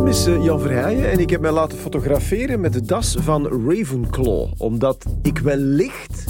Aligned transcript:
naam 0.00 0.08
is 0.08 0.26
eh, 0.26 0.44
Jan 0.44 0.60
Verheijen 0.60 1.10
en 1.10 1.18
ik 1.18 1.30
heb 1.30 1.40
mij 1.40 1.50
laten 1.50 1.78
fotograferen 1.78 2.60
met 2.60 2.72
de 2.72 2.80
das 2.80 3.16
van 3.18 3.46
Ravenclaw. 3.46 4.48
Omdat 4.58 5.04
ik 5.22 5.38
wellicht 5.38 6.24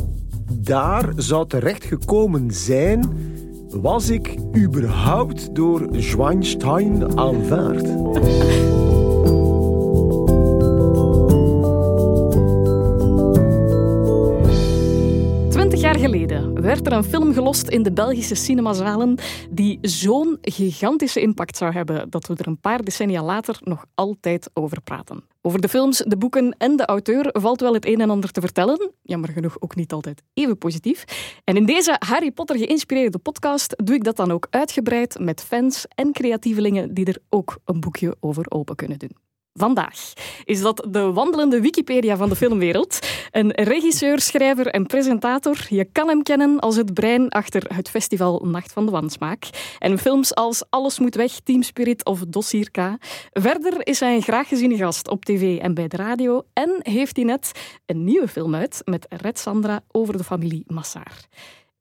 daar 0.53 1.13
zou 1.17 1.47
terechtgekomen 1.47 2.51
zijn, 2.51 3.09
was 3.69 4.09
ik 4.09 4.37
überhaupt 4.57 5.55
door 5.55 5.89
Schweinstein 5.93 7.19
aanvaard. 7.19 7.87
werd 16.71 16.87
er 16.87 16.93
een 16.93 17.05
film 17.05 17.33
gelost 17.33 17.69
in 17.69 17.83
de 17.83 17.93
Belgische 17.93 18.35
cinemazalen 18.35 19.19
die 19.51 19.79
zo'n 19.81 20.39
gigantische 20.41 21.21
impact 21.21 21.57
zou 21.57 21.73
hebben 21.73 22.11
dat 22.11 22.27
we 22.27 22.35
er 22.37 22.47
een 22.47 22.61
paar 22.61 22.85
decennia 22.85 23.23
later 23.23 23.59
nog 23.61 23.85
altijd 23.95 24.51
over 24.55 24.81
praten. 24.83 25.25
Over 25.43 25.61
de 25.61 25.69
films, 25.69 25.99
de 26.07 26.17
boeken 26.17 26.55
en 26.59 26.77
de 26.77 26.85
auteur 26.85 27.29
valt 27.33 27.61
wel 27.61 27.75
het 27.75 27.87
een 27.87 28.01
en 28.01 28.11
ander 28.11 28.31
te 28.31 28.41
vertellen. 28.41 28.93
Jammer 29.03 29.31
genoeg 29.31 29.57
ook 29.61 29.75
niet 29.75 29.93
altijd 29.93 30.23
even 30.35 30.59
positief. 30.59 31.05
En 31.45 31.57
in 31.57 31.67
deze 31.67 31.97
Harry 31.99 32.31
Potter 32.31 32.59
geïnspireerde 32.59 33.19
podcast 33.19 33.75
doe 33.85 33.95
ik 33.95 34.05
dat 34.05 34.17
dan 34.17 34.31
ook 34.31 34.47
uitgebreid 34.51 35.19
met 35.19 35.43
fans 35.43 35.87
en 35.95 36.13
creatievelingen 36.13 36.95
die 36.95 37.05
er 37.05 37.19
ook 37.29 37.59
een 37.65 37.81
boekje 37.81 38.17
over 38.21 38.45
open 38.49 38.77
kunnen 38.77 38.99
doen. 38.99 39.30
Vandaag 39.53 40.13
is 40.45 40.61
dat 40.61 40.87
de 40.89 41.13
wandelende 41.13 41.61
Wikipedia 41.61 42.17
van 42.17 42.29
de 42.29 42.37
filmwereld. 42.37 42.99
Een 43.31 43.51
regisseur, 43.51 44.21
schrijver 44.21 44.67
en 44.67 44.87
presentator. 44.87 45.67
Je 45.69 45.85
kan 45.85 46.09
hem 46.09 46.23
kennen 46.23 46.59
als 46.59 46.77
het 46.77 46.95
brein 46.95 47.29
achter 47.29 47.63
het 47.75 47.91
festival 47.91 48.45
Nacht 48.45 48.73
van 48.73 48.85
de 48.85 48.91
Wansmaak. 48.91 49.49
En 49.79 49.99
films 49.99 50.35
als 50.35 50.65
Alles 50.71 50.99
moet 50.99 51.15
weg, 51.15 51.33
Team 51.45 51.63
Spirit 51.63 52.05
of 52.05 52.21
Dossier 52.29 52.71
K. 52.71 52.79
Verder 53.33 53.87
is 53.87 54.01
hij 54.01 54.15
een 54.15 54.23
graag 54.23 54.49
geziene 54.49 54.77
gast 54.77 55.09
op 55.09 55.25
tv 55.25 55.59
en 55.59 55.75
bij 55.75 55.89
de 55.89 55.97
radio. 55.97 56.43
En 56.53 56.81
heeft 56.83 57.17
hij 57.17 57.25
net 57.25 57.53
een 57.87 58.05
nieuwe 58.05 58.29
film 58.29 58.55
uit 58.55 58.83
met 58.85 59.07
Red 59.09 59.39
Sandra 59.39 59.81
over 59.91 60.17
de 60.17 60.25
familie 60.25 60.65
Massaar. 60.67 61.29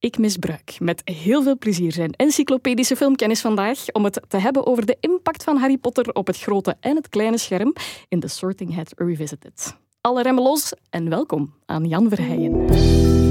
Ik 0.01 0.17
misbruik 0.17 0.77
met 0.79 1.01
heel 1.03 1.43
veel 1.43 1.57
plezier 1.57 1.91
zijn 1.91 2.11
encyclopedische 2.11 2.95
filmkennis 2.95 3.41
vandaag 3.41 3.91
om 3.91 4.03
het 4.03 4.21
te 4.27 4.37
hebben 4.37 4.65
over 4.65 4.85
de 4.85 4.97
impact 4.99 5.43
van 5.43 5.57
Harry 5.57 5.77
Potter 5.77 6.13
op 6.13 6.27
het 6.27 6.39
grote 6.39 6.75
en 6.79 6.95
het 6.95 7.09
kleine 7.09 7.37
scherm 7.37 7.73
in 8.07 8.19
The 8.19 8.27
Sorting 8.27 8.75
Hat 8.75 8.93
Revisited. 8.95 9.75
Alle 10.01 10.21
remmen 10.21 10.43
los 10.43 10.73
en 10.89 11.09
welkom 11.09 11.53
aan 11.65 11.87
Jan 11.87 12.09
Verheijen. 12.09 13.28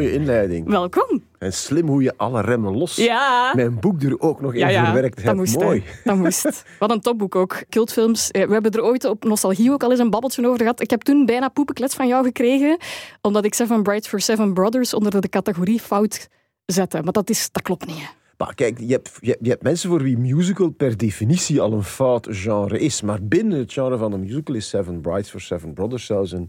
Mooie 0.00 0.12
inleiding. 0.14 0.68
welkom. 0.68 1.22
En 1.38 1.52
slim 1.52 1.86
hoe 1.88 2.02
je 2.02 2.12
alle 2.16 2.40
remmen 2.40 2.76
los. 2.76 2.96
Ja. 2.96 3.52
Mijn 3.54 3.80
boek 3.80 4.02
er 4.02 4.20
ook 4.20 4.40
nog 4.40 4.54
in 4.54 4.68
verwerkt 4.68 5.16
dat 5.16 5.24
hebt. 5.24 5.36
moest. 5.36 5.54
hè. 5.58 5.64
Mooi. 5.64 5.84
Dat 6.04 6.16
moest. 6.16 6.62
Wat 6.78 6.90
een 6.90 7.00
topboek 7.00 7.34
ook. 7.34 7.62
Cultfilms. 7.68 8.30
Eh, 8.30 8.46
We 8.46 8.52
hebben 8.52 8.70
er 8.72 8.82
ooit 8.82 9.04
op 9.04 9.24
Nostalgie 9.24 9.70
ook 9.72 9.82
al 9.82 9.90
eens 9.90 10.00
een 10.00 10.10
babbeltje 10.10 10.46
over 10.46 10.58
gehad. 10.60 10.80
Ik 10.80 10.90
heb 10.90 11.00
toen 11.02 11.26
bijna 11.26 11.48
poepenklets 11.48 11.94
van 11.94 12.08
jou 12.08 12.24
gekregen, 12.24 12.78
omdat 13.20 13.44
ik 13.44 13.54
Seven 13.54 13.82
Brides 13.82 14.08
for 14.08 14.20
Seven 14.20 14.54
Brothers 14.54 14.94
onder 14.94 15.20
de 15.20 15.28
categorie 15.28 15.80
fout 15.80 16.28
zette. 16.66 17.02
Maar 17.02 17.12
dat, 17.12 17.30
is, 17.30 17.48
dat 17.52 17.62
klopt 17.62 17.86
niet. 17.86 17.96
hè. 17.98 18.04
Maar 18.36 18.54
kijk, 18.54 18.78
je 18.78 18.92
hebt, 18.92 19.10
je, 19.20 19.28
hebt- 19.30 19.44
je 19.44 19.50
hebt 19.50 19.62
mensen 19.62 19.90
voor 19.90 20.02
wie 20.02 20.18
musical 20.18 20.68
per 20.70 20.96
definitie 20.96 21.60
al 21.60 21.72
een 21.72 21.82
fout 21.82 22.26
genre 22.30 22.78
is. 22.78 23.02
Maar 23.02 23.18
binnen 23.22 23.58
het 23.58 23.72
genre 23.72 23.96
van 23.98 24.12
een 24.12 24.20
musical 24.20 24.54
is 24.54 24.68
Seven 24.68 25.00
Brides 25.00 25.30
for 25.30 25.40
Seven 25.40 25.72
Brothers 25.74 26.06
zelfs 26.06 26.32
een, 26.32 26.48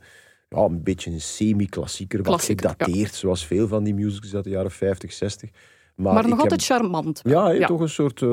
ja, 0.55 0.61
een 0.63 0.83
beetje 0.83 1.11
een 1.11 1.21
semi-klassieker. 1.21 2.23
Wat 2.23 2.43
gedateerd, 2.43 3.13
zoals 3.15 3.45
veel 3.45 3.67
van 3.67 3.83
die 3.83 3.93
musicals 3.93 4.35
uit 4.35 4.43
de 4.43 4.49
jaren 4.49 4.71
50, 4.71 5.13
60. 5.13 5.49
Maar, 5.95 6.13
Maar 6.13 6.23
ik 6.23 6.29
nog 6.29 6.41
heb- 6.41 6.51
altijd 6.51 6.63
charmant. 6.65 7.19
Ja, 7.23 7.49
Ja. 7.49 7.67
toch 7.67 7.79
een 7.79 7.89
soort, 7.89 8.21
eh, 8.21 8.29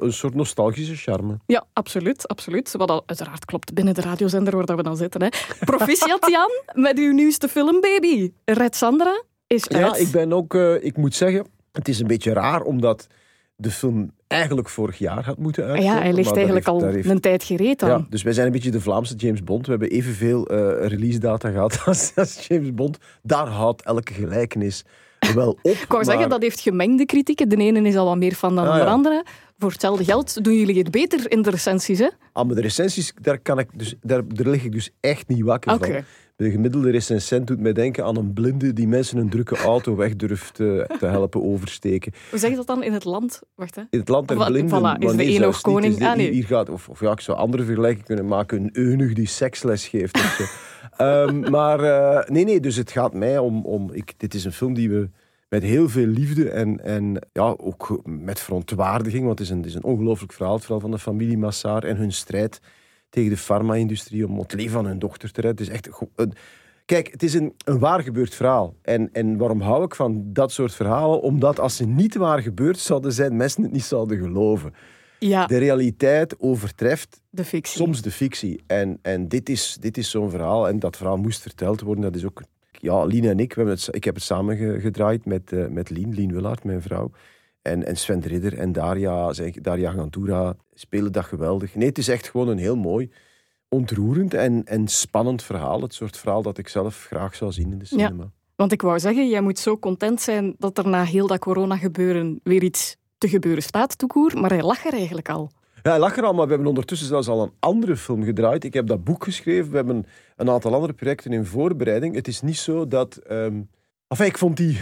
een 0.00 0.12
soort 0.12 0.34
nostalgische 0.34 0.94
charme. 0.96 1.38
Ja, 1.46 1.64
absoluut, 1.72 2.28
absoluut. 2.28 2.72
Wat 2.72 2.90
al 2.90 3.02
uiteraard 3.06 3.44
klopt 3.44 3.74
binnen 3.74 3.94
de 3.94 4.00
radiozender 4.00 4.56
waar 4.66 4.76
we 4.76 4.82
dan 4.82 4.96
zitten. 4.96 5.22
Hè. 5.22 5.28
Proficiat 5.64 6.26
Jan, 6.34 6.82
met 6.84 6.98
uw 6.98 7.12
nieuwste 7.12 7.48
film, 7.48 7.80
baby. 7.80 8.30
Red 8.44 8.76
Sandra 8.76 9.22
is 9.46 9.68
uit. 9.68 9.80
Ja, 9.80 9.96
ik 9.96 10.10
ben 10.10 10.32
ook, 10.32 10.54
eh, 10.54 10.84
ik 10.84 10.96
moet 10.96 11.14
zeggen, 11.14 11.46
het 11.72 11.88
is 11.88 12.00
een 12.00 12.06
beetje 12.06 12.32
raar 12.32 12.62
omdat 12.62 13.06
de 13.56 13.70
film 13.70 14.10
eigenlijk 14.26 14.68
vorig 14.68 14.98
jaar 14.98 15.24
had 15.24 15.38
moeten 15.38 15.62
Ah 15.64 15.70
uitkomen. 15.70 15.94
ja, 15.94 16.00
hij 16.02 16.12
ligt 16.12 16.26
maar 16.28 16.36
eigenlijk 16.36 16.66
heeft- 16.66 16.82
al 16.84 16.88
heeft- 16.90 17.08
een 17.08 17.20
tijd 17.20 17.44
gereed 17.44 17.78
dan. 17.78 17.88
Ja, 17.88 18.06
dus 18.10 18.22
wij 18.22 18.32
zijn 18.32 18.46
een 18.46 18.52
beetje 18.52 18.70
de 18.70 18.80
Vlaamse 18.80 19.14
James 19.14 19.44
Bond. 19.44 19.64
We 19.64 19.70
hebben 19.70 19.90
evenveel 19.90 20.46
eh 20.46 20.88
release 20.88 21.18
data 21.18 21.50
gehad 21.50 21.82
als, 21.86 22.12
als 22.14 22.46
James 22.46 22.74
Bond. 22.74 22.98
Daar 23.22 23.46
houdt 23.46 23.82
elke 23.82 24.12
gelijkenis 24.14 24.84
wel 25.34 25.50
op. 25.50 25.58
Ik 25.82 25.84
wou 25.88 26.04
zeggen, 26.04 26.28
dat 26.28 26.42
heeft 26.42 26.60
gemengde 26.60 27.06
kritieken. 27.06 27.48
De 27.48 27.56
ene 27.56 27.80
is 27.88 27.96
al 27.96 28.04
wat 28.06 28.16
meer 28.16 28.34
van 28.34 28.54
dan 28.54 28.66
Ah, 28.66 28.72
de 28.74 28.78
ja. 28.80 28.86
andere. 28.86 29.24
Voor 29.58 29.70
hetzelfde 29.70 30.04
geld 30.04 30.44
doen 30.44 30.54
jullie 30.54 30.78
het 30.78 30.90
beter 30.90 31.30
in 31.30 31.42
de 31.42 31.50
recensies, 31.50 31.98
hè? 31.98 32.08
Aan 32.32 32.48
de 32.48 32.60
recensies, 32.60 33.12
daar, 33.20 33.38
kan 33.38 33.58
ik 33.58 33.68
dus, 33.74 33.94
daar, 34.02 34.22
daar 34.28 34.46
lig 34.46 34.64
ik 34.64 34.72
dus 34.72 34.90
echt 35.00 35.28
niet 35.28 35.42
wakker 35.42 35.72
Oké. 35.72 35.92
van. 35.92 36.02
De 36.36 36.50
gemiddelde 36.50 36.90
recensent 36.90 37.46
doet 37.46 37.60
mij 37.60 37.72
denken 37.72 38.04
aan 38.04 38.16
een 38.16 38.32
blinde 38.32 38.72
die 38.72 38.88
mensen 38.88 39.18
een 39.18 39.28
drukke 39.28 39.56
auto 39.56 39.96
weg 39.96 40.16
durft 40.16 40.60
eh, 40.60 40.66
te 40.82 41.06
helpen 41.06 41.42
oversteken. 41.42 42.12
Hoe 42.30 42.38
zeg 42.38 42.50
je 42.50 42.56
dat 42.56 42.66
dan 42.66 42.82
in 42.82 42.92
het 42.92 43.04
land? 43.04 43.40
Wacht, 43.54 43.74
hè. 43.74 43.82
In 43.90 43.98
het 43.98 44.08
land 44.08 44.28
der 44.28 44.36
blinden... 44.46 44.80
voilà, 44.80 44.98
is 44.98 45.10
de 45.16 45.38
nog 45.38 45.52
niet. 45.52 45.60
koning? 45.60 46.06
Ah, 46.06 46.16
nee. 46.16 46.30
Hier 46.30 46.44
gaat, 46.44 46.68
of, 46.68 46.88
of 46.88 47.00
ja, 47.00 47.10
ik 47.10 47.20
zou 47.20 47.38
andere 47.38 47.64
vergelijking 47.64 48.04
kunnen 48.04 48.26
maken. 48.26 48.62
Een 48.62 48.70
eunuch 48.72 49.12
die 49.12 49.26
seksles 49.26 49.88
geeft 49.88 50.14
of 50.14 50.34
zo. 50.38 50.44
Ehm, 50.96 51.50
maar 51.50 51.80
eh, 51.80 52.28
nee, 52.30 52.44
nee, 52.44 52.60
dus 52.60 52.76
het 52.76 52.90
gaat 52.90 53.14
mij 53.14 53.38
om... 53.38 53.64
om 53.64 53.90
ik, 53.92 54.14
dit 54.16 54.34
is 54.34 54.44
een 54.44 54.52
film 54.52 54.74
die 54.74 54.90
we 54.90 55.08
met 55.48 55.62
heel 55.62 55.88
veel 55.88 56.06
liefde 56.06 56.50
en, 56.50 56.84
en 56.84 57.26
ja, 57.32 57.54
ook 57.56 58.00
met 58.04 58.40
verontwaardiging, 58.40 59.24
want 59.24 59.38
het 59.38 59.48
is 59.48 59.52
een, 59.52 59.58
het 59.58 59.66
is 59.66 59.74
een 59.74 59.84
ongelooflijk 59.84 60.32
verhaal, 60.32 60.54
het 60.54 60.62
verhaal 60.62 60.80
van 60.80 60.90
de 60.90 60.98
familie 60.98 61.38
Massar 61.38 61.84
en 61.84 61.96
hun 61.96 62.12
strijd 62.12 62.60
tegen 63.10 63.30
de 63.30 63.36
farma-industrie 63.36 64.26
om 64.26 64.38
het 64.38 64.52
leven 64.52 64.72
van 64.72 64.86
hun 64.86 64.98
dochter 64.98 65.32
te 65.32 65.40
redden. 65.40 65.66
Het 65.66 65.74
is 65.74 65.80
echt 65.80 66.02
een, 66.14 66.32
Kijk, 66.84 67.10
het 67.12 67.22
is 67.22 67.34
een, 67.34 67.54
een 67.64 67.78
waar 67.78 68.02
gebeurd 68.02 68.34
verhaal. 68.34 68.74
En, 68.82 69.08
en 69.12 69.36
waarom 69.36 69.60
hou 69.60 69.84
ik 69.84 69.94
van 69.94 70.22
dat 70.32 70.52
soort 70.52 70.74
verhalen? 70.74 71.20
Omdat 71.22 71.60
als 71.60 71.76
ze 71.76 71.86
niet 71.86 72.14
waar 72.14 72.42
gebeurd 72.42 72.78
zouden 72.78 73.12
zijn, 73.12 73.36
mensen 73.36 73.62
het 73.62 73.72
niet 73.72 73.82
zouden 73.84 74.18
geloven. 74.18 74.74
Ja, 75.18 75.46
De 75.46 75.58
realiteit 75.58 76.40
overtreft 76.40 77.20
de 77.30 77.44
fictie. 77.44 77.76
soms 77.76 78.02
de 78.02 78.10
fictie. 78.10 78.62
En, 78.66 78.98
en 79.02 79.28
dit 79.28 79.48
is, 79.48 79.76
dit 79.80 79.96
is 79.98 80.10
zo'n 80.10 80.30
verhaal. 80.30 80.68
En 80.68 80.78
dat 80.78 80.96
verhaal 80.96 81.16
moest 81.16 81.42
verteld 81.42 81.80
worden. 81.80 82.04
Dat 82.04 82.16
is 82.16 82.24
ook... 82.24 82.42
Ja, 82.80 83.04
Lien 83.04 83.24
en 83.24 83.38
ik, 83.38 83.48
we 83.54 83.60
hebben 83.60 83.74
het, 83.74 83.88
ik 83.90 84.04
heb 84.04 84.14
het 84.14 84.24
samen 84.24 84.56
ge- 84.56 84.80
gedraaid 84.80 85.24
met, 85.24 85.52
eh, 85.52 85.66
met 85.66 85.90
Lien, 85.90 86.14
Lien 86.14 86.32
Willaert, 86.32 86.64
mijn 86.64 86.82
vrouw. 86.82 87.10
En, 87.66 87.86
en 87.86 87.96
Sven 87.96 88.20
de 88.20 88.28
Ridder 88.28 88.58
en 88.58 88.72
Daria, 88.72 89.32
zeg, 89.32 89.50
Daria 89.52 89.90
Gantura 89.90 90.56
spelen 90.74 91.12
dat 91.12 91.24
geweldig. 91.24 91.74
Nee, 91.74 91.88
het 91.88 91.98
is 91.98 92.08
echt 92.08 92.28
gewoon 92.30 92.48
een 92.48 92.58
heel 92.58 92.76
mooi, 92.76 93.10
ontroerend 93.68 94.34
en, 94.34 94.64
en 94.64 94.88
spannend 94.88 95.42
verhaal. 95.42 95.80
Het 95.82 95.94
soort 95.94 96.16
verhaal 96.16 96.42
dat 96.42 96.58
ik 96.58 96.68
zelf 96.68 97.04
graag 97.06 97.34
zou 97.34 97.52
zien 97.52 97.72
in 97.72 97.78
de 97.78 97.86
Ja. 97.88 98.06
cinema. 98.06 98.30
Want 98.56 98.72
ik 98.72 98.82
wou 98.82 98.98
zeggen, 98.98 99.28
jij 99.28 99.40
moet 99.40 99.58
zo 99.58 99.78
content 99.78 100.20
zijn 100.20 100.54
dat 100.58 100.78
er 100.78 100.88
na 100.88 101.04
heel 101.04 101.26
dat 101.26 101.38
corona-gebeuren 101.38 102.40
weer 102.42 102.62
iets 102.62 102.96
te 103.18 103.28
gebeuren 103.28 103.62
staat, 103.62 103.98
toekoer. 103.98 104.40
Maar 104.40 104.50
hij 104.50 104.62
lag 104.62 104.84
er 104.86 104.92
eigenlijk 104.92 105.28
al. 105.28 105.50
Ja, 105.82 105.90
hij 105.90 106.00
lag 106.00 106.16
er 106.16 106.24
al, 106.24 106.32
maar 106.34 106.44
we 106.44 106.50
hebben 106.50 106.68
ondertussen 106.68 107.08
zelfs 107.08 107.28
al 107.28 107.42
een 107.42 107.52
andere 107.60 107.96
film 107.96 108.22
gedraaid. 108.24 108.64
Ik 108.64 108.74
heb 108.74 108.86
dat 108.86 109.04
boek 109.04 109.24
geschreven. 109.24 109.70
We 109.70 109.76
hebben 109.76 110.06
een 110.36 110.50
aantal 110.50 110.74
andere 110.74 110.92
projecten 110.92 111.32
in 111.32 111.44
voorbereiding. 111.44 112.14
Het 112.14 112.28
is 112.28 112.40
niet 112.40 112.56
zo 112.58 112.86
dat... 112.86 113.16
ehm 113.16 113.60
Enfin, 114.08 114.26
ik 114.26 114.38
vond 114.38 114.56
die... 114.56 114.78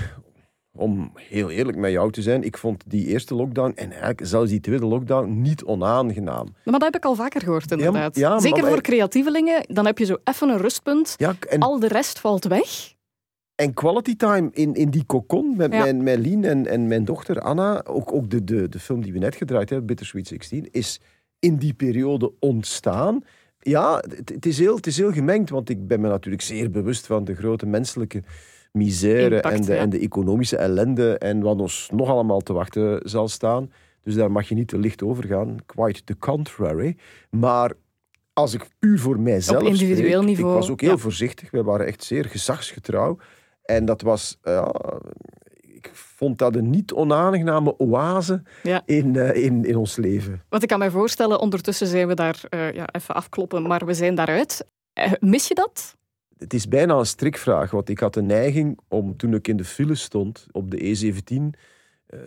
Om 0.77 1.11
heel 1.15 1.51
eerlijk 1.51 1.79
met 1.79 1.91
jou 1.91 2.11
te 2.11 2.23
zijn, 2.23 2.43
ik 2.43 2.59
vond 2.59 2.83
die 2.87 3.07
eerste 3.07 3.35
lockdown 3.35 3.73
en 3.75 3.91
eigenlijk 3.91 4.21
zelfs 4.27 4.51
die 4.51 4.61
tweede 4.61 4.87
lockdown 4.87 5.41
niet 5.41 5.65
onaangenaam. 5.65 6.55
Maar 6.65 6.73
dat 6.73 6.83
heb 6.83 6.97
ik 6.97 7.05
al 7.05 7.15
vaker 7.15 7.41
gehoord, 7.41 7.71
inderdaad. 7.71 8.17
ja, 8.17 8.39
Zeker 8.39 8.67
voor 8.67 8.81
creatievelingen, 8.81 9.65
dan 9.67 9.87
heb 9.87 9.99
je 9.99 10.05
zo 10.05 10.17
even 10.25 10.49
een 10.49 10.59
rustpunt. 10.59 11.15
Ja, 11.17 11.35
en, 11.49 11.61
Al 11.61 11.79
de 11.79 11.89
rest 11.89 12.19
valt 12.21 12.45
weg. 12.45 12.95
en 13.55 13.75
quality 13.75 14.17
time 14.17 14.49
in, 14.53 14.75
in 14.75 14.91
die 14.91 15.07
cocon 15.07 15.57
met 15.57 15.71
mijn, 15.71 16.03
mijn 16.03 16.21
Lien 16.21 16.45
en, 16.45 16.67
en 16.67 16.87
mijn 16.87 17.05
dochter 17.05 17.41
Anna, 17.41 17.85
ook, 17.85 18.13
ook 18.13 18.31
de, 18.31 18.45
de, 18.45 18.69
de 18.69 18.79
film 18.79 19.03
die 19.03 19.13
we 19.13 19.19
net 19.19 19.37
gedraaid 19.37 19.69
hebben, 19.69 19.87
Bittersweet 19.87 20.27
16, 20.29 20.69
is 20.71 21.01
in 21.39 21.57
die 21.57 21.75
periode 21.75 22.33
ontstaan. 22.39 23.25
Ja, 23.59 24.03
het, 24.09 24.29
het 24.29 24.47
is 24.47 24.59
heel, 24.59 24.77
het 24.77 24.87
is 24.87 24.97
heel 24.97 25.13
gemengd, 25.13 25.51
want 25.51 25.69
ik 25.69 25.87
ben 25.87 26.01
me 26.01 26.09
natuurlijk 26.09 26.43
zeer 26.43 26.71
bewust 26.71 27.07
van 27.07 27.25
de 27.25 27.35
grote 27.35 27.67
menselijke 27.67 28.23
misère 28.79 29.35
Impact, 29.35 29.55
en, 29.55 29.63
de, 29.63 29.73
ja. 29.73 29.79
en 29.79 29.91
de 29.91 29.99
economische 29.99 30.57
ellende 30.57 31.19
en 31.19 31.41
wat 31.41 31.61
ons 31.61 31.89
nog 31.93 32.09
allemaal 32.09 32.41
te 32.41 32.53
wachten 32.53 33.01
zal 33.03 33.29
staan. 33.29 33.73
Dus 34.03 34.15
daar 34.15 34.31
mag 34.31 34.49
je 34.49 34.55
niet 34.55 34.69
te 34.69 34.79
licht 34.79 35.03
over 35.03 35.25
gaan. 35.25 35.57
Quite 35.67 36.05
the 36.05 36.19
contrary. 36.19 36.97
Maar 37.31 37.73
als 38.33 38.55
ik 38.55 38.67
puur 38.79 38.99
voor 38.99 39.21
mijzelf 39.21 39.63
Op 39.63 39.69
individueel 39.69 40.23
spreek, 40.23 40.37
niveau, 40.37 40.55
ik 40.55 40.61
was 40.61 40.71
ook 40.71 40.81
heel 40.81 40.91
ja. 40.91 40.97
voorzichtig. 40.97 41.51
We 41.51 41.63
waren 41.63 41.87
echt 41.87 42.05
zeer 42.05 42.25
gezagsgetrouw. 42.25 43.19
En 43.63 43.85
dat 43.85 44.03
was... 44.03 44.39
ja, 44.43 44.73
ik 45.85 45.91
vond 45.93 46.39
dat 46.39 46.55
een 46.55 46.71
niet 46.71 46.93
onaangename 46.93 47.79
oase 47.79 48.43
Ja. 48.63 48.83
in, 48.87 49.17
eh, 49.17 49.45
in, 49.45 49.65
in 49.65 49.77
ons 49.77 49.97
leven. 49.97 50.43
Want 50.49 50.63
ik 50.63 50.69
kan 50.69 50.79
me 50.79 50.91
voorstellen, 50.91 51.41
ondertussen 51.41 51.87
zijn 51.87 52.09
we 52.09 52.15
daar 52.15 52.41
eh, 52.49 52.73
ja, 52.73 52.87
even 52.93 53.15
afkloppen, 53.15 53.63
maar 53.63 53.87
we 53.87 53.95
zijn 53.95 54.15
daaruit. 54.15 54.67
Eh, 54.93 55.13
mis 55.21 55.49
je 55.49 55.55
dat? 55.55 55.97
Het 56.39 56.55
is 56.55 56.69
bijna 56.69 56.95
een 56.95 57.07
strikvraag, 57.07 57.71
want 57.71 57.89
ik 57.89 57.99
had 57.99 58.15
de 58.15 58.23
neiging 58.23 58.79
om 58.89 59.17
toen 59.17 59.35
ik 59.35 59.49
in 59.49 59.57
de 59.57 59.65
file 59.65 59.95
stond 59.95 60.47
op 60.53 60.71
de 60.71 60.79
E17, 60.79 61.59
eh, 62.07 62.19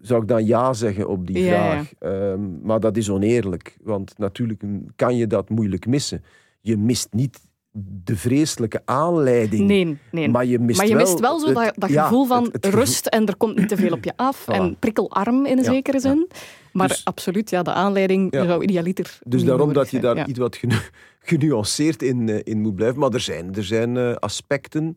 zou 0.00 0.22
ik 0.22 0.28
dan 0.28 0.46
ja 0.46 0.72
zeggen 0.72 1.08
op 1.08 1.26
die 1.26 1.38
Ja, 1.38 1.44
vraag. 1.44 1.92
Ehm, 1.98 2.60
maar 2.62 2.80
dat 2.80 2.96
is 2.96 3.10
oneerlijk, 3.10 3.76
want 3.82 4.18
natuurlijk 4.18 4.62
kan 4.96 5.16
je 5.16 5.26
dat 5.26 5.48
moeilijk 5.48 5.86
missen. 5.86 6.24
Je 6.60 6.76
mist 6.76 7.12
niet 7.12 7.40
de 7.74 8.16
vreselijke 8.16 8.82
aanleiding. 8.84 9.66
Nee, 9.66 9.98
nee. 10.10 10.28
Maar 10.28 10.44
je 10.44 10.58
mist 10.58 10.78
Maar 10.78 10.88
je 10.88 10.94
wel, 10.96 11.04
mist 11.06 11.20
wel 11.20 11.38
zo 11.40 11.52
dat, 11.52 11.72
dat 11.76 11.90
ja, 11.90 12.02
gevoel 12.02 12.26
van 12.26 12.42
het- 12.44 12.52
het 12.52 12.64
gevoel- 12.64 12.80
rust 12.80 13.06
en 13.06 13.26
er 13.26 13.36
komt 13.36 13.56
niet 13.58 13.68
te 13.68 13.76
veel 13.76 13.92
op 13.92 14.04
je 14.04 14.12
af. 14.28 14.42
Voilà. 14.42 14.54
En 14.54 14.76
prikkelarm 14.78 15.46
in 15.46 15.58
een 15.58 15.64
Ja, 15.64 15.70
zekere 15.70 15.96
ja. 15.96 16.02
zin. 16.02 16.28
Maar 16.72 16.88
Dus- 16.88 17.04
absoluut, 17.04 17.50
ja, 17.50 17.62
de 17.62 17.72
aanleiding 17.72 18.34
zou 18.34 18.62
idealiter 18.62 19.18
Dus 19.24 19.44
daarom 19.44 19.72
dat 19.72 19.90
je 19.90 20.00
zijn. 20.00 20.14
daar 20.16 20.28
iets 20.28 20.38
wat 20.38 20.56
genu- 20.56 20.80
genuanceerd 21.30 22.02
in, 22.02 22.28
eh, 22.28 22.40
in 22.42 22.60
moet 22.60 22.74
blijven. 22.74 22.98
Maar 22.98 23.10
er 23.10 23.20
zijn, 23.20 23.54
er 23.54 23.64
zijn 23.64 23.96
eh, 23.96 24.14
aspecten 24.14 24.94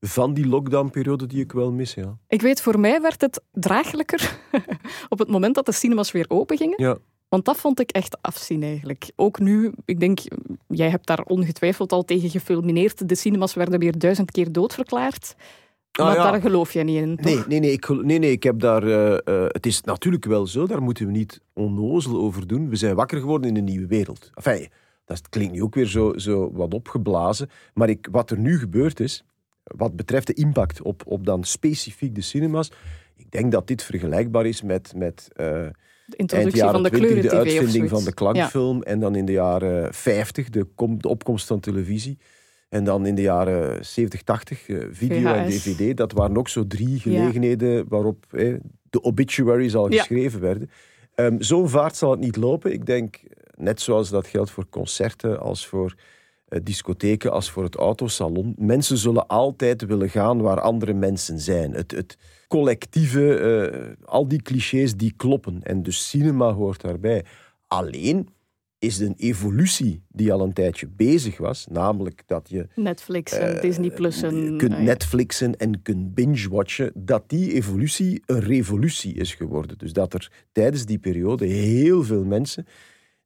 van 0.00 0.34
die 0.34 0.46
lockdownperiode 0.46 1.26
die 1.26 1.40
ik 1.40 1.52
wel 1.52 1.72
mis. 1.72 1.94
Ja. 1.94 2.16
Ik 2.28 2.42
weet, 2.42 2.60
voor 2.62 2.80
mij 2.80 3.00
werd 3.00 3.20
het 3.20 3.42
draaglijker 3.52 4.38
op 5.08 5.18
het 5.18 5.28
moment 5.28 5.54
dat 5.54 5.66
de 5.66 5.72
cinemas 5.72 6.12
weer 6.12 6.24
open 6.28 6.56
gingen. 6.56 6.82
Ja. 6.82 6.96
Want 7.28 7.44
dat 7.44 7.56
vond 7.56 7.80
ik 7.80 7.90
echt 7.90 8.18
afzien 8.20 8.62
eigenlijk. 8.62 9.10
Ook 9.16 9.38
nu, 9.38 9.72
ik 9.84 10.00
denk, 10.00 10.18
jij 10.68 10.90
hebt 10.90 11.06
daar 11.06 11.22
ongetwijfeld 11.22 11.92
al 11.92 12.04
tegen 12.04 12.30
gefilmineerd. 12.30 13.08
De 13.08 13.14
cinemas 13.14 13.54
werden 13.54 13.78
weer 13.78 13.98
duizend 13.98 14.30
keer 14.30 14.52
doodverklaard. 14.52 15.34
Ah, 15.92 16.06
maar 16.06 16.14
ja. 16.16 16.30
daar 16.30 16.40
geloof 16.40 16.72
jij 16.72 16.82
niet 16.82 16.96
in, 16.96 17.16
toch? 17.16 17.24
Nee, 17.24 17.44
nee, 17.48 17.60
nee, 17.60 17.72
ik, 17.72 17.88
nee, 17.88 18.18
nee, 18.18 18.30
ik 18.30 18.42
heb 18.42 18.60
daar. 18.60 18.82
eh, 18.82 19.12
eh, 19.14 19.44
het 19.48 19.66
is 19.66 19.80
natuurlijk 19.80 20.24
wel 20.24 20.46
zo, 20.46 20.66
daar 20.66 20.82
moeten 20.82 21.06
we 21.06 21.12
niet 21.12 21.40
onnozel 21.52 22.18
over 22.18 22.46
doen. 22.46 22.68
We 22.68 22.76
zijn 22.76 22.94
wakker 22.94 23.20
geworden 23.20 23.48
in 23.50 23.56
een 23.56 23.64
nieuwe 23.64 23.86
wereld. 23.86 24.30
Enfin, 24.34 24.68
dat 25.04 25.28
klinkt 25.28 25.52
nu 25.52 25.62
ook 25.62 25.74
weer 25.74 25.86
zo, 25.86 26.18
zo 26.18 26.50
wat 26.52 26.74
opgeblazen. 26.74 27.48
Maar 27.74 27.88
ik, 27.88 28.08
wat 28.10 28.30
er 28.30 28.38
nu 28.38 28.58
gebeurd 28.58 29.00
is, 29.00 29.24
wat 29.64 29.96
betreft 29.96 30.26
de 30.26 30.34
impact 30.34 30.82
op, 30.82 31.02
op 31.06 31.24
dan 31.26 31.44
specifiek 31.44 32.14
de 32.14 32.20
cinemas. 32.20 32.72
Ik 33.16 33.30
denk 33.30 33.52
dat 33.52 33.66
dit 33.66 33.82
vergelijkbaar 33.82 34.46
is 34.46 34.62
met, 34.62 34.92
met 34.96 35.28
eh, 35.36 35.66
De 36.08 36.16
introductie 36.16 36.56
jaren 36.62 36.72
van 36.74 36.82
de 36.82 36.88
20 36.90 37.08
kleuren-tv 37.10 37.30
de 37.30 37.58
uitvinding 37.58 37.88
van 37.90 38.04
de 38.04 38.12
klankfilm. 38.14 38.82
En 38.82 39.00
dan 39.00 39.14
in 39.14 39.24
de 39.24 39.32
jaren 39.32 39.94
50 39.94 40.48
de, 40.48 40.64
kom- 40.74 41.02
de 41.02 41.08
opkomst 41.08 41.46
van 41.46 41.60
televisie. 41.60 42.18
En 42.68 42.84
dan 42.84 43.06
in 43.06 43.14
de 43.14 43.22
jaren 43.22 43.86
70, 43.86 44.22
80 44.22 44.68
eh, 44.68 44.76
video 44.90 45.32
en 45.32 45.48
dvd. 45.50 45.96
Dat 45.96 46.12
waren 46.12 46.36
ook 46.36 46.48
zo 46.48 46.66
drie 46.66 46.98
gelegenheden 47.00 47.88
waarop 47.88 48.24
eh, 48.30 48.54
de 48.90 49.02
obituaries 49.02 49.74
al 49.74 49.92
Ja. 49.92 49.98
geschreven 49.98 50.40
werden. 50.40 50.70
Ehm, 51.14 51.40
Zo'n 51.40 51.68
vaart 51.68 51.96
zal 51.96 52.10
het 52.10 52.20
niet 52.20 52.36
lopen. 52.36 52.72
Ik 52.72 52.86
denk, 52.86 53.20
net 53.56 53.80
zoals 53.80 54.10
dat 54.10 54.26
geldt 54.26 54.50
voor 54.50 54.68
concerten, 54.68 55.40
als 55.40 55.66
voor 55.66 55.94
discotheken, 56.62 57.32
als 57.32 57.50
voor 57.50 57.64
het 57.64 57.74
autosalon. 57.74 58.54
Mensen 58.56 58.96
zullen 58.96 59.26
altijd 59.26 59.86
willen 59.86 60.10
gaan 60.10 60.40
waar 60.40 60.60
andere 60.60 60.94
mensen 60.94 61.38
zijn. 61.38 61.72
Het, 61.72 61.90
het 61.90 62.18
collectieve, 62.48 63.34
eh, 63.34 64.06
al 64.08 64.28
die 64.28 64.42
clichés 64.42 64.96
die 64.96 65.14
kloppen. 65.16 65.62
En 65.62 65.82
dus 65.82 66.08
cinema 66.08 66.52
hoort 66.52 66.80
daarbij. 66.80 67.24
Alleen 67.66 68.28
is 68.78 68.98
een 68.98 69.14
evolutie 69.16 70.02
die 70.08 70.32
al 70.32 70.40
een 70.40 70.52
tijdje 70.52 70.88
bezig 70.88 71.38
was, 71.38 71.66
namelijk 71.70 72.22
dat 72.26 72.48
je 72.48 72.66
Netflix 72.74 73.32
en 73.32 73.56
eh, 73.56 73.62
Disney 73.62 73.90
Plus 73.90 74.22
en... 74.22 74.56
kunt 74.56 74.72
ah. 74.72 74.80
Netflixen 74.80 75.56
en 75.56 75.82
kunt 75.82 76.14
binge-watchen, 76.14 76.92
dat 76.94 77.28
die 77.28 77.52
evolutie 77.52 78.22
een 78.26 78.40
revolutie 78.40 79.14
is 79.14 79.34
geworden. 79.34 79.78
Dus 79.78 79.92
dat 79.92 80.14
er 80.14 80.32
tijdens 80.52 80.84
die 80.84 80.98
periode 80.98 81.46
heel 81.46 82.04
veel 82.04 82.24
mensen 82.24 82.66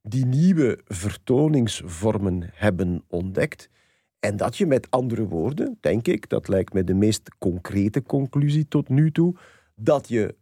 die 0.07 0.25
nieuwe 0.25 0.79
vertoningsvormen 0.85 2.49
hebben 2.53 3.03
ontdekt. 3.07 3.69
En 4.19 4.37
dat 4.37 4.57
je 4.57 4.65
met 4.65 4.87
andere 4.89 5.27
woorden, 5.27 5.77
denk 5.79 6.07
ik, 6.07 6.29
dat 6.29 6.47
lijkt 6.47 6.73
me 6.73 6.83
de 6.83 6.93
meest 6.93 7.35
concrete 7.39 8.03
conclusie 8.03 8.67
tot 8.67 8.89
nu 8.89 9.11
toe, 9.11 9.35
dat 9.75 10.07
je 10.09 10.35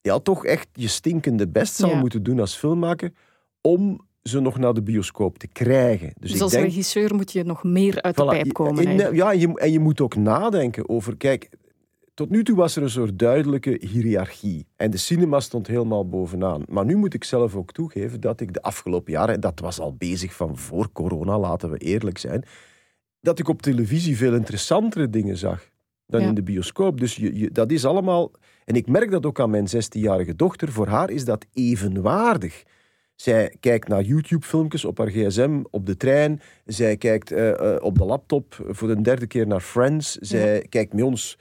ja, 0.00 0.18
toch 0.18 0.44
echt 0.44 0.68
je 0.72 0.88
stinkende 0.88 1.48
best 1.48 1.74
zal 1.74 1.88
Ja. 1.90 1.98
moeten 1.98 2.22
doen 2.22 2.40
als 2.40 2.56
filmmaker 2.56 3.12
om 3.60 4.06
ze 4.22 4.40
nog 4.40 4.58
naar 4.58 4.74
de 4.74 4.82
bioscoop 4.82 5.38
te 5.38 5.46
krijgen. 5.46 6.06
Dus, 6.06 6.14
Dus 6.20 6.34
ik 6.34 6.40
als 6.42 6.52
denk, 6.52 6.64
regisseur 6.64 7.14
moet 7.14 7.32
je 7.32 7.44
nog 7.44 7.64
meer 7.64 8.02
uit 8.02 8.16
de 8.16 8.24
pijp 8.24 8.52
komen. 8.52 8.86
eigenlijk. 8.86 9.16
ja, 9.16 9.32
je, 9.32 9.58
en 9.58 9.72
je 9.72 9.78
moet 9.80 10.00
ook 10.00 10.16
nadenken 10.16 10.88
over... 10.88 11.16
Kijk, 11.16 11.48
tot 12.18 12.30
nu 12.30 12.44
toe 12.44 12.56
was 12.56 12.76
er 12.76 12.82
een 12.82 12.90
soort 12.90 13.18
duidelijke 13.18 13.76
hiërarchie. 13.80 14.66
En 14.76 14.90
de 14.90 14.96
cinema 14.96 15.40
stond 15.40 15.66
helemaal 15.66 16.08
bovenaan. 16.08 16.62
Maar 16.68 16.84
nu 16.84 16.96
moet 16.96 17.14
ik 17.14 17.24
zelf 17.24 17.54
ook 17.54 17.72
toegeven 17.72 18.20
dat 18.20 18.40
ik 18.40 18.52
de 18.52 18.62
afgelopen 18.62 19.12
jaren... 19.12 19.34
En 19.34 19.40
dat 19.40 19.60
was 19.60 19.80
al 19.80 19.94
bezig 19.94 20.34
van 20.34 20.56
voor 20.56 20.92
corona, 20.92 21.38
laten 21.38 21.70
we 21.70 21.78
eerlijk 21.78 22.18
zijn... 22.18 22.44
Dat 23.20 23.38
ik 23.38 23.48
op 23.48 23.62
televisie 23.62 24.16
veel 24.16 24.34
interessantere 24.34 25.10
dingen 25.10 25.36
zag 25.36 25.70
dan 26.06 26.20
Ja. 26.20 26.28
in 26.28 26.34
de 26.34 26.42
bioscoop. 26.42 27.00
Dus 27.00 27.16
je, 27.16 27.38
je, 27.38 27.50
dat 27.50 27.70
is 27.70 27.84
allemaal... 27.84 28.30
En 28.64 28.74
ik 28.74 28.86
merk 28.88 29.10
dat 29.10 29.26
ook 29.26 29.40
aan 29.40 29.50
mijn 29.50 29.66
16-jarige 29.68 30.36
dochter. 30.36 30.72
Voor 30.72 30.86
haar 30.86 31.10
is 31.10 31.24
dat 31.24 31.46
evenwaardig. 31.52 32.62
Zij 33.14 33.56
kijkt 33.60 33.88
naar 33.88 34.02
YouTube-filmpjes 34.02 34.84
op 34.84 34.98
haar 34.98 35.10
gsm, 35.10 35.62
op 35.70 35.86
de 35.86 35.96
trein. 35.96 36.40
Zij 36.64 36.96
kijkt 36.96 37.32
eh, 37.32 37.74
eh, 37.74 37.82
op 37.82 37.98
de 37.98 38.04
laptop 38.04 38.66
voor 38.68 38.88
de 38.88 39.00
derde 39.00 39.26
keer 39.26 39.46
naar 39.46 39.60
Friends. 39.60 40.14
Zij 40.14 40.66
kijkt 40.68 40.92
met 40.92 41.04
ons 41.04 41.38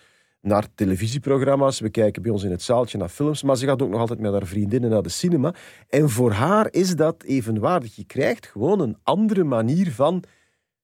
naar 0.48 0.68
televisieprogramma's. 0.76 1.80
We 1.80 1.90
kijken 1.90 2.22
bij 2.22 2.32
ons 2.32 2.44
in 2.44 2.52
het 2.52 2.62
zaaltje 2.62 2.98
naar 2.98 3.10
films. 3.10 3.44
Maar 3.44 3.58
ze 3.58 3.66
gaat 3.66 3.82
ook 3.82 3.90
nog 3.90 4.00
altijd 4.00 4.20
met 4.20 4.32
haar 4.32 4.46
vriendinnen 4.46 4.90
naar 4.90 5.02
de 5.02 5.10
cinema. 5.10 5.54
En 5.90 6.10
voor 6.10 6.32
haar 6.32 6.68
is 6.72 6.96
dat 6.96 7.24
evenwaardig. 7.24 7.96
Je 7.96 8.06
krijgt 8.06 8.46
gewoon 8.46 8.80
een 8.80 8.98
andere 9.04 9.44
manier 9.44 9.92
van 9.92 10.24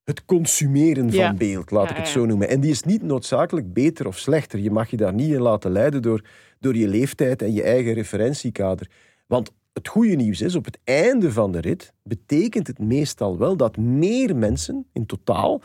het 0.03 0.25
consumeren 0.25 1.09
van 1.09 1.19
Ja. 1.19 1.33
beeld, 1.33 1.71
laat 1.71 1.83
Ja, 1.85 1.91
ik 1.91 1.97
het 1.97 2.07
zo 2.07 2.25
noemen. 2.25 2.49
En 2.49 2.59
die 2.59 2.71
is 2.71 2.83
niet 2.83 3.03
noodzakelijk 3.03 3.73
beter 3.73 4.07
of 4.07 4.17
slechter. 4.17 4.59
Je 4.59 4.71
mag 4.71 4.89
je 4.89 4.97
daar 4.97 5.13
niet 5.13 5.31
in 5.33 5.41
laten 5.41 5.71
leiden 5.71 6.01
door, 6.01 6.21
door 6.59 6.75
je 6.75 6.87
leeftijd 6.87 7.41
en 7.41 7.53
je 7.53 7.63
eigen 7.63 7.93
referentiekader. 7.93 8.89
Want 9.27 9.51
het 9.73 9.87
goede 9.87 10.15
nieuws 10.15 10.41
is, 10.41 10.55
op 10.55 10.65
het 10.65 10.79
einde 10.83 11.31
van 11.31 11.51
de 11.51 11.59
rit 11.61 11.93
betekent 12.03 12.67
het 12.67 12.79
meestal 12.79 13.37
wel 13.37 13.57
dat 13.57 13.77
meer 13.77 14.35
mensen 14.35 14.85
in 14.93 15.05
totaal 15.05 15.61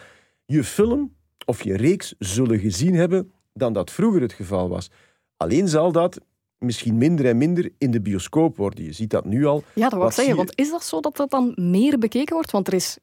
je 0.47 0.65
film 0.65 1.15
of 1.45 1.63
je 1.63 1.77
reeks 1.77 2.15
zullen 2.19 2.59
gezien 2.59 2.95
hebben 2.95 3.33
dan 3.59 3.73
dat 3.73 3.91
vroeger 3.91 4.21
het 4.21 4.33
geval 4.33 4.69
was. 4.69 4.91
Alleen 5.37 5.69
zal 5.69 5.93
dat 5.93 6.21
misschien 6.59 6.99
minder 6.99 7.27
en 7.27 7.39
minder 7.39 7.71
in 7.79 7.91
de 7.91 8.01
bioscoop 8.01 8.57
worden. 8.57 8.85
Je 8.85 8.93
ziet 8.93 9.11
dat 9.11 9.25
nu 9.25 9.45
al. 9.47 9.63
Ja, 9.75 9.89
dat 9.89 9.99
wil 9.99 10.09
ik 10.09 10.13
zeggen. 10.15 10.33
je- 10.35 10.39
Want 10.39 10.53
is 10.59 10.71
dat 10.71 10.85
zo 10.85 11.01
dat 11.01 11.17
dat 11.17 11.31
dan 11.31 11.53
meer 11.57 11.99
bekeken 11.99 12.35
wordt? 12.35 12.51
Want 12.51 12.67
er 12.67 12.75
is, 12.75 12.99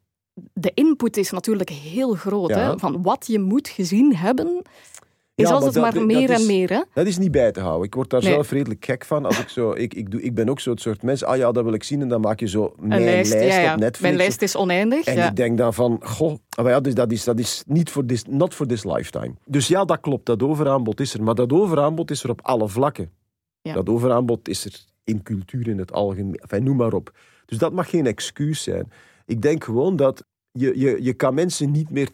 de 0.53 0.71
input 0.73 1.17
is 1.17 1.31
natuurlijk 1.31 1.69
heel 1.69 2.13
groot. 2.13 2.49
Ja. 2.49 2.69
Hè? 2.71 2.79
Van 2.79 3.01
wat 3.01 3.27
je 3.27 3.39
moet 3.39 3.67
gezien 3.67 4.15
hebben, 4.15 4.61
is 5.35 5.47
Ja, 5.47 5.53
altijd 5.53 5.75
maar 5.75 5.93
dat- 5.93 6.05
meer 6.05 6.29
is- 6.29 6.39
en 6.41 6.45
meer. 6.45 6.69
Hè? 6.69 6.81
Dat 6.93 7.05
is 7.07 7.17
niet 7.17 7.31
bij 7.31 7.51
te 7.51 7.59
houden. 7.59 7.85
Ik 7.85 7.93
word 7.95 8.09
daar 8.09 8.21
Nee. 8.23 8.31
zelf 8.33 8.51
redelijk 8.51 8.85
gek 8.85 9.05
van. 9.05 9.25
Als 9.25 9.39
ik, 9.39 9.47
zo, 9.49 9.71
ik, 9.71 9.93
ik, 9.93 10.11
doe, 10.11 10.21
ik 10.21 10.33
ben 10.35 10.49
ook 10.49 10.59
zo'n 10.59 10.77
soort 10.77 11.01
mens. 11.03 11.23
Ah 11.23 11.37
ja, 11.37 11.51
dat 11.51 11.63
wil 11.63 11.73
ik 11.73 11.83
zien. 11.83 12.01
En 12.01 12.07
dan 12.07 12.21
maak 12.21 12.39
je 12.39 12.47
zo 12.47 12.73
mijn 12.79 12.91
Een 12.99 13.05
lijst, 13.05 13.33
lijst 13.33 13.55
ja, 13.55 13.61
ja. 13.61 13.73
op 13.73 13.79
Netflix. 13.79 13.99
Mijn 14.01 14.15
lijst 14.15 14.41
is 14.41 14.55
oneindig. 14.55 15.05
En 15.05 15.27
ik 15.27 15.35
denk 15.35 15.57
dan 15.57 15.73
van, 15.73 15.99
goh, 16.03 16.35
maar 16.61 16.71
ja, 16.71 16.79
dus 16.79 16.93
dat 16.93 17.11
is, 17.11 17.23
dat 17.23 17.39
is 17.39 17.63
niet 17.67 17.89
voor 17.89 18.05
this, 18.05 18.23
not 18.29 18.53
for 18.53 18.67
this 18.67 18.83
lifetime. 18.83 19.33
Dus 19.45 19.67
ja, 19.67 19.85
dat 19.85 19.99
klopt, 19.99 20.25
dat 20.25 20.43
overaanbod 20.43 20.99
is 20.99 21.13
er. 21.13 21.23
Maar 21.23 21.35
dat 21.35 21.51
overaanbod 21.53 22.11
is 22.11 22.23
er 22.23 22.29
op 22.29 22.39
alle 22.43 22.67
vlakken. 22.67 23.09
Ja. 23.61 23.73
Dat 23.73 23.89
overaanbod 23.89 24.47
is 24.47 24.65
er 24.65 24.73
in 25.03 25.23
cultuur 25.23 25.67
in 25.67 25.77
het 25.77 25.91
algemeen. 25.91 26.35
Enfin, 26.35 26.63
noem 26.63 26.75
maar 26.77 26.93
op. 26.93 27.11
Dus 27.45 27.57
dat 27.57 27.71
mag 27.73 27.89
geen 27.89 28.05
excuus 28.05 28.63
zijn. 28.63 28.91
Ik 29.25 29.41
denk 29.41 29.63
gewoon 29.63 29.95
dat 29.95 30.23
je, 30.57 30.79
je, 30.79 31.03
je 31.03 31.13
kan 31.13 31.33
mensen 31.33 31.71
niet 31.71 31.89
meer 31.89 32.07
12,30 32.07 32.13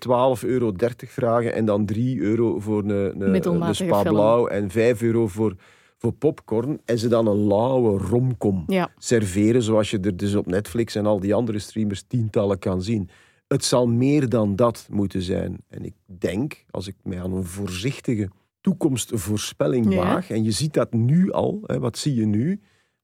euro 0.49 0.73
vragen 0.97 1.53
en 1.53 1.65
dan 1.65 1.85
3 1.85 2.19
euro 2.19 2.59
voor 2.59 2.83
een, 2.83 3.21
een, 3.21 3.75
Spa. 3.75 4.01
Blauw 4.03 4.47
en 4.47 4.69
5 4.69 5.01
euro 5.01 5.27
voor, 5.27 5.55
voor 5.97 6.11
popcorn 6.13 6.79
en 6.85 6.99
ze 6.99 7.07
dan 7.07 7.27
een 7.27 7.47
lauwe 7.47 7.97
romcom 7.97 8.63
Ja. 8.67 8.91
serveren, 8.97 9.61
zoals 9.63 9.91
je 9.91 9.99
er 9.99 10.17
dus 10.17 10.35
op 10.35 10.45
Netflix 10.45 10.95
en 10.95 11.05
al 11.05 11.19
die 11.19 11.33
andere 11.33 11.59
streamers 11.59 12.03
tientallen 12.07 12.59
kan 12.59 12.81
zien. 12.81 13.09
Het 13.47 13.65
zal 13.65 13.87
meer 13.87 14.29
dan 14.29 14.55
dat 14.55 14.87
moeten 14.91 15.21
zijn. 15.21 15.57
En 15.69 15.85
ik 15.85 15.93
denk, 16.05 16.63
als 16.69 16.87
ik 16.87 16.95
mij 17.03 17.21
aan 17.21 17.33
een 17.33 17.43
voorzichtige 17.43 18.29
toekomstvoorspelling 18.61 19.93
Ja. 19.93 19.99
waag, 20.03 20.29
en 20.29 20.43
je 20.43 20.51
ziet 20.51 20.73
dat 20.73 20.93
nu 20.93 21.31
al, 21.31 21.59
hè, 21.65 21.79
wat 21.79 21.97
zie 21.97 22.15
je 22.15 22.25
nu? 22.25 22.59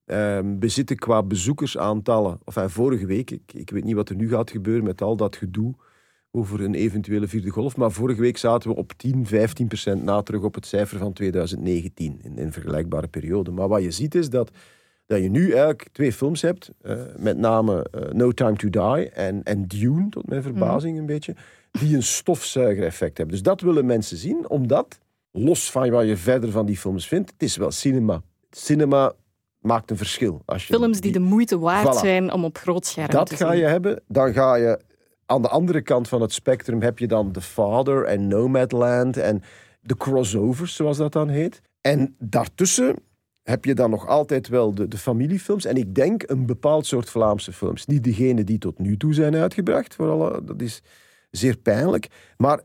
Ehm, 0.07 0.59
we 0.59 0.67
zitten 0.67 0.97
qua 0.97 1.23
bezoekersaantallen, 1.23 2.39
of 2.43 2.55
enfin, 2.55 2.69
vorige 2.69 3.05
week, 3.05 3.31
ik, 3.31 3.53
ik 3.53 3.69
weet 3.69 3.83
niet 3.83 3.95
wat 3.95 4.09
er 4.09 4.15
nu 4.15 4.29
gaat 4.29 4.51
gebeuren 4.51 4.83
met 4.83 5.01
al 5.01 5.15
dat 5.15 5.35
gedoe 5.35 5.73
over 6.31 6.61
een 6.61 6.75
eventuele 6.75 7.27
vierde 7.27 7.49
golf, 7.49 7.77
maar 7.77 7.91
vorige 7.91 8.21
week 8.21 8.37
zaten 8.37 8.69
we 8.69 8.75
op 8.75 8.93
10, 8.97 9.25
15 9.25 9.67
procent 9.67 10.03
na 10.03 10.21
terug 10.21 10.41
op 10.41 10.55
het 10.55 10.65
cijfer 10.65 10.97
van 10.97 11.13
2019 11.13 12.19
in 12.23 12.37
een 12.37 12.51
vergelijkbare 12.51 13.07
periode. 13.07 13.51
Maar 13.51 13.67
wat 13.67 13.83
je 13.83 13.91
ziet 13.91 14.15
is 14.15 14.29
dat, 14.29 14.51
dat 15.05 15.21
je 15.21 15.29
nu 15.29 15.51
eigenlijk 15.51 15.89
twee 15.91 16.13
films 16.13 16.41
hebt, 16.41 16.71
eh, 16.81 16.95
met 17.17 17.37
name 17.37 17.87
eh, 17.91 18.11
No 18.11 18.31
Time 18.31 18.55
to 18.55 18.69
Die 18.69 19.09
en, 19.09 19.43
en 19.43 19.67
Dune, 19.67 20.09
tot 20.09 20.27
mijn 20.27 20.41
verbazing 20.41 20.97
een 20.97 21.05
beetje, 21.05 21.35
die 21.71 21.95
een 21.95 22.03
stofzuigereffect 22.03 23.17
hebben. 23.17 23.35
Dus 23.35 23.43
dat 23.43 23.61
willen 23.61 23.85
mensen 23.85 24.17
zien, 24.17 24.49
omdat 24.49 24.99
los 25.31 25.71
van 25.71 25.89
wat 25.89 26.07
je 26.07 26.17
verder 26.17 26.51
van 26.51 26.65
die 26.65 26.77
films 26.77 27.07
vindt, 27.07 27.31
het 27.31 27.43
is 27.43 27.57
wel 27.57 27.71
cinema. 27.71 28.21
Cinema 28.49 29.13
maakt 29.67 29.91
een 29.91 29.97
verschil. 29.97 30.41
Als 30.45 30.67
je 30.67 30.73
Films 30.73 30.99
die 30.99 31.11
de 31.11 31.19
moeite 31.19 31.59
waard 31.59 31.95
Voilà. 31.97 31.99
zijn 31.99 32.33
om 32.33 32.43
op 32.45 32.57
groot 32.57 32.85
scherm 32.85 33.09
dat 33.09 33.27
te 33.27 33.35
ga 33.35 33.49
zien. 33.51 33.59
je 33.59 33.65
hebben. 33.65 34.01
Dan 34.07 34.33
ga 34.33 34.55
je 34.55 34.79
aan 35.25 35.41
de 35.41 35.47
andere 35.49 35.81
kant 35.81 36.07
van 36.07 36.21
het 36.21 36.33
spectrum 36.33 36.81
heb 36.81 36.99
je 36.99 37.07
dan 37.07 37.31
The 37.31 37.41
Father 37.41 38.03
en 38.03 38.27
Nomadland 38.27 39.17
en 39.17 39.41
de 39.81 39.97
crossovers, 39.97 40.75
zoals 40.75 40.97
dat 40.97 41.11
dan 41.13 41.29
heet. 41.29 41.61
En 41.81 42.15
daartussen 42.19 42.95
heb 43.43 43.65
je 43.65 43.73
dan 43.73 43.89
nog 43.89 44.07
altijd 44.07 44.47
wel 44.47 44.73
de, 44.75 44.87
de 44.87 44.97
familiefilms. 44.97 45.65
En 45.65 45.75
ik 45.75 45.95
denk 45.95 46.23
een 46.25 46.45
bepaald 46.45 46.85
soort 46.85 47.09
Vlaamse 47.09 47.53
films. 47.53 47.85
Niet 47.85 48.03
degene 48.03 48.43
die 48.43 48.57
tot 48.57 48.79
nu 48.79 48.97
toe 48.97 49.13
zijn 49.13 49.35
uitgebracht. 49.35 49.95
Voor 49.95 50.09
alle, 50.09 50.43
dat 50.43 50.61
is 50.61 50.81
zeer 51.31 51.57
pijnlijk. 51.57 52.07
Maar 52.37 52.61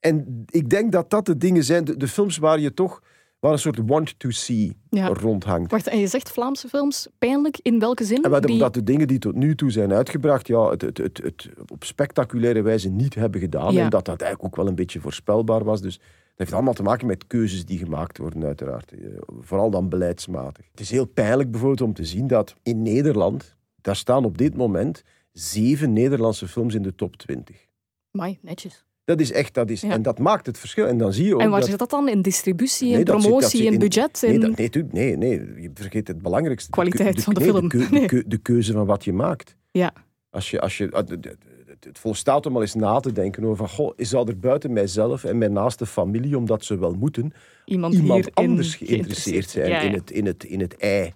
en 0.00 0.44
ik 0.50 0.70
denk 0.70 0.92
dat 0.92 1.10
dat 1.10 1.26
de 1.26 1.36
dingen 1.36 1.64
zijn, 1.64 1.84
de, 1.84 1.96
de 1.96 2.08
films 2.08 2.36
waar 2.36 2.58
je 2.60 2.74
toch 2.74 3.02
waar 3.42 3.52
een 3.52 3.58
soort 3.58 3.78
want 3.86 4.18
to 4.18 4.30
see 4.30 4.76
Ja. 4.90 5.06
rondhangt. 5.06 5.70
Wacht, 5.70 5.86
en 5.86 5.98
je 5.98 6.06
zegt 6.06 6.30
Vlaamse 6.30 6.68
films 6.68 7.08
pijnlijk 7.18 7.58
in 7.62 7.78
welke 7.78 8.04
zin? 8.04 8.22
En 8.24 8.40
Die- 8.40 8.52
omdat 8.52 8.74
de 8.74 8.82
dingen 8.82 9.08
die 9.08 9.18
tot 9.18 9.34
nu 9.34 9.54
toe 9.54 9.70
zijn 9.70 9.92
uitgebracht, 9.92 10.46
ja, 10.46 10.70
het, 10.70 10.82
het, 10.82 10.98
het, 10.98 11.18
het 11.22 11.48
op 11.72 11.84
spectaculaire 11.84 12.62
wijze 12.62 12.88
niet 12.88 13.14
hebben 13.14 13.40
gedaan. 13.40 13.72
Ja. 13.72 13.84
En 13.84 13.90
dat 13.90 14.04
dat 14.04 14.20
eigenlijk 14.20 14.52
ook 14.52 14.56
wel 14.62 14.68
een 14.70 14.74
beetje 14.74 15.00
voorspelbaar 15.00 15.64
was. 15.64 15.80
Dus 15.80 15.96
dat 15.98 16.04
heeft 16.36 16.52
allemaal 16.52 16.72
te 16.74 16.82
maken 16.82 17.06
met 17.06 17.26
keuzes 17.26 17.64
die 17.64 17.78
gemaakt 17.78 18.18
worden, 18.18 18.44
uiteraard. 18.44 18.92
Eh, 18.92 18.98
Vooral 19.40 19.70
dan 19.70 19.88
beleidsmatig. 19.88 20.66
Het 20.70 20.80
is 20.80 20.90
heel 20.90 21.06
pijnlijk 21.06 21.50
bijvoorbeeld 21.50 21.80
om 21.88 21.94
te 21.94 22.04
zien 22.04 22.26
dat 22.26 22.54
in 22.62 22.82
Nederland, 22.82 23.56
daar 23.80 23.96
staan 23.96 24.24
op 24.24 24.38
dit 24.38 24.56
moment 24.56 25.02
zeven 25.32 25.92
Nederlandse 25.92 26.48
films 26.48 26.74
in 26.74 26.82
de 26.82 26.94
top 26.94 27.16
20. 27.16 27.66
Amai, 28.12 28.38
netjes. 28.42 28.84
Dat 29.04 29.20
is 29.20 29.32
echt, 29.32 29.54
dat 29.54 29.70
is, 29.70 29.80
Ja. 29.80 29.90
en 29.90 30.02
dat 30.02 30.18
maakt 30.18 30.46
het 30.46 30.58
verschil. 30.58 30.86
En 30.86 30.98
dan 30.98 31.12
zie 31.12 31.26
je 31.26 31.34
ook 31.34 31.40
En 31.40 31.50
waar 31.50 31.60
dat... 31.60 31.68
zit 31.68 31.78
dat 31.78 31.90
dan? 31.90 32.08
In 32.08 32.22
distributie, 32.22 32.88
Nee, 32.88 32.98
in 32.98 33.04
promotie, 33.04 33.48
zit 33.48 33.60
in 33.66 33.72
in- 33.72 33.78
budget? 33.78 34.22
Nee, 34.26 34.38
dat, 34.38 34.56
nee, 34.56 34.68
tu- 34.70 34.88
nee, 34.90 35.16
nee, 35.16 35.30
je 35.60 35.70
vergeet 35.74 36.08
het 36.08 36.22
belangrijkste. 36.22 36.70
De 36.70 36.76
Kwaliteit 36.76 37.14
keu- 37.14 37.22
van 37.22 37.34
de 37.34 37.40
film. 37.40 37.68
De, 37.68 37.86
Nee. 37.90 38.00
de, 38.00 38.06
keu- 38.06 38.22
de 38.26 38.38
keuze 38.38 38.72
van 38.72 38.86
wat 38.86 39.04
je 39.04 39.12
maakt. 39.12 39.56
Ja, 39.70 39.92
Als 40.30 40.50
je, 40.50 40.60
als 40.60 40.78
je, 40.78 40.90
ah, 40.90 41.06
de- 41.06 41.20
de- 41.20 41.36
de- 41.38 41.76
het 41.88 41.98
volstaat 41.98 42.46
om 42.46 42.54
al 42.54 42.60
eens 42.60 42.74
na 42.74 43.00
te 43.00 43.12
denken 43.12 43.44
over 43.44 43.56
van, 43.56 43.68
goh, 43.68 43.92
zou 43.96 44.28
er 44.28 44.38
buiten 44.38 44.72
mijzelf 44.72 45.24
en 45.24 45.38
mijn 45.38 45.52
naaste 45.52 45.86
familie, 45.86 46.36
omdat 46.36 46.64
ze 46.64 46.78
wel 46.78 46.92
moeten, 46.94 47.32
iemand, 47.64 48.34
anders 48.34 48.74
geïnteresseerd 48.74 49.50
zijn 49.50 49.68
Ja, 49.68 49.80
ja. 49.80 49.88
In, 49.88 49.92
het, 49.94 50.10
in, 50.10 50.26
het, 50.26 50.44
in 50.44 50.60
het 50.60 50.76
ei, 50.76 51.12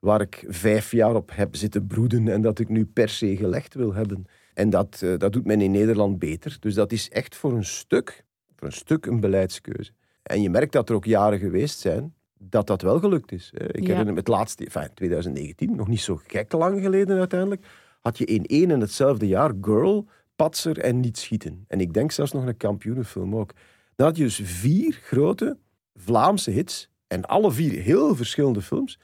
waar 0.00 0.20
ik 0.20 0.44
vijf 0.48 0.92
jaar 0.92 1.14
op 1.14 1.30
heb 1.34 1.56
zitten 1.56 1.86
broeden 1.86 2.28
en 2.28 2.42
dat 2.42 2.58
ik 2.58 2.68
nu 2.68 2.84
per 2.84 3.08
se 3.08 3.36
gelegd 3.36 3.74
wil 3.74 3.94
hebben. 3.94 4.26
En 4.58 4.70
dat, 4.70 5.00
eh, 5.02 5.16
dat 5.18 5.32
doet 5.32 5.44
men 5.46 5.60
in 5.60 5.70
Nederland 5.70 6.18
beter. 6.18 6.56
Dus 6.60 6.74
dat 6.74 6.92
is 6.92 7.08
echt 7.10 7.36
voor 7.36 7.52
een 7.52 7.64
stuk, 7.64 8.24
voor 8.56 8.66
een 8.66 8.72
stuk 8.72 9.06
een 9.06 9.20
beleidskeuze. 9.20 9.92
En 10.22 10.42
je 10.42 10.50
merkt 10.50 10.72
dat 10.72 10.88
er 10.88 10.94
ook 10.94 11.04
jaren 11.04 11.38
geweest 11.38 11.78
zijn 11.78 12.14
dat 12.38 12.66
dat 12.66 12.82
wel 12.82 12.98
gelukt 12.98 13.32
is. 13.32 13.50
Ik 13.54 13.80
Ja. 13.80 13.86
herinner 13.86 14.12
me 14.12 14.18
het 14.18 14.28
laatste, 14.28 14.64
enfin, 14.64 14.88
2019, 14.94 15.76
nog 15.76 15.88
niet 15.88 16.00
zo 16.00 16.20
gek 16.26 16.52
lang 16.52 16.80
geleden 16.80 17.18
uiteindelijk, 17.18 17.66
had 18.00 18.18
je 18.18 18.24
in 18.24 18.44
één 18.46 18.70
en 18.70 18.80
hetzelfde 18.80 19.26
jaar 19.26 19.52
Girl, 19.60 20.06
Patser 20.36 20.78
en 20.78 21.00
Niet 21.00 21.18
Schieten. 21.18 21.64
En 21.68 21.80
ik 21.80 21.92
denk 21.94 22.12
zelfs 22.12 22.32
nog 22.32 22.46
een 22.46 22.56
kampioenenfilm 22.56 23.36
ook. 23.36 23.52
Dan 23.96 24.06
had 24.06 24.16
je 24.16 24.22
dus 24.22 24.40
vier 24.44 24.98
grote 25.02 25.58
Vlaamse 25.94 26.50
hits 26.50 26.88
en 27.06 27.24
alle 27.24 27.52
vier 27.52 27.72
heel 27.82 28.16
verschillende 28.16 28.62
films 28.62 28.98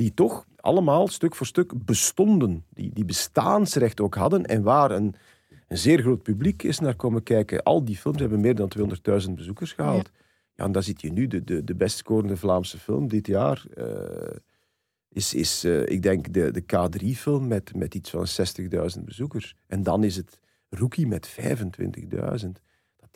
die 0.00 0.14
toch 0.14 0.46
allemaal 0.56 1.08
stuk 1.08 1.34
voor 1.34 1.46
stuk 1.46 1.84
bestonden. 1.84 2.64
Die, 2.68 2.90
die 2.92 3.04
bestaansrecht 3.04 4.00
ook 4.00 4.14
hadden 4.14 4.44
en 4.44 4.62
waar 4.62 4.90
een, 4.90 5.14
een 5.68 5.78
zeer 5.78 6.00
groot 6.00 6.22
publiek 6.22 6.62
is 6.62 6.78
naar 6.78 6.94
komen 6.94 7.22
kijken. 7.22 7.62
Al 7.62 7.84
die 7.84 7.96
films 7.96 8.18
hebben 8.18 8.40
meer 8.40 8.54
dan 8.54 8.72
200.000 9.26 9.30
bezoekers 9.30 9.72
gehaald. 9.72 10.10
Ja. 10.54 10.64
en 10.64 10.72
dan 10.72 10.82
zit 10.82 11.00
je 11.00 11.12
nu, 11.12 11.26
de, 11.26 11.44
de, 11.44 11.64
de 11.64 11.74
best 11.74 11.96
scorende 11.96 12.36
Vlaamse 12.36 12.78
film 12.78 13.08
dit 13.08 13.26
jaar, 13.26 13.64
eh, 13.74 14.36
is, 15.08 15.34
is 15.34 15.64
eh, 15.64 15.86
ik 15.86 16.02
denk, 16.02 16.32
de, 16.32 16.50
de 16.50 16.62
K3-film 16.62 17.48
met, 17.48 17.74
met 17.76 17.94
iets 17.94 18.10
van 18.10 18.26
60.000 18.96 19.04
bezoekers. 19.04 19.54
En 19.66 19.82
dan 19.82 20.04
is 20.04 20.16
het 20.16 20.40
Rookie 20.68 21.06
met 21.06 21.36
25.000. 21.40 22.48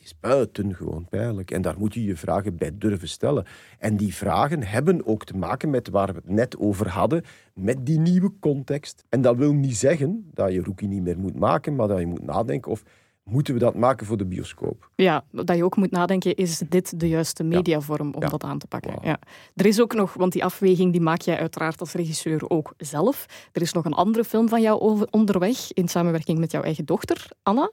Is 0.05 0.15
buitengewoon 0.21 1.07
pijnlijk. 1.09 1.51
En 1.51 1.63
daar 1.63 1.79
moet 1.79 1.95
je 1.95 2.05
je 2.05 2.17
vragen 2.17 2.57
bij 2.57 2.71
durven 2.79 3.09
stellen. 3.09 3.45
En 3.79 3.97
die 3.97 4.15
vragen 4.15 4.63
hebben 4.63 5.07
ook 5.07 5.25
te 5.25 5.37
maken 5.37 5.71
met 5.71 5.89
waar 5.89 6.07
we 6.07 6.15
het 6.15 6.29
net 6.29 6.59
over 6.59 6.89
hadden, 6.89 7.25
met 7.55 7.87
die 7.87 7.99
nieuwe 7.99 8.33
context. 8.41 9.05
En 9.09 9.21
dat 9.23 9.37
wil 9.37 9.53
niet 9.53 9.77
zeggen 9.77 10.31
dat 10.35 10.53
je 10.53 10.63
Rookie 10.63 10.89
niet 10.89 11.03
meer 11.03 11.19
moet 11.19 11.39
maken, 11.39 11.75
maar 11.77 11.89
dat 11.89 11.99
je 11.99 12.07
moet 12.07 12.23
nadenken 12.23 12.71
of 12.71 12.83
moeten 13.23 13.55
we 13.55 13.61
dat 13.61 13.75
maken 13.75 14.07
voor 14.07 14.17
de 14.17 14.25
bioscoop. 14.27 14.91
Ja, 14.95 15.25
dat 15.31 15.57
je 15.57 15.65
ook 15.65 15.77
moet 15.77 15.91
nadenken, 15.91 16.35
is 16.35 16.63
dit 16.69 17.01
de 17.01 17.09
juiste 17.09 17.43
mediavorm 17.43 18.15
om 18.15 18.23
Ja. 18.23 18.29
dat 18.29 18.45
aan 18.45 18.59
te 18.59 18.67
pakken? 18.67 18.93
Wow. 18.95 19.05
Ja. 19.05 19.19
Er 19.55 19.67
is 19.67 19.81
ook 19.81 19.95
nog, 19.95 20.15
want 20.15 20.33
die 20.33 20.45
afweging 20.45 20.93
die 20.93 21.01
maak 21.01 21.21
jij 21.21 21.39
uiteraard 21.39 21.81
als 21.81 21.93
regisseur 21.93 22.51
ook 22.51 22.75
zelf. 22.77 23.27
Er 23.53 23.63
is 23.63 23.73
nog 23.73 23.85
een 23.85 23.93
andere 23.93 24.25
film 24.25 24.49
van 24.49 24.61
jou 24.63 24.81
over- 24.81 25.09
onderweg, 25.11 25.73
in 25.73 25.89
samenwerking 25.89 26.39
met 26.39 26.51
jouw 26.51 26.63
eigen 26.63 26.85
dochter, 26.85 27.29
Anna. 27.43 27.71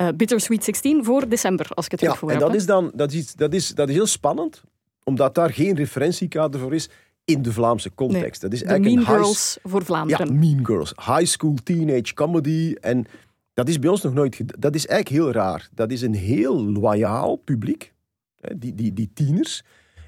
Eh, 0.00 0.08
Bittersweet 0.16 0.64
16 0.64 1.04
voor 1.04 1.28
december, 1.28 1.66
als 1.74 1.84
ik 1.84 1.90
het 1.90 2.00
Ja, 2.00 2.08
goed 2.10 2.18
voor 2.18 2.28
en 2.28 2.34
heb. 2.34 2.42
dat 2.44 2.52
hè? 2.52 2.56
is 2.56 2.66
dan 2.66 2.90
dat 2.94 3.12
is, 3.12 3.18
iets- 3.18 3.34
dat 3.34 3.54
is, 3.54 3.68
dat 3.68 3.88
is 3.88 3.94
heel 3.94 4.06
spannend, 4.06 4.62
omdat 5.04 5.34
daar 5.34 5.52
geen 5.52 5.74
referentiekader 5.76 6.60
voor 6.60 6.74
is 6.74 6.88
in 7.24 7.42
de 7.42 7.52
Vlaamse 7.52 7.94
context. 7.94 8.40
Dat 8.40 8.52
is 8.52 8.62
eigenlijk 8.62 8.94
Mean 8.94 9.06
een 9.08 9.14
high- 9.14 9.24
Girls 9.24 9.58
voor 9.62 9.78
Ja, 9.80 9.84
Vlaanderen. 9.86 10.38
Mean 10.38 10.66
Girls. 10.66 10.92
High 10.96 11.24
school 11.24 11.54
teenage 11.62 12.14
comedy. 12.14 12.74
En 12.80 13.06
dat 13.54 13.68
is 13.68 13.78
bij 13.78 13.90
ons 13.90 14.02
nog 14.02 14.12
nooit... 14.14 14.42
Dat 14.58 14.74
is 14.74 14.86
eigenlijk 14.86 15.22
heel 15.24 15.32
raar. 15.42 15.68
Dat 15.74 15.90
is 15.90 16.02
een 16.02 16.14
heel 16.14 16.64
loyaal 16.64 17.36
publiek. 17.36 17.92
hè, 18.40 18.58
Die, 18.58 18.74
die, 18.74 18.92
die 18.92 19.10
tieners. 19.14 19.62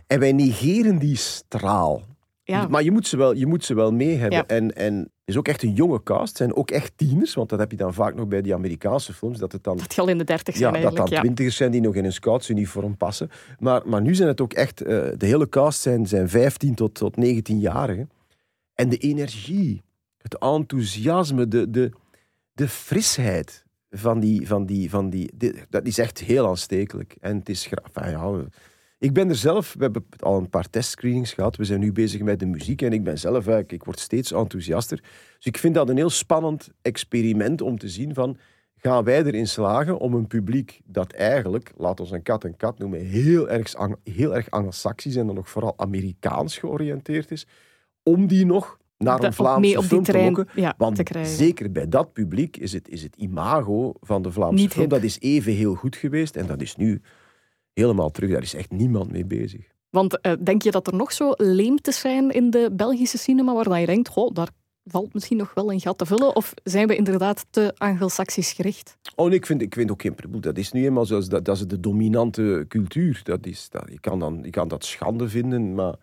En 0.06 0.18
wij 0.18 0.32
negeren 0.32 0.98
die 0.98 1.16
straal. 1.16 2.02
Ja. 2.60 2.68
Maar 2.68 2.82
je 2.82 2.90
moet 2.90 3.06
ze 3.06 3.16
wel, 3.16 3.34
je 3.34 3.46
moet 3.46 3.64
ze 3.64 3.74
wel 3.74 3.92
mee 3.92 4.16
hebben. 4.16 4.38
Ja. 4.38 4.46
En, 4.46 4.76
en 4.76 4.94
het 4.98 5.10
is 5.24 5.36
ook 5.36 5.48
echt 5.48 5.62
een 5.62 5.72
jonge 5.72 6.02
cast. 6.02 6.28
Het 6.28 6.36
zijn 6.36 6.54
ook 6.54 6.70
echt 6.70 6.92
tieners. 6.96 7.34
Want 7.34 7.48
dat 7.48 7.58
heb 7.58 7.70
je 7.70 7.76
dan 7.76 7.94
vaak 7.94 8.14
nog 8.14 8.28
bij 8.28 8.42
die 8.42 8.54
Amerikaanse 8.54 9.12
films. 9.12 9.38
Dat 9.38 9.52
het 9.52 9.64
dan 9.64 9.76
Dat 9.76 9.88
die 9.90 9.98
al 9.98 10.08
in 10.08 10.18
de 10.18 10.24
dertig 10.24 10.54
ja, 10.54 10.60
zijn 10.60 10.72
dat 10.72 10.82
eigenlijk. 10.82 11.08
dan 11.10 11.16
ja. 11.18 11.22
twintigers 11.24 11.56
zijn 11.56 11.70
die 11.70 11.80
nog 11.80 11.94
in 11.94 12.04
een 12.04 12.12
scoutsuniform 12.12 12.96
passen. 12.96 13.30
Maar, 13.58 13.82
maar 13.88 14.02
nu 14.02 14.14
zijn 14.14 14.28
het 14.28 14.40
ook 14.40 14.52
echt... 14.52 14.80
eh, 14.80 14.88
de 15.16 15.26
hele 15.26 15.48
cast 15.48 15.80
zijn, 15.80 16.06
zijn 16.06 16.28
15 16.28 16.74
tot, 16.74 16.94
tot 16.94 17.16
19-jarigen. 17.26 18.10
En 18.74 18.88
de 18.88 18.96
energie, 18.96 19.82
het 20.18 20.38
enthousiasme, 20.38 21.48
de, 21.48 21.70
de, 21.70 21.90
de 22.52 22.68
frisheid 22.68 23.64
van 23.90 24.20
die... 24.20 24.46
Van 24.46 24.66
die, 24.66 24.90
van 24.90 25.10
die, 25.10 25.30
die- 25.34 25.54
dat 25.70 25.86
is 25.86 25.98
echt 25.98 26.18
heel 26.18 26.48
aanstekelijk. 26.48 27.16
En 27.20 27.36
het 27.36 27.48
is... 27.48 27.68
Enfin, 27.92 28.10
ja, 28.10 28.44
ik 29.02 29.12
ben 29.12 29.28
er 29.28 29.36
zelf... 29.36 29.74
We 29.78 29.82
hebben 29.82 30.04
al 30.18 30.38
een 30.38 30.48
paar 30.48 30.70
testscreenings 30.70 31.32
gehad. 31.32 31.56
We 31.56 31.64
zijn 31.64 31.80
nu 31.80 31.92
bezig 31.92 32.20
met 32.20 32.38
de 32.40 32.46
muziek. 32.46 32.82
En 32.82 32.92
ik 32.92 33.04
ben 33.04 33.18
zelf... 33.18 33.34
eigenlijk- 33.46 33.72
Ik 33.72 33.84
word 33.84 33.98
steeds 33.98 34.32
enthousiaster. 34.32 35.00
Dus 35.36 35.46
ik 35.46 35.58
vind 35.58 35.74
dat 35.74 35.88
een 35.88 35.96
heel 35.96 36.10
spannend 36.10 36.70
experiment 36.82 37.60
om 37.60 37.78
te 37.78 37.88
zien 37.88 38.14
van 38.14 38.36
gaan 38.76 39.04
wij 39.04 39.24
erin 39.24 39.46
slagen 39.48 39.98
om 39.98 40.14
een 40.14 40.26
publiek 40.26 40.80
dat 40.84 41.12
eigenlijk, 41.12 41.72
laat 41.76 42.00
ons 42.00 42.10
een 42.10 42.22
kat 42.22 42.44
een 42.44 42.56
kat 42.56 42.78
noemen, 42.78 43.00
heel 43.00 43.48
erg, 43.50 43.74
heel 44.04 44.34
erg 44.34 44.50
anglo-saxisch 44.50 45.16
en 45.16 45.26
dan 45.26 45.34
nog 45.34 45.48
vooral 45.50 45.74
Amerikaans 45.76 46.58
georiënteerd 46.58 47.30
is, 47.30 47.46
om 48.02 48.26
die 48.26 48.46
nog 48.46 48.78
naar 48.98 49.22
een 49.22 49.32
Vlaamse 49.32 49.78
op 49.78 49.84
film 49.84 50.02
te 50.02 50.18
lokken. 50.18 50.48
ja, 50.54 50.74
Want 50.78 50.96
te 50.96 51.02
krijgen. 51.02 51.32
zeker 51.36 51.72
bij 51.72 51.88
dat 51.88 52.12
publiek 52.12 52.56
is 52.56 52.72
het, 52.72 52.88
is 52.88 53.02
het 53.02 53.16
imago 53.16 53.92
van 54.00 54.22
de 54.22 54.30
Vlaamse 54.32 54.62
Niet 54.62 54.70
film, 54.72 54.82
hip. 54.82 54.90
dat 54.90 55.02
is 55.02 55.20
even 55.20 55.52
heel 55.52 55.74
goed 55.74 55.96
geweest 55.96 56.36
en 56.36 56.46
dat 56.46 56.60
is 56.60 56.76
nu 56.76 57.00
helemaal 57.74 58.10
terug. 58.10 58.30
Daar 58.30 58.42
is 58.42 58.54
echt 58.54 58.70
niemand 58.70 59.12
mee 59.12 59.24
bezig. 59.24 59.70
Want 59.90 60.20
eh, 60.20 60.32
denk 60.40 60.62
je 60.62 60.70
dat 60.70 60.86
er 60.86 60.94
nog 60.94 61.12
zo 61.12 61.32
leemtes 61.36 62.00
zijn 62.00 62.30
in 62.30 62.50
de 62.50 62.70
Belgische 62.72 63.18
cinema 63.18 63.52
waar 63.54 63.80
je 63.80 63.86
denkt, 63.86 64.08
goh, 64.08 64.34
daar 64.34 64.48
valt 64.84 65.14
misschien 65.14 65.36
nog 65.36 65.54
wel 65.54 65.72
een 65.72 65.80
gat 65.80 65.98
te 65.98 66.06
vullen? 66.06 66.36
Of 66.36 66.54
zijn 66.64 66.86
we 66.86 66.96
inderdaad 66.96 67.46
te 67.50 67.72
anglo-saxisch 67.76 68.52
gericht? 68.52 68.96
Oh, 69.14 69.26
nee, 69.26 69.36
ik 69.36 69.46
vind, 69.46 69.62
ik 69.62 69.74
vind 69.74 69.90
ook 69.90 70.02
geen 70.02 70.14
probleem. 70.14 70.40
Dat 70.40 70.58
is 70.58 70.72
nu 70.72 70.84
eenmaal 70.84 71.06
zo. 71.06 71.20
Dat, 71.28 71.44
dat 71.44 71.56
is 71.56 71.66
de 71.66 71.80
dominante 71.80 72.64
cultuur. 72.68 73.20
Dat 73.22 73.46
is, 73.46 73.68
dat, 73.68 73.84
je, 73.90 74.00
kan 74.00 74.18
dan, 74.18 74.38
je 74.42 74.50
kan 74.50 74.68
dat 74.68 74.84
schande 74.84 75.28
vinden, 75.28 75.74
maar 75.74 75.94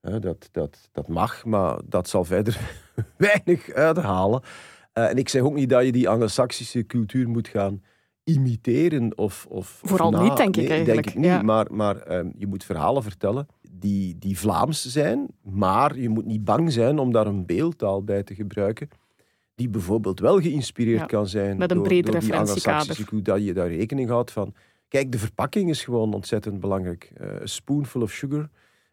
hè, 0.00 0.18
dat, 0.18 0.48
dat, 0.52 0.88
dat 0.92 1.08
mag. 1.08 1.44
Maar 1.44 1.80
dat 1.84 2.08
zal 2.08 2.24
verder 2.24 2.60
weinig 3.16 3.72
uithalen. 3.72 4.42
Eh, 4.92 5.08
en 5.08 5.16
ik 5.16 5.28
zeg 5.28 5.42
ook 5.42 5.54
niet 5.54 5.68
dat 5.68 5.84
je 5.84 5.92
die 5.92 6.08
anglo-saxische 6.08 6.86
cultuur 6.86 7.28
moet 7.28 7.48
gaan 7.48 7.82
imiteren. 8.24 9.18
Of, 9.18 9.46
of, 9.48 9.80
Vooral 9.84 10.10
na- 10.10 10.22
niet, 10.22 10.36
denk 10.36 10.56
ik 10.56 10.62
Nee, 10.62 10.68
eigenlijk, 10.68 11.04
Denk 11.04 11.16
ik 11.16 11.22
niet, 11.22 11.30
ja. 11.30 11.42
maar, 11.42 11.66
maar 11.70 11.96
ehm, 11.96 12.30
je 12.36 12.46
moet 12.46 12.64
verhalen 12.64 13.02
vertellen 13.02 13.46
die, 13.70 14.18
die 14.18 14.38
Vlaams 14.38 14.86
zijn. 14.86 15.26
Maar 15.42 15.98
je 15.98 16.08
moet 16.08 16.24
niet 16.26 16.44
bang 16.44 16.72
zijn 16.72 16.98
om 16.98 17.12
daar 17.12 17.26
een 17.26 17.46
beeldtaal 17.46 18.04
bij 18.04 18.22
te 18.22 18.34
gebruiken. 18.34 18.88
Die 19.54 19.68
bijvoorbeeld 19.68 20.20
wel 20.20 20.40
geïnspireerd 20.40 21.00
Ja, 21.00 21.06
kan 21.06 21.26
zijn 21.28 21.56
met 21.56 21.70
een 21.70 21.76
door, 21.76 21.88
door 21.88 22.02
die 22.02 22.12
referentiekader. 22.12 23.22
dat 23.22 23.44
je 23.44 23.52
daar 23.52 23.68
rekening 23.72 24.08
houdt 24.08 24.30
van. 24.30 24.54
Kijk, 24.88 25.12
de 25.12 25.18
verpakking 25.18 25.70
is 25.70 25.84
gewoon 25.84 26.14
ontzettend 26.14 26.60
belangrijk. 26.60 27.12
Eh, 27.16 27.28
a 27.40 27.46
spoonful 27.46 28.02
of 28.02 28.10
sugar 28.12 28.48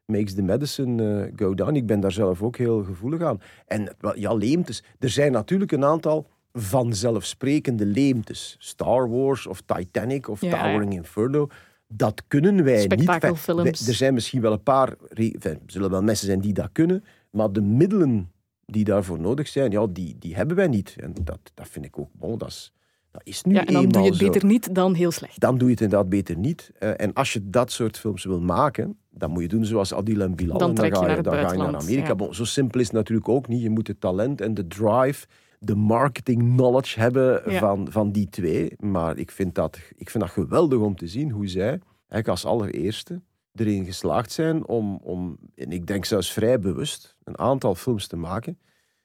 makes 0.05 0.33
the 0.33 0.41
medicine 0.41 1.21
eh, 1.25 1.33
go 1.35 1.53
down. 1.53 1.75
Ik 1.75 1.85
ben 1.85 1.99
daar 1.99 2.11
zelf 2.11 2.41
ook 2.41 2.57
heel 2.57 2.83
gevoelig 2.83 3.21
aan. 3.21 3.41
En 3.65 3.95
ja, 4.15 4.33
leemtes. 4.33 4.83
Er 4.99 5.09
zijn 5.09 5.31
natuurlijk 5.31 5.71
een 5.71 5.85
aantal 5.85 6.27
vanzelfsprekende 6.61 7.85
leemtes. 7.85 8.55
Star 8.59 9.09
Wars 9.09 9.47
of 9.47 9.61
Titanic 9.65 10.27
of 10.29 10.41
Ja, 10.41 10.49
ja. 10.49 10.63
Towering 10.63 10.93
Inferno. 10.93 11.47
Dat 11.87 12.23
kunnen 12.27 12.63
wij 12.63 12.87
niet. 12.87 13.87
Er 13.87 13.93
zijn 13.93 14.13
misschien 14.13 14.41
wel 14.41 14.51
een 14.51 14.63
paar, 14.63 14.93
er 15.39 15.57
zullen 15.65 15.89
wel 15.89 16.01
mensen 16.03 16.25
zijn 16.27 16.39
die 16.39 16.53
dat 16.53 16.69
kunnen, 16.71 17.03
maar 17.31 17.51
de 17.51 17.61
middelen 17.61 18.31
die 18.65 18.83
daarvoor 18.83 19.19
nodig 19.19 19.47
zijn, 19.47 19.71
ja, 19.71 19.87
die, 19.89 20.15
die 20.19 20.35
hebben 20.35 20.55
wij 20.55 20.67
niet. 20.67 20.95
En 20.99 21.13
dat, 21.23 21.39
dat 21.53 21.67
vind 21.67 21.85
ik 21.85 21.99
ook, 21.99 22.09
bon, 22.13 22.37
dat 22.37 22.47
is, 22.47 22.73
dat 23.11 23.21
is 23.23 23.43
nu 23.43 23.53
Ja, 23.53 23.65
en 23.65 23.73
dan 23.73 23.87
doe 23.89 24.01
je 24.01 24.07
het 24.09 24.17
zo. 24.17 24.25
beter 24.25 24.45
niet 24.45 24.75
dan 24.75 24.93
heel 24.93 25.11
slecht. 25.11 25.39
Dan 25.39 25.57
doe 25.57 25.67
je 25.67 25.73
het 25.73 25.83
inderdaad 25.83 26.09
beter 26.09 26.37
niet. 26.37 26.71
Eh, 26.79 26.91
en 26.95 27.13
als 27.13 27.33
je 27.33 27.49
dat 27.49 27.71
soort 27.71 27.97
films 27.97 28.23
wil 28.23 28.39
maken, 28.41 28.97
dan 29.09 29.31
moet 29.31 29.41
je 29.41 29.47
doen 29.47 29.65
zoals 29.65 29.93
Adil 29.93 30.21
en 30.21 30.35
Bilal. 30.35 30.57
Dan 30.57 30.69
en 30.69 30.75
trek 30.75 30.89
je 30.89 30.95
ga 30.95 31.05
naar 31.05 31.15
het 31.15 31.25
dan 31.25 31.33
ga 31.33 31.51
je 31.51 31.57
naar 31.57 31.75
Amerika. 31.75 32.07
ja. 32.07 32.15
Bon, 32.15 32.33
zo 32.33 32.43
simpel 32.45 32.79
is 32.79 32.85
het 32.85 32.95
natuurlijk 32.95 33.29
ook 33.29 33.47
niet. 33.47 33.61
Je 33.61 33.69
moet 33.69 33.87
het 33.87 34.01
talent 34.01 34.41
en 34.41 34.53
de 34.53 34.67
drive, 34.67 35.25
de 35.59 35.75
marketing 35.75 36.39
knowledge 36.41 36.99
hebben 36.99 37.51
Ja. 37.51 37.59
van, 37.59 37.91
van 37.91 38.11
die 38.11 38.29
twee. 38.29 38.71
Maar 38.77 39.17
ik 39.17 39.31
vind, 39.31 39.55
dat, 39.55 39.79
ik 39.95 40.09
vind 40.09 40.23
dat 40.23 40.33
geweldig 40.33 40.79
om 40.79 40.95
te 40.95 41.07
zien 41.07 41.31
hoe 41.31 41.47
zij, 41.47 41.79
eigenlijk 41.97 42.27
als 42.27 42.45
allereerste, 42.45 43.21
erin 43.55 43.85
geslaagd 43.85 44.31
zijn 44.31 44.67
om, 44.67 44.99
om, 45.03 45.37
en 45.55 45.71
ik 45.71 45.87
denk 45.87 46.05
zelfs 46.05 46.31
vrij 46.33 46.59
bewust, 46.59 47.15
een 47.23 47.37
aantal 47.39 47.75
films 47.75 48.07
te 48.07 48.15
maken 48.17 48.59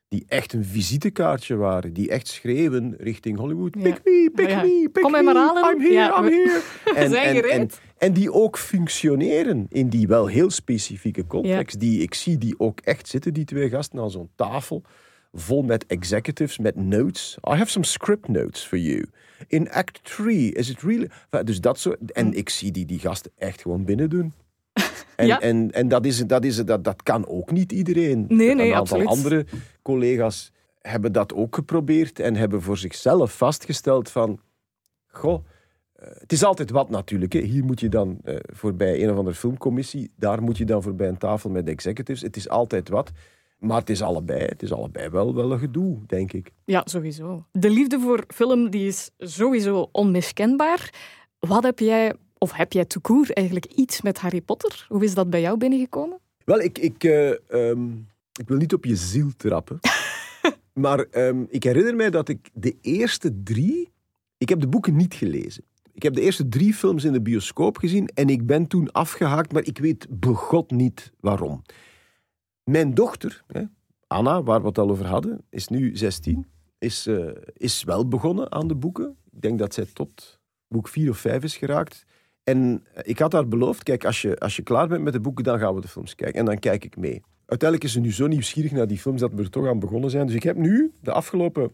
die 0.08 0.25
echt 0.28 0.52
een 0.52 0.64
visitekaartje 0.64 1.56
waren, 1.56 1.92
die 1.92 2.08
echt 2.11 2.28
schreeuwen 2.28 2.94
richting 2.99 3.38
Hollywood. 3.38 3.75
Ja. 3.78 3.82
Pick 3.82 4.00
me, 4.04 4.30
pick 4.34 4.49
Ja. 4.49 4.62
me, 4.62 4.88
pick 4.92 5.02
Kom 5.02 5.12
me, 5.12 5.23
maar 5.23 5.34
halen. 5.34 5.75
I'm 5.75 5.80
here, 5.80 5.92
Ja, 5.92 6.18
I'm 6.18 6.25
here. 6.25 6.62
Zijn 7.08 7.26
en, 7.26 7.34
gereed. 7.34 7.50
en, 7.52 7.68
en 7.99 8.12
die 8.12 8.32
ook 8.32 8.58
functioneren 8.58 9.66
in 9.68 9.88
die 9.88 10.06
wel 10.06 10.26
heel 10.26 10.50
specifieke 10.50 11.26
context. 11.26 11.80
Die, 11.80 12.00
ik 12.02 12.14
zie 12.14 12.38
die 12.38 12.54
ook 12.58 12.80
echt 12.80 13.08
zitten, 13.08 13.34
die 13.34 13.44
twee 13.44 13.68
gasten, 13.68 13.99
aan 14.00 14.11
zo'n 14.11 14.30
tafel. 14.37 14.82
Vol 15.36 15.62
met 15.62 15.86
executives, 15.86 16.58
met 16.58 16.76
notes. 16.76 17.36
I 17.50 17.54
have 17.54 17.70
some 17.70 17.84
script 17.84 18.28
notes 18.28 18.64
for 18.64 18.78
you. 18.78 19.04
In 19.48 19.70
act 19.70 20.04
3, 20.16 20.52
is 20.52 20.70
it 20.70 20.82
really... 20.82 21.10
Dus 21.44 21.60
dat 21.60 21.78
soort... 21.78 22.12
En 22.12 22.34
ik 22.34 22.48
zie 22.48 22.70
die, 22.72 22.86
die 22.86 22.98
gasten 22.98 23.30
echt 23.38 23.60
gewoon 23.62 23.84
binnen 23.84 24.10
doen. 24.10 24.32
En, 25.16 25.26
Ja. 25.26 25.40
en, 25.40 25.72
en 25.72 25.88
dat, 25.88 26.06
is, 26.06 26.26
dat, 26.26 26.44
is, 26.44 26.56
dat, 26.56 26.84
dat 26.84 27.02
kan 27.02 27.28
ook 27.28 27.50
niet 27.50 27.72
iedereen. 27.72 28.24
Nee, 28.28 28.54
nee, 28.54 28.68
Een 28.68 28.74
aantal 28.74 28.80
absoluut. 28.80 29.06
andere 29.06 29.46
collega's 29.82 30.52
hebben 30.80 31.12
dat 31.12 31.34
ook 31.34 31.54
geprobeerd 31.54 32.20
en 32.20 32.36
hebben 32.36 32.62
voor 32.62 32.76
zichzelf 32.78 33.36
vastgesteld 33.36 34.10
van... 34.10 34.40
Goh, 35.06 35.44
eh, 35.92 36.08
het 36.18 36.32
is 36.32 36.44
altijd 36.44 36.70
wat 36.70 36.90
natuurlijk. 36.90 37.32
Hè. 37.32 37.40
Hier 37.40 37.64
moet 37.64 37.80
je 37.80 37.88
dan 37.88 38.18
eh, 38.24 38.36
voorbij 38.40 39.02
een 39.02 39.10
of 39.10 39.16
andere 39.16 39.36
filmcommissie, 39.36 40.10
daar 40.16 40.42
moet 40.42 40.58
je 40.58 40.64
dan 40.64 40.82
voorbij 40.82 41.08
een 41.08 41.18
tafel 41.18 41.50
met 41.50 41.68
executives. 41.68 42.22
Het 42.22 42.36
is 42.36 42.48
altijd 42.48 42.88
wat. 42.88 43.10
Maar 43.64 43.78
het 43.78 43.90
is 43.90 44.02
allebei, 44.02 44.44
het 44.44 44.62
is 44.62 44.73
allebei 44.73 45.09
wel, 45.09 45.35
wel 45.35 45.52
een 45.52 45.59
gedoe, 45.59 45.99
denk 46.06 46.33
ik. 46.33 46.50
Ja, 46.64 46.83
sowieso. 46.85 47.47
De 47.52 47.71
liefde 47.71 48.00
voor 48.00 48.25
film 48.28 48.71
die 48.71 48.87
is 48.87 49.11
sowieso 49.18 49.88
onmiskenbaar. 49.92 50.92
Wat 51.38 51.62
heb 51.62 51.78
jij, 51.78 52.14
of 52.38 52.52
heb 52.52 52.73
jij 52.73 52.87
court 53.00 53.33
eigenlijk 53.33 53.66
iets 53.66 54.02
met 54.02 54.18
Harry 54.18 54.40
Potter? 54.40 54.87
Hoe 54.88 55.04
is 55.04 55.14
dat 55.14 55.30
bij 55.30 55.40
jou 55.40 55.59
binnengekomen? 55.59 56.18
Wel, 56.44 56.61
ik, 56.61 56.78
ik, 56.78 57.04
eh, 57.04 57.30
ehm, 57.30 57.90
ik 58.40 58.49
wil 58.49 58.56
niet 58.56 58.75
op 58.75 58.85
je 58.85 58.97
ziel 58.97 59.30
trappen. 59.37 59.78
maar 60.85 60.99
ehm, 60.99 61.44
ik 61.49 61.62
herinner 61.62 61.97
mij 61.97 62.11
dat 62.11 62.28
ik 62.28 62.50
de 62.52 62.76
eerste 62.80 63.42
drie... 63.42 63.92
Ik 64.38 64.49
heb 64.49 64.61
de 64.61 64.68
boeken 64.68 64.97
niet 64.97 65.14
gelezen. 65.14 65.64
Ik 65.92 66.02
heb 66.02 66.14
de 66.14 66.21
eerste 66.21 66.49
drie 66.49 66.75
films 66.75 67.04
in 67.04 67.12
de 67.12 67.23
bioscoop 67.23 67.76
gezien 67.76 68.09
en 68.14 68.28
ik 68.28 68.47
ben 68.47 68.66
toen 68.66 68.92
afgehaakt, 68.92 69.52
maar 69.52 69.64
ik 69.64 69.78
weet 69.78 70.06
begot 70.11 70.71
niet 70.71 71.12
waarom. 71.21 71.62
Mijn 72.64 72.94
dochter, 72.94 73.44
hè, 73.47 73.62
Anna, 74.06 74.42
waar 74.42 74.61
we 74.61 74.66
het 74.66 74.78
al 74.78 74.90
over 74.90 75.06
hadden, 75.06 75.44
is 75.50 75.68
nu 75.68 75.97
16, 75.97 76.47
is, 76.78 77.06
eh, 77.06 77.28
is 77.52 77.85
wel 77.85 78.09
begonnen 78.09 78.52
aan 78.52 78.68
de 78.68 78.75
boeken. 78.75 79.16
Ik 79.30 79.40
denk 79.40 79.59
dat 79.59 79.75
zij 79.75 79.87
tot 79.92 80.40
boek 80.68 80.88
4 80.88 81.11
of 81.11 81.18
5 81.18 81.42
is 81.42 81.56
geraakt. 81.56 82.04
En 82.42 82.85
eh, 82.94 83.02
ik 83.04 83.18
had 83.18 83.33
haar 83.33 83.49
beloofd, 83.49 83.83
kijk, 83.83 84.04
als 84.04 84.23
je, 84.23 84.38
als 84.38 84.56
je 84.56 84.62
klaar 84.62 84.88
bent 84.88 85.02
met 85.02 85.12
de 85.12 85.21
boeken, 85.21 85.44
dan 85.44 85.59
gaan 85.59 85.75
we 85.75 85.80
de 85.80 85.88
films 85.88 86.14
kijken. 86.14 86.38
En 86.38 86.44
dan 86.44 86.59
kijk 86.59 86.85
ik 86.85 86.97
mee. 86.97 87.23
Uiteindelijk 87.47 87.88
is 87.88 87.92
ze 87.92 88.00
nu 88.00 88.12
zo 88.12 88.26
nieuwsgierig 88.26 88.73
naar 88.73 88.87
die 88.87 88.99
films 88.99 89.21
dat 89.21 89.33
we 89.33 89.42
er 89.42 89.50
toch 89.50 89.66
aan 89.66 89.78
begonnen 89.78 90.11
zijn. 90.11 90.26
Dus 90.26 90.35
ik 90.35 90.42
heb 90.42 90.56
nu 90.56 90.92
de 91.00 91.12
afgelopen 91.12 91.71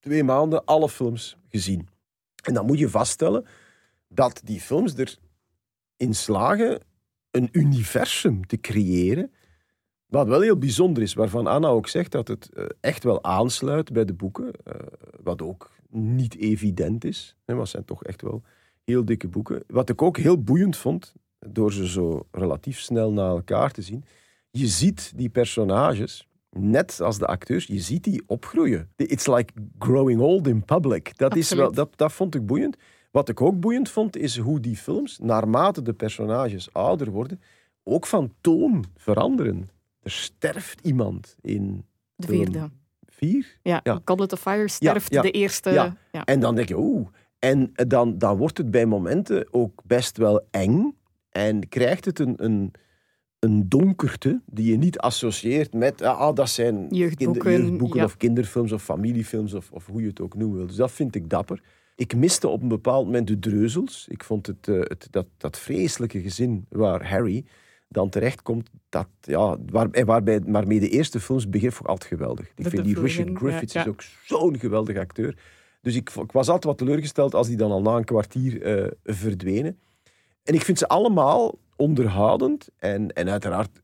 twee 0.00 0.24
maanden 0.24 0.64
alle 0.64 0.88
films 0.88 1.36
gezien. 1.48 1.88
En 2.44 2.54
dan 2.54 2.66
moet 2.66 2.78
je 2.78 2.88
vaststellen 2.88 3.46
dat 4.08 4.40
die 4.44 4.60
films 4.60 4.94
erin 4.96 6.14
slagen 6.14 6.80
een 7.30 7.48
universum 7.52 8.46
te 8.46 8.60
creëren. 8.60 9.32
Wat 10.12 10.26
wel 10.26 10.40
heel 10.40 10.56
bijzonder 10.56 11.02
is, 11.02 11.14
waarvan 11.14 11.46
Anna 11.46 11.68
ook 11.68 11.88
zegt 11.88 12.12
dat 12.12 12.28
het 12.28 12.50
eh, 12.52 12.64
echt 12.80 13.04
wel 13.04 13.24
aansluit 13.24 13.92
bij 13.92 14.04
de 14.04 14.12
boeken. 14.14 14.50
eh, 14.64 14.74
wat 15.22 15.42
ook 15.42 15.70
niet 15.90 16.36
evident 16.36 17.04
is. 17.04 17.36
Maar 17.46 17.56
het 17.56 17.68
zijn 17.68 17.84
toch 17.84 18.04
echt 18.04 18.22
wel 18.22 18.42
heel 18.84 19.04
dikke 19.04 19.28
boeken. 19.28 19.62
Wat 19.66 19.88
ik 19.88 20.02
ook 20.02 20.16
heel 20.16 20.42
boeiend 20.42 20.76
vond, 20.76 21.14
door 21.46 21.72
ze 21.72 21.88
zo 21.88 22.26
relatief 22.30 22.80
snel 22.80 23.12
na 23.12 23.28
elkaar 23.28 23.70
te 23.70 23.82
zien. 23.82 24.04
Je 24.50 24.66
ziet 24.66 25.12
die 25.16 25.28
personages, 25.28 26.28
net 26.50 27.00
als 27.00 27.18
de 27.18 27.26
acteurs, 27.26 27.66
je 27.66 27.80
ziet 27.80 28.04
die 28.04 28.22
opgroeien. 28.26 28.88
It's 28.96 29.26
like 29.26 29.52
growing 29.78 30.20
old 30.20 30.46
in 30.46 30.64
public. 30.64 31.18
Dat, 31.18 31.36
is 31.36 31.52
wel, 31.52 31.72
dat, 31.72 31.92
dat 31.96 32.12
vond 32.12 32.34
ik 32.34 32.46
boeiend. 32.46 32.76
Wat 33.10 33.28
ik 33.28 33.40
ook 33.40 33.60
boeiend 33.60 33.90
vond, 33.90 34.16
is 34.16 34.38
hoe 34.38 34.60
die 34.60 34.76
films, 34.76 35.18
naarmate 35.18 35.82
de 35.82 35.92
personages 35.92 36.72
ouder 36.72 37.10
worden, 37.10 37.40
ook 37.82 38.06
van 38.06 38.32
toon 38.40 38.84
veranderen. 38.96 39.70
Er 40.02 40.10
sterft 40.10 40.80
iemand 40.86 41.36
in 41.40 41.84
De 42.16 42.26
vierde. 42.26 42.70
vier. 43.06 43.58
Ja, 43.62 43.80
Ja. 43.82 44.00
Goblet 44.04 44.32
of 44.32 44.40
Fire 44.40 44.68
sterft 44.68 45.12
ja, 45.12 45.22
de 45.22 45.30
eerste. 45.30 45.70
ja. 45.70 45.96
ja. 46.12 46.24
En 46.24 46.40
dan 46.40 46.54
denk 46.54 46.68
je, 46.68 46.78
oeh. 46.78 47.08
En 47.38 47.72
dan, 47.74 48.18
dan 48.18 48.36
wordt 48.36 48.58
het 48.58 48.70
bij 48.70 48.86
momenten 48.86 49.46
ook 49.50 49.82
best 49.84 50.16
wel 50.16 50.46
eng. 50.50 50.96
En 51.30 51.68
krijgt 51.68 52.04
het 52.04 52.18
een, 52.18 52.34
een, 52.36 52.72
een 53.38 53.68
donkerte 53.68 54.40
die 54.46 54.70
je 54.70 54.76
niet 54.78 54.98
associeert 54.98 55.72
met... 55.74 56.02
Ah, 56.02 56.34
dat 56.34 56.48
zijn 56.50 56.86
Jeugdboeken, 56.90 57.42
kinder- 57.42 57.60
jeugdboeken 57.60 57.98
ja. 57.98 58.04
of 58.04 58.16
kinderfilms 58.16 58.72
of 58.72 58.82
familiefilms 58.82 59.54
of, 59.54 59.70
of 59.72 59.86
hoe 59.86 60.00
je 60.02 60.08
het 60.08 60.20
ook 60.20 60.34
noemen 60.36 60.56
wil. 60.56 60.66
Dus 60.66 60.76
dat 60.76 60.92
vind 60.92 61.14
ik 61.14 61.30
dapper. 61.30 61.62
Ik 61.96 62.14
miste 62.16 62.48
op 62.48 62.62
een 62.62 62.68
bepaald 62.68 63.04
moment 63.06 63.26
de 63.26 63.38
dreuzels. 63.38 64.06
Ik 64.08 64.24
vond 64.24 64.46
het, 64.46 64.68
eh, 64.68 64.74
het, 64.80 65.06
dat, 65.10 65.26
dat 65.36 65.58
vreselijke 65.58 66.20
gezin 66.20 66.66
waar 66.68 67.08
Harry 67.08 67.44
dan 67.92 68.08
terechtkomt, 68.08 68.70
dat, 68.88 69.08
ja, 69.20 69.56
waar, 69.70 69.90
en 69.90 70.06
waarbij, 70.06 70.40
waarmee 70.46 70.80
de 70.80 70.88
eerste 70.88 71.20
films 71.20 71.48
begin 71.48 71.72
vond 71.72 71.84
ik 71.84 71.90
altijd 71.90 72.10
geweldig. 72.10 72.46
Ik 72.54 72.68
vind 72.68 72.84
die 72.84 73.00
Richard 73.00 73.30
Griffiths 73.34 73.72
ja, 73.72 73.80
is 73.80 73.88
ook 73.88 74.02
zo'n 74.24 74.58
geweldige 74.58 74.98
acteur. 74.98 75.36
Dus 75.80 75.94
ik, 75.94 76.10
ik 76.10 76.32
was 76.32 76.46
altijd 76.46 76.64
wat 76.64 76.78
teleurgesteld 76.78 77.34
als 77.34 77.46
die 77.46 77.56
dan 77.56 77.70
al 77.70 77.82
na 77.82 77.96
een 77.96 78.04
kwartier 78.04 78.62
eh, 78.62 78.90
verdwenen. 79.04 79.78
En 80.42 80.54
ik 80.54 80.62
vind 80.62 80.78
ze 80.78 80.88
allemaal 80.88 81.58
onderhoudend 81.76 82.68
en, 82.76 83.12
en 83.12 83.28
uiteraard 83.28 83.82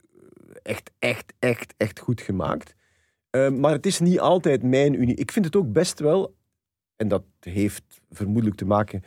echt, 0.63 0.91
echt, 0.99 1.33
echt, 1.39 1.75
echt 1.77 1.99
goed 1.99 2.21
gemaakt. 2.21 2.75
Eh, 3.31 3.51
maar 3.51 3.73
het 3.73 3.87
is 3.87 4.01
niet 4.01 4.21
altijd 4.21 4.63
mijn 4.63 5.01
unie. 5.01 5.15
Ik 5.15 5.33
vind 5.33 5.45
het 5.45 5.57
ook 5.57 5.73
best 5.73 5.99
wel, 5.99 6.35
en 6.97 7.09
dat 7.09 7.25
heeft 7.41 8.01
vermoedelijk 8.11 8.57
te 8.57 8.65
maken 8.65 9.03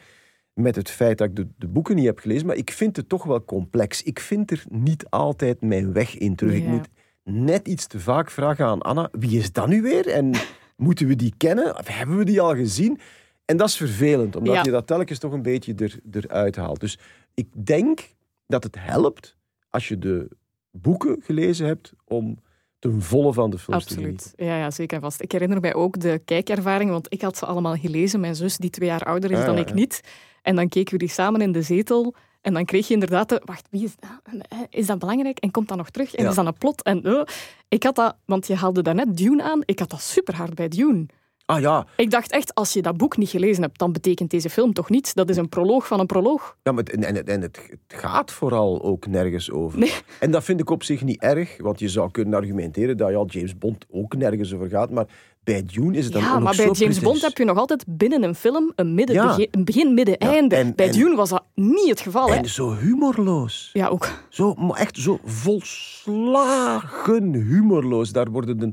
met 0.53 0.75
het 0.75 0.89
feit 0.89 1.17
dat 1.17 1.27
ik 1.27 1.35
de, 1.35 1.47
de 1.57 1.67
boeken 1.67 1.95
niet 1.95 2.05
heb 2.05 2.19
gelezen, 2.19 2.47
maar 2.47 2.55
ik 2.55 2.71
vind 2.71 2.95
het 2.95 3.09
toch 3.09 3.23
wel 3.23 3.45
complex. 3.45 4.03
Ik 4.03 4.19
vind 4.19 4.51
er 4.51 4.63
niet 4.69 5.09
altijd 5.09 5.61
mijn 5.61 5.93
weg 5.93 6.17
in 6.17 6.35
terug. 6.35 6.53
Ik 6.55 6.65
moet 6.67 6.87
net 7.23 7.67
iets 7.67 7.87
te 7.87 7.99
vaak 7.99 8.31
vragen 8.31 8.65
aan 8.65 8.81
Anna, 8.81 9.09
wie 9.11 9.39
is 9.39 9.51
dat 9.51 9.67
nu 9.67 9.81
weer? 9.81 10.07
En 10.07 10.31
moeten 10.77 11.07
we 11.07 11.15
die 11.15 11.33
kennen? 11.37 11.77
Of 11.77 11.87
hebben 11.87 12.17
we 12.17 12.25
die 12.25 12.41
al 12.41 12.55
gezien? 12.55 12.99
En 13.45 13.57
dat 13.57 13.67
is 13.67 13.75
vervelend, 13.77 14.35
omdat 14.35 14.53
Ja. 14.55 14.63
je 14.63 14.71
dat 14.71 14.87
telkens 14.87 15.19
toch 15.19 15.31
een 15.31 15.41
beetje 15.41 15.73
er, 15.75 15.99
eruit 16.11 16.55
haalt. 16.55 16.79
Dus 16.79 16.99
ik 17.33 17.47
denk 17.65 18.09
dat 18.47 18.63
het 18.63 18.75
helpt 18.79 19.37
als 19.69 19.87
je 19.87 19.97
de 19.99 20.29
boeken 20.71 21.17
gelezen 21.23 21.65
hebt 21.65 21.93
om 22.05 22.39
ten 22.79 23.01
volle 23.01 23.33
van 23.33 23.49
de 23.49 23.57
films. 23.59 23.83
Absoluut. 23.85 24.33
Ja, 24.35 24.57
ja, 24.57 24.71
zeker 24.71 24.95
en 24.95 25.01
vast. 25.03 25.21
Ik 25.21 25.31
herinner 25.31 25.59
mij 25.59 25.73
ook 25.73 25.99
de 25.99 26.21
kijkervaring, 26.25 26.89
want 26.89 27.13
ik 27.13 27.21
had 27.21 27.37
ze 27.37 27.45
allemaal 27.45 27.75
gelezen. 27.75 28.19
Mijn 28.19 28.35
zus, 28.35 28.57
die 28.57 28.69
twee 28.69 28.87
jaar 28.89 29.03
ouder 29.03 29.31
is 29.31 29.37
Ah, 29.37 29.45
dan 29.45 29.57
ik 29.57 29.67
ja. 29.67 29.73
niet. 29.73 30.01
En 30.41 30.55
dan 30.55 30.69
keken 30.69 30.93
we 30.93 30.99
die 30.99 31.09
samen 31.09 31.41
in 31.41 31.51
de 31.51 31.61
zetel. 31.61 32.15
En 32.41 32.53
dan 32.53 32.65
kreeg 32.65 32.87
je 32.87 32.93
inderdaad 32.93 33.29
de... 33.29 33.41
Wacht, 33.45 33.67
wie 33.69 33.83
is 33.83 33.95
dat? 33.99 34.45
Is 34.69 34.85
dat 34.85 34.99
belangrijk? 34.99 35.37
En 35.39 35.51
komt 35.51 35.67
dat 35.67 35.77
nog 35.77 35.89
terug? 35.89 36.15
En 36.15 36.23
Ja. 36.23 36.29
is 36.29 36.35
dat 36.35 36.45
een 36.45 36.57
plot? 36.57 36.83
En 36.83 37.03
eh, 37.03 37.21
ik 37.67 37.83
had 37.83 37.95
dat... 37.95 38.15
Want 38.25 38.47
je 38.47 38.55
haalde 38.55 38.81
daarnet 38.81 39.17
Dune 39.17 39.43
aan. 39.43 39.61
Ik 39.65 39.79
had 39.79 39.89
dat 39.89 40.01
super 40.01 40.35
hard 40.35 40.53
bij 40.55 40.67
Dune. 40.67 41.05
Ah 41.45 41.59
ja, 41.61 41.85
Ik 41.95 42.11
dacht 42.11 42.31
echt, 42.31 42.55
als 42.55 42.73
je 42.73 42.81
dat 42.81 42.97
boek 42.97 43.17
niet 43.17 43.29
gelezen 43.29 43.63
hebt, 43.63 43.79
dan 43.79 43.91
betekent 43.91 44.29
deze 44.29 44.49
film 44.49 44.73
toch 44.73 44.89
niets? 44.89 45.13
Dat 45.13 45.29
is 45.29 45.37
een 45.37 45.49
proloog 45.49 45.87
van 45.87 45.99
een 45.99 46.05
proloog. 46.05 46.57
Ja, 46.63 46.71
maar 46.71 46.83
en, 46.83 47.03
en, 47.03 47.25
en 47.25 47.41
het, 47.41 47.59
het 47.87 47.99
gaat 47.99 48.31
vooral 48.31 48.81
ook 48.83 49.07
nergens 49.07 49.51
over. 49.51 49.79
Nee. 49.79 49.93
En 50.19 50.31
dat 50.31 50.43
vind 50.43 50.59
ik 50.59 50.69
op 50.69 50.83
zich 50.83 51.03
niet 51.03 51.21
erg, 51.21 51.57
want 51.61 51.79
je 51.79 51.89
zou 51.89 52.11
kunnen 52.11 52.33
argumenteren 52.33 52.97
dat 52.97 53.09
ja, 53.09 53.23
James 53.27 53.57
Bond 53.57 53.85
ook 53.89 54.15
nergens 54.15 54.53
over 54.53 54.69
gaat. 54.69 54.89
Maar 54.89 55.05
bij 55.43 55.63
Dune 55.65 55.97
is 55.97 56.03
het 56.03 56.13
dan 56.13 56.21
Ja, 56.21 56.33
ook 56.35 56.41
maar 56.41 56.55
bij 56.55 56.69
James 56.71 56.99
Bond 56.99 57.21
heb 57.21 57.37
je 57.37 57.45
nog 57.45 57.57
altijd 57.57 57.83
binnen 57.87 58.23
een 58.23 58.35
film 58.35 58.71
een, 58.75 58.93
midden, 58.93 59.15
Ja. 59.15 59.27
begin, 59.27 59.47
een 59.51 59.65
begin, 59.65 59.93
midden, 59.93 60.15
Ja, 60.19 60.27
einde. 60.33 60.55
en- 60.55 60.75
bij 60.75 60.85
en- 60.87 60.91
Dune 60.91 61.15
was 61.15 61.29
dat 61.29 61.43
niet 61.55 61.89
het 61.89 61.99
geval. 62.01 62.29
Hè? 62.29 62.35
En 62.35 62.49
zo 62.49 62.75
humorloos. 62.75 63.69
Ja, 63.73 63.87
ook. 63.87 64.09
Zo, 64.29 64.53
maar 64.53 64.77
echt 64.79 64.97
zo 64.97 65.19
volslagen 65.23 67.33
humorloos. 67.33 68.11
Daar 68.11 68.29
worden 68.31 68.57
de, 68.59 68.69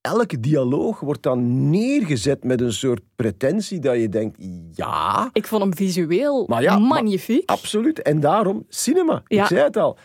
elke 0.00 0.40
dialoog 0.40 1.00
wordt 1.00 1.22
dan 1.22 1.70
neergezet 1.70 2.44
met 2.44 2.60
een 2.60 2.72
soort 2.72 3.00
pretentie 3.16 3.78
dat 3.78 3.96
je 3.96 4.08
denkt, 4.08 4.36
ja... 4.72 5.30
Ik 5.32 5.46
vond 5.46 5.62
hem 5.62 5.76
visueel 5.76 6.44
Maar 6.48 6.62
ja, 6.62 6.78
maar- 6.78 6.88
magnifiek. 6.88 7.50
Absoluut. 7.50 8.02
En 8.02 8.20
daarom 8.20 8.64
cinema. 8.68 9.22
Ja. 9.26 9.42
Ik 9.42 9.48
zei 9.48 9.60
het 9.62 9.76
al. 9.76 9.98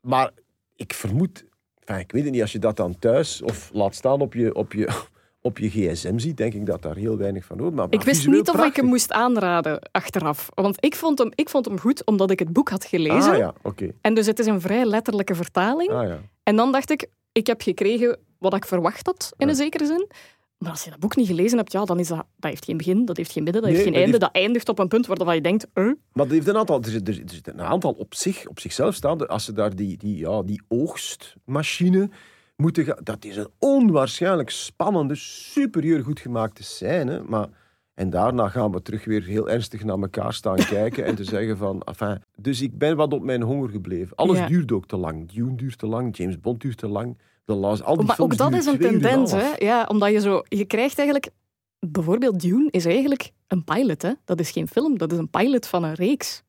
Maar 0.00 0.30
ik 0.76 0.92
vermoed, 0.94 1.44
enfin, 1.88 2.04
ik 2.04 2.12
weet 2.12 2.22
het 2.24 2.32
niet, 2.32 2.42
als 2.42 2.52
je 2.52 2.58
dat 2.58 2.76
dan 2.76 2.98
thuis 2.98 3.42
of 3.42 3.70
laat 3.72 3.94
staan 3.94 4.20
op 4.20 4.34
je, 4.34 4.54
op 4.54 4.72
je, 4.72 4.88
op 5.48 5.58
je 5.58 5.68
gsm 5.70 6.18
ziet, 6.18 6.36
denk 6.36 6.54
ik 6.54 6.66
dat 6.66 6.82
daar 6.82 6.96
heel 6.96 7.16
weinig 7.16 7.44
van 7.44 7.58
hoort. 7.58 7.74
Maar, 7.74 7.86
ik 7.90 8.02
wist 8.02 8.26
niet 8.26 8.48
of 8.50 8.64
ik 8.64 8.76
hem 8.76 8.84
moest 8.84 9.12
aanraden 9.12 9.88
achteraf. 9.90 10.48
Want 10.54 10.84
ik 10.84 10.94
vond 10.94 11.18
hem, 11.18 11.30
ik 11.34 11.48
vond 11.48 11.64
hem 11.64 11.78
goed 11.80 12.04
omdat 12.06 12.30
ik 12.30 12.38
het 12.38 12.52
boek 12.52 12.68
had 12.68 12.84
gelezen. 12.84 13.32
Ah 13.32 13.36
ja. 13.38 13.54
En 14.00 14.14
dus 14.14 14.26
het 14.26 14.38
is 14.38 14.46
een 14.46 14.60
vrij 14.60 14.84
letterlijke 14.84 15.34
vertaling. 15.34 15.90
Ah 15.90 16.06
ja. 16.06 16.18
En 16.42 16.56
dan 16.56 16.72
dacht 16.72 16.90
ik, 16.90 17.06
ik 17.32 17.46
heb 17.46 17.62
gekregen 17.62 18.18
wat 18.38 18.54
ik 18.54 18.64
verwacht 18.64 19.06
had, 19.06 19.32
in 19.36 19.46
Ja. 19.46 19.52
een 19.52 19.58
zekere 19.58 19.86
zin. 19.86 20.08
Maar 20.58 20.70
als 20.70 20.84
je 20.84 20.90
dat 20.90 20.98
boek 20.98 21.16
niet 21.16 21.26
gelezen 21.26 21.58
hebt, 21.58 21.72
ja, 21.72 21.84
dan 21.84 21.98
is 21.98 22.08
dat, 22.08 22.16
dat 22.36 22.50
heeft 22.50 22.64
geen 22.64 22.76
begin, 22.76 23.04
dat 23.04 23.16
heeft 23.16 23.32
geen 23.32 23.42
midden, 23.42 23.62
dat 23.62 23.70
Nee, 23.70 23.80
heeft 23.80 23.90
geen 23.94 24.02
einde. 24.02 24.16
heeft- 24.18 24.32
Dat 24.32 24.42
eindigt 24.42 24.68
op 24.68 24.78
een 24.78 24.88
punt 24.88 25.06
waar 25.06 25.34
je 25.34 25.40
denkt, 25.40 25.66
eh, 25.72 25.84
Maar 26.12 26.26
er, 26.26 26.32
heeft 26.32 26.48
een 26.48 26.56
aantal, 26.56 26.82
er, 26.82 26.90
zit, 26.90 27.08
er 27.08 27.14
zit 27.14 27.48
een 27.48 27.60
aantal 27.60 27.92
op, 27.92 28.14
zich, 28.14 28.46
op 28.48 28.60
zichzelf 28.60 28.94
staande. 28.94 29.26
Als 29.26 29.44
ze 29.44 29.52
daar 29.52 29.76
die, 29.76 29.96
die, 29.96 30.16
ja, 30.18 30.42
die 30.42 30.62
oogstmachine 30.68 32.10
moeten 32.56 32.84
gaan. 32.84 32.98
Dat 33.02 33.24
is 33.24 33.36
een 33.36 33.48
onwaarschijnlijk 33.58 34.50
spannende, 34.50 35.14
superieur 35.14 36.02
goed 36.04 36.20
gemaakte 36.20 36.62
scène. 36.62 37.22
Maar, 37.26 37.48
en 37.94 38.10
daarna 38.10 38.48
gaan 38.48 38.72
we 38.72 38.82
terug 38.82 39.04
weer 39.04 39.24
heel 39.24 39.48
ernstig 39.50 39.84
naar 39.84 39.98
elkaar 39.98 40.32
staan 40.34 40.56
kijken 40.76 41.04
en 41.04 41.14
te 41.14 41.24
zeggen 41.24 41.56
van. 41.56 41.82
Enfin, 41.82 42.22
dus 42.36 42.60
ik 42.62 42.78
ben 42.78 42.96
wat 42.96 43.12
op 43.12 43.22
mijn 43.22 43.42
honger 43.42 43.68
gebleven. 43.68 44.16
Alles 44.16 44.38
Ja. 44.38 44.46
duurt 44.46 44.72
ook 44.72 44.86
te 44.86 44.96
lang. 44.96 45.32
Dune 45.32 45.54
duurt 45.54 45.78
te 45.78 45.86
lang, 45.86 46.16
James 46.16 46.40
Bond 46.40 46.60
duurt 46.60 46.76
te 46.78 46.88
lang. 46.88 47.18
The 47.48 47.54
Last, 47.54 47.82
al 47.82 47.96
die 47.96 48.06
maar 48.06 48.18
ook 48.18 48.36
dat 48.36 48.52
is 48.52 48.66
een 48.66 48.78
tendens, 48.78 49.32
hè? 49.32 49.52
Ja, 49.56 49.84
omdat 49.84 50.10
je 50.10 50.20
zo, 50.20 50.42
je 50.48 50.64
krijgt 50.64 50.98
eigenlijk, 50.98 51.30
bijvoorbeeld 51.78 52.40
Dune 52.40 52.70
is 52.70 52.84
eigenlijk 52.84 53.32
een 53.46 53.64
pilot, 53.64 54.02
hè? 54.02 54.12
Dat 54.24 54.40
is 54.40 54.50
geen 54.50 54.68
film, 54.68 54.98
dat 54.98 55.12
is 55.12 55.18
een 55.18 55.30
pilot 55.30 55.66
van 55.66 55.84
een 55.84 55.94
reeks. 55.94 56.42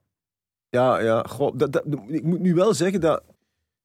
Ja, 0.69 0.99
ja. 0.99 1.23
Goh, 1.23 1.57
dat, 1.57 1.71
dat, 1.71 1.83
ik 2.07 2.23
moet 2.23 2.39
nu 2.39 2.53
wel 2.53 2.73
zeggen 2.73 3.01
dat. 3.01 3.23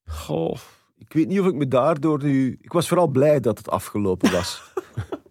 Goh, 0.04 0.56
ik 0.96 1.12
weet 1.12 1.28
niet 1.28 1.40
of 1.40 1.46
ik 1.46 1.54
me 1.54 1.68
daardoor 1.68 2.22
nu. 2.22 2.58
Ik 2.60 2.72
was 2.72 2.88
vooral 2.88 3.08
blij 3.08 3.40
dat 3.40 3.58
het 3.58 3.68
afgelopen 3.68 4.32
was. 4.32 4.62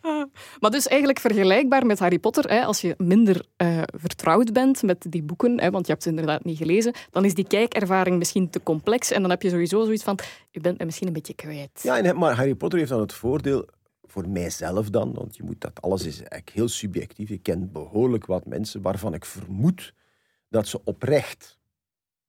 Maar 0.60 0.70
dus 0.70 0.86
eigenlijk 0.86 1.20
vergelijkbaar 1.20 1.86
met 1.86 1.98
Harry 1.98 2.18
Potter, 2.18 2.50
hè, 2.50 2.64
als 2.64 2.80
je 2.80 2.94
minder 2.98 3.46
eh, 3.56 3.82
vertrouwd 3.96 4.52
bent 4.52 4.82
met 4.82 5.06
die 5.08 5.22
boeken, 5.22 5.60
hè, 5.60 5.70
want 5.70 5.86
je 5.86 5.92
hebt 5.92 6.04
ze 6.04 6.10
inderdaad 6.10 6.44
niet 6.44 6.56
gelezen, 6.56 6.92
dan 7.10 7.24
is 7.24 7.34
die 7.34 7.46
kijkervaring 7.46 8.18
misschien 8.18 8.50
te 8.50 8.62
complex 8.62 9.10
en 9.10 9.20
dan 9.20 9.30
heb 9.30 9.42
je 9.42 9.48
sowieso 9.48 9.84
zoiets 9.84 10.02
van, 10.04 10.18
je 10.50 10.60
bent 10.60 10.84
misschien 10.84 11.06
een 11.06 11.12
beetje 11.12 11.34
kwijt. 11.34 11.80
ja, 11.82 11.98
en, 11.98 12.18
maar 12.18 12.34
Harry 12.34 12.54
Potter 12.54 12.78
heeft 12.78 12.90
dan 12.90 13.00
het 13.00 13.12
voordeel. 13.12 13.66
Voor 14.06 14.28
mijzelf 14.28 14.90
dan, 14.90 15.14
want 15.14 15.36
je 15.36 15.42
moet 15.42 15.60
dat 15.60 15.82
alles 15.82 16.04
is 16.04 16.16
eigenlijk 16.18 16.50
heel 16.50 16.68
subjectief. 16.68 17.30
Ik 17.30 17.42
ken 17.42 17.72
behoorlijk 17.72 18.26
wat 18.26 18.46
mensen 18.46 18.82
waarvan 18.82 19.14
ik 19.14 19.24
vermoed 19.24 19.94
dat 20.48 20.68
ze 20.68 20.80
oprecht 20.84 21.58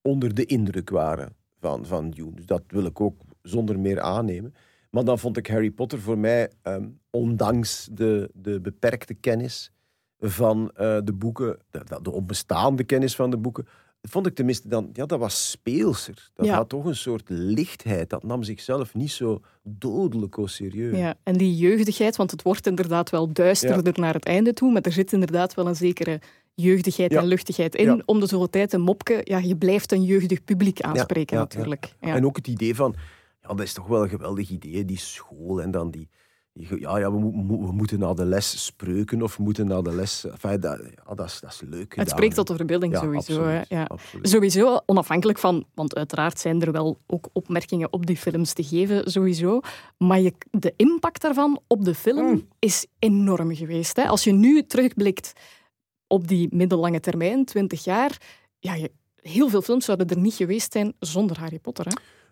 onder 0.01 0.33
de 0.33 0.45
indruk 0.45 0.89
waren 0.89 1.35
van, 1.59 1.85
van 1.85 2.09
Dune. 2.09 2.33
Dus 2.33 2.45
dat 2.45 2.63
wil 2.67 2.85
ik 2.85 3.01
ook 3.01 3.21
zonder 3.41 3.79
meer 3.79 4.01
aannemen. 4.01 4.53
Maar 4.91 5.03
dan 5.03 5.19
vond 5.19 5.37
ik 5.37 5.47
Harry 5.47 5.71
Potter 5.71 5.99
voor 5.99 6.17
mij, 6.17 6.51
ehm, 6.61 6.87
ondanks 7.09 7.87
de, 7.91 8.29
de 8.33 8.59
beperkte 8.61 9.13
kennis 9.13 9.71
van 10.19 10.71
eh, 10.75 10.97
de 11.03 11.13
boeken, 11.13 11.57
de, 11.71 11.99
de 12.01 12.11
onbestaande 12.11 12.83
kennis 12.83 13.15
van 13.15 13.29
de 13.29 13.37
boeken, 13.37 13.65
vond 14.01 14.27
ik 14.27 14.35
tenminste 14.35 14.67
dan, 14.67 14.89
ja, 14.93 15.05
dat 15.05 15.19
was 15.19 15.49
speelser. 15.51 16.29
Dat 16.33 16.45
Ja. 16.45 16.55
had 16.55 16.69
toch 16.69 16.85
een 16.85 16.95
soort 16.95 17.29
lichtheid. 17.29 18.09
Dat 18.09 18.23
nam 18.23 18.43
zichzelf 18.43 18.93
niet 18.93 19.11
zo 19.11 19.39
dodelijk 19.63 20.35
au 20.37 20.47
serieus. 20.47 20.97
Ja, 20.97 21.15
en 21.23 21.37
die 21.37 21.55
jeugdigheid, 21.55 22.15
want 22.15 22.31
het 22.31 22.41
wordt 22.41 22.67
inderdaad 22.67 23.09
wel 23.09 23.33
duisterder 23.33 23.93
naar 23.99 24.13
het 24.13 24.25
einde 24.25 24.53
toe, 24.53 24.71
maar 24.71 24.81
er 24.81 24.91
zit 24.91 25.13
inderdaad 25.13 25.53
wel 25.53 25.67
een 25.67 25.75
zekere 25.75 26.19
jeugdigheid 26.53 27.11
Ja. 27.11 27.19
en 27.19 27.25
luchtigheid 27.25 27.75
in. 27.75 27.85
Ja. 27.85 28.01
Om 28.05 28.19
de 28.19 28.25
zoveel 28.27 28.49
tijd 28.49 28.73
een 28.73 28.81
mopke, 28.81 29.21
ja, 29.23 29.37
je 29.37 29.55
blijft 29.57 29.91
een 29.91 30.03
jeugdig 30.03 30.43
publiek 30.43 30.81
aanspreken 30.81 31.37
natuurlijk. 31.37 31.93
Ja. 32.01 32.15
En 32.15 32.25
ook 32.25 32.35
het 32.35 32.47
idee 32.47 32.75
van, 32.75 32.95
ja, 33.41 33.47
dat 33.47 33.59
is 33.59 33.73
toch 33.73 33.87
wel 33.87 34.03
een 34.03 34.09
geweldig 34.09 34.49
idee, 34.49 34.85
die 34.85 34.99
school 34.99 35.61
en 35.61 35.71
dan 35.71 35.91
die... 35.91 36.09
die- 36.53 36.79
Ja, 36.79 36.97
ja 36.97 37.11
we, 37.11 37.19
mo- 37.19 37.65
we 37.65 37.71
moeten 37.71 37.99
naar 37.99 38.15
de 38.15 38.25
les 38.25 38.65
spreuken 38.65 39.21
of 39.21 39.37
we 39.37 39.43
moeten 39.43 39.67
naar 39.67 39.83
de 39.83 39.95
les... 39.95 40.25
Enfin, 40.25 40.59
dat, 40.59 40.79
ja, 41.05 41.13
dat, 41.13 41.25
is, 41.25 41.39
dat 41.39 41.51
is 41.51 41.61
leuk 41.61 41.95
het 41.95 42.09
spreekt 42.09 42.35
tot 42.35 42.47
de 42.47 42.55
verbeelding 42.55 42.93
Ja, 42.93 42.99
sowieso. 42.99 43.43
Hè. 43.43 43.61
Ja. 43.69 43.83
absoluut. 43.83 44.29
Sowieso, 44.29 44.79
onafhankelijk 44.85 45.37
van, 45.39 45.65
want 45.73 45.95
uiteraard 45.95 46.39
zijn 46.39 46.61
er 46.61 46.71
wel 46.71 46.99
ook 47.07 47.27
opmerkingen 47.33 47.93
op 47.93 48.05
die 48.05 48.17
films 48.17 48.53
te 48.53 48.63
geven, 48.63 49.11
sowieso. 49.11 49.59
Maar 49.97 50.19
je, 50.19 50.33
de 50.51 50.73
impact 50.75 51.21
daarvan 51.21 51.59
op 51.67 51.83
de 51.85 51.95
film 51.95 52.25
Mm. 52.31 52.47
is 52.59 52.85
enorm 52.99 53.55
geweest. 53.55 53.95
Hè. 53.95 54.07
Als 54.07 54.23
je 54.23 54.31
nu 54.31 54.63
terugblikt 54.65 55.33
op 56.07 56.27
die 56.27 56.47
middellange 56.55 56.99
termijn, 56.99 57.45
20 57.45 57.83
jaar, 57.83 58.17
ja, 58.59 58.73
je, 58.75 58.91
heel 59.15 59.49
veel 59.49 59.61
films 59.61 59.85
zouden 59.85 60.07
er 60.07 60.17
niet 60.17 60.33
geweest 60.33 60.71
zijn 60.73 60.93
zonder 60.99 61.39
Harry 61.39 61.59
Potter. 61.59 61.85
Hè. 61.85 61.91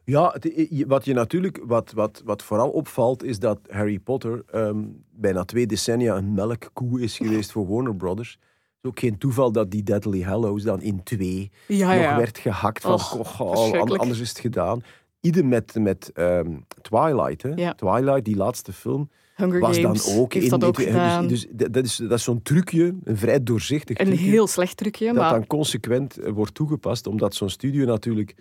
Ja, 0.10 0.36
het- 0.40 0.84
wat 0.88 1.06
je 1.06 1.14
natuurlijk, 1.14 1.60
wat, 1.66 1.92
wat, 1.92 2.22
wat 2.26 2.44
vooral 2.44 2.70
opvalt, 2.70 3.24
is 3.24 3.40
dat 3.40 3.60
Harry 3.70 4.00
Potter 4.00 4.44
ehm, 4.52 4.78
bijna 5.12 5.44
twee 5.46 5.66
decennia 5.68 6.16
een 6.18 6.34
melkkoe 6.34 7.02
is 7.02 7.18
geweest 7.18 7.52
voor 7.52 7.68
Warner 7.68 7.96
Brothers. 7.96 8.32
Het 8.32 8.40
is 8.82 8.90
ook 8.90 9.00
geen 9.00 9.18
toeval 9.18 9.52
dat 9.52 9.72
die 9.72 9.84
Deadly 9.84 10.22
Hallows 10.22 10.64
dan 10.64 10.82
in 10.82 11.04
twee 11.04 11.52
Ja, 11.68 11.94
nog 11.94 12.04
ja. 12.04 12.18
werd 12.18 12.38
gehakt 12.38 12.82
van, 12.82 12.94
Och, 12.94 13.04
goh, 13.36 13.82
anders 13.82 14.20
is 14.20 14.30
het 14.30 14.40
gedaan. 14.40 14.82
Ieder 15.22 15.46
met, 15.46 15.76
met 15.80 16.12
ehm, 16.14 16.58
Twilight. 16.82 17.42
Hè? 17.42 17.50
Ja. 17.56 17.74
Twilight, 17.74 18.26
die 18.26 18.36
laatste 18.36 18.74
film, 18.74 19.10
Hunger 19.36 19.60
was 19.60 19.78
Games 19.78 20.06
dan 20.06 20.18
ook 20.22 20.34
in 20.34 20.50
dat 20.50 20.64
ook 20.64 20.80
in-. 20.80 21.28
Dus, 21.28 21.48
dus 21.52 21.68
dat, 21.72 21.86
is, 21.86 21.96
dat 21.96 22.12
is 22.12 22.24
zo'n 22.24 22.42
trucje, 22.42 22.96
een 23.04 23.18
vrij 23.18 23.44
doorzichtig 23.44 23.98
een 24.00 24.06
trucje, 24.06 24.26
heel 24.26 24.48
slecht 24.48 24.78
trucje, 24.78 25.06
dat 25.06 25.16
maar 25.16 25.32
dan 25.32 25.48
consequent 25.48 26.18
eh, 26.18 26.32
wordt 26.32 26.54
toegepast, 26.54 27.08
omdat 27.08 27.36
zo'n 27.36 27.50
studio 27.50 27.86
natuurlijk, 27.86 28.36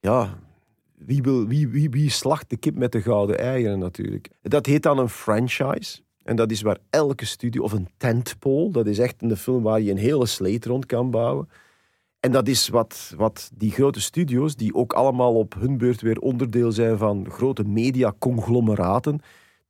ja, 0.00 0.38
wie, 1.06 1.22
wil, 1.22 1.46
wie, 1.46 1.68
wie, 1.68 1.90
wie 1.90 2.10
slacht 2.10 2.50
de 2.50 2.56
kip 2.56 2.76
met 2.76 2.92
de 2.92 3.02
gouden 3.02 3.38
eieren 3.38 3.78
natuurlijk. 3.78 4.30
Dat 4.42 4.66
heet 4.66 4.82
dan 4.82 4.98
een 4.98 5.08
franchise. 5.08 6.00
En 6.22 6.36
dat 6.36 6.50
is 6.50 6.62
waar 6.62 6.78
elke 6.90 7.24
studio, 7.24 7.62
of 7.62 7.72
een 7.72 7.88
tentpole, 7.96 8.72
dat 8.72 8.86
is 8.86 8.98
echt 8.98 9.22
een 9.22 9.36
film 9.36 9.62
waar 9.62 9.80
je 9.80 9.90
een 9.90 9.96
hele 9.96 10.26
sleet 10.26 10.66
rond 10.66 10.86
kan 10.86 11.10
bouwen. 11.10 11.48
En 12.20 12.32
dat 12.32 12.48
is 12.48 12.68
wat, 12.68 13.14
wat 13.16 13.50
die 13.54 13.70
grote 13.70 14.00
studio's, 14.00 14.56
die 14.56 14.74
ook 14.74 14.92
allemaal 14.92 15.34
op 15.34 15.54
hun 15.54 15.78
beurt 15.78 16.00
weer 16.00 16.18
onderdeel 16.18 16.72
zijn 16.72 16.98
van 16.98 17.30
grote 17.30 17.64
mediaconglomeraten, 17.64 19.20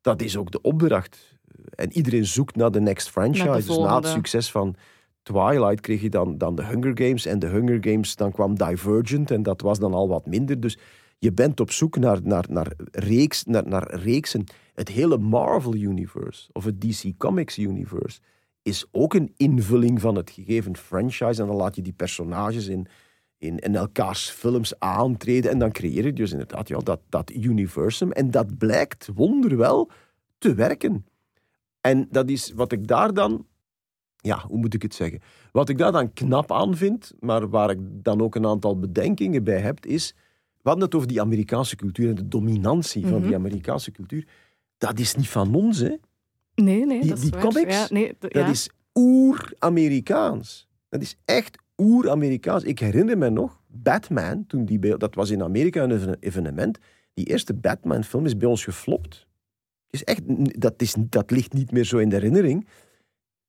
dat 0.01 0.23
is 0.23 0.37
ook 0.37 0.51
de 0.51 0.61
opdracht. 0.61 1.38
En 1.75 1.93
iedereen 1.93 2.27
zoekt 2.27 2.57
naar 2.57 2.71
de 2.71 2.81
next 2.81 3.11
franchise. 3.11 3.45
De 3.45 3.66
dus 3.66 3.79
na 3.79 3.97
het 3.97 4.07
succes 4.07 4.51
van 4.51 4.75
Twilight 5.23 5.81
kreeg 5.81 6.01
je 6.01 6.11
dan, 6.11 6.38
dan 6.38 6.55
de 6.55 6.64
Hunger 6.64 6.93
Games. 6.95 7.27
En 7.27 7.38
de 7.38 7.47
Hunger 7.47 7.79
Games, 7.81 8.16
dan 8.16 8.33
kwam 8.33 8.55
Divergent. 8.55 9.31
En 9.31 9.43
dat 9.43 9.61
was 9.61 9.79
dan 9.79 9.95
al 9.95 10.09
wat 10.09 10.27
minder. 10.27 10.61
Dus 10.61 10.79
je 11.20 11.33
bent 11.33 11.61
op 11.61 11.70
zoek 11.70 11.96
naar, 11.98 12.18
naar, 12.22 12.44
naar, 12.48 12.72
reeks, 12.90 13.44
naar, 13.44 13.68
naar 13.68 13.94
reeksen. 13.94 14.44
Het 14.74 14.88
hele 14.88 15.18
Marvel-universe 15.18 16.48
of 16.52 16.64
het 16.64 16.80
DC 16.80 17.12
Comics-universe 17.16 18.20
is 18.62 18.87
ook 18.90 19.14
een 19.14 19.33
invulling 19.37 20.00
van 20.00 20.14
het 20.14 20.30
gegeven 20.30 20.76
franchise. 20.76 21.40
En 21.40 21.46
dan 21.46 21.56
laat 21.56 21.76
je 21.76 21.83
die 21.83 21.92
personages 21.92 22.66
in, 22.66 22.87
in, 23.38 23.59
in 23.59 23.76
elkaars 23.76 24.30
films 24.30 24.78
aantreden. 24.78 25.50
En 25.50 25.59
dan 25.59 25.72
creëer 25.72 26.04
je 26.04 26.12
dus 26.12 26.30
inderdaad 26.30 26.68
ja, 26.68 26.78
dat, 26.78 27.00
dat 27.09 27.30
universum. 27.30 28.12
En 28.12 28.30
dat 28.30 28.59
blijkt 28.59 29.09
wonderwel 29.14 29.90
te 30.38 30.54
werken. 30.54 31.06
En 31.80 32.09
dat 32.11 32.28
is 32.28 32.52
wat 32.52 32.72
ik 32.72 32.87
daar 32.87 33.14
dan... 33.14 33.46
Ja, 34.16 34.44
hoe 34.46 34.59
moet 34.59 34.74
ik 34.74 34.83
het 34.83 34.94
zeggen? 34.94 35.20
Wat 35.52 35.68
ik 35.68 35.78
daar 35.78 35.92
dan 35.92 36.12
knap 36.12 36.52
aan 36.52 36.76
vind, 36.76 37.12
maar 37.18 37.48
waar 37.48 37.70
ik 37.70 37.78
dan 37.80 38.22
ook 38.22 38.35
een 38.35 38.46
aantal 38.46 38.78
bedenkingen 38.78 39.44
bij 39.44 39.61
heb, 39.61 39.87
is... 39.87 40.14
We 40.62 40.68
hadden 40.68 40.85
het 40.85 40.94
over 40.94 41.09
die 41.09 41.20
Amerikaanse 41.20 41.77
cultuur 41.77 42.09
en 42.09 42.14
de 42.14 42.29
dominantie 42.29 43.07
van 43.07 43.18
Mhm. 43.18 43.27
die 43.27 43.35
Amerikaanse 43.37 43.90
cultuur. 43.90 44.27
Dat 44.79 44.99
is 44.99 45.14
niet 45.14 45.29
van 45.29 45.55
ons, 45.55 45.79
hè. 45.79 45.94
nee, 46.55 46.87
nee, 46.87 47.01
die- 47.01 47.09
dat 47.09 47.18
is 47.18 47.31
die 47.31 47.40
comics, 47.40 47.75
Ja, 47.75 47.87
nee, 47.90 48.14
Dat 48.18 48.33
ja. 48.33 48.46
is 48.49 48.70
oer-Amerikaans. 48.94 50.68
Dat 50.88 51.03
is 51.03 51.16
echt 51.25 51.59
oer-Amerikaans. 51.77 52.64
Ik 52.64 52.79
herinner 52.79 53.18
me 53.18 53.31
nog, 53.31 53.61
Batman, 53.66 54.46
toen 54.46 54.64
die 54.64 54.79
bij, 54.79 54.96
dat 54.96 55.14
was 55.14 55.31
in 55.31 55.42
Amerika 55.42 55.83
een 55.83 55.90
even- 55.90 56.16
evenement. 56.20 56.79
Die 57.14 57.27
eerste 57.27 57.55
Batman-film 57.55 58.25
is 58.27 58.37
bij 58.37 58.49
ons 58.49 58.64
geflopt. 58.64 59.27
Is 59.90 60.05
echt, 60.05 60.20
dat, 60.61 60.75
is, 60.77 60.94
dat 60.99 61.31
ligt 61.31 61.53
niet 61.53 61.73
meer 61.73 61.85
zo 61.85 61.99
in 61.99 62.09
de 62.09 62.14
herinnering. 62.16 62.68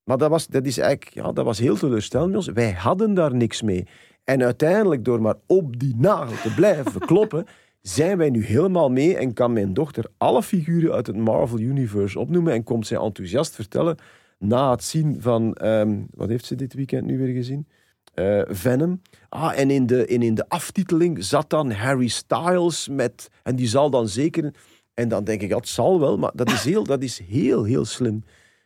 Maar 0.03 0.17
dat 0.17 0.29
was, 0.29 0.47
dat 0.47 0.65
is 0.65 0.77
eigenlijk, 0.77 1.13
ja, 1.15 1.31
dat 1.31 1.45
was 1.45 1.59
heel 1.59 1.75
teleurstellend 1.77 2.29
bij 2.29 2.37
ons. 2.39 2.47
Wij 2.47 2.71
hadden 2.71 3.13
daar 3.13 3.35
niks 3.35 3.61
mee. 3.61 3.87
En 4.31 4.43
uiteindelijk, 4.43 5.05
door 5.05 5.21
maar 5.21 5.35
op 5.47 5.79
die 5.79 5.95
nagel 5.97 6.35
te 6.41 6.53
blijven 6.55 7.01
kloppen, 7.11 7.45
zijn 7.81 8.17
wij 8.17 8.29
nu 8.29 8.45
helemaal 8.45 8.89
mee 8.89 9.17
en 9.17 9.33
kan 9.33 9.53
mijn 9.53 9.73
dochter 9.73 10.05
alle 10.17 10.43
figuren 10.43 10.93
uit 10.93 11.07
het 11.07 11.17
Marvel 11.17 11.59
Universe 11.59 12.19
opnoemen 12.19 12.53
en 12.53 12.63
komt 12.63 12.87
zij 12.87 12.97
enthousiast 12.97 13.55
vertellen 13.55 13.97
na 14.39 14.71
het 14.71 14.83
zien 14.83 15.21
van, 15.21 15.53
ehm, 15.53 15.99
wat 16.13 16.29
heeft 16.29 16.45
ze 16.45 16.55
dit 16.55 16.73
weekend 16.73 17.05
nu 17.05 17.17
weer 17.17 17.33
gezien? 17.33 17.67
Eh, 18.13 18.41
Venom. 18.47 19.01
Ah, 19.29 19.59
en 19.59 19.69
in 19.69 19.85
de, 19.85 20.05
en 20.05 20.21
in 20.21 20.35
de 20.35 20.49
aftiteling 20.49 21.23
zat 21.23 21.49
dan 21.49 21.71
Harry 21.71 22.07
Styles 22.07 22.87
met, 22.87 23.29
en 23.43 23.55
die 23.55 23.67
zal 23.67 23.89
dan 23.89 24.07
zeker... 24.07 24.53
En 24.93 25.07
dan 25.07 25.23
denk 25.23 25.41
ik, 25.41 25.49
dat 25.49 25.67
zal 25.67 25.99
wel, 25.99 26.17
maar 26.17 26.31
dat 26.33 26.51
is 26.51 26.63
heel, 26.63 26.83
dat 26.83 27.03
is 27.03 27.19
heel, 27.19 27.63
heel 27.63 27.85
slim 27.85 28.23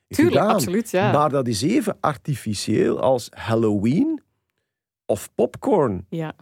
Tuurlijk, 0.07 0.37
gedaan. 0.37 0.53
absoluut, 0.53 0.91
ja. 0.91 1.11
Maar 1.11 1.29
dat 1.29 1.47
is 1.47 1.61
even 1.61 1.97
artificieel 1.99 2.99
als 2.99 3.29
Halloween 3.33 4.23
of 5.05 5.29
popcorn. 5.35 6.05
Ja. 6.09 6.35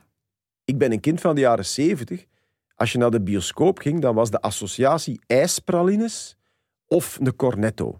Ik 0.65 0.77
ben 0.77 0.91
een 0.91 0.99
kind 0.99 1.21
van 1.21 1.35
de 1.35 1.41
jaren 1.41 1.65
zeventig. 1.65 2.25
Als 2.75 2.91
je 2.91 2.97
naar 2.97 3.11
de 3.11 3.21
bioscoop 3.21 3.79
ging, 3.79 4.01
dan 4.01 4.15
was 4.15 4.31
de 4.31 4.41
associatie 4.41 5.19
ijspralines 5.27 6.37
of 6.87 7.17
een 7.21 7.35
cornetto. 7.35 7.99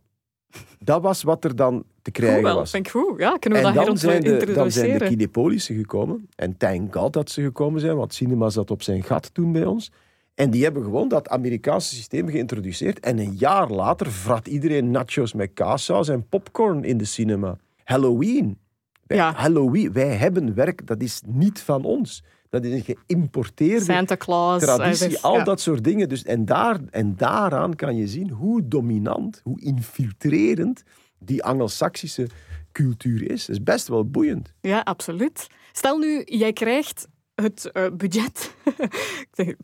Dat 0.80 1.02
was 1.02 1.24
wat 1.24 1.44
er 1.44 1.56
dan 1.56 1.84
te 2.02 2.12
krijgen 2.12 2.38
Goed 2.38 2.46
wel, 2.46 2.56
was. 2.56 2.72
vind 2.72 2.86
ik 2.86 2.92
goed. 2.92 3.20
Ja, 3.20 3.38
kunnen 3.38 3.62
we 3.62 3.68
En 3.68 3.74
dat 3.74 3.86
dan 3.86 3.98
zijn, 3.98 4.22
de, 4.22 4.54
dan 4.54 4.72
zijn 4.72 4.98
de? 4.98 5.06
Kinepolissen 5.06 5.76
gekomen. 5.76 6.30
En 6.36 6.58
thank 6.58 6.96
God 6.96 7.14
dat 7.14 7.30
ze 7.30 7.42
gekomen 7.42 7.82
zijn, 7.82 7.96
want 7.96 8.14
cinema 8.14 8.50
zat 8.50 8.72
op 8.72 8.82
zijn 8.82 9.04
gat 9.04 9.34
toen 9.34 9.52
bij 9.52 9.66
ons. 9.66 9.92
En 10.36 10.50
die 10.50 10.64
hebben 10.64 10.84
gewoon 10.84 11.08
dat 11.08 11.30
Amerikaanse 11.30 11.96
systeem 11.96 12.30
geïntroduceerd. 12.30 13.00
En 13.00 13.20
een 13.20 13.36
jaar 13.36 13.70
later 13.70 14.12
vrat 14.12 14.48
iedereen 14.48 14.92
nachos 14.92 15.34
met 15.34 15.54
kaassaus 15.54 16.10
en 16.10 16.28
popcorn 16.28 16.84
in 16.84 16.98
de 16.98 17.06
cinema. 17.06 17.58
Halloween. 17.84 18.58
Wij, 19.06 19.18
Ja. 19.18 19.34
Halloween, 19.34 19.94
wij 19.94 20.08
hebben 20.08 20.54
werk, 20.54 20.88
dat 20.88 21.02
is 21.02 21.22
niet 21.26 21.62
van 21.62 21.84
ons. 21.84 22.24
Dat 22.50 22.66
is 22.66 22.72
een 22.72 22.96
geïmporteerde 23.08 23.84
Santa 23.84 24.18
Claus. 24.18 24.62
traditie, 24.62 25.06
eh, 25.06 25.12
dus, 25.12 25.22
al 25.22 25.36
ja. 25.36 25.44
dat 25.44 25.62
soort 25.62 25.84
dingen. 25.84 26.10
Dus, 26.10 26.24
en, 26.24 26.46
daar, 26.46 26.80
en 26.90 27.16
daaraan 27.16 27.76
kan 27.76 27.96
je 27.96 28.08
zien 28.08 28.30
hoe 28.30 28.68
dominant, 28.68 29.42
hoe 29.44 29.62
infiltrerend 29.62 30.84
die 31.20 31.44
Angelsaksische 31.44 32.28
cultuur 32.72 33.32
is. 33.32 33.46
Dat 33.46 33.56
is 33.56 33.64
best 33.64 33.88
wel 33.88 34.06
boeiend. 34.10 34.54
Ja, 34.62 34.80
absoluut. 34.80 35.48
Stel 35.72 35.98
nu, 35.98 36.22
jij 36.26 36.54
krijgt 36.54 37.08
het 37.36 37.72
eh, 37.72 37.86
budget. 37.98 38.56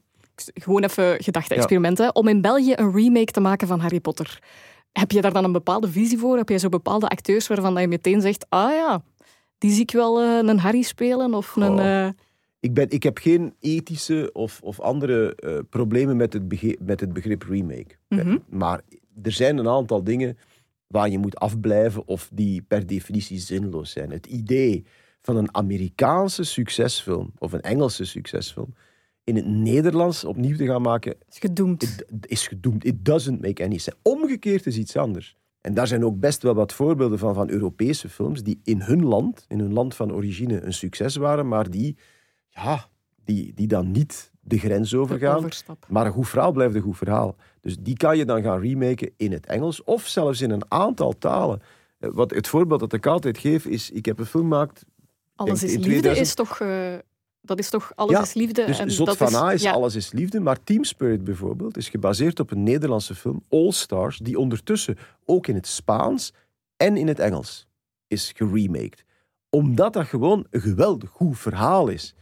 Gewoon 0.53 0.83
even 0.83 1.23
gedachte-experimenten. 1.23 2.15
Om 2.15 2.27
in 2.27 2.41
België 2.41 2.73
een 2.75 2.91
remake 2.91 3.31
te 3.31 3.39
maken 3.39 3.67
van 3.67 3.79
Harry 3.79 3.99
Potter. 3.99 4.39
Heb 4.91 5.11
je 5.11 5.21
daar 5.21 5.33
dan 5.33 5.43
een 5.43 5.51
bepaalde 5.51 5.87
visie 5.87 6.17
voor? 6.17 6.37
Heb 6.37 6.49
je 6.49 6.57
zo 6.57 6.69
bepaalde 6.69 7.07
acteurs 7.07 7.47
waarvan 7.47 7.73
dat 7.73 7.81
je 7.81 7.87
meteen 7.87 8.21
zegt: 8.21 8.45
ah 8.49 8.71
ja, 8.73 9.01
die 9.59 9.71
zie 9.71 9.81
ik 9.81 9.91
wel 9.91 10.21
eh, 10.21 10.37
een 10.49 10.59
Harry 10.59 10.81
spelen? 10.81 11.33
Of 11.33 11.55
een. 11.55 11.63
Oh. 11.79 12.05
eh, 12.05 12.09
Ik, 12.59 12.73
ben, 12.73 12.89
ik 12.89 13.03
heb 13.03 13.17
geen 13.17 13.53
ethische 13.59 14.29
of, 14.33 14.59
of 14.63 14.79
andere 14.79 15.35
eh, 15.35 15.57
problemen 15.69 16.17
met 16.17 16.33
het, 16.33 16.47
bege- 16.47 16.77
met 16.81 16.99
het 16.99 17.13
begrip 17.13 17.43
remake. 17.43 17.95
Mhm. 18.09 18.37
Maar 18.49 18.81
er 19.23 19.31
zijn 19.31 19.57
een 19.57 19.67
aantal 19.67 20.03
dingen 20.03 20.37
waar 20.87 21.09
je 21.09 21.17
moet 21.17 21.35
afblijven 21.37 22.07
of 22.07 22.29
die 22.33 22.61
per 22.61 22.87
definitie 22.87 23.39
zinloos 23.39 23.91
zijn. 23.91 24.11
Het 24.11 24.25
idee 24.25 24.83
van 25.21 25.35
een 25.37 25.55
Amerikaanse 25.55 26.43
succesfilm 26.43 27.31
of 27.37 27.51
een 27.53 27.61
Engelse 27.61 28.05
succesfilm 28.05 28.73
in 29.23 29.35
het 29.35 29.45
Nederlands 29.47 30.23
opnieuw 30.25 30.55
te 30.57 30.65
gaan 30.65 30.81
maken, 30.81 31.15
is 31.29 31.37
gedoemd. 31.39 31.83
it- 31.83 32.05
is 32.27 32.47
gedoemd. 32.47 32.85
It 32.85 33.05
doesn't 33.05 33.41
make 33.41 33.63
any 33.63 33.77
sense. 33.77 33.99
Omgekeerd 34.01 34.65
is 34.65 34.77
iets 34.77 34.95
anders. 34.97 35.35
En 35.61 35.73
daar 35.73 35.87
zijn 35.87 36.05
ook 36.05 36.19
best 36.19 36.43
wel 36.43 36.53
wat 36.53 36.73
voorbeelden 36.73 37.19
van, 37.19 37.33
van 37.33 37.49
Europese 37.49 38.09
films 38.09 38.43
die 38.43 38.59
in 38.63 38.81
hun 38.81 39.03
land, 39.05 39.45
in 39.47 39.59
hun 39.59 39.73
land 39.73 39.95
van 39.95 40.13
origine, 40.13 40.61
een 40.61 40.73
succes 40.73 41.15
waren, 41.15 41.47
maar 41.47 41.69
die, 41.69 41.97
ja, 42.49 42.87
die, 43.25 43.53
die 43.53 43.67
dan 43.67 43.91
niet 43.91 44.31
de 44.41 44.57
grens 44.57 44.95
overgaan. 44.95 45.41
Maar 45.87 46.05
een 46.05 46.11
goed 46.11 46.29
verhaal 46.29 46.51
blijft 46.51 46.75
een 46.75 46.81
goed 46.81 46.97
verhaal. 46.97 47.35
Dus 47.61 47.77
die 47.79 47.97
kan 47.97 48.17
je 48.17 48.25
dan 48.25 48.41
gaan 48.41 48.59
remaken 48.59 49.11
in 49.17 49.31
het 49.31 49.45
Engels 49.45 49.83
of 49.83 50.07
zelfs 50.07 50.41
in 50.41 50.51
een 50.51 50.65
aantal 50.71 51.17
talen. 51.17 51.61
Eh, 51.99 52.09
Wat 52.13 52.31
het 52.31 52.47
voorbeeld 52.47 52.79
dat 52.79 52.93
ik 52.93 53.05
altijd 53.05 53.37
geef 53.37 53.65
is, 53.65 53.91
ik 53.91 54.05
heb 54.05 54.19
een 54.19 54.25
film 54.25 54.43
gemaakt, 54.43 54.85
Alles 55.35 55.59
denk 55.59 55.71
is 55.71 55.77
liefde 55.77 55.89
2000 55.99 56.27
is 56.27 56.33
toch. 56.33 56.59
eh, 56.59 56.93
dat 57.41 57.59
is 57.59 57.69
toch 57.69 57.91
alles 57.95 58.15
Ja, 58.15 58.21
is 58.21 58.33
liefde. 58.33 58.65
dus 58.65 58.79
en 58.79 58.91
Zot 58.91 59.05
dat 59.05 59.17
van 59.17 59.35
A 59.35 59.53
is 59.53 59.61
ja, 59.61 59.71
Alles 59.71 59.95
is 59.95 60.11
Liefde, 60.11 60.39
maar 60.39 60.63
Team 60.63 60.83
Spirit 60.83 61.23
bijvoorbeeld 61.23 61.77
is 61.77 61.89
gebaseerd 61.89 62.39
op 62.39 62.51
een 62.51 62.63
Nederlandse 62.63 63.15
film, 63.15 63.43
All 63.49 63.71
Stars, 63.71 64.17
die 64.17 64.39
ondertussen 64.39 64.97
ook 65.25 65.47
in 65.47 65.55
het 65.55 65.67
Spaans 65.67 66.33
en 66.77 66.97
in 66.97 67.07
het 67.07 67.19
Engels 67.19 67.67
is 68.07 68.31
geremaked. 68.35 69.03
Omdat 69.49 69.93
dat 69.93 70.05
gewoon 70.05 70.47
een 70.49 70.61
geweldig 70.61 71.09
goed 71.09 71.39
verhaal 71.39 71.87
is. 71.87 72.15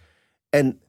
En 0.49 0.79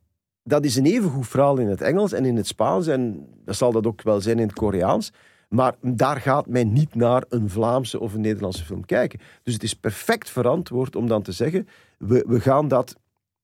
dat 0.43 0.65
is 0.65 0.77
een 0.77 0.87
even 0.87 1.11
goed 1.11 1.29
verhaal 1.29 1.59
in 1.59 1.69
het 1.69 1.81
Engels 1.81 2.13
en 2.13 2.25
in 2.25 2.37
het 2.37 2.47
Spaans, 2.47 2.87
en 2.87 3.29
dat 3.45 3.57
zal 3.57 3.73
dat 3.73 3.87
ook 3.87 4.03
wel 4.03 4.21
zijn 4.21 4.39
in 4.39 4.47
het 4.47 4.57
Koreaans. 4.57 5.13
Maar 5.49 5.75
daar 5.81 6.21
gaat 6.21 6.47
men 6.47 6.73
niet 6.73 6.95
naar 6.95 7.25
een 7.29 7.51
Vlaamse 7.51 8.01
of 8.01 8.15
een 8.15 8.21
Nederlandse 8.21 8.65
film 8.65 8.85
kijken. 8.85 9.21
Dus 9.43 9.55
het 9.55 9.63
is 9.63 9.75
perfect 9.75 10.31
verantwoord 10.31 10.97
om 10.97 11.09
dan 11.09 11.23
te 11.23 11.33
zeggen: 11.33 11.69
we, 11.99 12.25
we 12.27 12.41
gaan 12.41 12.69
dat 12.69 12.97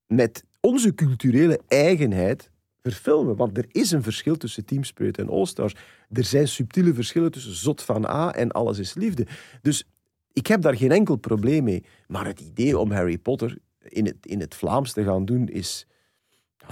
met 0.06 0.44
onze 0.64 0.94
culturele 0.94 1.60
eigenheid 1.68 2.50
verfilmen. 2.82 3.36
Want 3.36 3.58
er 3.58 3.66
is 3.70 3.90
een 3.90 4.02
verschil 4.02 4.36
tussen 4.36 4.64
Team 4.64 4.84
Spirit 4.84 5.18
en 5.18 5.28
All 5.28 5.46
Stars. 5.46 5.74
Er 6.10 6.24
zijn 6.24 6.48
subtiele 6.48 6.94
verschillen 6.94 7.30
tussen 7.30 7.54
Zot 7.54 7.82
van 7.82 8.06
A 8.06 8.32
en 8.32 8.50
Alles 8.50 8.78
is 8.78 8.94
Liefde. 8.94 9.26
Dus 9.62 9.84
ik 10.32 10.46
heb 10.46 10.62
daar 10.62 10.76
geen 10.76 10.90
enkel 10.90 11.16
probleem 11.16 11.64
mee. 11.64 11.84
Maar 12.06 12.26
het 12.26 12.40
idee 12.40 12.78
om 12.78 12.90
Harry 12.90 13.18
Potter 13.18 13.58
in 13.88 14.06
het, 14.06 14.26
in 14.26 14.40
het 14.40 14.54
Vlaams 14.54 14.92
te 14.92 15.04
gaan 15.04 15.24
doen 15.24 15.48
is. 15.48 15.86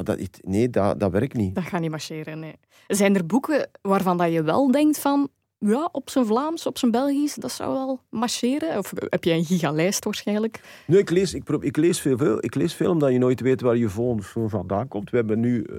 Dat, 0.03 0.19
nee, 0.41 0.71
dat, 0.71 1.01
dat 1.01 1.11
werkt 1.11 1.35
niet. 1.35 1.55
Dat 1.55 1.65
gaat 1.65 1.81
niet 1.81 1.91
marcheren, 1.91 2.39
nee. 2.39 2.55
Zijn 2.87 3.17
er 3.17 3.27
boeken 3.27 3.71
waarvan 3.83 4.17
dat 4.17 4.33
je 4.33 4.43
wel 4.43 4.71
denkt 4.71 4.99
van... 4.99 5.29
Ja, 5.65 5.89
op 5.93 6.11
zijn 6.11 6.27
Vlaams, 6.27 6.67
op 6.67 6.79
zijn 6.79 6.91
Belgisch, 6.91 7.35
dat 7.35 7.51
zou 7.53 7.73
wel 7.73 8.01
marcheren? 8.11 8.79
Of 8.79 8.93
heb 9.09 9.25
je 9.25 9.33
een 9.33 9.45
gigalijst 9.45 10.05
waarschijnlijk? 10.05 10.61
Nee, 10.87 10.99
ik 10.99 11.11
lees, 11.11 11.35
ik, 11.35 11.49
ik 11.49 11.77
lees 11.77 12.01
veel, 12.01 12.17
veel. 12.17 12.45
Ik 12.45 12.55
lees 12.55 12.75
veel 12.75 12.91
omdat 12.91 13.13
je 13.13 13.19
nooit 13.19 13.41
weet 13.41 13.61
waar 13.61 13.77
je 13.77 13.89
volgende 13.89 14.49
vandaan 14.49 14.89
komt. 14.89 15.11
We 15.11 15.17
hebben 15.17 15.41
nu 15.41 15.63
eh, 15.63 15.77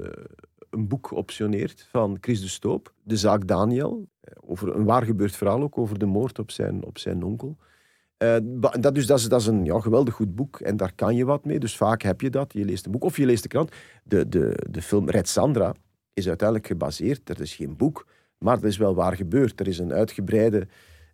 een 0.69 0.87
boek 0.87 1.07
geoptioneerd 1.07 1.87
van 1.91 2.17
Chris 2.21 2.41
de 2.41 2.47
Stoop, 2.47 2.93
De 3.03 3.17
zaak 3.17 3.47
Daniel. 3.47 4.07
eh, 4.21 4.33
Over 4.47 4.75
een 4.75 4.83
waar 4.85 5.03
gebeurd 5.03 5.35
verhaal 5.35 5.61
ook, 5.61 5.77
over 5.77 5.99
de 5.99 6.05
moord 6.05 6.39
op 6.39 6.51
zijn, 6.51 6.85
op 6.85 6.97
zijn 6.97 7.23
onkel. 7.23 7.57
Eh, 8.17 8.35
dat, 8.43 8.95
dus, 8.95 9.05
dat, 9.07 9.19
is, 9.19 9.27
dat 9.27 9.41
is 9.41 9.47
een 9.47 9.65
ja, 9.65 9.79
geweldig 9.79 10.13
goed 10.13 10.35
boek 10.35 10.59
en 10.59 10.77
daar 10.77 10.93
kan 10.95 11.15
je 11.15 11.25
wat 11.25 11.45
mee. 11.45 11.59
Dus 11.59 11.77
vaak 11.77 12.01
heb 12.01 12.21
je 12.21 12.29
dat. 12.29 12.53
Je 12.53 12.65
leest 12.65 12.85
een 12.85 12.91
boek 12.91 13.03
of 13.03 13.17
je 13.17 13.25
leest 13.25 13.43
de 13.43 13.49
krant. 13.49 13.71
De, 14.03 14.29
de, 14.29 14.65
de 14.69 14.81
film 14.81 15.09
Red 15.09 15.27
Sandra 15.29 15.73
is 16.13 16.27
uiteindelijk 16.27 16.67
gebaseerd. 16.67 17.21
Dat 17.23 17.39
is 17.39 17.55
geen 17.55 17.75
boek, 17.77 18.05
maar 18.43 18.55
dat 18.59 18.69
is 18.69 18.77
wel 18.77 18.95
waar 18.95 19.15
gebeurd. 19.15 19.59
Er 19.59 19.67
is 19.67 19.79
een 19.79 19.93
uitgebreide 19.93 20.67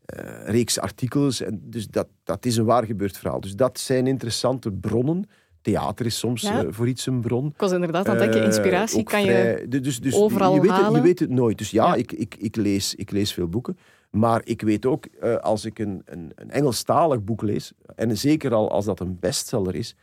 eh, 0.05 0.23
reeks 0.45 0.79
artikels. 0.79 1.41
En 1.41 1.61
dus 1.63 1.87
dat, 1.87 2.07
dat 2.23 2.45
is 2.45 2.57
een 2.57 2.65
waar 2.65 2.85
gebeurd 2.85 3.17
verhaal. 3.17 3.39
Dus 3.41 3.55
dat 3.55 3.79
zijn 3.79 4.07
interessante 4.07 4.71
bronnen. 4.71 5.29
Theater 5.61 6.05
is 6.05 6.19
soms 6.19 6.41
Ja. 6.41 6.63
eh, 6.63 6.67
voor 6.69 6.87
iets 6.87 7.05
een 7.05 7.21
bron. 7.21 7.45
Ik 7.47 7.57
was 7.59 7.71
inderdaad 7.71 8.05
aan 8.07 8.11
het 8.15 8.23
denken, 8.23 8.39
Eh, 8.39 8.45
inspiratie 8.45 9.03
kan 9.03 9.19
je... 9.21 9.25
vrij- 9.31 9.65
du- 9.67 9.79
dus, 9.79 9.99
dus 9.99 10.15
overal 10.15 10.53
je 10.53 10.61
weet, 10.61 10.69
het, 10.69 10.79
je 10.79 10.83
halen. 10.85 11.01
weet 11.01 11.19
het 11.19 11.29
nooit. 11.29 11.57
Dus 11.57 11.71
ja, 11.71 11.87
Ja. 11.87 11.95
Ik, 11.95 12.11
ik, 12.11 12.35
ik, 12.35 12.55
lees, 12.55 12.95
ik 12.95 13.11
lees 13.11 13.33
veel 13.33 13.47
boeken. 13.47 13.77
Maar 14.11 14.41
ik 14.43 14.61
weet 14.61 14.85
ook, 14.85 15.05
als 15.41 15.65
ik 15.65 15.79
een, 15.79 16.01
een, 16.05 16.31
een 16.35 16.51
Engelstalig 16.51 17.23
boek 17.23 17.41
lees, 17.41 17.71
en 17.95 18.17
zeker 18.17 18.53
al 18.53 18.71
als 18.71 18.85
dat 18.85 18.99
een 18.99 19.17
bestseller 19.19 19.75
is, 19.75 19.95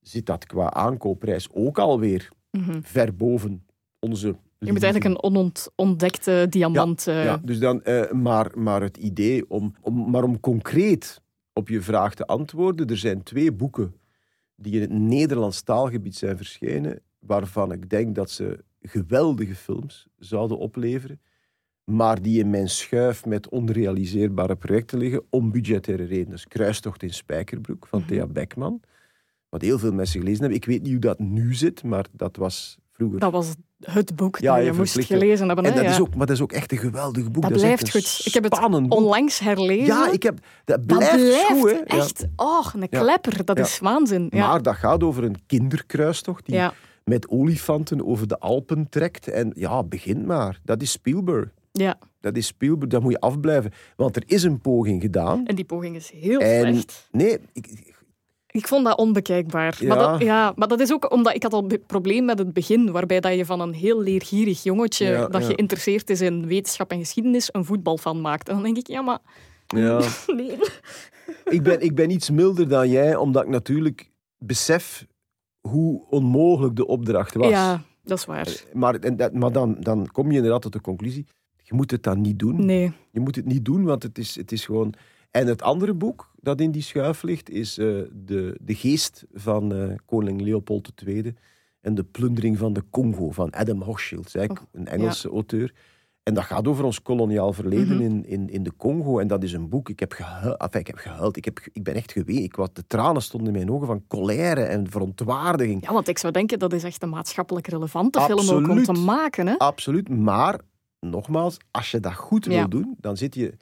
zit 0.00 0.26
dat 0.26 0.46
qua 0.46 0.72
aankoopprijs 0.72 1.48
ook 1.52 1.78
alweer 1.78 2.28
Mhm. 2.50 2.80
ver 2.82 3.16
boven 3.16 3.64
onze... 3.98 4.36
Je 4.66 4.72
moet 4.72 4.82
eigenlijk 4.82 5.14
een 5.14 5.22
onontdekte 5.76 6.46
diamant... 6.50 7.06
eh, 7.06 7.24
Ja, 7.24 7.36
dus 7.44 7.58
dan, 7.58 7.82
eh, 7.82 8.10
maar, 8.10 8.50
maar 8.58 8.82
het 8.82 8.96
idee 8.96 9.50
om, 9.50 9.74
om, 9.80 10.10
maar 10.10 10.22
om 10.24 10.40
concreet 10.40 11.20
op 11.52 11.68
je 11.68 11.80
vraag 11.80 12.14
te 12.14 12.26
antwoorden, 12.26 12.86
er 12.86 12.96
zijn 12.98 13.22
twee 13.22 13.52
boeken 13.52 13.94
die 14.56 14.74
in 14.74 14.80
het 14.80 14.90
Nederlands 14.90 15.62
taalgebied 15.62 16.16
zijn 16.16 16.36
verschenen, 16.36 17.00
waarvan 17.18 17.72
ik 17.72 17.90
denk 17.90 18.14
dat 18.14 18.30
ze 18.30 18.64
geweldige 18.80 19.54
films 19.54 20.06
zouden 20.18 20.58
opleveren, 20.58 21.20
maar 21.84 22.22
die 22.22 22.38
in 22.40 22.50
mijn 22.50 22.68
schuif 22.68 23.24
met 23.26 23.48
onrealiseerbare 23.48 24.56
projecten 24.56 24.98
liggen, 24.98 25.22
om 25.30 25.50
budgettaire 25.52 26.04
redenen. 26.04 26.30
Dus 26.30 26.46
Kruistocht 26.48 27.02
in 27.02 27.14
Spijkerbroek 27.14 27.86
van 27.86 27.98
Mhm. 27.98 28.08
Thea 28.08 28.26
Beckman, 28.26 28.80
wat 29.48 29.62
heel 29.62 29.78
veel 29.78 29.92
mensen 29.92 30.20
gelezen 30.20 30.40
hebben. 30.40 30.58
Ik 30.58 30.64
weet 30.64 30.82
niet 30.82 30.90
hoe 30.90 31.00
dat 31.00 31.18
nu 31.18 31.54
zit, 31.54 31.82
maar 31.82 32.06
dat 32.12 32.36
was 32.36 32.78
vroeger 32.92 33.18
Dat 33.20 33.32
was 33.32 33.54
het 33.90 34.16
boek 34.16 34.38
Ja, 34.38 34.54
dat 34.54 34.64
je 34.64 34.70
je 34.70 34.76
moest 34.76 35.04
gelezen 35.04 35.46
hebben. 35.46 35.64
en 35.64 35.74
dat 35.74 35.84
ja. 35.84 35.90
is 35.90 36.00
ook, 36.00 36.14
maar 36.14 36.26
dat 36.26 36.36
is 36.36 36.42
ook 36.42 36.52
echt 36.52 36.72
een 36.72 36.78
geweldig 36.78 37.30
boek. 37.30 37.42
Dat 37.42 37.50
is 37.50 37.60
blijft 37.60 37.90
goed. 37.90 38.20
Ik 38.24 38.34
heb 38.34 38.44
het 38.44 38.58
onlangs 38.88 39.38
herlezen. 39.38 39.86
Ja, 39.86 40.10
ik 40.12 40.22
heb, 40.22 40.38
dat 40.64 40.88
dat 40.88 40.98
blijft, 40.98 41.44
goed, 41.46 41.70
hè. 41.70 41.76
Echt... 41.76 42.26
Oh, 42.36 42.66
een 42.78 42.88
klepper. 42.88 43.44
Dat 43.44 43.58
is 43.58 43.78
waanzin. 43.78 44.26
Ja. 44.30 44.48
Maar 44.48 44.62
dat 44.62 44.74
gaat 44.74 45.02
over 45.02 45.24
een 45.24 45.36
kinderkruistocht 45.46 46.46
die 46.46 46.60
met 47.04 47.28
olifanten 47.28 48.06
over 48.06 48.28
de 48.28 48.38
Alpen 48.38 48.88
trekt. 48.88 49.28
En 49.28 49.52
ja, 49.54 49.82
begint 49.82 50.26
maar. 50.26 50.60
Dat 50.64 50.82
is 50.82 50.90
Spielberg. 50.90 51.48
ja, 51.72 51.98
Dat 52.20 52.36
is 52.36 52.46
Spielberg, 52.46 52.90
daar 52.90 53.02
moet 53.02 53.12
je 53.12 53.20
afblijven. 53.20 53.72
Want 53.96 54.16
er 54.16 54.22
is 54.26 54.42
een 54.42 54.60
poging 54.60 55.02
gedaan. 55.02 55.46
en 55.46 55.54
die 55.54 55.64
poging 55.64 55.96
is 55.96 56.10
heel 56.10 56.38
En 56.40 56.72
slecht. 56.72 57.08
nee, 57.10 57.38
ik, 57.52 57.94
Ik 58.52 58.66
vond 58.66 58.84
dat 58.84 58.98
onbekijkbaar. 58.98 59.78
Maar, 59.86 59.98
Ja. 59.98 60.10
dat, 60.10 60.20
ja, 60.20 60.52
maar 60.56 60.68
dat 60.68 60.80
is 60.80 60.92
ook 60.92 61.12
omdat 61.12 61.34
ik 61.34 61.42
had 61.42 61.52
al 61.52 61.64
een 61.68 61.82
probleem 61.86 62.24
met 62.24 62.38
het 62.38 62.52
begin, 62.52 62.90
waarbij 62.90 63.20
dat 63.20 63.34
je 63.34 63.44
van 63.44 63.60
een 63.60 63.72
heel 63.72 64.00
leergierig 64.02 64.62
jongetje 64.62 65.06
Ja, 65.06 65.26
dat 65.26 65.44
geïnteresseerd 65.44 66.10
is 66.10 66.20
in 66.20 66.46
wetenschap 66.46 66.90
en 66.90 66.98
geschiedenis 66.98 67.48
een 67.52 67.64
voetbal 67.64 67.98
van 67.98 68.20
maakt. 68.20 68.48
En 68.48 68.54
dan 68.54 68.62
denk 68.62 68.76
ik, 68.76 68.86
ja, 68.86 69.02
maar 69.02 69.18
ja, 69.66 70.00
nee. 70.36 70.58
ik, 71.44 71.62
ben, 71.62 71.80
ik 71.80 71.94
ben 71.94 72.10
iets 72.10 72.30
milder 72.30 72.68
dan 72.68 72.88
jij, 72.88 73.16
omdat 73.16 73.42
ik 73.42 73.48
natuurlijk 73.48 74.10
besef 74.38 75.06
hoe 75.60 76.02
onmogelijk 76.10 76.76
de 76.76 76.86
opdracht 76.86 77.34
was. 77.34 77.48
Ja, 77.48 77.82
dat 78.04 78.18
is 78.18 78.24
waar. 78.24 78.64
Maar, 78.72 78.94
en 78.94 79.16
dat, 79.16 79.32
maar 79.32 79.52
dan, 79.52 79.76
dan 79.80 80.08
kom 80.12 80.30
je 80.30 80.36
inderdaad 80.36 80.62
tot 80.62 80.72
de 80.72 80.80
conclusie. 80.80 81.26
je 81.62 81.74
moet 81.74 81.90
het 81.90 82.02
dan 82.02 82.20
niet 82.20 82.38
doen. 82.38 82.64
Nee. 82.64 82.92
Je 83.10 83.20
moet 83.20 83.36
het 83.36 83.44
niet 83.44 83.64
doen, 83.64 83.84
want 83.84 84.02
het 84.02 84.18
is, 84.18 84.36
het 84.36 84.52
is 84.52 84.64
gewoon... 84.64 84.94
En 85.32 85.46
het 85.46 85.62
andere 85.62 85.94
boek 85.94 86.30
dat 86.40 86.60
in 86.60 86.70
die 86.70 86.82
schuif 86.82 87.22
ligt, 87.22 87.50
is 87.50 87.78
eh, 87.78 87.86
de, 88.12 88.56
de 88.60 88.74
Geest 88.74 89.24
van 89.32 89.74
eh, 89.74 89.94
koning 90.06 90.40
Leopold 90.40 90.92
II 91.06 91.34
en 91.80 91.94
de 91.94 92.04
plundering 92.04 92.58
van 92.58 92.72
de 92.72 92.82
Congo 92.90 93.30
van 93.30 93.50
Adam 93.50 93.82
Hochschild, 93.82 94.34
Oh, 94.36 94.44
een 94.72 94.86
Engelse 94.86 95.28
auteur. 95.28 95.74
En 96.22 96.34
dat 96.34 96.44
gaat 96.44 96.68
over 96.68 96.84
ons 96.84 97.02
koloniaal 97.02 97.52
verleden 97.52 97.96
Mhm. 97.96 98.02
in, 98.04 98.24
in, 98.26 98.48
in 98.50 98.62
de 98.62 98.72
Congo. 98.76 99.18
En 99.18 99.26
dat 99.26 99.42
is 99.42 99.52
een 99.52 99.68
boek. 99.68 99.88
Ik 99.88 100.00
heb 100.00 100.12
gehuild. 100.12 100.58
Enfin, 100.60 100.80
ik 100.80 100.86
heb 100.86 100.96
gehuild. 100.96 101.36
Ik, 101.36 101.44
heb, 101.44 101.60
ik 101.72 101.82
ben 101.82 101.94
echt 101.94 102.12
geweest. 102.12 102.42
Ik 102.42 102.56
was, 102.56 102.68
de 102.72 102.86
tranen 102.86 103.22
stonden 103.22 103.48
in 103.48 103.52
mijn 103.54 103.70
ogen 103.70 103.86
van 103.86 104.04
colère 104.08 104.62
en 104.62 104.90
verontwaardiging. 104.90 105.86
Ja, 105.86 105.92
want 105.92 106.08
ik 106.08 106.18
zou 106.18 106.32
denken 106.32 106.58
dat 106.58 106.72
is 106.72 106.84
echt 106.84 107.02
een 107.02 107.08
maatschappelijk 107.08 107.66
relevante 107.66 108.20
film 108.20 108.50
ook 108.50 108.68
om 108.68 108.82
te 108.82 108.92
maken. 108.92 109.46
Hè? 109.46 109.58
Absoluut. 109.58 110.08
Maar, 110.08 110.60
nogmaals, 111.00 111.56
als 111.70 111.90
je 111.90 112.00
dat 112.00 112.14
goed 112.14 112.44
wil 112.46 112.68
doen, 112.68 112.94
dan 113.00 113.16
zit 113.16 113.34
je... 113.34 113.54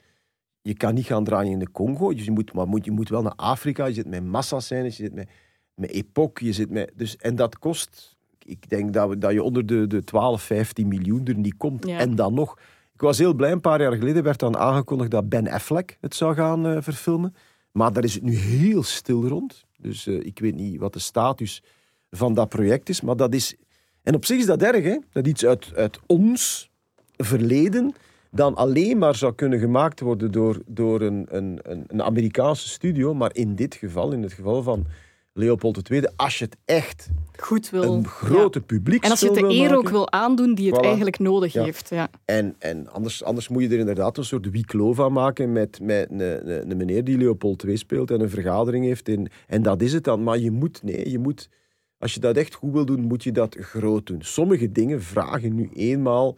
Je 0.61 0.73
kan 0.73 0.93
niet 0.93 1.05
gaan 1.05 1.23
draaien 1.23 1.51
in 1.51 1.59
de 1.59 1.71
Congo. 1.71 2.13
Dus 2.13 2.25
je 2.25 2.31
moet, 2.31 2.53
maar 2.53 2.67
moet, 2.67 2.85
je 2.85 2.91
moet 2.91 3.09
wel 3.09 3.21
naar 3.21 3.35
Afrika. 3.35 3.85
Je 3.85 3.93
zit 3.93 4.07
met 4.07 4.25
massascènes, 4.25 4.97
je 4.97 5.03
zit 5.03 5.13
met, 5.13 5.29
met 5.75 5.89
epoch, 5.89 6.39
je 6.39 6.53
zit 6.53 6.69
met... 6.69 6.91
Dus, 6.95 7.17
en 7.17 7.35
dat 7.35 7.59
kost... 7.59 8.19
Ik 8.43 8.69
denk 8.69 8.93
dat, 8.93 9.09
we, 9.09 9.17
dat 9.17 9.31
je 9.31 9.43
onder 9.43 9.65
de, 9.65 9.87
de 9.87 10.03
12, 10.03 10.41
15 10.41 10.87
miljoen 10.87 11.25
er 11.25 11.37
niet 11.37 11.57
komt. 11.57 11.87
Ja. 11.87 11.97
En 11.97 12.15
dan 12.15 12.33
nog... 12.33 12.59
Ik 12.93 13.01
was 13.01 13.17
heel 13.17 13.33
blij, 13.33 13.51
een 13.51 13.61
paar 13.61 13.81
jaar 13.81 13.95
geleden 13.95 14.23
werd 14.23 14.39
dan 14.39 14.57
aangekondigd 14.57 15.11
dat 15.11 15.29
Ben 15.29 15.47
Affleck 15.47 15.97
het 16.01 16.15
zou 16.15 16.35
gaan 16.35 16.67
eh, 16.67 16.77
verfilmen. 16.81 17.35
Maar 17.71 17.93
daar 17.93 18.03
is 18.03 18.13
het 18.13 18.23
nu 18.23 18.35
heel 18.35 18.83
stil 18.83 19.27
rond. 19.27 19.65
Dus 19.77 20.07
eh, 20.07 20.25
ik 20.25 20.39
weet 20.39 20.55
niet 20.55 20.79
wat 20.79 20.93
de 20.93 20.99
status 20.99 21.63
van 22.09 22.33
dat 22.33 22.49
project 22.49 22.89
is. 22.89 23.01
Maar 23.01 23.15
dat 23.15 23.33
is... 23.33 23.55
En 24.03 24.15
op 24.15 24.25
zich 24.25 24.37
is 24.37 24.45
dat 24.45 24.61
erg, 24.61 24.83
hè? 24.83 24.97
Dat 25.11 25.27
iets 25.27 25.45
uit, 25.45 25.71
uit 25.75 25.99
ons 26.05 26.69
verleden 27.17 27.93
dan 28.31 28.55
alleen 28.55 28.97
maar 28.97 29.15
zou 29.15 29.33
kunnen 29.33 29.59
gemaakt 29.59 29.99
worden 29.99 30.31
door, 30.31 30.57
door 30.65 31.01
een, 31.01 31.25
een, 31.29 31.59
een, 31.87 32.01
Amerikaanse 32.03 32.69
studio. 32.69 33.13
Maar 33.13 33.35
in 33.35 33.55
dit 33.55 33.75
geval, 33.75 34.11
in 34.11 34.23
het 34.23 34.33
geval 34.33 34.63
van 34.63 34.85
Leopold 35.33 35.89
II, 35.89 36.03
als 36.15 36.37
je 36.39 36.45
het 36.45 36.57
echt 36.65 37.09
Goed 37.39 37.69
wil. 37.69 37.83
een 37.93 38.07
grote 38.07 38.59
Ja. 38.59 38.65
publiek 38.65 39.03
En 39.03 39.09
als 39.11 39.19
je 39.19 39.25
het 39.25 39.35
de 39.35 39.49
eer 39.49 39.77
ook 39.77 39.89
wil 39.89 40.11
aandoen 40.11 40.55
die 40.55 40.69
het 40.71 40.79
Voilà. 40.79 40.85
eigenlijk 40.85 41.19
nodig 41.19 41.53
Ja. 41.53 41.63
heeft. 41.63 41.89
Ja. 41.89 42.09
En, 42.25 42.55
en 42.59 42.87
anders, 42.91 43.23
anders 43.23 43.47
moet 43.47 43.61
je 43.63 43.69
er 43.69 43.79
inderdaad 43.79 44.17
een 44.17 44.25
soort 44.25 44.49
wieklo 44.49 44.93
van 44.93 45.13
maken 45.13 45.51
met, 45.51 45.79
met 45.81 46.09
een, 46.11 46.19
een, 46.19 46.71
een 46.71 46.77
meneer 46.77 47.03
die 47.03 47.17
Leopold 47.17 47.63
II 47.63 47.77
speelt 47.77 48.11
en 48.11 48.21
een 48.21 48.29
vergadering 48.29 48.85
heeft. 48.85 49.07
In, 49.07 49.27
en 49.47 49.61
dat 49.61 49.81
is 49.81 49.93
het 49.93 50.03
dan. 50.03 50.23
Maar 50.23 50.37
je 50.37 50.51
moet, 50.51 50.83
nee, 50.83 51.09
je 51.09 51.19
moet, 51.19 51.49
als 51.97 52.13
je 52.13 52.19
dat 52.19 52.37
echt 52.37 52.53
goed 52.53 52.71
wil 52.73 52.85
doen, 52.85 53.01
moet 53.01 53.23
je 53.23 53.31
dat 53.31 53.55
groot 53.59 54.05
doen. 54.05 54.21
Sommige 54.21 54.71
dingen 54.71 55.01
vragen 55.01 55.55
nu 55.55 55.69
eenmaal 55.73 56.37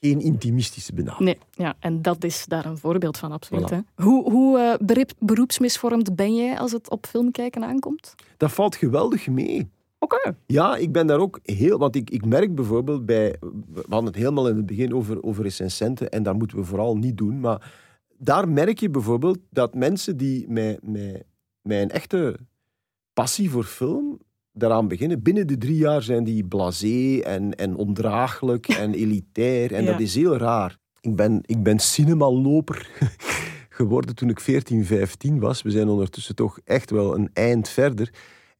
geen 0.00 0.20
intimistische 0.20 0.94
benadering. 0.94 1.28
Nee, 1.28 1.66
ja, 1.66 1.74
en 1.78 2.02
dat 2.02 2.24
is 2.24 2.44
daar 2.46 2.66
een 2.66 2.78
voorbeeld 2.78 3.18
van, 3.18 3.32
absoluut. 3.32 3.70
Voilà. 3.70 3.74
Hè? 3.74 4.04
Hoe, 4.04 4.30
hoe 4.30 4.58
eh, 4.58 4.86
beroep- 4.86 5.14
beroepsmisvormd 5.18 6.16
ben 6.16 6.34
jij 6.34 6.58
als 6.58 6.72
het 6.72 6.90
op 6.90 7.06
filmkijken 7.06 7.64
aankomt? 7.64 8.14
Dat 8.36 8.52
valt 8.52 8.76
geweldig 8.76 9.28
mee. 9.28 9.68
Oké. 9.98 10.36
Ja, 10.46 10.76
ik 10.76 10.92
ben 10.92 11.06
daar 11.06 11.18
ook 11.18 11.40
heel... 11.42 11.78
Want 11.78 11.96
ik, 11.96 12.10
ik 12.10 12.24
merk 12.24 12.54
bijvoorbeeld 12.54 13.06
bij... 13.06 13.36
We 13.72 13.84
hadden 13.88 14.06
het 14.06 14.14
helemaal 14.14 14.48
in 14.48 14.56
het 14.56 14.66
begin 14.66 14.94
over, 14.94 15.22
over 15.22 15.42
recensenten 15.42 16.10
en 16.10 16.22
dat 16.22 16.38
moeten 16.38 16.56
we 16.56 16.64
vooral 16.64 16.96
niet 16.96 17.16
doen. 17.16 17.40
Maar 17.40 17.72
daar 18.18 18.48
merk 18.48 18.78
je 18.78 18.90
bijvoorbeeld 18.90 19.38
dat 19.50 19.74
mensen 19.74 20.16
die 20.16 20.48
met, 20.48 20.78
een 21.62 21.90
echte 21.90 22.36
passie 23.12 23.50
voor 23.50 23.64
film 23.64 24.18
daaraan 24.56 24.88
beginnen, 24.88 25.22
binnen 25.22 25.46
de 25.46 25.58
drie 25.58 25.76
jaar 25.76 26.02
zijn 26.02 26.24
die 26.24 26.44
blasé 26.44 27.18
en, 27.18 27.54
en 27.54 27.76
ondraaglijk 27.76 28.68
en 28.68 28.94
elitair. 29.04 29.72
En 29.74 29.84
Ja. 29.84 29.90
dat 29.90 30.00
is 30.00 30.14
heel 30.14 30.36
raar. 30.36 30.76
Ik 31.00 31.16
ben, 31.16 31.40
ik 31.42 31.62
ben 31.62 31.78
cinemaloper 31.78 32.90
geworden 33.68 34.14
toen 34.14 34.28
ik 34.28 34.40
14, 34.40 34.84
15 34.84 35.38
was. 35.40 35.62
We 35.62 35.70
zijn 35.70 35.88
ondertussen 35.88 36.34
toch 36.34 36.58
echt 36.64 36.90
wel 36.90 37.14
een 37.14 37.30
eind 37.32 37.68
verder. 37.68 38.12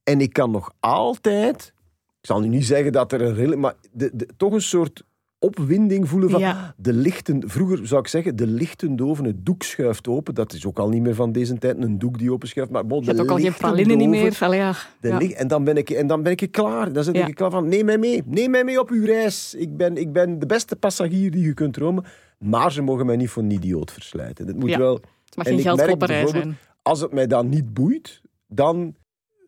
En 0.03 0.21
ik 0.21 0.33
kan 0.33 0.51
nog 0.51 0.73
altijd, 0.79 1.73
ik 2.21 2.25
zal 2.25 2.39
nu 2.39 2.47
niet 2.47 2.65
zeggen 2.65 2.91
dat 2.91 3.11
er 3.11 3.21
een 3.39 3.59
maar 3.59 3.73
de, 3.91 4.11
de, 4.13 4.27
toch 4.37 4.53
een 4.53 4.61
soort 4.61 5.03
opwinding 5.39 6.09
voelen 6.09 6.29
van 6.29 6.39
Ja. 6.39 6.73
de 6.77 6.93
lichten. 6.93 7.49
Vroeger 7.49 7.87
zou 7.87 8.01
ik 8.01 8.07
zeggen, 8.07 8.35
de 8.35 8.47
lichten 8.47 8.95
doven, 8.95 9.25
het 9.25 9.45
doek 9.45 9.63
schuift 9.63 10.07
open. 10.07 10.35
Dat 10.35 10.53
is 10.53 10.65
ook 10.65 10.79
al 10.79 10.89
niet 10.89 11.01
meer 11.01 11.15
van 11.15 11.31
deze 11.31 11.57
tijd, 11.57 11.77
een 11.83 11.97
doek 11.97 12.17
die 12.19 12.31
openschuift. 12.31 12.71
Maar 12.71 12.85
bon, 12.85 12.99
Je 12.99 13.05
hebt 13.05 13.17
de 13.17 13.23
ook 13.23 13.29
al 13.29 13.37
geen 13.37 13.53
pralinnen 13.53 13.97
niet 13.97 14.09
meer. 14.09 14.37
Ja. 14.39 14.73
de 14.99 15.07
Ja. 15.07 15.19
en, 15.19 15.47
dan 15.47 15.63
ben 15.63 15.77
ik, 15.77 15.89
en 15.89 16.07
dan 16.07 16.23
ben 16.23 16.31
ik 16.35 16.51
klaar. 16.51 16.93
Dan 16.93 17.03
zit 17.03 17.15
ik 17.15 17.35
klaar 17.35 17.51
van, 17.51 17.67
neem 17.67 17.85
mij 17.85 17.97
mee. 17.97 18.21
Neem 18.25 18.51
mij 18.51 18.63
mee 18.63 18.79
op 18.79 18.89
uw 18.89 19.05
reis. 19.05 19.55
Ik 19.57 19.77
ben, 19.77 19.97
ik 19.97 20.11
ben 20.11 20.39
de 20.39 20.45
beste 20.45 20.75
passagier 20.75 21.31
die 21.31 21.43
je 21.43 21.53
kunt 21.53 21.73
dromen. 21.73 22.05
Maar 22.39 22.71
ze 22.71 22.81
mogen 22.81 23.05
mij 23.05 23.15
niet 23.15 23.29
voor 23.29 23.43
een 23.43 23.51
idioot 23.51 23.91
verslijten. 23.91 24.47
Het 24.47 24.59
moet 24.59 24.75
wel... 24.75 24.93
Het 24.93 25.35
mag 25.35 25.45
En 25.45 25.51
geen 25.51 25.59
ik 25.59 25.65
merk 25.65 25.77
geldklopperij 25.77 26.27
zijn. 26.27 26.57
Als 26.81 27.01
het 27.01 27.13
mij 27.13 27.27
dan 27.27 27.49
niet 27.49 27.73
boeit, 27.73 28.21
dan 28.47 28.95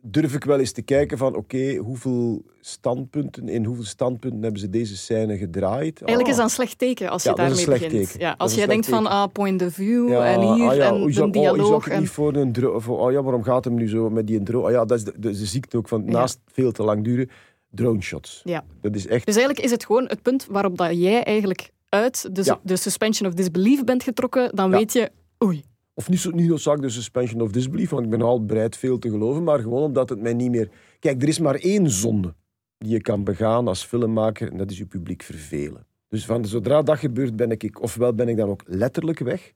durf 0.02 0.34
ik 0.34 0.44
wel 0.44 0.60
eens 0.60 0.72
te 0.72 0.82
kijken 0.82 1.18
van 1.18 1.36
oké, 1.36 1.76
hoeveel 1.76 2.42
standpunten, 2.62 3.50
in 3.50 3.66
hoeveel 3.66 3.84
standpunten 3.84 4.42
hebben 4.42 4.60
ze 4.60 4.70
deze 4.70 4.98
scène 4.98 5.38
gedraaid? 5.38 6.02
Eigenlijk 6.02 6.28
is 6.30 6.34
Ah. 6.34 6.36
dat 6.36 6.46
een 6.46 6.50
slecht 6.56 6.78
teken 6.78 7.10
als 7.10 7.24
je 7.24 7.30
Ja, 7.30 7.36
is 7.36 7.66
daarmee 7.66 7.80
begint. 7.80 7.92
teken. 8.10 8.20
Ja, 8.26 8.36
als 8.38 8.52
is 8.52 8.58
jij 8.58 8.68
denkt 8.68 8.88
van 8.88 9.08
ah, 9.08 9.28
point 9.34 9.62
of 9.62 9.74
view 9.74 10.10
Ja, 10.10 10.26
en 10.26 10.40
hier 10.54 10.70
ah 10.70 10.76
ja, 10.76 10.88
en 10.88 10.94
een 10.94 11.14
zou- 11.14 11.30
oh, 11.30 11.36
is 11.36 11.42
dialoog. 11.42 11.88
en... 11.88 12.00
niet 12.00 12.10
voor 12.10 12.36
een 12.36 12.56
voor, 12.82 13.00
oh 13.00 13.12
ja, 13.12 13.24
waarom 13.24 13.44
gaat 13.44 13.64
hem 13.66 13.74
nu 13.76 13.88
zo 13.90 14.10
met 14.10 14.28
die 14.28 14.38
intro? 14.38 14.62
Oh 14.66 14.72
ja, 14.72 14.86
dat 14.86 14.98
is 14.98 15.04
de, 15.04 15.14
de, 15.18 15.30
de 15.30 15.46
ziekte 15.46 15.78
ook 15.78 15.88
van 15.88 16.06
naast 16.06 16.40
veel 16.46 16.72
te 16.72 16.84
lang 16.84 17.04
duren. 17.04 17.30
Drone 17.72 18.02
shots. 18.02 18.42
Ja. 18.44 18.64
Dat 18.82 18.96
is 18.96 19.08
echt. 19.08 19.26
Dus 19.26 19.36
eigenlijk 19.36 19.66
is 19.66 19.72
het 19.72 19.86
gewoon 19.86 20.06
het 20.08 20.22
punt 20.22 20.48
waarop 20.50 20.78
dat 20.78 20.90
jij 21.02 21.24
eigenlijk 21.24 21.70
uit 21.90 22.36
de, 22.36 22.58
de 22.64 22.76
suspension 22.76 23.30
of 23.30 23.36
disbelief 23.36 23.84
bent 23.84 24.04
getrokken. 24.04 24.56
Dan 24.56 24.70
weet 24.72 24.94
je, 24.94 25.12
oei, 25.44 25.64
Of 26.00 26.10
niet, 26.10 26.20
zo, 26.20 26.30
niet 26.32 26.48
noodzakelijk 26.48 26.88
de 26.94 26.94
suspension 27.00 27.42
of 27.42 27.52
disbelief, 27.52 27.90
want 27.90 28.04
ik 28.04 28.10
ben 28.10 28.22
al 28.22 28.46
bereid 28.46 28.78
veel 28.78 29.00
te 29.00 29.10
geloven, 29.10 29.44
maar 29.44 29.60
gewoon 29.60 29.82
omdat 29.84 30.10
het 30.10 30.22
mij 30.22 30.34
niet 30.34 30.50
meer. 30.52 30.70
Kijk, 31.00 31.22
er 31.22 31.28
is 31.28 31.40
maar 31.40 31.56
één 31.56 31.90
zonde 31.90 32.34
die 32.78 32.92
je 32.92 33.02
kan 33.02 33.24
begaan 33.24 33.68
als 33.68 33.84
filmmaker, 33.86 34.52
en 34.52 34.58
dat 34.58 34.72
is 34.72 34.78
je 34.78 34.86
publiek 34.86 35.24
vervelen. 35.24 35.86
Dus 36.08 36.26
van 36.26 36.46
zodra 36.46 36.82
dat 36.82 36.98
gebeurt, 36.98 37.36
ben 37.36 37.52
ik, 37.52 37.82
ofwel 37.82 38.14
ben 38.14 38.28
ik 38.28 38.38
dan 38.38 38.50
ook 38.50 38.64
letterlijk 38.66 39.20
weg, 39.20 39.54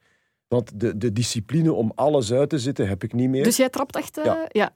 want 0.47 0.79
de, 0.79 0.97
de 0.97 1.11
discipline 1.11 1.73
om 1.73 1.91
alles 1.95 2.33
uit 2.33 2.49
te 2.49 2.59
zitten 2.59 2.87
heb 2.87 3.03
ik 3.03 3.13
niet 3.13 3.29
meer. 3.29 3.43
Dus 3.43 3.57
jij 3.57 3.69
trapt 3.69 3.95
echt... 3.95 4.17
eh, 4.17 4.25
Ja. 4.25 4.47
ja. 4.49 4.73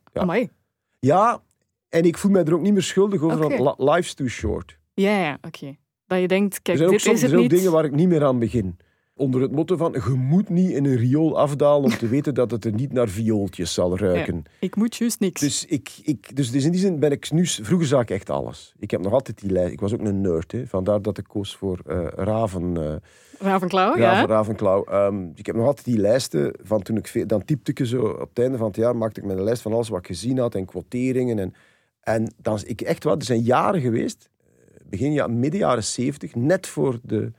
Ja. 1.00 1.42
En 1.90 2.04
ik 2.04 2.18
voel 2.18 2.32
mij 2.32 2.44
er 2.44 2.54
ook 2.54 2.62
niet 2.62 2.74
meer 2.74 2.82
schuldig 2.82 3.22
over, 3.22 3.40
want 3.40 3.60
li- 3.80 3.86
life's 3.92 4.14
too 4.14 4.28
short. 4.28 4.78
Ja, 4.94 5.20
ja, 5.20 5.38
oké. 5.42 5.76
Dat 6.06 6.20
je 6.20 6.28
denkt, 6.28 6.56
Er 6.56 6.62
kijk, 6.62 6.78
zijn 6.78 6.90
ook 6.90 6.96
dit 6.96 7.04
soms 7.06 7.16
is 7.16 7.22
er 7.24 7.28
het 7.28 7.36
zijn 7.38 7.44
ook 7.46 7.52
niet. 7.52 7.60
dingen 7.60 7.72
waar 7.72 7.86
ik 7.86 7.96
niet 7.96 8.08
meer 8.08 8.24
aan 8.26 8.40
begin. 8.40 8.78
Onder 9.18 9.42
het 9.42 9.52
motto 9.52 9.78
van, 9.78 9.92
je 9.92 10.14
moet 10.14 10.50
niet 10.50 10.70
in 10.70 10.86
een 10.86 10.96
riool 10.96 11.40
afdalen 11.40 11.84
om 11.84 11.98
te 11.98 12.08
weten 12.16 12.34
dat 12.34 12.52
het 12.52 12.66
er 12.66 12.74
niet 12.74 12.94
naar 12.94 13.08
viooltjes 13.08 13.74
zal 13.74 13.98
ruiken. 13.98 14.44
Ik 14.60 14.76
moet 14.76 14.96
juist 14.96 15.20
niks. 15.20 15.42
Dus, 15.42 15.66
ik, 15.66 16.00
ik, 16.04 16.36
dus, 16.36 16.52
dus 16.52 16.66
in 16.66 16.72
die 16.72 16.80
zin 16.80 17.00
ben 17.00 17.12
ik 17.12 17.32
nu... 17.32 17.46
Vroeger 17.46 17.88
zag 17.88 18.02
ik 18.02 18.10
echt 18.10 18.30
alles. 18.30 18.74
Ik 18.80 18.92
heb 18.92 19.02
nog 19.02 19.14
altijd 19.14 19.40
die 19.40 19.52
lijst. 19.52 19.72
Ik 19.72 19.80
was 19.80 19.94
ook 19.94 20.02
een 20.02 20.22
nerd, 20.22 20.52
hè. 20.52 20.68
vandaar 20.68 21.02
dat 21.02 21.18
ik 21.18 21.24
koos 21.28 21.56
voor 21.56 21.80
eh, 21.86 22.08
Raven, 22.16 22.78
eh 22.78 22.96
Ravenclaw, 23.40 23.98
Raven, 23.98 24.02
ja. 24.02 24.26
Ravenclaw. 24.26 24.90
Ehm, 24.90 25.26
ik 25.36 25.46
heb 25.46 25.56
nog 25.56 25.66
altijd 25.66 25.86
die 25.86 25.98
lijsten 25.98 26.54
van 26.64 26.82
toen 26.82 26.98
ik... 26.98 27.30
Dan 27.30 27.46
typte 27.46 27.72
ik 27.72 27.86
zo 27.86 28.02
op 28.02 28.30
het 28.30 28.40
einde 28.40 28.58
van 28.58 28.68
het 28.68 28.76
jaar, 28.76 28.96
maakte 28.96 29.20
ik 29.20 29.26
mijn 29.26 29.44
lijst 29.44 29.62
van 29.62 29.74
alles 29.74 29.90
wat 29.90 30.00
ik 30.00 30.08
gezien 30.08 30.38
had 30.38 30.56
en 30.56 30.66
quoteringen. 30.66 31.40
En, 31.40 31.54
en 32.02 32.34
dan 32.42 32.56
is 32.56 32.64
ik 32.64 32.82
echt 32.82 33.04
wat, 33.04 33.18
er 33.18 33.26
zijn 33.26 33.42
jaren 33.42 33.82
geweest, 33.82 34.30
eh, 34.40 34.90
begin 34.90 35.12
ja, 35.12 35.28
midden 35.28 35.60
jaren 35.60 35.84
zeventig, 35.84 36.36
net 36.36 36.68
voor 36.68 37.00
de, 37.04 37.32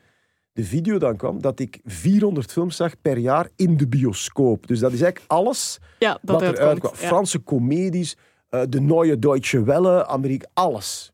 de 0.58 0.64
video 0.64 0.98
dan 0.98 1.16
kwam, 1.16 1.40
dat 1.42 1.60
ik 1.60 1.78
400 1.84 2.52
films 2.52 2.76
zag 2.76 3.00
per 3.02 3.18
jaar 3.18 3.48
in 3.56 3.76
de 3.76 3.88
bioscoop. 3.88 4.66
Dus 4.66 4.78
dat 4.78 4.92
is 4.92 5.00
eigenlijk 5.02 5.32
alles 5.32 5.78
Ja, 5.98 6.12
dat 6.12 6.20
wat 6.22 6.40
eruit 6.42 6.58
uitkomt. 6.58 6.92
kwam. 6.92 7.02
Ja. 7.02 7.08
Franse 7.08 7.42
comedies, 7.42 8.16
eh, 8.48 8.62
de 8.68 8.80
Neue 8.80 9.18
Deutsche 9.18 9.62
Welle, 9.62 10.06
Amerika, 10.06 10.48
alles. 10.54 11.12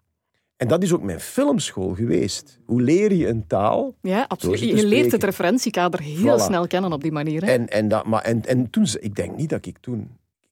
En 0.56 0.68
dat 0.68 0.82
is 0.82 0.92
ook 0.92 1.02
mijn 1.02 1.20
filmschool 1.20 1.94
geweest. 1.94 2.58
Hoe 2.64 2.82
leer 2.82 3.12
je 3.12 3.28
een 3.28 3.46
taal? 3.46 3.94
Ja, 4.00 4.24
absoluut. 4.28 4.58
Je 4.60 4.86
leert 4.86 5.12
het 5.12 5.24
referentiekader 5.24 6.00
heel 6.00 6.38
Voilà. 6.38 6.42
snel 6.42 6.66
kennen 6.66 6.92
op 6.92 7.02
die 7.02 7.12
manier. 7.12 7.44
Hè? 7.44 7.52
En, 7.52 7.68
en, 7.68 7.88
dat, 7.88 8.06
maar, 8.06 8.22
en, 8.22 8.44
en 8.44 8.70
toen, 8.70 8.86
ik 9.00 9.14
denk 9.14 9.36
niet 9.36 9.48
dat 9.50 9.66
ik 9.66 9.78
toen... 9.78 10.00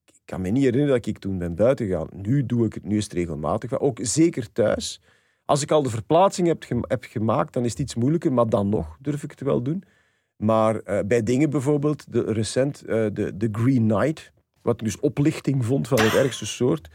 Ik 0.06 0.20
kan 0.24 0.40
me 0.40 0.48
niet 0.48 0.62
herinneren 0.64 0.94
dat 0.96 1.06
ik 1.06 1.18
toen 1.18 1.38
ben 1.38 1.54
buiten 1.54 1.86
gegaan. 1.86 2.08
Nu 2.12 2.46
doe 2.46 2.66
ik 2.66 2.74
het, 2.74 2.84
nu 2.84 2.96
is 2.96 3.04
het 3.04 3.12
regelmatig. 3.12 3.80
Ook 3.80 3.98
zeker 4.02 4.52
thuis. 4.52 5.00
Als 5.44 5.62
ik 5.62 5.70
al 5.70 5.82
de 5.82 5.90
verplaatsing 5.90 6.46
heb, 6.48 6.62
gem- 6.62 6.84
heb 6.88 7.04
gemaakt, 7.08 7.52
dan 7.52 7.64
is 7.64 7.70
het 7.70 7.80
iets 7.80 7.94
moeilijker. 7.94 8.32
Maar 8.32 8.48
dan 8.48 8.68
nog 8.68 8.96
durf 9.00 9.22
ik 9.22 9.30
het 9.30 9.40
wel 9.40 9.62
doen. 9.62 9.82
Maar 10.36 10.76
eh, 10.76 10.98
bij 11.06 11.22
dingen 11.22 11.50
bijvoorbeeld, 11.50 12.12
de, 12.12 12.32
recent 12.32 12.82
eh, 12.82 13.06
de, 13.12 13.36
de 13.36 13.48
Green 13.52 13.88
Knight, 13.88 14.32
wat 14.62 14.74
ik 14.80 14.84
dus 14.86 15.00
oplichting 15.00 15.64
vond 15.64 15.88
van 15.88 16.00
het 16.00 16.14
ergste 16.14 16.46
soort, 16.46 16.88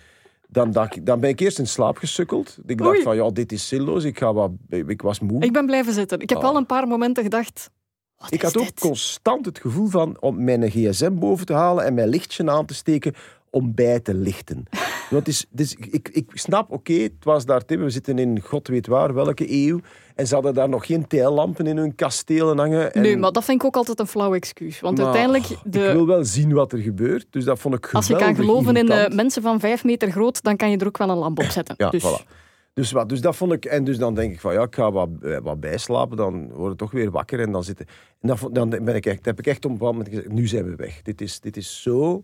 dan, 0.48 0.72
dacht 0.72 0.96
ik, 0.96 1.06
dan 1.06 1.20
ben 1.20 1.30
ik 1.30 1.40
eerst 1.40 1.60
in 1.60 1.68
slaap 1.68 1.98
gesukkeld. 1.98 2.58
Ik 2.66 2.78
dacht 2.78 2.90
Oei. 2.90 3.02
van, 3.04 3.16
ja, 3.16 3.30
dit 3.30 3.52
is 3.52 3.68
zinloos. 3.68 4.04
Ik, 4.04 4.18
ga 4.18 4.34
wat, 4.34 4.52
ik 4.70 5.02
was 5.02 5.20
moe. 5.20 5.44
Ik 5.44 5.54
ben 5.54 5.66
blijven 5.66 5.94
zitten. 5.94 6.20
Ik 6.20 6.30
heb 6.30 6.38
Ah. 6.38 6.44
wel 6.44 6.56
een 6.56 6.66
paar 6.66 6.88
momenten 6.88 7.24
gedacht... 7.24 7.70
Wat 8.18 8.34
Ik 8.34 8.42
had 8.42 8.58
ook 8.58 8.64
dit? 8.64 8.80
constant 8.80 9.46
het 9.46 9.60
gevoel 9.60 9.88
van 9.88 10.22
om 10.22 10.44
mijn 10.44 10.72
gsm 10.72 11.14
boven 11.14 11.46
te 11.46 11.54
halen 11.54 11.86
en 11.86 11.94
mijn 11.94 12.08
lichtje 12.10 12.50
aan 12.52 12.66
te 12.66 12.74
steken 12.74 13.14
om 13.50 13.76
bij 13.76 14.00
te 14.00 14.14
lichten. 14.14 14.64
Want 15.10 15.26
het 15.26 15.28
is, 15.28 15.46
het 15.52 15.60
is, 15.60 15.76
ik, 15.76 16.10
ik 16.10 16.32
snap, 16.34 16.72
oké, 16.72 16.94
het 16.94 17.24
was 17.24 17.46
daar, 17.46 17.66
Tim, 17.66 17.84
we 17.84 17.90
zitten 17.90 18.20
in 18.20 18.42
god 18.42 18.68
weet 18.68 18.88
waar, 18.88 19.14
welke 19.14 19.52
eeuw. 19.52 19.80
En 20.16 20.28
ze 20.28 20.34
hadden 20.34 20.54
daar 20.54 20.70
nog 20.70 20.86
geen 20.86 21.08
teillampen 21.08 21.68
in 21.68 21.78
hun 21.78 21.96
kastelen 21.96 22.58
hangen. 22.58 22.94
En, 22.94 23.02
Nee, 23.02 23.18
maar 23.18 23.32
dat 23.32 23.44
vind 23.44 23.62
ik 23.62 23.68
ook 23.68 23.76
altijd 23.76 24.00
een 24.00 24.08
flauw 24.08 24.34
excuus. 24.34 24.80
Want 24.80 24.98
maar, 24.98 25.06
uiteindelijk, 25.06 25.50
Ik 25.50 25.58
de, 25.64 25.92
wil 25.92 26.08
wel 26.08 26.26
zien 26.26 26.54
wat 26.54 26.72
er 26.72 26.80
gebeurt, 26.80 27.28
dus 27.30 27.44
dat 27.44 27.60
vond 27.60 27.76
ik 27.76 27.94
als 27.94 28.08
je 28.08 28.14
geweldig 28.14 28.38
kan 28.38 28.46
geloven 28.46 28.76
in 28.76 28.90
eh, 28.90 29.16
mensen 29.16 29.42
van 29.42 29.60
vijf 29.60 29.84
meter 29.84 30.12
groot, 30.12 30.44
dan 30.44 30.56
kan 30.56 30.70
je 30.70 30.78
er 30.78 30.88
ook 30.88 30.98
wel 30.98 31.10
een 31.10 31.18
lamp 31.18 31.40
op 31.40 31.46
zetten. 31.46 31.76
Ja, 31.78 31.90
dus, 31.90 32.04
voilà. 32.04 32.46
Dus, 32.74 32.92
wat, 32.92 33.10
dus 33.10 33.22
dat 33.22 33.36
vond 33.36 33.52
ik. 33.52 33.66
En 33.66 33.84
dus 33.84 33.98
dan 33.98 34.14
denk 34.14 34.34
ik 34.34 34.40
van 34.40 34.54
ja, 34.54 34.62
ik 34.62 34.76
ga 34.76 34.92
wat, 34.92 35.10
eh, 35.22 35.38
wat 35.38 35.60
bijslapen. 35.60 36.18
Dan 36.18 36.52
word 36.54 36.72
ik 36.72 36.78
toch 36.78 36.92
weer 36.92 37.12
wakker 37.12 37.40
en 37.40 37.52
dan 37.52 37.64
zitten. 37.64 37.86
En 38.22 38.38
dan 38.52 38.70
ben 38.70 38.96
ik 38.96 39.06
echt, 39.06 39.26
heb 39.26 39.40
ik 39.40 39.48
echt 39.48 39.66
op 39.66 39.72
een 39.72 39.78
bepaald 39.78 39.96
moment 39.96 40.14
gezegd: 40.14 40.32
nu 40.32 40.48
zijn 40.48 40.64
we 40.64 40.76
weg. 40.76 41.02
Dit 41.02 41.22
is, 41.22 41.40
dit 41.40 41.58
is 41.58 41.82
zo 41.82 42.24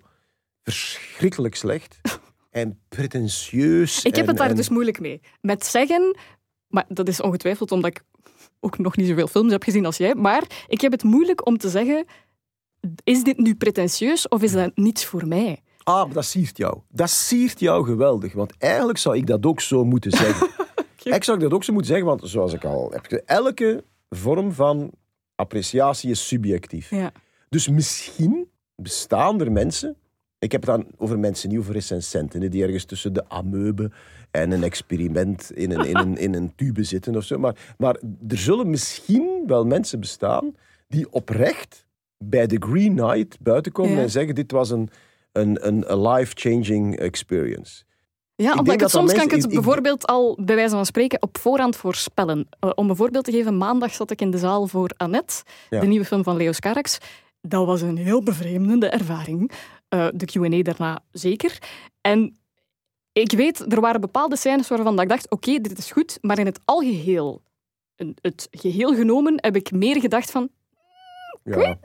verschrikkelijk 0.63 1.55
slecht 1.55 1.99
en 2.49 2.79
pretentieus. 2.89 3.97
Ik 4.05 4.15
heb 4.15 4.23
en- 4.23 4.29
het 4.29 4.37
daar 4.37 4.49
en- 4.49 4.55
dus 4.55 4.69
moeilijk 4.69 4.99
mee. 4.99 5.21
Met 5.41 5.65
zeggen, 5.65 6.17
maar 6.67 6.85
dat 6.87 7.07
is 7.07 7.21
ongetwijfeld 7.21 7.71
omdat 7.71 7.89
ik 7.91 8.03
ook 8.59 8.77
nog 8.77 8.95
niet 8.95 9.07
zoveel 9.07 9.27
films 9.27 9.51
heb 9.51 9.63
gezien 9.63 9.85
als 9.85 9.97
jij, 9.97 10.15
maar 10.15 10.65
ik 10.67 10.81
heb 10.81 10.91
het 10.91 11.03
moeilijk 11.03 11.45
om 11.45 11.57
te 11.57 11.69
zeggen, 11.69 12.05
is 13.03 13.23
dit 13.23 13.37
nu 13.37 13.55
pretentieus 13.55 14.27
of 14.27 14.41
is 14.41 14.51
dat 14.51 14.71
niets 14.75 15.05
voor 15.05 15.27
mij? 15.27 15.59
Ah, 15.83 16.05
maar 16.05 16.13
dat 16.13 16.25
siert 16.25 16.57
jou. 16.57 16.79
Dat 16.89 17.09
siert 17.09 17.59
jou 17.59 17.85
geweldig. 17.85 18.33
Want 18.33 18.53
eigenlijk 18.57 18.97
zou 18.97 19.17
ik 19.17 19.27
dat 19.27 19.45
ook 19.45 19.61
zo 19.61 19.85
moeten 19.85 20.11
zeggen. 20.17 20.49
Ik 21.03 21.23
zou 21.23 21.39
dat 21.39 21.51
ook 21.51 21.63
zo 21.63 21.73
moeten 21.73 21.91
zeggen, 21.91 22.07
want 22.07 22.21
zoals 22.29 22.53
ik 22.53 22.63
al 22.65 22.91
heb 22.91 23.03
gezegd, 23.03 23.23
elke 23.25 23.83
vorm 24.09 24.51
van 24.53 24.91
appreciatie 25.35 26.09
is 26.09 26.27
subjectief. 26.27 26.89
Ja. 26.89 27.11
Dus 27.49 27.67
misschien 27.67 28.49
bestaan 28.75 29.41
er 29.41 29.51
mensen. 29.51 29.95
Ik 30.43 30.51
heb 30.51 30.65
het 30.65 30.75
dan 30.75 30.85
over 30.97 31.19
mensen, 31.19 31.49
niet 31.49 31.59
over 31.59 31.73
recensenten, 31.73 32.51
die 32.51 32.63
ergens 32.63 32.85
tussen 32.85 33.13
de 33.13 33.29
amoebe 33.29 33.91
en 34.31 34.51
een 34.51 34.63
experiment 34.63 35.51
in 35.51 35.71
een, 35.71 35.85
in 35.85 35.97
een, 35.97 36.17
in 36.27 36.33
een 36.33 36.55
tube 36.55 36.83
zitten 36.83 37.15
of 37.15 37.23
zo. 37.23 37.39
Maar, 37.39 37.55
maar 37.77 37.95
er 38.27 38.37
zullen 38.37 38.69
misschien 38.69 39.43
wel 39.47 39.65
mensen 39.65 39.99
bestaan 39.99 40.55
die 40.87 41.11
oprecht 41.11 41.85
bij 42.17 42.47
de 42.47 42.57
Green 42.59 42.95
Knight 42.95 43.37
buiten 43.39 43.71
komen 43.71 43.91
Ja. 43.95 44.01
en 44.01 44.09
zeggen: 44.09 44.35
Dit 44.35 44.51
was 44.51 44.69
een, 44.69 44.89
een, 45.31 45.67
een, 45.67 46.01
life-changing 46.07 46.97
experience. 46.97 47.83
Ja, 48.35 48.53
omdat 48.53 48.73
ik 48.73 48.79
het, 48.79 48.89
soms 48.89 49.13
kan 49.13 49.23
ik 49.23 49.31
het 49.31 49.49
bijvoorbeeld 49.49 50.05
al 50.07 50.37
bij 50.41 50.55
wijze 50.55 50.75
van 50.75 50.85
spreken 50.85 51.21
op 51.21 51.37
voorhand 51.37 51.75
voorspellen. 51.75 52.47
Eh, 52.59 52.69
om 52.75 52.89
een 52.89 52.95
voorbeeld 52.95 53.25
te 53.25 53.31
geven, 53.31 53.57
maandag 53.57 53.93
zat 53.93 54.11
ik 54.11 54.21
in 54.21 54.31
de 54.31 54.37
zaal 54.37 54.67
voor 54.67 54.91
Annette, 54.97 55.43
Ja. 55.69 55.79
de 55.79 55.87
nieuwe 55.87 56.05
film 56.05 56.23
van 56.23 56.37
Leo 56.37 56.51
Carax. 56.51 56.97
Dat 57.41 57.65
was 57.65 57.81
een 57.81 57.97
heel 57.97 58.23
bevreemdende 58.23 58.87
ervaring. 58.87 59.51
Eh, 59.93 60.07
de 60.13 60.25
Q&A 60.25 60.61
daarna 60.61 61.03
zeker. 61.11 61.57
En 62.01 62.37
ik 63.11 63.31
weet, 63.31 63.73
er 63.73 63.81
waren 63.81 64.01
bepaalde 64.01 64.35
scènes 64.35 64.67
waarvan 64.67 64.99
ik 65.01 65.09
dacht, 65.09 65.29
oké, 65.29 65.59
dit 65.59 65.77
is 65.77 65.91
goed, 65.91 66.17
maar 66.21 66.39
in 66.39 66.45
het 66.45 66.59
algeheel, 66.65 67.41
het 68.21 68.47
geheel 68.51 68.95
genomen, 68.95 69.33
heb 69.35 69.55
ik 69.55 69.71
meer 69.71 69.99
gedacht 69.99 70.31
van, 70.31 70.49
Ja. 71.43 71.77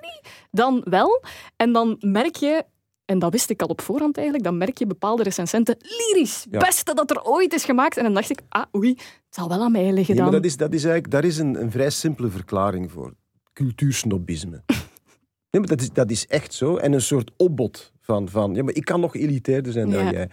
dan 0.50 0.80
wel. 0.84 1.22
En 1.56 1.72
dan 1.72 1.96
merk 2.00 2.36
je, 2.36 2.64
en 3.04 3.18
dat 3.18 3.32
wist 3.32 3.50
ik 3.50 3.62
al 3.62 3.68
op 3.68 3.80
voorhand 3.80 4.16
eigenlijk, 4.16 4.46
dan 4.46 4.59
merk 4.59 4.78
je 4.78 4.86
bepaalde 4.86 5.22
recensenten 5.22 5.76
lyrisch. 5.80 6.46
Ja. 6.50 6.59
Beste 6.59 6.94
dat 6.94 7.11
er 7.11 7.22
ooit 7.22 7.52
is 7.52 7.64
gemaakt. 7.64 7.96
En 7.96 8.04
dan 8.04 8.14
dacht 8.14 8.30
ik, 8.30 8.40
ah 8.48 8.64
oei, 8.76 8.88
het 8.90 9.34
zal 9.34 9.48
wel 9.48 9.62
aan 9.62 9.72
mij 9.72 9.92
liggen 9.92 10.14
Nee, 10.14 10.22
maar 10.22 10.32
dan. 10.32 10.40
dat 10.42 10.50
is, 10.50 10.56
dat 10.56 10.72
is 10.72 10.84
eigenlijk 10.84 11.12
daar 11.12 11.24
is 11.24 11.38
een, 11.38 11.61
een 11.61 11.70
vrij 11.70 11.90
simpele 11.90 12.28
verklaring 12.28 12.90
voor. 12.90 13.14
Cultuursnobisme. 13.52 14.62
nee, 15.50 15.61
maar 15.61 15.66
dat 15.66 15.80
is, 15.80 15.90
dat 15.92 16.11
is 16.11 16.26
echt 16.26 16.54
zo. 16.54 16.76
En 16.76 16.92
een 16.92 17.00
soort 17.02 17.30
opbod 17.36 17.92
van, 18.09 18.28
van 18.28 18.54
ja, 18.54 18.62
maar 18.62 18.74
ik 18.74 18.84
kan 18.84 19.00
nog 19.00 19.16
elitairder 19.16 19.72
zijn 19.72 19.90
dan 19.90 20.04
Ja. 20.04 20.11
jij. 20.11 20.28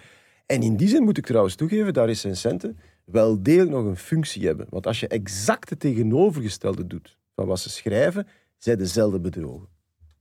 En 0.45 0.61
in 0.61 0.75
die 0.77 0.87
zin 0.87 1.03
moet 1.03 1.17
ik 1.17 1.25
trouwens 1.25 1.55
toegeven 1.55 1.93
dat 1.93 2.05
recensenten 2.05 2.79
wel 3.05 3.43
degelijk 3.43 3.71
nog 3.71 3.85
een 3.85 3.97
functie 3.97 4.45
hebben. 4.45 4.67
Want 4.69 4.87
als 4.87 4.99
je 4.99 5.07
exact 5.07 5.69
het 5.69 5.79
tegenovergestelde 5.79 6.87
doet 6.87 7.17
van 7.35 7.45
wat 7.47 7.59
ze 7.59 7.69
schrijven, 7.69 8.27
zijn 8.57 8.77
dezelfde 8.77 9.19
bedrogen. 9.19 9.67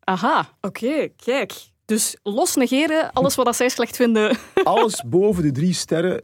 Aha, 0.00 0.56
oké, 0.60 1.08
kijk. 1.16 1.52
Dus 1.84 2.16
los 2.22 2.54
negeren, 2.56 3.12
alles 3.12 3.34
wat 3.34 3.44
dat 3.44 3.56
zij 3.56 3.68
slecht 3.68 3.96
vinden. 3.96 4.36
Alles 4.64 5.02
boven 5.06 5.42
de 5.42 5.52
drie 5.52 5.72
sterren, 5.74 6.22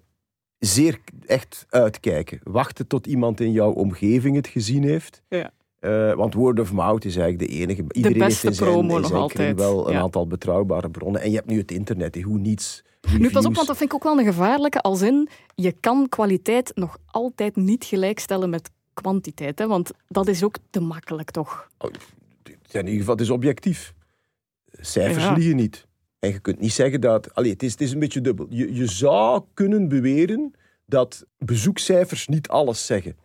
zeer 0.59 1.01
echt 1.27 1.67
uitkijken. 1.69 2.41
Wachten 2.43 2.87
tot 2.87 3.07
iemand 3.07 3.41
in 3.41 3.53
jouw 3.53 3.71
omgeving 3.73 4.37
het 4.37 4.47
gezien 4.47 4.83
heeft. 4.85 5.23
Ja. 5.29 5.51
Eh, 5.81 6.13
want 6.15 6.35
word 6.35 6.61
of 6.61 6.73
mouth 6.73 7.05
is 7.05 7.17
eigenlijk 7.17 7.51
de 7.51 7.57
enige. 7.59 7.85
Iedereen 7.89 8.19
beste 8.19 8.47
heeft 8.47 8.59
in 8.61 8.65
zijn, 8.65 8.71
promo 8.71 8.95
in 8.95 9.01
nog 9.01 9.07
zijn 9.11 9.21
altijd. 9.21 9.39
kring 9.55 9.59
wel 9.59 9.87
een 9.89 9.93
Ja. 9.93 10.01
aantal 10.01 10.27
betrouwbare 10.27 10.91
bronnen. 10.91 11.21
En 11.21 11.31
je 11.31 11.37
hebt 11.37 11.49
nu 11.49 11.59
het 11.59 11.71
internet, 11.71 12.23
hoe 12.23 12.39
niets. 12.39 12.83
Nu 13.19 13.31
pas 13.31 13.47
op, 13.47 13.55
want 13.55 13.67
dat 13.67 13.77
vind 13.77 13.91
ik 13.91 13.95
ook 13.95 14.03
wel 14.03 14.19
een 14.19 14.25
gevaarlijke. 14.25 14.81
Als 14.81 15.03
in, 15.03 15.29
je 15.55 15.73
kan 15.81 16.09
kwaliteit 16.09 16.73
nog 16.75 16.99
altijd 17.07 17.57
niet 17.57 17.85
gelijkstellen 17.85 18.51
met 18.51 18.71
kwantiteit. 18.95 19.59
Hè? 19.59 19.67
Want 19.67 19.91
dat 20.09 20.29
is 20.29 20.43
ook 20.45 20.55
te 20.71 20.81
makkelijk, 20.81 21.31
toch? 21.31 21.69
In 22.71 22.87
ieder 22.87 22.99
geval, 22.99 23.13
het 23.15 23.23
is 23.23 23.31
objectief. 23.31 23.95
Cijfers 24.73 25.25
Ja. 25.25 25.33
liegen 25.33 25.57
niet. 25.57 25.87
En 26.19 26.29
je 26.31 26.39
kunt 26.39 26.61
niet 26.61 26.73
zeggen 26.73 27.01
dat... 27.01 27.35
Allee, 27.35 27.51
het, 27.53 27.63
is, 27.63 27.71
het 27.73 27.81
is 27.81 27.93
een 27.93 27.99
beetje 27.99 28.21
dubbel. 28.21 28.47
Je, 28.49 28.75
je 28.75 28.87
zou 28.87 29.43
kunnen 29.55 29.89
beweren 29.89 30.55
dat 30.87 31.25
bezoekcijfers 31.39 32.29
niet 32.29 32.49
alles 32.49 32.87
zeggen. 32.87 33.17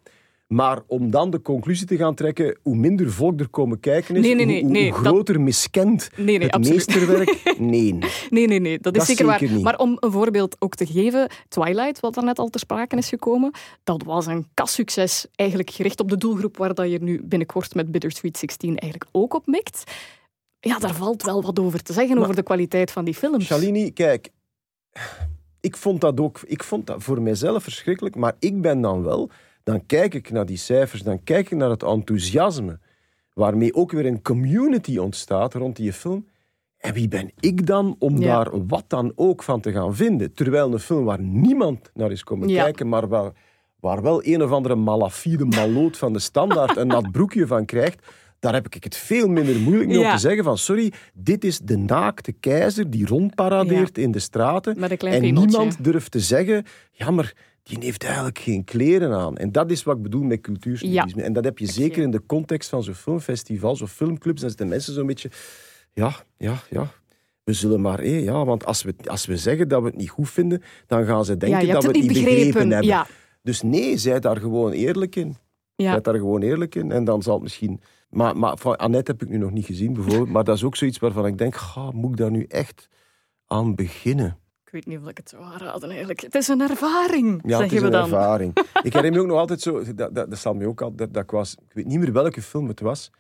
Maar 0.48 0.82
om 0.88 1.10
dan 1.12 1.30
de 1.30 1.42
conclusie 1.42 1.88
te 1.88 1.98
gaan 1.98 2.16
trekken, 2.16 2.58
hoe 2.62 2.76
minder 2.76 3.12
volk 3.12 3.40
er 3.40 3.50
komen 3.50 3.80
kijken 3.80 4.16
is, 4.16 4.22
Nee, 4.22 4.36
nee, 4.36 4.46
nee, 4.46 4.56
hoe, 4.56 4.64
hoe 4.64 4.72
nee, 4.72 4.90
dat- 4.92 5.00
groter 5.00 5.42
miskend 5.42 6.10
Nee, 6.16 6.26
nee, 6.38 6.48
het 6.48 6.52
absoluut. 6.56 6.88
meesterwerk... 6.88 7.42
Nee. 7.60 7.94
Nee, 8.30 8.48
nee, 8.48 8.60
nee, 8.60 8.80
dat 8.80 8.94
is 8.94 9.00
Dat 9.00 9.08
zeker 9.08 9.26
waar. 9.26 9.42
niet. 9.44 9.64
Maar 9.64 9.78
om 9.80 9.98
een 10.00 10.12
voorbeeld 10.12 10.56
ook 10.60 10.76
te 10.76 10.86
geven, 10.86 11.30
Twilight, 11.48 12.00
wat 12.00 12.14
daarnet 12.14 12.40
al 12.40 12.50
ter 12.50 12.60
sprake 12.60 12.96
is 12.98 13.10
gekomen, 13.10 13.52
dat 13.84 14.04
was 14.04 14.26
een 14.26 14.48
kassucces, 14.54 15.26
eigenlijk 15.36 15.70
gericht 15.70 16.00
op 16.00 16.10
de 16.10 16.18
doelgroep 16.18 16.58
waar 16.58 16.74
dat 16.74 16.92
je 16.92 17.00
nu 17.02 17.22
binnenkort 17.24 17.76
met 17.76 17.92
Bittersweet 17.92 18.38
16 18.38 18.78
eigenlijk 18.78 19.12
ook 19.12 19.34
op 19.34 19.48
mikt. 19.48 19.84
Ja, 20.60 20.80
daar 20.80 20.96
valt 20.96 21.24
wel 21.24 21.42
wat 21.44 21.60
over 21.60 21.84
te 21.84 21.94
zeggen, 21.94 22.14
Maar- 22.14 22.24
over 22.24 22.36
de 22.36 22.44
kwaliteit 22.44 22.92
van 22.92 23.06
die 23.06 23.14
films. 23.14 23.46
Shalini, 23.46 23.92
kijk, 23.94 24.30
ik 25.60 25.78
vond 25.78 26.02
dat 26.02 26.20
ook, 26.20 26.40
ik 26.46 26.64
vond 26.64 26.88
dat 26.88 27.04
voor 27.04 27.22
mijzelf 27.22 27.64
verschrikkelijk, 27.64 28.16
maar 28.16 28.36
ik 28.40 28.62
ben 28.62 28.82
dan 28.82 29.04
wel, 29.04 29.30
dan 29.66 29.86
kijk 29.86 30.14
ik 30.14 30.32
naar 30.32 30.46
die 30.46 30.58
cijfers, 30.58 31.02
dan 31.02 31.24
kijk 31.24 31.52
ik 31.52 31.58
naar 31.58 31.70
het 31.70 31.84
enthousiasme, 31.84 32.80
waarmee 33.34 33.74
ook 33.74 33.92
weer 33.92 34.06
een 34.06 34.22
community 34.22 34.98
ontstaat 34.98 35.54
rond 35.54 35.76
die 35.76 35.94
film. 35.94 36.26
En 36.78 36.94
wie 36.94 37.08
ben 37.08 37.32
ik 37.40 37.66
dan 37.66 37.96
om 38.00 38.18
Ja. 38.18 38.26
daar 38.44 38.66
wat 38.68 38.84
dan 38.88 39.12
ook 39.16 39.44
van 39.44 39.62
te 39.62 39.72
gaan 39.72 39.96
vinden? 39.96 40.34
Terwijl 40.34 40.74
een 40.74 40.80
film 40.80 41.04
waar 41.06 41.22
niemand 41.22 41.92
naar 41.94 42.12
is 42.12 42.24
komen 42.24 42.48
Ja. 42.50 42.64
kijken, 42.64 42.90
maar 42.90 43.08
waar, 43.08 43.32
waar 43.80 44.02
wel 44.02 44.26
een 44.26 44.44
of 44.44 44.52
andere 44.52 44.76
malafide 44.76 45.46
maloot 45.46 45.98
van 45.98 46.14
de 46.14 46.20
standaard 46.20 46.78
een 46.78 46.88
nat 46.88 47.12
broekje 47.12 47.48
van 47.48 47.66
krijgt, 47.66 48.06
daar 48.40 48.54
heb 48.54 48.68
ik 48.76 48.84
het 48.84 48.96
veel 48.98 49.28
minder 49.28 49.60
moeilijk 49.60 49.88
mee 49.90 50.00
Ja. 50.00 50.06
om 50.10 50.12
te 50.16 50.22
zeggen 50.22 50.44
van 50.44 50.58
sorry, 50.58 50.94
dit 51.14 51.44
is 51.44 51.60
de 51.60 51.78
naakte 51.78 52.32
keizer 52.32 52.90
die 52.90 53.06
rondparadeert 53.08 53.98
in 53.98 54.12
de 54.12 54.20
straten 54.20 54.76
en 54.82 54.98
piemeltje. 54.98 55.32
niemand 55.32 55.84
durft 55.84 56.12
te 56.12 56.20
zeggen, 56.20 56.64
ja 56.92 57.12
maar 57.12 57.34
die 57.66 57.78
heeft 57.82 58.04
eigenlijk 58.04 58.40
geen 58.40 58.64
kleren 58.64 59.14
aan. 59.14 59.38
En 59.38 59.52
dat 59.52 59.72
is 59.72 59.84
wat 59.84 59.96
ik 59.96 60.02
bedoel 60.02 60.24
met 60.24 60.42
cultuursnobisme. 60.42 61.22
En 61.22 61.34
dat 61.34 61.44
heb 61.44 61.58
je 61.58 61.66
zeker 61.66 62.04
in 62.04 62.12
de 62.12 62.26
context 62.26 62.70
van 62.70 62.84
zo'n 62.84 62.94
filmfestivals 62.94 63.82
of 63.82 63.92
filmclubs, 63.92 64.42
dan 64.42 64.50
zitten 64.50 64.68
mensen 64.68 64.94
zo'n 64.94 65.08
beetje, 65.08 65.30
ja, 65.94 66.16
ja, 66.38 66.62
ja... 66.70 66.92
We 67.44 67.54
zullen 67.54 67.82
maar, 67.82 68.00
hé, 68.00 68.18
ja, 68.18 68.46
want 68.46 68.66
als 68.66 68.84
we, 68.84 68.96
als 69.06 69.26
we 69.26 69.38
zeggen 69.38 69.68
dat 69.68 69.82
we 69.82 69.88
het 69.88 69.98
niet 69.98 70.10
goed 70.10 70.30
vinden, 70.30 70.62
dan 70.88 71.06
gaan 71.06 71.26
ze 71.26 71.38
denken 71.38 71.66
ja, 71.66 71.74
dat 71.74 71.82
we 71.84 71.88
het 71.88 71.98
niet 71.98 72.08
begrepen. 72.08 72.36
begrepen 72.36 72.70
hebben. 72.70 72.88
Ja, 72.90 73.08
Dus 73.42 73.62
nee, 73.62 73.98
zij 73.98 74.20
daar 74.20 74.38
gewoon 74.38 74.72
eerlijk 74.72 75.16
in. 75.16 75.36
ja. 75.76 75.94
Zet 75.94 76.04
daar 76.04 76.16
gewoon 76.16 76.42
eerlijk 76.42 76.76
in. 76.76 76.92
En 76.92 77.04
dan 77.04 77.22
zal 77.22 77.34
het 77.34 77.44
misschien... 77.44 77.82
Maar, 78.10 78.38
maar 78.38 78.58
van 78.58 78.76
Annette 78.76 79.12
heb 79.12 79.22
ik 79.22 79.30
nu 79.30 79.38
nog 79.38 79.52
niet 79.52 79.66
gezien, 79.66 79.94
bijvoorbeeld. 79.94 80.30
Maar 80.30 80.44
dat 80.44 80.56
is 80.56 80.64
ook 80.64 80.76
zoiets 80.76 81.00
waarvan 81.00 81.26
ik 81.26 81.38
denk, 81.38 81.56
ga, 81.56 81.92
moet 81.92 82.12
ik 82.12 82.18
daar 82.18 82.32
nu 82.32 82.44
echt 82.44 82.88
aan 83.46 83.76
beginnen? 83.76 84.38
Ik 84.76 84.84
weet 84.86 84.94
niet 84.94 85.04
of 85.04 85.10
ik 85.10 85.18
het 85.18 85.30
zou 85.30 85.44
aanraden 85.44 85.90
eigenlijk. 85.90 86.20
Het 86.22 86.36
is 86.36 86.48
een 86.48 86.62
ervaring, 86.62 87.42
Ja, 87.46 87.60
het 87.60 87.70
zeggen 87.70 87.76
is 87.76 87.80
we 87.80 87.86
een 87.86 87.92
dan. 87.92 88.04
ervaring. 88.04 88.58
ik 88.84 88.94
herinner 88.94 89.12
me 89.12 89.20
ook 89.20 89.28
nog 89.28 89.38
altijd 89.38 89.62
zo... 89.62 89.84
Dat, 89.84 90.16
dat, 90.16 90.30
dat 90.30 90.38
zal 90.38 90.54
me 90.54 90.68
ook 90.68 90.82
al... 90.82 90.96
Dat, 90.96 91.14
dat 91.14 91.24
ik 91.24 91.32
was... 91.32 91.54
Ik 91.54 91.74
weet 91.74 91.86
niet 91.86 92.00
meer 92.00 92.14
welke 92.14 92.42
film 92.42 92.68
het 92.68 92.80
was. 92.80 93.12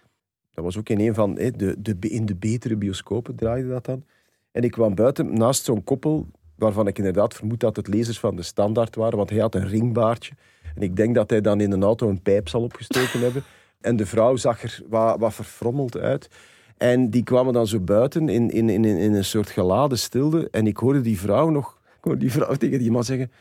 Dat 0.53 0.63
was 0.63 0.77
ook 0.77 0.89
in 0.89 0.99
een 0.99 1.13
van... 1.13 1.37
hè, 1.37 1.51
de, 1.51 1.75
de, 1.81 1.97
in 1.99 2.25
de 2.25 2.35
betere 2.35 2.75
bioscopen 2.75 3.35
draaide 3.35 3.67
dat 3.67 3.85
dan. 3.85 4.03
En 4.51 4.63
ik 4.63 4.71
kwam 4.71 4.95
buiten 4.95 5.37
naast 5.37 5.63
zo'n 5.63 5.83
koppel 5.83 6.27
waarvan 6.55 6.87
ik 6.87 6.97
inderdaad 6.97 7.33
vermoed 7.33 7.59
dat 7.59 7.75
het 7.75 7.87
lezers 7.87 8.19
van 8.19 8.35
de 8.35 8.43
standaard 8.43 8.95
waren, 8.95 9.17
want 9.17 9.29
hij 9.29 9.39
had 9.39 9.55
een 9.55 9.67
ringbaardje. 9.67 10.33
En 10.75 10.81
ik 10.81 10.95
denk 10.95 11.15
dat 11.15 11.29
hij 11.29 11.41
dan 11.41 11.61
in 11.61 11.71
een 11.71 11.83
auto 11.83 12.09
een 12.09 12.21
pijp 12.21 12.47
zal 12.47 12.61
opgestoken 12.61 13.19
hebben. 13.25 13.43
En 13.81 13.95
de 13.95 14.05
vrouw 14.05 14.35
zag 14.35 14.63
er 14.63 14.81
wat, 14.89 15.19
wat 15.19 15.33
verfrommeld 15.33 15.97
uit. 15.97 16.29
En 16.77 17.09
die 17.09 17.23
kwamen 17.23 17.53
dan 17.53 17.67
zo 17.67 17.79
buiten 17.79 18.29
in, 18.29 18.51
in, 18.51 18.69
in, 18.69 18.85
in 18.85 19.13
een 19.13 19.25
soort 19.25 19.49
geladen 19.49 19.99
stilte. 19.99 20.47
En 20.51 20.67
ik 20.67 20.77
hoorde 20.77 21.01
die 21.01 21.19
vrouw 21.19 21.49
nog, 21.49 21.79
ik 21.97 22.03
hoorde 22.03 22.19
die 22.19 22.31
vrouw 22.31 22.55
tegen 22.63 22.79
die 22.79 22.91
man 22.91 23.03
zeggen, 23.03 23.31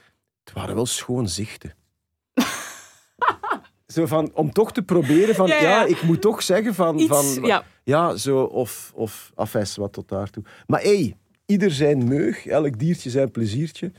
het 0.45 0.55
waren 0.55 0.75
wel 0.75 0.87
schoon 0.87 1.29
zichten. 1.29 1.75
zo 3.87 4.07
van, 4.07 4.31
om 4.35 4.53
toch 4.53 4.73
te 4.73 4.83
proberen 4.83 5.35
van, 5.35 5.47
Ja, 5.47 5.61
ja, 5.61 5.69
ja. 5.69 5.85
ik 5.85 6.03
moet 6.03 6.21
toch 6.21 6.43
zeggen 6.43 6.75
van... 6.75 6.99
Iets, 6.99 7.09
van 7.09 7.45
ja. 7.45 7.65
ja, 7.85 8.17
zo, 8.17 8.43
of, 8.43 8.93
of 8.95 9.33
afes 9.35 9.77
wat 9.77 9.93
tot 9.93 10.09
daartoe. 10.09 10.43
Maar 10.67 10.81
hé, 10.83 11.15
ieder 11.47 11.71
zijn 11.71 12.09
meug, 12.09 12.47
elk 12.47 12.79
diertje 12.79 13.11
zijn 13.11 13.31
pleziertje. 13.31 13.93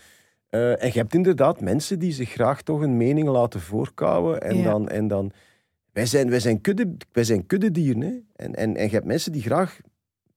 Eh, 0.49 0.83
en 0.83 0.87
je 0.87 0.99
hebt 0.99 1.13
inderdaad 1.13 1.61
mensen 1.61 1.99
die 1.99 2.11
zich 2.11 2.29
graag 2.29 2.61
toch 2.61 2.81
een 2.81 2.97
mening 2.97 3.27
laten 3.27 3.61
voorkouwen. 3.61 4.41
En 4.41 4.63
dan, 4.63 4.89
en 4.89 5.07
dan 5.07 5.31
wij, 5.95 6.05
zijn, 6.05 6.29
wij, 6.29 6.39
zijn 6.39 6.61
kudde, 6.61 6.97
wij 7.11 7.23
zijn 7.23 7.45
kuddedieren. 7.45 8.01
Hè? 8.01 8.13
En, 8.35 8.55
en, 8.55 8.75
en 8.75 8.83
je 8.83 8.91
hebt 8.91 9.05
mensen 9.05 9.31
die 9.31 9.41
graag 9.41 9.79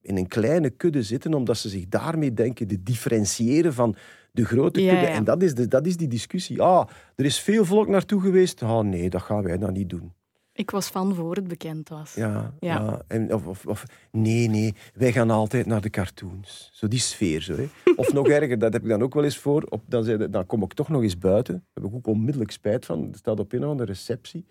in 0.00 0.16
een 0.16 0.26
kleine 0.26 0.70
kudde 0.70 1.02
zitten, 1.02 1.34
omdat 1.34 1.56
ze 1.56 1.68
zich 1.68 1.88
daarmee 1.88 2.34
denken 2.34 2.66
te 2.66 2.82
differentiëren 2.82 3.74
van 3.74 3.96
de 4.32 4.44
grote 4.44 4.80
kudde. 4.80 4.94
ja. 4.96 5.09
En 5.09 5.24
dat 5.24 5.42
is, 5.42 5.54
de, 5.54 5.68
dat 5.68 5.86
is 5.86 5.96
die 5.96 6.09
discussie. 6.09 6.62
Ah, 6.62 6.88
er 7.14 7.24
is 7.24 7.40
veel 7.40 7.64
volk 7.64 7.88
naartoe 7.88 8.20
geweest. 8.20 8.62
Ah, 8.62 8.84
nee, 8.84 9.11
dat 9.11 9.22
gaan 9.22 9.42
wij 9.42 9.59
dan 9.59 9.72
niet 9.72 9.90
doen. 9.90 10.12
Ik 10.52 10.70
was 10.70 10.88
van 10.88 11.14
voor 11.14 11.34
het 11.34 11.48
bekend 11.48 11.88
was. 11.88 12.14
Ja, 12.14 12.54
Ja. 12.61 12.74
ja. 12.74 13.02
En, 13.06 13.34
of, 13.34 13.46
of, 13.46 13.66
of 13.66 13.84
nee, 14.11 14.48
nee, 14.48 14.74
wij 14.94 15.12
gaan 15.12 15.30
altijd 15.30 15.66
naar 15.66 15.80
de 15.80 15.90
cartoons. 15.90 16.70
Zo 16.72 16.88
die 16.88 16.98
sfeer. 16.98 17.40
Zo, 17.42 17.54
hè. 17.56 17.68
Of 17.96 18.12
nog 18.12 18.28
erger, 18.38 18.59
dat 18.59 18.72
heb 18.72 18.82
ik 18.82 18.88
dan 18.88 19.02
ook 19.02 19.14
wel 19.14 19.24
eens 19.24 19.38
voor. 19.38 19.62
Op, 19.68 19.82
dan, 19.86 20.04
zei 20.04 20.30
dan 20.30 20.46
kom 20.46 20.62
ik 20.62 20.72
toch 20.72 20.88
nog 20.88 21.02
eens 21.02 21.18
buiten. 21.18 21.54
Daar 21.54 21.84
heb 21.84 21.92
ik 21.92 21.94
ook 21.94 22.06
onmiddellijk 22.06 22.50
spijt 22.50 22.86
van. 22.86 23.06
Het 23.06 23.16
staat 23.16 23.40
op 23.40 23.52
een 23.52 23.64
of 23.64 23.70
andere 23.70 23.92
receptie. 23.92 24.46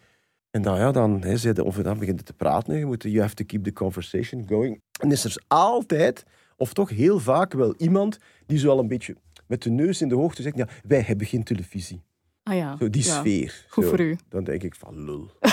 En 0.51 0.61
dan, 0.61 0.77
ja, 0.77 0.91
dan, 0.91 1.23
zei 1.33 1.53
de, 1.53 1.63
of 1.63 1.75
dan 1.75 1.99
begint 1.99 2.17
het 2.17 2.25
te 2.25 2.33
praten. 2.33 2.77
Je 2.77 2.85
moet, 2.85 3.03
you 3.03 3.19
have 3.19 3.35
to 3.35 3.43
keep 3.45 3.63
the 3.63 3.73
conversation 3.73 4.45
going. 4.47 4.81
En 4.99 5.11
is 5.11 5.23
er 5.23 5.43
altijd, 5.47 6.25
of 6.55 6.73
toch 6.73 6.89
heel 6.89 7.19
vaak 7.19 7.53
wel 7.53 7.75
iemand 7.77 8.17
die 8.45 8.57
zo 8.57 8.69
al 8.69 8.79
een 8.79 8.87
beetje 8.87 9.15
met 9.47 9.61
de 9.61 9.69
neus 9.69 10.01
in 10.01 10.09
de 10.09 10.15
hoogte 10.15 10.41
zegt, 10.41 10.57
ja, 10.57 10.67
wij 10.83 11.01
hebben 11.01 11.27
geen 11.27 11.43
televisie. 11.43 12.03
Ah 12.43 12.55
ja. 12.55 12.77
Zo 12.77 12.89
die 12.89 13.03
ja. 13.05 13.19
sfeer. 13.19 13.65
Goed 13.69 13.83
Zo. 13.83 13.89
voor 13.89 13.99
u. 13.99 14.17
Dan 14.29 14.43
denk 14.43 14.63
ik 14.63 14.75
van, 14.75 15.03
lul. 15.03 15.29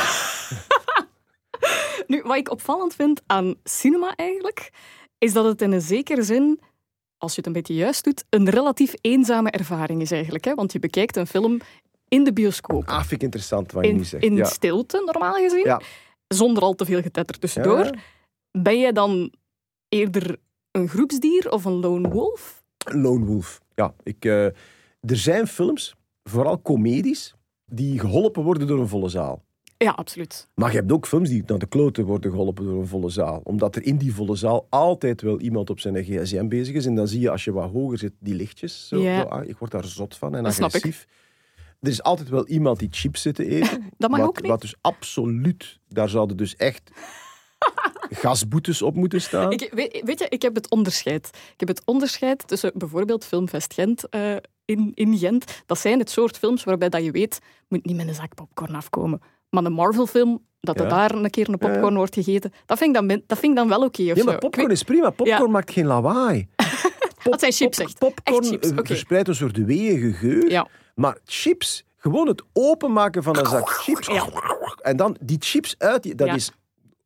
Nu, 2.06 2.22
wat 2.22 2.36
ik 2.36 2.50
opvallend 2.50 2.94
vind 2.94 3.22
aan 3.26 3.54
cinema 3.64 4.14
eigenlijk, 4.16 4.72
is 5.18 5.32
dat 5.32 5.44
het 5.44 5.62
in 5.62 5.72
een 5.72 5.80
zekere 5.80 6.22
zin, 6.22 6.60
als 7.18 7.30
je 7.30 7.36
het 7.36 7.46
een 7.46 7.52
beetje 7.52 7.74
juist 7.74 8.04
doet, 8.04 8.24
een 8.30 8.50
relatief 8.50 8.94
eenzame 9.00 9.50
ervaring 9.50 10.00
is 10.00 10.10
eigenlijk. 10.10 10.44
Hè? 10.44 10.54
Want 10.54 10.72
je 10.72 10.78
bekijkt 10.78 11.16
een 11.16 11.26
film 11.26 11.60
in 12.08 12.24
de 12.24 12.32
bioscoop. 12.32 12.88
Ah, 12.88 12.98
vind 13.00 13.12
ik 13.12 13.22
interessant 13.22 13.72
wat 13.72 13.84
je 13.84 13.90
in 13.90 13.96
nu 13.96 14.04
zegt. 14.04 14.24
in 14.24 14.34
ja. 14.36 14.44
stilte, 14.44 15.02
normaal 15.12 15.32
gezien. 15.34 15.64
Ja. 15.64 15.80
Zonder 16.28 16.62
al 16.62 16.74
te 16.74 16.84
veel 16.84 17.02
getetter 17.02 17.38
tussendoor. 17.38 17.84
Ja. 17.84 17.92
Ben 18.50 18.78
jij 18.78 18.92
dan 18.92 19.32
eerder 19.88 20.36
een 20.70 20.88
groepsdier 20.88 21.50
of 21.50 21.64
een 21.64 21.72
lone 21.80 22.08
wolf? 22.08 22.62
Lone 22.92 23.24
Wolf. 23.24 23.60
Ja, 23.74 23.94
ik, 24.02 24.24
eh, 24.24 24.44
er 25.00 25.16
zijn 25.16 25.46
films, 25.46 25.94
vooral 26.22 26.62
comedies, 26.62 27.34
die 27.66 27.98
geholpen 27.98 28.42
worden 28.42 28.66
door 28.66 28.78
een 28.78 28.88
volle 28.88 29.08
zaal. 29.08 29.42
Ja, 29.76 29.90
absoluut. 29.90 30.48
Maar 30.54 30.70
je 30.70 30.76
hebt 30.76 30.92
ook 30.92 31.06
films 31.06 31.28
die 31.28 31.42
naar 31.46 31.58
de 31.58 31.66
kloten 31.66 32.04
worden 32.04 32.30
geholpen 32.30 32.64
door 32.64 32.80
een 32.80 32.86
volle 32.86 33.10
zaal. 33.10 33.40
Omdat 33.44 33.76
er 33.76 33.82
in 33.84 33.96
die 33.96 34.14
volle 34.14 34.36
zaal 34.36 34.66
altijd 34.70 35.20
wel 35.22 35.40
iemand 35.40 35.70
op 35.70 35.80
zijn 35.80 36.04
gsm 36.04 36.48
bezig 36.48 36.74
is. 36.74 36.86
En 36.86 36.94
dan 36.94 37.08
zie 37.08 37.20
je 37.20 37.30
als 37.30 37.44
je 37.44 37.52
wat 37.52 37.70
hoger 37.70 37.98
zit, 37.98 38.12
die 38.18 38.34
lichtjes. 38.34 38.88
Zo, 38.88 38.98
Ja. 38.98 39.20
zo, 39.30 39.40
ik 39.48 39.58
word 39.58 39.70
daar 39.70 39.84
zot 39.84 40.16
van 40.16 40.34
en 40.34 40.42
Dat 40.42 40.54
snap 40.54 40.72
ik. 40.74 41.06
Er 41.84 41.90
is 41.90 42.02
altijd 42.02 42.28
wel 42.28 42.46
iemand 42.46 42.78
die 42.78 42.88
chips 42.90 43.22
zit 43.22 43.34
te 43.34 43.46
eten. 43.48 43.90
Dat 43.98 44.10
mag 44.10 44.18
wat, 44.18 44.28
ook 44.28 44.40
niet. 44.40 44.50
Wat 44.50 44.60
dus 44.60 44.74
absoluut, 44.80 45.78
daar 45.88 46.08
zouden 46.08 46.36
dus 46.36 46.56
echt 46.56 46.90
gasboetes 48.22 48.82
op 48.82 48.94
moeten 48.94 49.20
staan. 49.20 49.52
Ik, 49.52 49.70
weet, 49.72 50.00
weet 50.04 50.18
je, 50.18 50.26
ik 50.28 50.42
heb 50.42 50.54
het 50.54 50.70
onderscheid. 50.70 51.26
Ik 51.52 51.60
heb 51.60 51.68
het 51.68 51.82
onderscheid 51.84 52.48
tussen 52.48 52.72
bijvoorbeeld 52.74 53.24
Filmfest 53.24 53.74
Gent 53.74 54.08
eh, 54.08 54.36
in, 54.64 54.90
in 54.94 55.18
Gent. 55.18 55.62
Dat 55.66 55.78
zijn 55.78 55.98
het 55.98 56.10
soort 56.10 56.38
films 56.38 56.64
waarbij 56.64 56.88
dat 56.88 57.04
je 57.04 57.10
weet, 57.10 57.38
moet 57.68 57.84
niet 57.86 57.96
met 57.96 58.08
een 58.08 58.14
zak 58.14 58.34
popcorn 58.34 58.74
afkomen. 58.74 59.20
Maar 59.50 59.64
een 59.64 59.72
Marvel-film, 59.72 60.44
dat 60.60 60.76
er 60.80 60.82
Ja. 60.86 60.90
daar 60.90 61.14
een 61.14 61.30
keer 61.30 61.48
een 61.48 61.58
popcorn 61.58 61.90
Ja, 61.92 61.96
wordt 61.96 62.14
gegeten, 62.14 62.52
dat 62.66 62.78
vind 62.78 62.96
ik 62.96 63.08
dan, 63.08 63.22
dat 63.26 63.38
vind 63.38 63.52
ik 63.52 63.58
dan 63.58 63.68
wel 63.68 63.82
oké. 63.84 64.10
of 64.10 64.16
Ja, 64.16 64.24
maar 64.24 64.38
popcorn 64.38 64.70
is 64.70 64.82
prima. 64.82 65.10
Popcorn 65.10 65.42
Ja. 65.42 65.48
maakt 65.48 65.70
geen 65.72 65.86
lawaai. 65.86 66.48
Pop- 67.24 67.32
Dat 67.32 67.40
zijn 67.40 67.52
chips, 67.52 67.78
pop- 67.78 67.86
echt. 67.86 67.98
Popcorn 67.98 68.38
Echt 68.40 68.48
chips, 68.48 68.70
eh, 68.70 68.78
verspreidt 68.82 69.28
een 69.28 69.34
soort 69.34 69.56
weeënge 69.56 70.12
geur. 70.12 70.50
Ja. 70.50 70.68
Maar 70.94 71.18
chips, 71.24 71.84
gewoon 71.96 72.28
het 72.28 72.42
openmaken 72.52 73.22
van 73.22 73.38
een 73.38 73.46
zak 73.46 73.68
chips. 73.70 74.06
Ja. 74.06 74.28
En 74.82 74.96
dan 74.96 75.16
die 75.20 75.36
chips 75.40 75.74
uit, 75.78 76.18
dat 76.18 76.26
Ja. 76.28 76.34
is. 76.34 76.50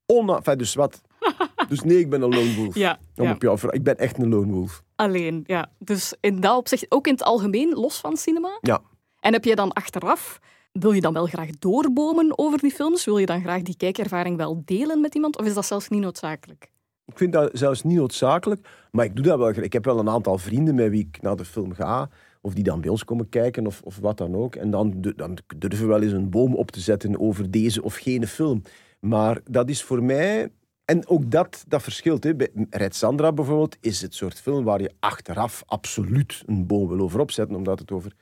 Enfin, 0.07 0.59
dus 0.59 0.75
wat? 0.75 1.01
dus 1.69 1.81
nee, 1.83 1.99
ik 1.99 2.11
ben 2.11 2.23
een 2.23 2.35
lone 2.35 2.55
wolf. 2.55 2.75
Ja, 2.75 2.99
Om 3.17 3.31
op 3.31 3.43
jou 3.43 3.59
ik 3.71 3.83
ben 3.83 3.97
echt 3.99 4.19
een 4.19 4.29
lone 4.29 4.53
wolf. 4.53 4.83
Alleen, 4.97 5.43
ja. 5.47 5.71
Dus 5.79 6.15
in 6.21 6.41
dat 6.41 6.57
opzicht, 6.57 6.87
ook 6.89 7.07
in 7.07 7.13
het 7.13 7.23
algemeen, 7.23 7.73
los 7.75 7.99
van 7.99 8.17
cinema. 8.17 8.59
Ja. 8.61 8.81
En 9.21 9.33
heb 9.33 9.45
je 9.45 9.55
dan 9.55 9.73
achteraf, 9.73 10.39
wil 10.73 10.93
je 10.93 11.01
dan 11.01 11.13
wel 11.13 11.27
graag 11.27 11.51
doorbomen 11.59 12.39
over 12.39 12.59
die 12.59 12.71
films? 12.71 13.05
Wil 13.05 13.19
je 13.19 13.27
dan 13.27 13.41
graag 13.41 13.63
die 13.63 13.77
kijkervaring 13.77 14.37
wel 14.37 14.63
delen 14.65 15.01
met 15.01 15.15
iemand? 15.15 15.39
Of 15.39 15.47
is 15.47 15.55
dat 15.55 15.67
zelfs 15.67 15.89
niet 15.89 16.01
noodzakelijk? 16.01 16.71
Ik 17.09 17.19
vind 17.19 17.33
dat 17.33 17.51
zelfs 17.53 17.83
niet 17.83 17.97
noodzakelijk, 17.97 18.69
maar 18.91 19.05
ik 19.05 19.17
doe 19.17 19.25
dat 19.25 19.39
wel. 19.39 19.49
Ik 19.49 19.73
heb 19.73 19.85
wel 19.85 19.99
een 19.99 20.09
aantal 20.09 20.39
vrienden 20.39 20.75
met 20.75 20.91
wie 20.91 21.09
ik 21.11 21.23
naar 21.23 21.37
de 21.37 21.45
film 21.45 21.75
ga, 21.75 22.09
of 22.41 22.55
die 22.55 22.65
dan 22.65 22.81
bij 22.81 22.91
ons 22.91 23.05
komen 23.05 23.29
kijken, 23.29 23.67
of, 23.67 23.81
of 23.85 23.99
wat 23.99 24.19
dan 24.19 24.35
ook. 24.35 24.57
En 24.57 24.71
dan, 24.71 24.95
dan 25.17 25.39
durven 25.57 25.87
we 25.87 25.93
wel 25.93 26.03
eens 26.03 26.13
een 26.13 26.31
boom 26.31 26.55
op 26.55 26.71
te 26.71 26.81
zetten 26.81 27.21
over 27.21 27.51
deze 27.51 27.83
of 27.83 27.95
gene 27.97 28.27
film. 28.27 28.63
Maar 29.01 29.41
dat 29.51 29.69
is 29.69 29.83
voor 29.83 30.03
mij... 30.03 30.49
En 30.85 31.09
ook 31.09 31.31
dat, 31.31 31.65
dat 31.69 31.83
verschilt. 31.83 32.25
Hè. 32.25 32.35
Bij 32.35 32.49
Red 32.71 32.95
Sandra 32.95 33.33
bijvoorbeeld 33.33 33.77
is 33.81 34.01
het 34.01 34.15
soort 34.15 34.41
film 34.41 34.65
waar 34.65 34.81
je 34.81 34.91
achteraf 35.01 35.63
absoluut 35.67 36.43
een 36.47 36.67
boom 36.67 36.89
wil 36.89 37.01
over 37.01 37.21
opzetten, 37.21 37.57
omdat 37.57 37.79
het 37.79 37.91
over... 37.91 38.13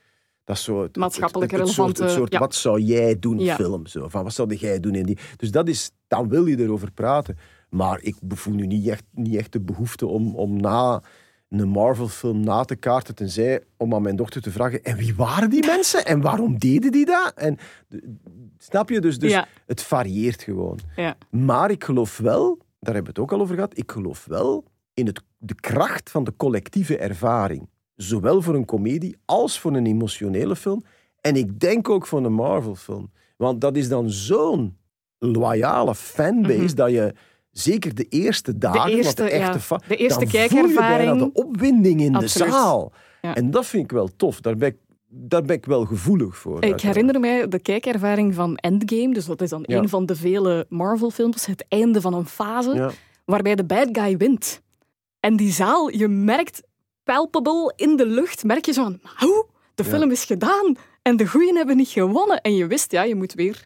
Dat 0.45 0.67
het, 0.67 0.97
Maatschappelijk 0.97 1.51
het, 1.51 1.61
soort, 1.69 1.77
relevante- 1.99 2.09
soort 2.09 2.33
ja. 2.33 2.39
wat 2.39 2.55
zou 2.55 2.81
jij 2.81 3.19
doen 3.19 3.39
Ja. 3.39 3.55
film. 3.55 3.87
Zo. 3.87 4.09
Van, 4.09 4.23
wat 4.23 4.33
zou 4.33 4.55
jij 4.55 4.81
doen 4.81 4.95
in 4.95 5.07
die... 5.07 5.19
Dus 5.37 5.51
dat 5.51 5.69
is, 5.69 5.91
dan 6.07 6.29
wil 6.29 6.47
je 6.47 6.59
erover 6.59 6.93
praten. 6.93 7.39
Maar 7.77 8.01
ik 8.03 8.15
voel 8.29 8.55
nu 8.55 8.67
niet 8.67 8.89
echt, 8.89 9.05
niet 9.11 9.35
echt 9.37 9.53
de 9.53 9.61
behoefte 9.61 10.07
om, 10.07 10.35
om 10.35 10.61
na 10.61 11.03
een 11.49 11.69
Marvel-film 11.69 12.41
na 12.41 12.65
te 12.65 12.77
kaarten, 12.77 13.15
tenzij 13.15 13.63
om 13.77 13.95
aan 13.95 14.03
mijn 14.03 14.17
dochter 14.17 14.43
te 14.43 14.51
vragen, 14.51 14.83
en 14.83 14.97
wie 14.97 15.15
waren 15.15 15.51
die 15.51 15.67
mensen? 15.67 16.05
En 16.07 16.21
waarom 16.21 16.59
deden 16.59 16.93
die 16.93 17.07
dat? 17.07 17.33
En, 17.35 17.59
snap 18.59 18.89
je? 18.91 19.01
Dus, 19.01 19.19
dus 19.19 19.31
Ja. 19.33 19.47
het 19.67 19.83
varieert 19.83 20.43
gewoon. 20.43 20.79
Ja. 20.97 21.17
Maar 21.31 21.71
ik 21.71 21.85
geloof 21.85 22.19
wel, 22.19 22.57
daar 22.59 22.95
hebben 22.95 23.03
we 23.03 23.09
het 23.09 23.19
ook 23.19 23.33
al 23.33 23.41
over 23.41 23.55
gehad, 23.55 23.79
ik 23.79 23.91
geloof 23.93 24.25
wel 24.25 24.65
in 24.95 25.07
het, 25.07 25.23
de 25.39 25.55
kracht 25.55 26.11
van 26.11 26.25
de 26.25 26.33
collectieve 26.37 26.97
ervaring. 26.99 27.69
Zowel 27.95 28.43
voor 28.43 28.55
een 28.55 28.65
komedie 28.65 29.17
als 29.25 29.61
voor 29.61 29.75
een 29.75 29.87
emotionele 29.87 30.57
film. 30.57 30.83
En 31.21 31.37
ik 31.37 31.61
denk 31.61 31.89
ook 31.89 32.07
voor 32.07 32.25
een 32.25 32.33
Marvel-film. 32.33 33.11
Want 33.37 33.61
dat 33.61 33.77
is 33.77 33.89
dan 33.89 34.11
zo'n 34.11 34.77
loyale 35.19 35.95
fanbase 35.95 36.59
Mhm. 36.65 36.75
dat 36.75 36.91
je 36.91 37.15
zeker 37.59 37.95
de 37.95 38.07
eerste 38.09 38.59
dagen, 38.59 38.79
want 38.81 38.93
eerste, 38.93 39.23
de 39.23 39.31
echte 39.31 39.59
ja, 39.75 39.81
de 39.89 39.97
eerste 39.97 40.19
dan 40.19 40.29
voel 40.31 40.41
je 40.41 40.49
bijna 40.49 40.67
kijkervaring. 40.67 41.19
de 41.19 41.31
opwinding 41.33 42.01
in 42.01 42.15
Absoluut. 42.15 42.49
de 42.49 42.55
zaal. 42.59 42.93
Ja. 43.23 43.35
En 43.35 43.51
dat 43.51 43.67
vind 43.67 43.83
ik 43.85 43.91
wel 43.91 44.09
tof. 44.17 44.41
Daar 44.41 44.57
ben 44.57 44.69
ik, 44.69 44.77
daar 45.09 45.43
ben 45.43 45.57
ik 45.57 45.67
wel 45.67 45.85
gevoelig 45.85 46.37
voor. 46.37 46.57
Ik 46.57 46.63
uiteraard. 46.63 46.97
herinner 46.97 47.21
mij 47.21 47.49
de 47.49 47.59
kijkervaring 47.59 48.35
van 48.35 48.57
Endgame. 48.57 49.15
Dus 49.15 49.27
dat 49.27 49.41
is 49.41 49.51
dan 49.51 49.63
Ja. 49.67 49.79
een 49.79 49.89
van 49.89 50.07
de 50.07 50.17
vele 50.17 50.67
Marvel-films. 50.69 51.47
Het 51.47 51.65
einde 51.69 52.01
van 52.01 52.15
een 52.15 52.27
fase 52.27 52.75
Ja. 52.75 52.91
waarbij 53.25 53.55
de 53.55 53.65
bad 53.65 53.89
guy 53.93 54.17
wint. 54.17 54.63
En 55.21 55.37
die 55.37 55.53
zaal, 55.53 55.91
je 55.91 56.09
merkt 56.09 56.63
palpable 57.05 57.73
in 57.77 57.97
de 57.97 58.07
lucht, 58.07 58.45
merk 58.45 58.65
je 58.67 58.73
zo 58.73 58.83
van, 58.83 59.01
hoe? 59.17 59.47
De 59.75 59.83
Ja. 59.83 59.89
film 59.89 60.11
is 60.11 60.25
gedaan. 60.25 60.75
En 61.03 61.17
de 61.17 61.27
goeien 61.27 61.57
hebben 61.57 61.77
niet 61.77 61.89
gewonnen. 61.89 62.41
En 62.41 62.55
je 62.55 62.67
wist, 62.67 62.93
ja, 62.93 63.03
je 63.03 63.15
moet 63.15 63.33
weer 63.35 63.65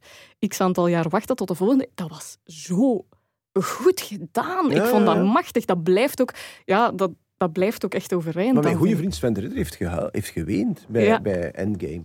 x 0.48 0.60
aantal 0.60 0.86
jaar 0.86 1.08
wachten 1.08 1.36
tot 1.36 1.48
de 1.48 1.54
volgende. 1.54 1.88
Dat 1.94 2.08
was 2.08 2.36
zo 2.44 3.04
goed 3.52 4.00
gedaan. 4.00 4.70
Ja, 4.70 4.82
ik 4.82 4.88
vond 4.88 5.06
ja, 5.06 5.14
dat 5.14 5.24
ja. 5.24 5.32
machtig. 5.32 5.64
Dat 5.64 5.82
blijft 5.82 6.20
ook, 6.20 6.34
ja, 6.64 6.90
dat, 6.92 7.10
dat 7.36 7.52
blijft 7.52 7.84
ook 7.84 7.94
echt 7.94 8.12
overeind. 8.12 8.54
Maar 8.54 8.62
mijn 8.62 8.76
goede 8.76 8.96
vriend 8.96 9.14
Sven 9.14 9.32
de 9.32 9.40
Ridder 9.40 9.58
heeft, 9.58 9.74
gehu- 9.76 10.08
heeft 10.10 10.28
geweend 10.28 10.86
bij, 10.88 11.04
Ja. 11.04 11.20
bij 11.20 11.50
Endgame. 11.50 12.02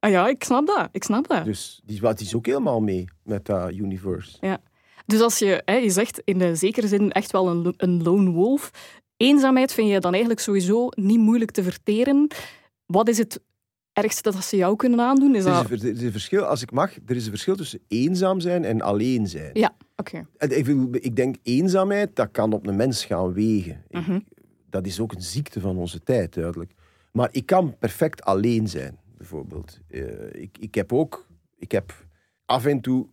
Ah 0.00 0.10
ja, 0.10 0.28
ik 0.28 0.44
snap 0.44 0.66
dat. 0.66 0.88
Ik 0.92 1.04
snap 1.04 1.28
dat. 1.28 1.44
Dus 1.44 1.80
die, 1.84 2.00
wat, 2.00 2.18
die 2.18 2.26
is 2.26 2.34
ook 2.34 2.46
helemaal 2.46 2.80
mee 2.80 3.04
met 3.22 3.44
dat 3.46 3.72
universe. 3.72 4.58
Dus 5.06 5.20
als 5.20 5.38
je, 5.38 5.62
hè, 5.64 5.74
je 5.74 5.90
zegt 5.90 6.20
in 6.24 6.38
de 6.38 6.54
zekere 6.56 6.88
zin 6.88 7.12
echt 7.12 7.30
wel 7.30 7.48
een, 7.48 7.74
een 7.76 8.02
lone 8.02 8.30
wolf. 8.30 8.70
Eenzaamheid 9.16 9.72
vind 9.72 9.88
je 9.90 10.00
dan 10.00 10.10
eigenlijk 10.12 10.40
sowieso 10.42 10.88
niet 10.90 11.18
moeilijk 11.18 11.50
te 11.50 11.62
verteren. 11.62 12.26
Wat 12.86 13.08
is 13.08 13.18
het 13.18 13.40
ergste 13.92 14.30
dat 14.30 14.44
ze 14.44 14.56
jou 14.56 14.76
kunnen 14.76 15.00
aandoen? 15.00 15.34
Is 15.34 15.44
Er 15.44 15.50
is, 15.50 15.56
dat... 15.56 15.70
een, 15.70 15.88
er 15.88 15.94
is 15.96 16.02
een 16.02 16.12
verschil, 16.12 16.44
als 16.44 16.62
ik 16.62 16.70
mag, 16.70 16.96
er 17.06 17.16
is 17.16 17.24
een 17.24 17.30
verschil 17.30 17.56
tussen 17.56 17.80
eenzaam 17.88 18.40
zijn 18.40 18.64
en 18.64 18.80
alleen 18.80 19.26
zijn. 19.26 19.50
Ja, 19.52 19.76
oké. 19.98 20.26
Ik, 21.00 21.16
denk 21.16 21.36
eenzaamheid, 21.42 22.16
dat 22.16 22.30
kan 22.30 22.52
op 22.52 22.66
een 22.66 22.76
mens 22.76 23.04
gaan 23.04 23.32
wegen. 23.32 23.84
Ik- 23.88 24.00
Mhm. 24.06 24.20
dat 24.70 24.86
is 24.86 25.00
ook 25.00 25.12
een 25.12 25.22
ziekte 25.22 25.60
van 25.60 25.76
onze 25.76 26.00
tijd, 26.02 26.34
duidelijk. 26.34 26.72
Maar 27.12 27.28
ik 27.32 27.46
kan 27.46 27.78
perfect 27.78 28.22
alleen 28.22 28.68
zijn, 28.68 28.98
bijvoorbeeld. 29.16 29.80
Eh, 29.88 30.32
ik, 30.42 30.58
ik 30.58 30.74
heb 30.74 30.92
ook, 30.92 31.26
ik 31.56 31.72
heb 31.72 32.06
af 32.44 32.64
en 32.66 32.80
toe 32.80 33.08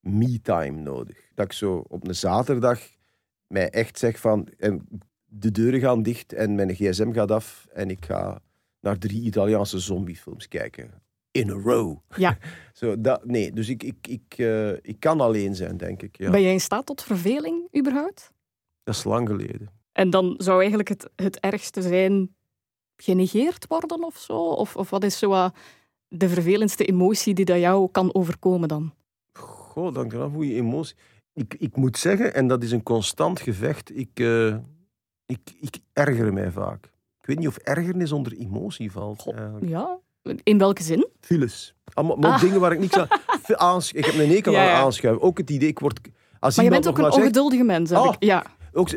me-time 0.00 0.80
nodig. 0.80 1.16
Dat 1.34 1.44
ik 1.44 1.52
zo 1.52 1.84
op 1.88 2.08
een 2.08 2.14
zaterdag 2.14 2.80
mij 3.46 3.70
echt 3.70 3.98
zeg 3.98 4.20
van, 4.20 4.48
en 4.58 4.88
de 5.24 5.50
deuren 5.50 5.80
gaan 5.80 6.02
dicht 6.02 6.32
en 6.32 6.54
mijn 6.54 6.74
gsm 6.74 7.12
gaat 7.12 7.30
af 7.30 7.66
en 7.72 7.90
ik 7.90 8.04
ga 8.04 8.40
naar 8.80 8.98
drie 8.98 9.22
Italiaanse 9.22 9.78
zombiefilms 9.78 10.48
kijken. 10.48 10.90
In 11.30 11.50
a 11.50 11.54
row. 11.54 11.96
Ja. 12.16 12.38
Zo, 12.72 13.00
dat, 13.00 13.24
nee, 13.24 13.52
dus 13.52 13.68
ik, 13.68 13.82
ik, 13.82 14.06
ik, 14.08 14.34
eh, 14.36 14.72
ik 14.72 14.96
kan 14.98 15.20
alleen 15.20 15.54
zijn, 15.54 15.76
denk 15.76 16.02
ik. 16.02 16.18
Ja. 16.18 16.30
Ben 16.30 16.42
jij 16.42 16.52
in 16.52 16.60
staat 16.60 16.86
tot 16.86 17.02
verveling 17.02 17.76
überhaupt? 17.76 18.32
Dat 18.82 18.94
is 18.94 19.04
lang 19.04 19.28
geleden. 19.28 19.70
En 19.92 20.10
dan 20.10 20.34
zou 20.36 20.58
eigenlijk 20.58 20.88
het, 20.88 21.10
het 21.16 21.40
ergste 21.40 21.82
zijn 21.82 22.34
genegeerd 22.96 23.66
worden 23.66 24.04
of 24.04 24.16
zo? 24.16 24.38
Of, 24.38 24.76
of 24.76 24.90
wat 24.90 25.04
is 25.04 25.18
zo 25.18 25.32
uh, 25.32 25.48
de 26.08 26.28
vervelendste 26.28 26.84
emotie 26.84 27.34
die 27.34 27.44
dat 27.44 27.58
jou 27.58 27.90
kan 27.90 28.14
overkomen 28.14 28.68
dan? 28.68 28.92
Goh, 29.32 29.94
dank 29.94 30.12
je 30.12 30.18
wel 30.18 30.42
je 30.42 30.54
emotie. 30.54 30.96
Ik, 31.32 31.54
ik 31.58 31.76
moet 31.76 31.98
zeggen, 31.98 32.34
en 32.34 32.48
dat 32.48 32.62
is 32.62 32.72
een 32.72 32.82
constant 32.82 33.40
gevecht, 33.40 33.96
ik, 33.96 34.20
uh, 34.20 34.56
ik, 35.26 35.40
ik 35.60 35.78
erger 35.92 36.32
mij 36.32 36.50
vaak. 36.50 36.84
Ik 37.20 37.26
weet 37.26 37.38
niet 37.38 37.48
of 37.48 37.56
ergernis 37.56 38.12
onder 38.12 38.32
emotie 38.32 38.92
valt. 38.92 39.20
Goh, 39.20 39.56
ja, 39.60 39.98
in 40.42 40.58
welke 40.58 40.82
zin? 40.82 41.08
Files. 41.20 41.74
Allemaal 41.94 42.32
ah. 42.32 42.40
dingen 42.40 42.60
waar 42.60 42.72
ik 42.72 42.78
niks 42.78 42.96
aan... 42.96 43.08
Aans, 43.46 43.92
ik 43.92 44.04
heb 44.04 44.14
een 44.14 44.28
hekel 44.28 44.52
ja, 44.52 44.62
ja. 44.62 44.72
aan 44.72 44.84
aanschuiven. 44.84 45.22
Ook 45.22 45.38
het 45.38 45.50
idee, 45.50 45.68
ik 45.68 45.78
word... 45.78 46.00
Als 46.40 46.56
maar 46.56 46.64
je 46.64 46.70
bent 46.70 46.88
ook 46.88 46.98
een 46.98 47.12
ongeduldige 47.12 47.64
mens, 47.64 47.90
heb 47.90 47.98
oh, 47.98 48.14
ik. 48.18 48.24
Ja. 48.24 48.46
Ook, 48.72 48.90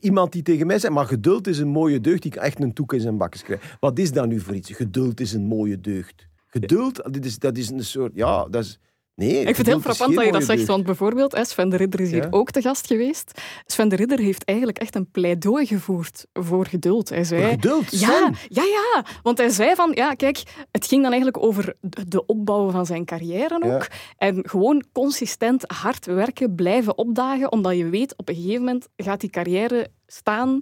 iemand 0.00 0.32
die 0.32 0.42
tegen 0.42 0.66
mij 0.66 0.78
zegt, 0.78 0.92
maar 0.92 1.06
geduld 1.06 1.46
is 1.46 1.58
een 1.58 1.68
mooie 1.68 2.00
deugd, 2.00 2.22
die 2.22 2.40
echt 2.40 2.60
een 2.60 2.72
toek 2.72 2.92
in 2.92 3.00
zijn 3.00 3.16
bakjes 3.16 3.42
krijgt. 3.42 3.76
Wat 3.80 3.98
is 3.98 4.12
dat 4.12 4.26
nu 4.26 4.40
voor 4.40 4.54
iets? 4.54 4.70
Geduld 4.70 5.20
is 5.20 5.32
een 5.32 5.44
mooie 5.44 5.80
deugd. 5.80 6.28
Geduld, 6.46 6.96
dat 6.96 7.24
is, 7.24 7.38
dat 7.38 7.56
is 7.56 7.70
een 7.70 7.84
soort... 7.84 8.12
Ja, 8.14 8.44
dat 8.44 8.64
is... 8.64 8.78
Nee, 9.20 9.38
ik 9.38 9.44
vind 9.44 9.56
het 9.56 9.66
heel 9.66 9.80
frappant 9.80 10.14
dat 10.14 10.24
je 10.24 10.32
dat 10.32 10.44
zegt, 10.44 10.66
want 10.66 10.84
bijvoorbeeld 10.84 11.38
Sven 11.42 11.68
de 11.68 11.76
Ridder 11.76 12.00
is 12.00 12.10
hier 12.10 12.26
ook 12.30 12.50
te 12.50 12.60
gast 12.60 12.86
geweest. 12.86 13.40
Sven 13.66 13.88
de 13.88 13.96
Ridder 13.96 14.18
heeft 14.18 14.44
eigenlijk 14.44 14.78
echt 14.78 14.94
een 14.94 15.10
pleidooi 15.10 15.66
gevoerd 15.66 16.26
voor 16.32 16.66
geduld. 16.66 17.08
Hij 17.08 17.24
zei, 17.24 17.42
voor 17.42 17.50
geduld? 17.50 18.00
Ja, 18.00 18.30
ja, 18.48 18.62
ja, 18.62 19.04
want 19.22 19.38
hij 19.38 19.48
zei 19.48 19.74
van, 19.74 19.90
ja, 19.94 20.14
kijk, 20.14 20.42
het 20.70 20.86
ging 20.86 21.02
dan 21.02 21.12
eigenlijk 21.12 21.42
over 21.42 21.74
de 22.08 22.26
opbouw 22.26 22.70
van 22.70 22.86
zijn 22.86 23.04
carrière 23.04 23.62
ook. 23.62 23.86
En 24.16 24.48
gewoon 24.48 24.84
consistent 24.92 25.64
hard 25.66 26.06
werken, 26.06 26.54
blijven 26.54 26.98
opdagen, 26.98 27.52
omdat 27.52 27.76
je 27.76 27.88
weet, 27.88 28.16
op 28.16 28.28
een 28.28 28.34
gegeven 28.34 28.64
moment 28.64 28.88
gaat 28.96 29.20
die 29.20 29.30
carrière 29.30 29.88
staan 30.06 30.60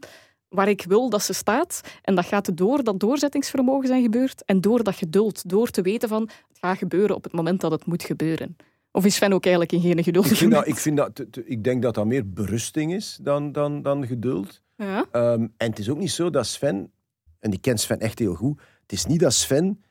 waar 0.48 0.68
ik 0.68 0.84
wil 0.88 1.11
dat 1.11 1.22
ze 1.22 1.32
staat. 1.32 1.80
En 2.02 2.14
dat 2.14 2.26
gaat 2.26 2.56
door 2.56 2.84
dat 2.84 3.00
doorzettingsvermogen 3.00 3.88
zijn 3.88 4.02
gebeurd 4.02 4.44
en 4.44 4.61
door 4.61 4.82
dat 4.82 4.94
geduld. 4.94 5.48
Door 5.48 5.70
te 5.70 5.82
weten 5.82 6.09
van, 6.09 6.28
het 6.61 6.70
gaat 6.70 6.78
gebeuren 6.78 7.16
op 7.16 7.24
het 7.24 7.32
moment 7.32 7.61
dat 7.61 7.70
het 7.70 7.86
moet 7.86 8.02
gebeuren. 8.02 8.56
Of 8.90 9.04
is 9.04 9.14
Sven 9.14 9.32
ook 9.32 9.44
eigenlijk 9.44 9.72
in 9.72 9.80
geen 9.80 10.04
geduld? 10.04 10.30
Ik, 10.30 10.36
vind 10.36 10.52
dat, 10.52 10.66
ik, 10.72 10.76
vind 10.76 10.96
dat, 10.96 11.26
ik 11.44 11.64
denk 11.64 11.82
dat 11.82 11.94
dat 11.94 12.06
meer 12.06 12.32
berusting 12.32 12.94
is 12.94 13.18
dan, 13.22 13.52
dan, 13.52 13.82
dan 13.82 14.06
geduld. 14.06 14.62
Ja. 14.76 15.06
Um, 15.12 15.52
en 15.56 15.70
het 15.70 15.78
is 15.78 15.90
ook 15.90 15.98
niet 15.98 16.11
zo 16.11 16.30
dat 16.30 16.46
Sven, 16.46 16.92
en 17.38 17.52
ik 17.52 17.61
ken 17.61 17.78
Sven 17.78 18.00
echt 18.00 18.18
heel 18.18 18.34
goed, 18.34 18.61
het 18.82 18.92
is 18.92 19.06
niet 19.06 19.20
dat 19.20 19.32
Sven 19.32 19.82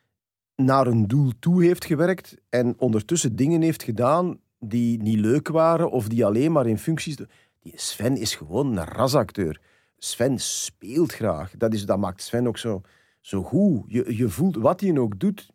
naar 0.56 0.86
een 0.86 1.06
doel 1.06 1.32
toe 1.38 1.64
heeft 1.64 1.84
gewerkt 1.84 2.36
en 2.48 2.74
ondertussen 2.78 3.36
dingen 3.36 3.62
heeft 3.62 3.82
gedaan 3.82 4.40
die 4.58 5.02
niet 5.02 5.18
leuk 5.18 5.48
waren 5.48 5.90
of 5.90 6.08
die 6.08 6.24
alleen 6.24 6.52
maar 6.52 6.66
in 6.66 6.78
functies... 6.78 7.16
Die 7.60 7.72
Sven 7.76 8.16
is 8.16 8.34
gewoon 8.34 8.76
een 8.76 8.84
rasacteur. 8.84 9.60
Sven 9.98 10.38
speelt 10.38 11.12
graag. 11.12 11.56
Dat, 11.56 11.74
is, 11.74 11.86
dat 11.86 11.98
maakt 11.98 12.22
Sven 12.22 12.46
ook 12.46 12.58
zo, 12.58 12.80
zo 13.20 13.42
goed. 13.42 13.84
Je, 13.86 14.16
je 14.16 14.28
voelt 14.28 14.56
wat 14.56 14.80
hij 14.80 14.98
ook 14.98 15.18
doet, 15.18 15.48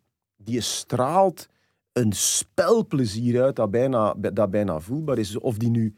die 0.44 0.60
straalt 0.60 1.48
een 1.92 2.12
spelplezier 2.12 3.42
uit 3.42 3.56
dat 3.56 3.70
bijna, 3.70 4.14
dat 4.14 4.50
bijna 4.50 4.80
voelbaar 4.80 5.18
is. 5.18 5.36
Of 5.36 5.56
die 5.56 5.70
nu 5.70 5.94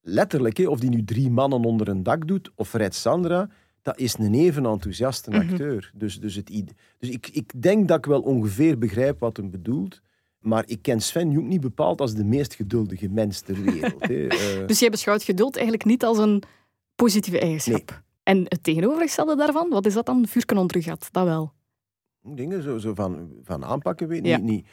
letterlijk, 0.00 0.58
of 0.58 0.80
die 0.80 0.90
nu 0.90 1.04
drie 1.04 1.30
mannen 1.30 1.64
onder 1.64 1.88
een 1.88 2.02
dak 2.02 2.26
doet, 2.26 2.50
of 2.54 2.72
Red 2.72 2.94
Sandra, 2.94 3.48
dat 3.82 3.98
is 3.98 4.18
een 4.18 4.34
even 4.34 4.66
enthousiaste 4.66 5.30
mhm. 5.30 5.40
acteur. 5.40 5.90
Dus, 5.94 6.20
dus, 6.20 6.34
het, 6.34 6.74
dus 6.98 7.10
ik, 7.10 7.28
ik 7.32 7.62
denk 7.62 7.88
dat 7.88 7.98
ik 7.98 8.06
wel 8.06 8.20
ongeveer 8.20 8.78
begrijp 8.78 9.20
wat 9.20 9.36
hem 9.36 9.50
bedoelt. 9.50 10.00
Maar 10.38 10.64
ik 10.66 10.82
ken 10.82 11.00
Sven 11.00 11.36
ook 11.36 11.44
niet 11.44 11.60
bepaald 11.60 12.00
als 12.00 12.14
de 12.14 12.24
meest 12.24 12.54
geduldige 12.54 13.08
mens 13.08 13.40
ter 13.40 13.62
wereld. 13.62 14.08
Hè. 14.08 14.60
Uh, 14.60 14.66
dus 14.66 14.78
jij 14.78 14.90
beschouwt 14.90 15.22
geduld 15.22 15.54
eigenlijk 15.54 15.84
niet 15.84 16.04
als 16.04 16.18
een 16.18 16.42
positieve 16.94 17.40
eigenschap. 17.40 18.02
En 18.22 18.44
het 18.48 18.62
tegenovergestelde 18.62 19.36
daarvan, 19.36 19.68
wat 19.68 19.86
is 19.86 19.94
dat 19.94 20.06
dan? 20.06 20.26
Vuurken 20.26 20.56
onder 20.56 20.82
gat, 20.82 21.08
dat 21.10 21.24
wel. 21.24 21.52
Dingen 22.22 22.62
zo, 22.62 22.78
zo 22.78 22.94
van, 22.94 23.30
van 23.42 23.64
aanpakken, 23.64 24.08
weet 24.08 24.26
ja. 24.26 24.36
niet, 24.36 24.46
niet 24.46 24.66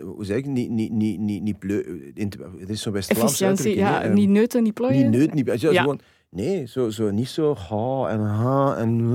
hoe 0.00 0.24
zeg 0.24 0.36
ik, 0.36 0.46
niet, 0.46 0.70
niet, 0.70 0.92
niet, 0.92 1.18
niet, 1.18 1.42
niet 1.42 1.58
pleu, 1.58 2.12
het 2.58 2.70
is 2.70 2.82
zo'n 2.82 2.92
West-Vlaams 2.92 3.40
Efficiëntie, 3.40 3.76
ja, 3.76 4.06
um, 4.06 4.14
niet 4.14 4.28
neuten, 4.28 4.62
niet 4.62 4.74
plooien. 4.74 5.10
Niet 5.10 5.10
neuten, 5.10 5.36
niet, 5.36 5.60
ja. 5.60 5.80
Gewoon, 5.80 6.00
nee, 6.28 6.66
zo, 6.66 6.90
zo, 6.90 7.10
niet 7.10 7.28
zo, 7.28 7.54
ha 7.54 8.08
en 8.08 8.20
ha 8.20 8.76
en 8.76 9.12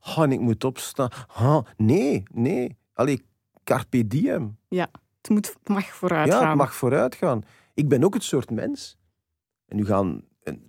ha, 0.00 0.22
en 0.22 0.32
ik 0.32 0.40
moet 0.40 0.64
opstaan, 0.64 1.10
ha, 1.26 1.64
nee, 1.76 2.22
nee. 2.32 2.76
Allee, 2.92 3.22
carpe 3.64 4.06
diem. 4.06 4.56
Ja, 4.68 4.88
het, 5.20 5.30
moet, 5.30 5.46
het 5.46 5.68
mag 5.68 5.86
vooruit 5.86 6.30
gaan. 6.30 6.40
Ja, 6.40 6.48
het 6.48 6.56
mag 6.56 6.74
vooruit 6.74 7.14
gaan. 7.14 7.42
Ik 7.74 7.88
ben 7.88 8.04
ook 8.04 8.14
het 8.14 8.22
soort 8.22 8.50
mens, 8.50 8.96
en 9.66 9.76
nu 9.76 9.84
gaan 9.84 10.22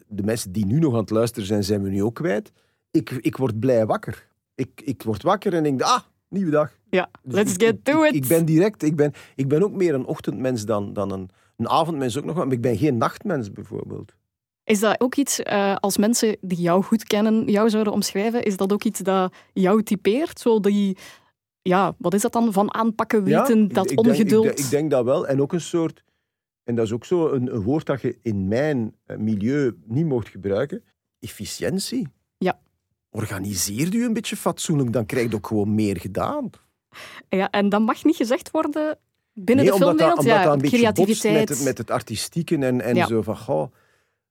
de 0.08 0.24
mensen 0.24 0.52
die 0.52 0.66
nu 0.66 0.80
nog 0.80 0.94
aan 0.94 1.00
het 1.00 1.10
luisteren 1.10 1.48
zijn, 1.48 1.64
zijn 1.64 1.84
we 1.84 1.90
nu 1.90 2.04
ook 2.04 2.16
kwijt. 2.16 2.52
Ik, 2.92 3.10
ik 3.10 3.38
word 3.38 3.60
blij 3.60 3.86
wakker. 3.86 4.28
Ik, 4.56 4.82
ik 4.84 5.04
word 5.04 5.24
wakker 5.24 5.54
en 5.54 5.64
denk, 5.64 5.82
ah, 5.82 6.02
nieuwe 6.30 6.52
dag. 6.52 6.78
Ja, 6.90 7.10
dus 7.24 7.34
let's 7.34 7.54
get 7.58 7.86
to 7.86 8.04
ik, 8.04 8.10
it. 8.10 8.16
Ik, 8.16 8.28
ben 8.28 8.46
direct, 8.46 8.84
ik 8.84 8.96
ben, 8.96 9.14
ik 9.36 9.48
ben 9.48 9.64
ook 9.64 9.74
meer 9.74 9.94
een 9.94 10.06
ochtendmens 10.06 10.66
dan, 10.66 10.94
dan 10.94 11.12
een, 11.12 11.30
een 11.58 11.70
avondmens 11.70 12.18
ook 12.18 12.26
nog, 12.26 12.36
maar 12.36 12.52
ik 12.52 12.62
ben 12.62 12.78
geen 12.78 12.98
nachtmens 12.98 13.52
bijvoorbeeld. 13.52 14.16
Is 14.64 14.80
dat 14.80 15.02
ook 15.02 15.16
iets, 15.16 15.40
uh, 15.40 15.76
als 15.76 15.98
mensen 15.98 16.38
die 16.42 16.62
jou 16.62 16.84
goed 16.84 17.04
kennen, 17.04 17.46
jou 17.46 17.70
zouden 17.70 17.94
omschrijven, 17.94 18.44
is 18.44 18.58
dat 18.58 18.74
ook 18.74 18.84
iets 18.84 19.00
dat 19.00 19.34
jou 19.54 19.84
typeert? 19.84 20.40
Zo 20.40 20.60
die, 20.60 20.98
ja, 21.62 21.96
wat 21.98 22.14
is 22.14 22.22
dat 22.22 22.34
dan, 22.34 22.54
van 22.54 22.74
aanpakken, 22.74 23.24
weten, 23.24 23.68
dat 23.68 23.96
ongeduld? 23.96 24.46
ik, 24.46 24.60
ik, 24.60 24.70
denk 24.70 24.92
dat 24.92 25.06
wel. 25.06 25.28
En 25.28 25.42
ook 25.42 25.54
een 25.54 25.62
soort 25.62 26.04
en 26.70 26.76
dat 26.76 26.86
is 26.86 26.92
ook 26.92 27.06
zo 27.06 27.30
een, 27.30 27.54
een 27.54 27.62
woord 27.62 27.86
dat 27.86 28.02
je 28.02 28.18
in 28.22 28.48
mijn 28.48 28.96
eh, 29.06 29.18
milieu 29.18 29.78
niet 29.86 30.06
mocht 30.06 30.30
gebruiken. 30.30 30.84
Efficiëntie. 31.20 32.08
Organiseer 33.10 33.94
je 33.94 34.04
een 34.04 34.14
beetje 34.14 34.36
fatsoenlijk, 34.36 34.94
dan 34.94 35.06
krijg 35.06 35.30
je 35.30 35.36
ook 35.36 35.48
gewoon 35.48 35.76
meer 35.76 36.00
gedaan. 36.00 36.50
Ja, 37.30 37.50
en 37.50 37.70
dat 37.70 37.82
mag 37.82 38.04
niet 38.04 38.16
gezegd 38.16 38.52
worden 38.52 38.98
binnen 39.34 39.66
de 39.66 39.72
filmwereld. 39.72 40.00
Dat, 40.00 40.18
omdat 40.18 40.34
ja, 40.34 40.44
dat 40.44 40.54
een 40.54 40.62
beetje 40.62 40.78
creativiteit. 40.78 41.40
Met 41.40 41.50
het, 41.50 41.64
met 41.64 41.78
het 41.78 41.92
artistieke 41.92 42.58
en, 42.58 42.82
en 42.82 43.08
zo 43.08 43.22
van, 43.22 43.38
goh, 43.38 43.72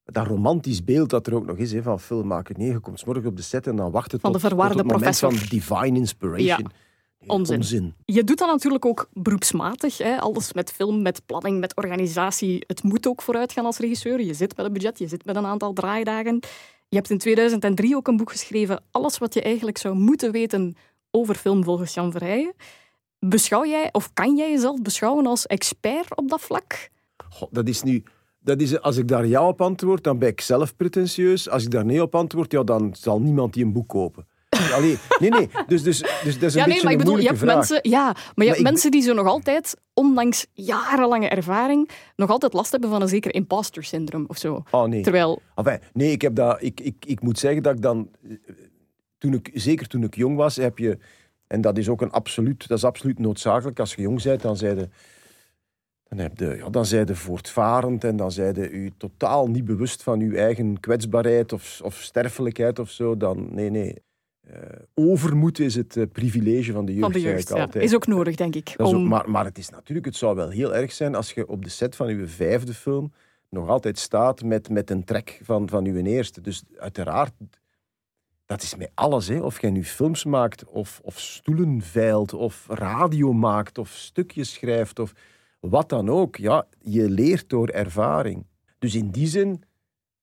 dat 0.04 0.26
romantisch 0.26 0.84
beeld 0.84 1.10
dat 1.10 1.26
er 1.26 1.34
ook 1.34 1.46
nog 1.46 1.56
is 1.56 1.72
hè, 1.72 1.82
van 1.82 2.00
filmmaker. 2.00 2.58
Nee, 2.58 2.70
je 2.70 2.78
komt 2.78 3.06
morgen 3.06 3.26
op 3.26 3.36
de 3.36 3.42
set 3.42 3.66
en 3.66 3.76
dan 3.76 3.90
wacht 3.90 4.12
het 4.12 4.20
van 4.20 4.32
tot, 4.32 4.40
de 4.40 4.48
verwarde 4.48 4.74
tot 4.74 4.82
het 4.82 4.92
moment 4.92 5.18
van 5.18 5.36
divine 5.48 5.98
inspiration. 5.98 6.70
Ja. 6.70 6.86
Onzin. 7.26 7.94
Je 8.04 8.24
doet 8.24 8.38
dat 8.38 8.48
natuurlijk 8.48 8.84
ook 8.84 9.08
beroepsmatig. 9.12 9.98
Hè? 9.98 10.18
Alles 10.18 10.52
met 10.52 10.72
film, 10.72 11.02
met 11.02 11.26
planning, 11.26 11.60
met 11.60 11.76
organisatie. 11.76 12.64
Het 12.66 12.82
moet 12.82 13.06
ook 13.06 13.22
vooruit 13.22 13.52
gaan 13.52 13.64
als 13.64 13.78
regisseur. 13.78 14.20
Je 14.20 14.34
zit 14.34 14.56
met 14.56 14.66
een 14.66 14.72
budget, 14.72 14.98
je 14.98 15.08
zit 15.08 15.24
met 15.24 15.36
een 15.36 15.46
aantal 15.46 15.72
draaidagen. 15.72 16.40
Je 16.88 16.96
hebt 16.96 17.10
in 17.10 17.18
2003 17.18 17.96
ook 17.96 18.08
een 18.08 18.16
boek 18.16 18.30
geschreven, 18.30 18.84
Alles 18.90 19.18
wat 19.18 19.34
je 19.34 19.42
eigenlijk 19.42 19.78
zou 19.78 19.94
moeten 19.94 20.32
weten 20.32 20.76
over 21.10 21.34
film 21.34 21.64
volgens 21.64 21.94
Jan 21.94 22.12
Verheijen. 22.12 22.54
Beschouw 23.18 23.64
jij, 23.64 23.88
of 23.92 24.12
kan 24.12 24.36
jij 24.36 24.50
jezelf 24.50 24.82
beschouwen 24.82 25.26
als 25.26 25.46
expert 25.46 26.16
op 26.16 26.28
dat 26.28 26.40
vlak? 26.40 26.90
Goh, 27.28 27.48
dat 27.52 27.68
is 27.68 27.82
nu... 27.82 28.02
Dat 28.40 28.60
is, 28.60 28.80
als 28.80 28.96
ik 28.96 29.08
daar 29.08 29.26
ja 29.26 29.48
op 29.48 29.60
antwoord, 29.60 30.04
dan 30.04 30.18
ben 30.18 30.28
ik 30.28 30.40
zelf 30.40 30.76
pretentieus. 30.76 31.48
Als 31.48 31.64
ik 31.64 31.70
daar 31.70 31.84
nee 31.84 32.02
op 32.02 32.14
antwoord, 32.14 32.52
ja, 32.52 32.62
dan 32.62 32.94
zal 32.94 33.20
niemand 33.20 33.54
die 33.54 33.64
een 33.64 33.72
boek 33.72 33.88
kopen. 33.88 34.26
Allee, 34.72 34.98
nee, 35.18 35.30
nee. 35.30 35.48
Dus, 35.66 35.82
dus, 35.82 35.98
dus 36.24 36.38
dat 36.38 36.42
is 36.42 36.54
een 36.54 36.60
ja, 36.60 36.66
nee, 36.66 36.82
maar 36.82 36.92
ik 36.92 36.98
bedoel, 36.98 37.18
je 37.18 37.26
hebt 37.26 37.38
vraag. 37.38 37.54
mensen, 37.54 37.78
ja, 37.82 38.16
maar 38.34 38.44
je 38.46 38.50
hebt 38.50 38.62
mensen 38.62 38.90
die 38.90 39.02
zo 39.02 39.14
nog 39.14 39.26
altijd, 39.26 39.76
ondanks 39.94 40.46
jarenlange 40.52 41.28
ervaring, 41.28 41.90
nog 42.16 42.30
altijd 42.30 42.52
last 42.52 42.70
hebben 42.70 42.90
van 42.90 43.02
een 43.02 43.08
zeker 43.08 43.34
imposter 43.34 43.84
syndroom 43.84 44.24
of 44.28 44.38
zo. 44.38 44.62
Oh 44.70 44.84
nee. 44.84 45.02
Terwijl... 45.02 45.42
Enfin, 45.54 45.78
nee, 45.92 46.10
ik, 46.10 46.22
heb 46.22 46.34
dat, 46.34 46.62
ik, 46.62 46.80
ik, 46.80 47.04
ik 47.06 47.22
moet 47.22 47.38
zeggen 47.38 47.62
dat 47.62 47.74
ik 47.74 47.82
dan, 47.82 48.10
toen 49.18 49.32
ik, 49.32 49.50
zeker 49.54 49.88
toen 49.88 50.02
ik 50.02 50.16
jong 50.16 50.36
was, 50.36 50.56
heb 50.56 50.78
je, 50.78 50.98
en 51.46 51.60
dat 51.60 51.78
is 51.78 51.88
ook 51.88 52.00
een 52.00 52.12
absoluut, 52.12 52.68
dat 52.68 52.78
is 52.78 52.84
absoluut 52.84 53.18
noodzakelijk. 53.18 53.80
Als 53.80 53.94
je 53.94 54.02
jong 54.02 54.22
bent, 54.22 54.42
dan 54.42 54.56
zeiden 54.56 54.92
dan, 56.08 56.18
heb 56.18 56.38
je, 56.38 56.56
ja, 56.56 56.70
dan 56.70 56.86
je 56.88 57.14
voortvarend 57.14 58.04
en 58.04 58.16
dan 58.16 58.32
zijn 58.32 58.54
je 58.54 58.70
u 58.70 58.92
totaal 58.96 59.46
niet 59.46 59.64
bewust 59.64 60.02
van 60.02 60.20
je 60.20 60.36
eigen 60.36 60.80
kwetsbaarheid 60.80 61.52
of, 61.52 61.80
of 61.84 61.94
sterfelijkheid 61.94 62.78
of 62.78 62.90
zo. 62.90 63.16
Dan, 63.16 63.54
nee, 63.54 63.70
nee. 63.70 63.94
Uh, 64.50 64.56
overmoed 64.94 65.58
is 65.58 65.74
het 65.74 65.96
uh, 65.96 66.04
privilege 66.12 66.72
van 66.72 66.84
de 66.84 66.92
jeugd. 66.92 67.04
Van 67.04 67.12
de 67.12 67.20
jeugd, 67.20 67.48
ja. 67.48 67.72
Is 67.72 67.94
ook 67.94 68.06
nodig, 68.06 68.36
denk 68.36 68.54
ik. 68.54 68.74
Om... 68.76 68.86
Ook, 68.86 69.08
maar, 69.08 69.30
maar 69.30 69.44
het 69.44 69.58
is 69.58 69.68
natuurlijk, 69.68 70.06
het 70.06 70.16
zou 70.16 70.36
wel 70.36 70.48
heel 70.48 70.74
erg 70.74 70.92
zijn 70.92 71.14
als 71.14 71.32
je 71.32 71.48
op 71.48 71.64
de 71.64 71.70
set 71.70 71.96
van 71.96 72.16
je 72.16 72.26
vijfde 72.26 72.74
film 72.74 73.12
nog 73.48 73.68
altijd 73.68 73.98
staat 73.98 74.42
met, 74.42 74.70
met 74.70 74.90
een 74.90 75.04
trek 75.04 75.40
van, 75.42 75.68
van 75.68 75.84
je 75.84 76.02
eerste. 76.02 76.40
Dus 76.40 76.62
uiteraard, 76.76 77.32
dat 78.46 78.62
is 78.62 78.76
met 78.76 78.90
alles. 78.94 79.28
Hè. 79.28 79.40
Of 79.40 79.60
jij 79.60 79.70
nu 79.70 79.84
films 79.84 80.24
maakt, 80.24 80.64
of, 80.64 81.00
of 81.02 81.20
stoelen 81.20 81.82
veilt, 81.82 82.34
of 82.34 82.66
radio 82.68 83.32
maakt, 83.32 83.78
of 83.78 83.90
stukjes 83.90 84.52
schrijft, 84.52 84.98
of 84.98 85.12
wat 85.60 85.88
dan 85.88 86.08
ook. 86.08 86.36
Ja, 86.36 86.66
je 86.78 87.10
leert 87.10 87.48
door 87.48 87.68
ervaring. 87.68 88.46
Dus 88.78 88.94
in 88.94 89.10
die 89.10 89.26
zin, 89.26 89.62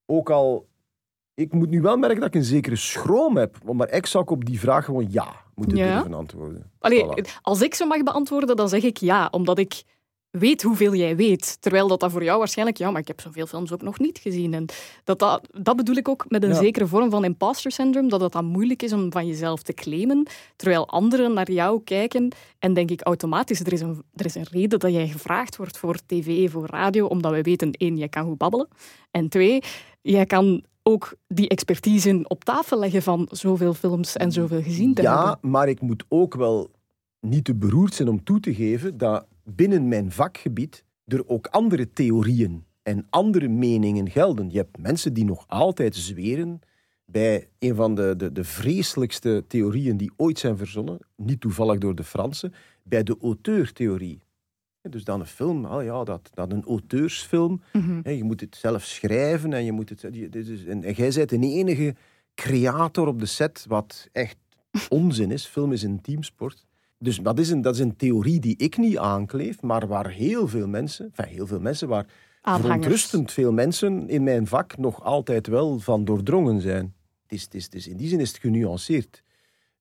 ook 0.05 0.29
al 0.29 0.67
ik 1.35 1.53
moet 1.53 1.69
nu 1.69 1.81
wel 1.81 1.97
merken 1.97 2.19
dat 2.19 2.27
ik 2.27 2.35
een 2.35 2.43
zekere 2.43 2.75
schroom 2.75 3.37
heb. 3.37 3.57
Maar 3.73 3.91
ik 3.91 4.05
zou 4.05 4.25
op 4.27 4.45
die 4.45 4.59
vraag 4.59 4.85
gewoon 4.85 5.07
ja 5.09 5.27
moeten 5.55 5.77
ja. 5.77 5.93
durven 5.93 6.13
antwoorden. 6.13 6.71
Allee, 6.79 7.05
Als 7.41 7.61
ik 7.61 7.75
ze 7.75 7.85
mag 7.85 8.03
beantwoorden, 8.03 8.55
dan 8.55 8.69
zeg 8.69 8.83
ik 8.83 8.97
ja. 8.97 9.27
Omdat 9.31 9.57
ik 9.57 9.83
weet 10.39 10.63
hoeveel 10.63 10.95
jij 10.95 11.15
weet. 11.15 11.57
Terwijl 11.59 11.87
dat, 11.87 11.99
dat 11.99 12.11
voor 12.11 12.23
jou 12.23 12.37
waarschijnlijk, 12.37 12.77
ja, 12.77 12.91
maar 12.91 13.01
ik 13.01 13.07
heb 13.07 13.21
zoveel 13.21 13.45
films 13.45 13.71
ook 13.71 13.81
nog 13.81 13.99
niet 13.99 14.17
gezien. 14.17 14.53
En 14.53 14.65
dat, 15.03 15.19
dat, 15.19 15.47
dat 15.51 15.75
bedoel 15.75 15.95
ik 15.95 16.07
ook 16.09 16.25
met 16.27 16.43
een 16.43 16.55
zekere 16.55 16.87
vorm 16.87 17.09
van 17.09 17.25
imposter 17.25 17.71
syndrome, 17.71 18.09
dat 18.09 18.21
het 18.21 18.31
dan 18.31 18.45
moeilijk 18.45 18.83
is 18.83 18.93
om 18.93 19.11
van 19.11 19.27
jezelf 19.27 19.61
te 19.61 19.73
claimen, 19.73 20.27
terwijl 20.55 20.87
anderen 20.87 21.33
naar 21.33 21.51
jou 21.51 21.81
kijken 21.83 22.35
en 22.59 22.73
denk 22.73 22.91
ik 22.91 23.01
automatisch, 23.01 23.59
er 23.59 23.73
is 23.73 23.81
een, 23.81 24.03
er 24.15 24.25
is 24.25 24.35
een 24.35 24.47
reden 24.51 24.79
dat 24.79 24.91
jij 24.91 25.07
gevraagd 25.07 25.55
wordt 25.55 25.77
voor 25.77 25.97
tv, 26.05 26.51
voor 26.51 26.65
radio, 26.65 27.05
omdat 27.05 27.31
we 27.31 27.41
weten, 27.41 27.71
één, 27.71 27.97
jij 27.97 28.09
kan 28.09 28.25
goed 28.25 28.37
babbelen, 28.37 28.67
en 29.11 29.29
twee, 29.29 29.63
jij 30.01 30.25
kan 30.25 30.63
ook 30.87 31.15
die 31.27 31.49
expertise 31.49 32.25
op 32.27 32.43
tafel 32.43 32.79
leggen 32.79 33.01
van 33.01 33.27
zoveel 33.31 33.73
films 33.73 34.15
en 34.15 34.31
zoveel 34.31 34.61
gezien 34.61 34.93
te 34.93 35.01
ja, 35.01 35.15
hebben. 35.15 35.39
Ja, 35.41 35.49
maar 35.49 35.69
ik 35.69 35.81
moet 35.81 36.03
ook 36.07 36.35
wel 36.35 36.71
niet 37.19 37.45
te 37.45 37.55
beroerd 37.55 37.93
zijn 37.93 38.09
om 38.09 38.23
toe 38.23 38.39
te 38.39 38.53
geven 38.53 38.97
dat 38.97 39.25
binnen 39.43 39.87
mijn 39.87 40.11
vakgebied 40.11 40.83
er 41.05 41.27
ook 41.27 41.47
andere 41.47 41.93
theorieën 41.93 42.65
en 42.83 43.07
andere 43.09 43.47
meningen 43.47 44.09
gelden. 44.09 44.49
Je 44.49 44.57
hebt 44.57 44.77
mensen 44.77 45.13
die 45.13 45.25
nog 45.25 45.43
altijd 45.47 45.95
zweren 45.95 46.59
bij 47.05 47.49
een 47.59 47.75
van 47.75 47.95
de, 47.95 48.13
de, 48.17 48.31
de 48.31 48.43
vreselijkste 48.43 49.43
theorieën 49.47 49.97
die 49.97 50.11
ooit 50.15 50.39
zijn 50.39 50.57
verzonnen, 50.57 50.99
niet 51.15 51.41
toevallig 51.41 51.77
door 51.77 51.95
de 51.95 52.03
Fransen, 52.03 52.53
bij 52.83 53.03
de 53.03 53.17
auteurtheorie. 53.21 54.21
Dus 54.89 55.03
dan 55.03 55.19
een 55.19 55.25
film, 55.25 55.65
oh 55.65 55.83
ja, 55.83 56.03
dat, 56.03 56.29
dat 56.33 56.51
een 56.51 56.63
auteursfilm. 56.63 57.61
Mm 57.71 58.01
Je 58.03 58.23
moet 58.23 58.41
het 58.41 58.55
zelf 58.55 58.83
schrijven 58.83 59.53
en 59.53 59.63
je 59.63 59.71
moet 59.71 59.89
het. 59.89 60.03
En, 60.03 60.83
en 60.83 60.93
jij 60.93 61.11
bent 61.15 61.29
de 61.29 61.37
enige 61.39 61.95
creator 62.35 63.07
op 63.07 63.19
de 63.19 63.25
set, 63.25 63.65
wat 63.67 64.09
echt 64.11 64.37
onzin 64.89 65.31
is. 65.31 65.45
Film 65.45 65.71
is 65.71 65.83
een 65.83 66.01
teamsport. 66.01 66.65
Dus 66.97 67.17
dat 67.17 67.39
is, 67.39 67.49
een, 67.49 67.61
dat 67.61 67.73
is 67.73 67.79
een 67.79 67.95
theorie 67.95 68.39
die 68.39 68.57
ik 68.57 68.77
niet 68.77 68.97
aankleef, 68.97 69.61
maar 69.61 69.87
waar 69.87 70.09
heel 70.09 70.47
veel 70.47 70.67
mensen, 70.67 71.05
enfin 71.05 71.35
heel 71.35 71.47
veel 71.47 71.59
mensen, 71.59 71.87
waar 71.87 72.05
verontrustend 72.41 73.31
veel 73.31 73.51
mensen 73.51 74.09
in 74.09 74.23
mijn 74.23 74.47
vak 74.47 74.77
nog 74.77 75.03
altijd 75.03 75.47
wel 75.47 75.79
van 75.79 76.05
doordrongen 76.05 76.61
zijn. 76.61 76.93
Het 77.21 77.31
is, 77.31 77.43
het 77.43 77.53
is, 77.53 77.63
het 77.63 77.75
is 77.75 77.87
in 77.87 77.97
die 77.97 78.07
zin 78.07 78.19
is 78.19 78.27
het 78.27 78.37
genuanceerd. 78.37 79.23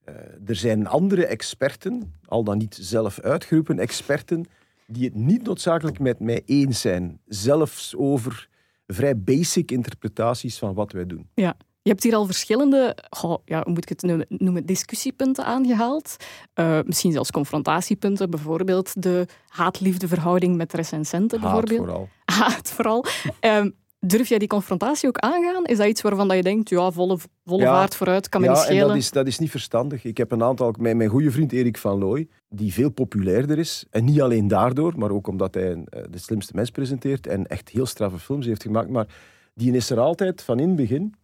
Uh, 0.09 0.14
er 0.46 0.57
zijn 0.57 0.86
andere 0.86 1.26
experten, 1.26 2.14
al 2.26 2.44
dan 2.44 2.59
niet 2.59 2.78
zelf 2.80 3.20
uitgeroepen 3.20 3.78
experten, 3.78 4.44
die 4.87 5.05
het 5.05 5.14
niet 5.14 5.43
noodzakelijk 5.43 5.99
met 5.99 6.20
mij 6.20 6.43
eens 6.45 6.80
zijn. 6.80 7.20
Zelfs 7.26 7.97
over 7.97 8.49
vrij 8.87 9.18
basic 9.18 9.70
interpretaties 9.70 10.59
van 10.59 10.74
wat 10.74 10.93
wij 10.93 11.07
doen. 11.07 11.28
Ja. 11.35 11.57
Je 11.82 11.91
hebt 11.91 12.03
hier 12.03 12.14
al 12.14 12.26
verschillende, 12.26 12.97
ja, 13.45 13.62
hoe 13.62 13.72
moet 13.72 13.91
ik 13.91 13.99
het 14.01 14.28
noemen, 14.28 14.66
discussiepunten 14.66 15.45
aangehaald. 15.45 16.16
Uh, 16.55 16.78
misschien 16.85 17.12
zelfs 17.12 17.30
confrontatiepunten, 17.30 18.30
bijvoorbeeld 18.30 19.03
de 19.03 19.26
haat-liefde 19.47 20.49
met 20.49 20.72
recensenten. 20.72 21.41
Haat 21.41 21.51
bijvoorbeeld. 21.51 21.87
vooral. 21.87 22.09
Haat 22.41 22.70
vooral. 22.70 23.05
Um, 23.41 23.74
Durf 24.07 24.28
jij 24.28 24.39
die 24.39 24.49
confrontatie 24.49 25.09
ook 25.09 25.18
aangaan? 25.18 25.64
Is 25.64 25.76
dat 25.76 25.87
iets 25.87 26.01
waarvan 26.01 26.28
dat 26.28 26.37
je 26.37 26.43
denkt, 26.43 26.68
ja, 26.68 26.91
volle, 26.91 27.18
volle 27.45 27.64
vaart 27.64 27.97
vooruit, 27.97 28.28
kan 28.28 28.41
me 28.41 28.47
ja, 28.47 28.53
niet 28.53 28.62
schelen? 28.62 28.82
En 28.82 28.89
dat, 28.89 28.97
is, 28.97 29.11
dat 29.11 29.26
is 29.26 29.39
niet 29.39 29.51
verstandig. 29.51 30.05
Ik 30.05 30.16
heb 30.16 30.32
een 30.32 30.43
aantal, 30.43 30.74
mijn, 30.78 30.97
mijn 30.97 31.11
goede 31.11 31.30
vriend 31.30 31.53
Erik 31.53 31.78
van 31.78 31.99
Looy, 31.99 32.28
die 32.57 32.72
veel 32.72 32.90
populairder 32.90 33.59
is. 33.59 33.84
En 33.90 34.05
niet 34.05 34.20
alleen 34.20 34.48
daardoor, 34.48 34.98
maar 34.98 35.11
ook 35.11 35.26
omdat 35.26 35.55
hij 35.55 35.72
eh, 35.72 36.02
de 36.11 36.18
slimste 36.18 36.52
mens 36.55 36.70
presenteert 36.70 37.26
en 37.26 37.46
echt 37.46 37.68
heel 37.68 37.86
straffe 37.86 38.18
films 38.18 38.46
heeft 38.46 38.62
gemaakt. 38.62 38.88
Maar 38.88 39.07
die 39.55 39.72
is 39.72 39.90
er 39.90 39.98
altijd, 39.98 40.42
van 40.42 40.59
in 40.59 40.66
het 40.68 40.76
begin, 40.76 41.14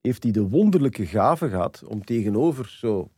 heeft 0.00 0.22
hij 0.22 0.32
de 0.32 0.48
wonderlijke 0.48 1.06
gave 1.06 1.48
gehad 1.48 1.82
om 1.86 2.04
tegenover 2.04 2.68
zo, 2.68 3.10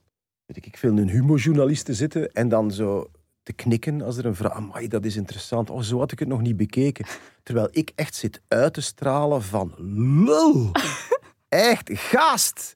weet 0.47 0.67
ik 0.67 0.77
veel, 0.77 0.99
een 0.99 1.09
humorjournalist 1.09 1.85
te 1.85 1.95
zitten 1.95 2.33
en 2.33 2.49
dan 2.49 2.71
zo 2.71 3.11
te 3.43 3.53
knikken 3.53 4.03
als 4.03 4.17
er 4.17 4.27
een 4.27 4.35
vraag... 4.35 4.53
Amai, 4.53 4.89
dat 4.89 5.05
is 5.05 5.17
interessant. 5.17 5.71
Oh, 5.71 5.81
zo 5.81 5.99
had 5.99 6.13
ik 6.13 6.19
het 6.19 6.29
nog 6.29 6.41
niet 6.41 6.57
bekeken. 6.57 7.07
Terwijl 7.43 7.69
ik 7.71 7.93
echt 7.95 8.15
zit 8.15 8.41
uit 8.49 8.75
te 8.75 8.81
stralen 8.81 9.43
van... 9.43 9.75
Lul! 10.25 10.71
echt, 11.49 11.91
gast! 11.93 12.75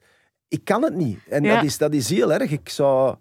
Ik 0.48 0.64
kan 0.64 0.82
het 0.82 0.94
niet. 0.94 1.18
En 1.28 1.42
dat, 1.42 1.64
is, 1.64 1.78
dat 1.78 1.94
is 1.94 2.08
heel 2.08 2.32
erg. 2.32 2.50
Ik 2.50 2.68
zou... 2.68 3.16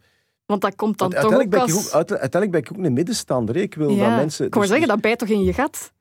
Want 0.52 0.64
dat 0.64 0.76
komt 0.76 0.98
dan 0.98 1.10
toch 1.10 1.34
ook 1.34 1.56
als... 1.56 1.94
uiteindelijk 1.94 2.52
ben 2.52 2.62
ik 2.62 2.72
ook 2.72 2.86
een 2.86 2.94
middenstander. 2.94 3.56
Ik 3.56 3.76
wil 3.76 3.88
dat 3.88 4.08
mensen... 4.08 4.46
Ik 4.46 4.54
dus, 4.54 4.68
zeggen, 4.68 4.88
dat 4.88 5.02
bijt 5.02 5.20
toch 5.20 5.30
in 5.30 5.44
je 5.44 5.54
gat? 5.54 5.94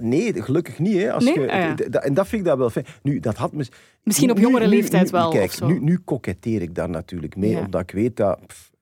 nee, 0.00 0.42
gelukkig 0.42 0.78
niet. 0.78 0.94
Hè. 0.94 1.12
Als 1.12 1.24
Je, 1.24 1.50
ah, 1.50 2.04
en 2.04 2.14
dat 2.14 2.28
vind 2.28 2.42
ik 2.42 2.48
dat 2.48 2.58
wel 2.58 2.70
fijn. 2.70 2.86
Nu, 3.02 3.20
dat 3.20 3.36
had 3.36 3.52
mis, 3.52 3.70
Misschien 4.02 4.30
op 4.30 4.38
jongere 4.38 4.66
leeftijd 4.66 5.10
wel. 5.10 5.30
Kijk, 5.30 5.60
nu, 5.60 5.80
nu 5.80 5.98
koketteer 5.98 6.62
ik 6.62 6.74
daar 6.74 6.90
natuurlijk 6.90 7.36
mee, 7.36 7.58
omdat 7.58 7.80
ik 7.80 7.90
weet 7.90 8.16
dat... 8.16 8.38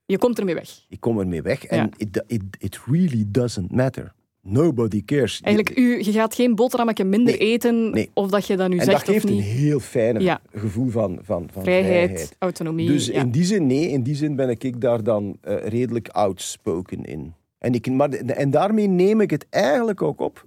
Je 0.07 0.19
komt 0.19 0.39
ermee 0.39 0.55
weg. 0.55 0.85
Ik 0.89 1.01
kom 1.01 1.19
ermee 1.19 1.43
weg. 1.43 1.65
En 1.65 1.91
it, 1.97 2.23
it, 2.27 2.43
it 2.59 2.81
really 2.87 3.25
doesn't 3.27 3.73
matter. 3.73 4.13
Nobody 4.45 5.05
cares. 5.05 5.41
Eigenlijk, 5.41 5.79
u, 5.79 5.99
je 5.99 6.13
gaat 6.13 6.35
geen 6.35 6.55
boterhammetje 6.55 7.05
minder 7.05 7.39
eten, 7.39 8.09
of 8.15 8.31
dat 8.31 8.47
je 8.47 8.57
dat 8.57 8.69
nu 8.69 8.77
en 8.77 8.85
zegt 8.85 9.07
dat 9.07 9.15
geeft 9.15 9.29
een 9.29 9.41
heel 9.41 9.81
fijn 9.81 10.39
gevoel 10.53 10.89
van, 10.89 11.19
van, 11.23 11.49
van 11.53 11.63
vrijheid, 11.63 12.09
vrijheid. 12.09 12.37
autonomie. 12.39 12.87
Dus 12.87 13.09
in 13.09 13.31
die 13.31 13.45
zin, 13.45 13.67
nee, 13.67 13.89
in 13.89 14.03
die 14.03 14.15
zin 14.15 14.37
ben 14.37 14.49
ik 14.49 14.81
daar 14.81 15.03
dan 15.03 15.37
uh, 15.49 15.67
redelijk 15.67 16.09
outspoken 16.09 17.05
in. 17.05 17.35
En, 17.59 17.75
ik, 17.75 17.91
maar, 17.91 18.11
en 18.11 18.51
daarmee 18.51 18.87
neem 18.87 19.21
ik 19.21 19.31
het 19.31 19.47
eigenlijk 19.51 20.03
ook 20.03 20.21
op 20.21 20.47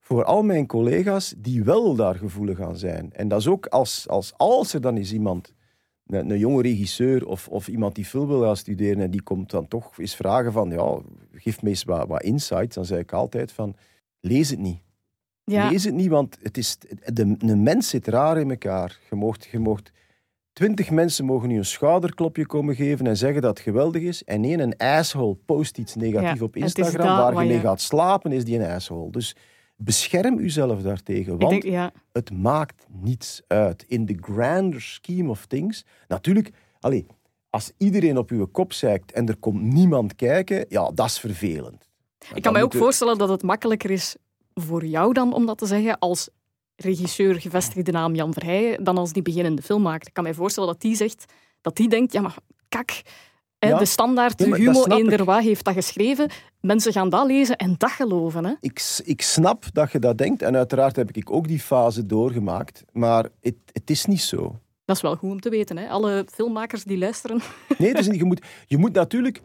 voor 0.00 0.24
al 0.24 0.42
mijn 0.42 0.66
collega's 0.66 1.34
die 1.38 1.62
wel 1.62 1.94
daar 1.94 2.14
gevoelig 2.14 2.60
aan 2.60 2.76
zijn. 2.76 3.10
En 3.12 3.28
dat 3.28 3.40
is 3.40 3.48
ook 3.48 3.66
als, 3.66 4.04
als, 4.08 4.32
als 4.36 4.74
er 4.74 4.80
dan 4.80 4.96
is 4.96 5.12
iemand 5.12 5.53
een, 6.06 6.30
een 6.30 6.38
jonge 6.38 6.62
regisseur 6.62 7.26
of, 7.26 7.48
of 7.48 7.68
iemand 7.68 7.94
die 7.94 8.04
film 8.04 8.28
wil 8.28 8.40
gaan 8.40 8.56
studeren 8.56 9.02
en 9.02 9.10
die 9.10 9.22
komt 9.22 9.50
dan 9.50 9.68
toch 9.68 9.98
eens 9.98 10.16
vragen 10.16 10.52
van, 10.52 10.70
ja, 10.70 10.98
geef 11.32 11.62
me 11.62 11.68
eens 11.68 11.84
wat, 11.84 12.08
wat 12.08 12.22
insights. 12.22 12.74
Dan 12.74 12.84
zeg 12.84 12.98
ik 12.98 13.12
altijd 13.12 13.52
van, 13.52 13.76
lees 14.20 14.50
het 14.50 14.58
niet. 14.58 14.82
Ja. 15.44 15.68
Lees 15.68 15.84
het 15.84 15.94
niet, 15.94 16.08
want 16.08 16.38
het 16.42 16.56
is, 16.56 16.78
de, 17.12 17.36
de 17.36 17.56
mens 17.56 17.88
zit 17.88 18.06
raar 18.06 18.38
in 18.38 18.50
elkaar. 18.50 18.98
Je 19.10 19.16
mocht, 19.16 19.44
je 19.44 19.58
mocht, 19.58 19.92
twintig 20.52 20.90
mensen 20.90 21.24
mogen 21.24 21.48
nu 21.48 21.56
een 21.56 21.64
schouderklopje 21.64 22.46
komen 22.46 22.74
geven 22.74 23.06
en 23.06 23.16
zeggen 23.16 23.42
dat 23.42 23.50
het 23.50 23.66
geweldig 23.66 24.02
is. 24.02 24.24
En 24.24 24.44
één, 24.44 24.60
een 24.60 24.76
asshole 24.76 25.34
post 25.34 25.78
iets 25.78 25.94
negatief 25.94 26.42
op 26.42 26.56
Instagram 26.56 27.34
waar 27.34 27.42
je 27.42 27.48
mee 27.48 27.60
gaat 27.60 27.80
slapen, 27.80 28.32
is 28.32 28.44
die 28.44 28.58
een 28.58 28.70
asshole. 28.70 29.10
Dus 29.10 29.36
bescherm 29.76 30.38
uzelf 30.38 30.82
daartegen, 30.82 31.38
want 31.38 31.62
ja. 31.64 31.92
het 32.12 32.30
maakt 32.30 32.86
niets 32.88 33.42
uit. 33.46 33.84
In 33.88 34.06
the 34.06 34.16
grander 34.20 34.80
scheme 34.80 35.30
of 35.30 35.46
things, 35.46 35.84
natuurlijk, 36.08 36.50
allez, 36.80 37.02
als 37.50 37.72
iedereen 37.78 38.18
op 38.18 38.30
uw 38.30 38.46
kop 38.46 38.72
zeikt 38.72 39.12
en 39.12 39.28
er 39.28 39.36
komt 39.36 39.62
niemand 39.62 40.14
kijken, 40.14 40.66
ja, 40.68 40.90
dat 40.90 41.06
is 41.06 41.18
vervelend. 41.18 41.88
Ik 42.34 42.42
kan 42.42 42.52
mij 42.52 42.62
ook 42.62 42.74
voorstellen 42.74 43.18
dat 43.18 43.28
het 43.28 43.42
makkelijker 43.42 43.90
is 43.90 44.16
voor 44.54 44.84
jou 44.84 45.12
dan 45.12 45.32
om 45.32 45.46
dat 45.46 45.58
te 45.58 45.66
zeggen 45.66 45.98
als 45.98 46.28
regisseur 46.76 47.40
gevestigde 47.40 47.92
naam 47.92 48.14
Jan 48.14 48.32
Verheijen 48.32 48.84
dan 48.84 48.98
als 48.98 49.12
die 49.12 49.22
beginnende 49.22 49.62
filmmaker. 49.62 50.06
Ik 50.06 50.14
kan 50.14 50.24
mij 50.24 50.34
voorstellen 50.34 50.68
dat 50.68 50.80
die 50.80 50.96
zegt, 50.96 51.24
dat 51.60 51.76
die 51.76 51.88
denkt, 51.88 52.12
ja 52.12 52.20
maar 52.20 52.36
kak, 52.68 53.02
de 53.72 53.84
standaard 53.84 54.38
nee, 54.38 54.54
Humo 54.54 54.84
Eenderwa 54.84 55.38
heeft 55.38 55.64
dat 55.64 55.74
geschreven. 55.74 56.30
Mensen 56.60 56.92
gaan 56.92 57.08
dat 57.08 57.26
lezen 57.26 57.56
en 57.56 57.74
dat 57.78 57.90
geloven. 57.90 58.44
Hè? 58.44 58.52
Ik, 58.60 59.00
ik 59.04 59.22
snap 59.22 59.64
dat 59.72 59.92
je 59.92 59.98
dat 59.98 60.18
denkt. 60.18 60.42
En 60.42 60.56
uiteraard 60.56 60.96
heb 60.96 61.10
ik 61.12 61.30
ook 61.30 61.48
die 61.48 61.60
fase 61.60 62.06
doorgemaakt. 62.06 62.84
Maar 62.92 63.28
het, 63.40 63.54
het 63.72 63.90
is 63.90 64.04
niet 64.04 64.20
zo. 64.20 64.58
Dat 64.84 64.96
is 64.96 65.02
wel 65.02 65.16
goed 65.16 65.30
om 65.30 65.40
te 65.40 65.48
weten. 65.48 65.76
Hè? 65.76 65.88
Alle 65.88 66.26
filmmakers 66.32 66.84
die 66.84 66.98
luisteren. 66.98 67.40
Nee, 67.78 67.92
niet, 67.92 68.16
je, 68.16 68.24
moet, 68.24 68.46
je 68.66 68.78
moet 68.78 68.92
natuurlijk... 68.92 69.40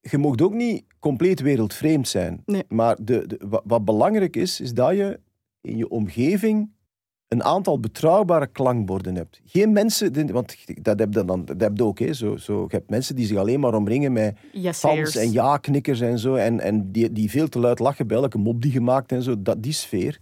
Je 0.00 0.18
mag 0.18 0.38
ook 0.38 0.54
niet 0.54 0.84
compleet 1.00 1.40
wereldvreemd 1.40 2.08
zijn. 2.08 2.42
Nee. 2.44 2.64
Maar 2.68 2.96
de, 3.00 3.26
de, 3.26 3.60
wat 3.64 3.84
belangrijk 3.84 4.36
is, 4.36 4.60
is 4.60 4.72
dat 4.72 4.90
je 4.90 5.20
in 5.60 5.76
je 5.76 5.88
omgeving 5.88 6.70
een 7.28 7.44
aantal 7.44 7.80
betrouwbare 7.80 8.46
klankborden 8.46 9.14
hebt. 9.14 9.40
Geen 9.44 9.72
mensen, 9.72 10.32
want 10.32 10.56
dat 10.82 10.98
heb 10.98 11.14
je, 11.14 11.24
dan, 11.24 11.44
dat 11.44 11.60
heb 11.60 11.76
je 11.76 11.84
ook, 11.84 11.98
hè, 11.98 12.12
zo, 12.12 12.36
zo, 12.36 12.60
je 12.60 12.76
hebt 12.76 12.90
mensen 12.90 13.16
die 13.16 13.26
zich 13.26 13.36
alleen 13.36 13.60
maar 13.60 13.74
omringen 13.74 14.12
met 14.12 14.36
yes, 14.52 14.78
fans 14.78 15.16
en 15.16 15.32
ja-knikkers 15.32 16.00
en 16.00 16.18
zo, 16.18 16.34
en, 16.34 16.60
en 16.60 16.92
die, 16.92 17.12
die 17.12 17.30
veel 17.30 17.48
te 17.48 17.58
luid 17.58 17.78
lachen 17.78 18.06
bij 18.06 18.16
elke 18.16 18.38
mop 18.38 18.62
die 18.62 18.72
gemaakt 18.72 19.12
en 19.12 19.22
zo. 19.22 19.42
Dat, 19.42 19.62
die 19.62 19.72
sfeer, 19.72 20.20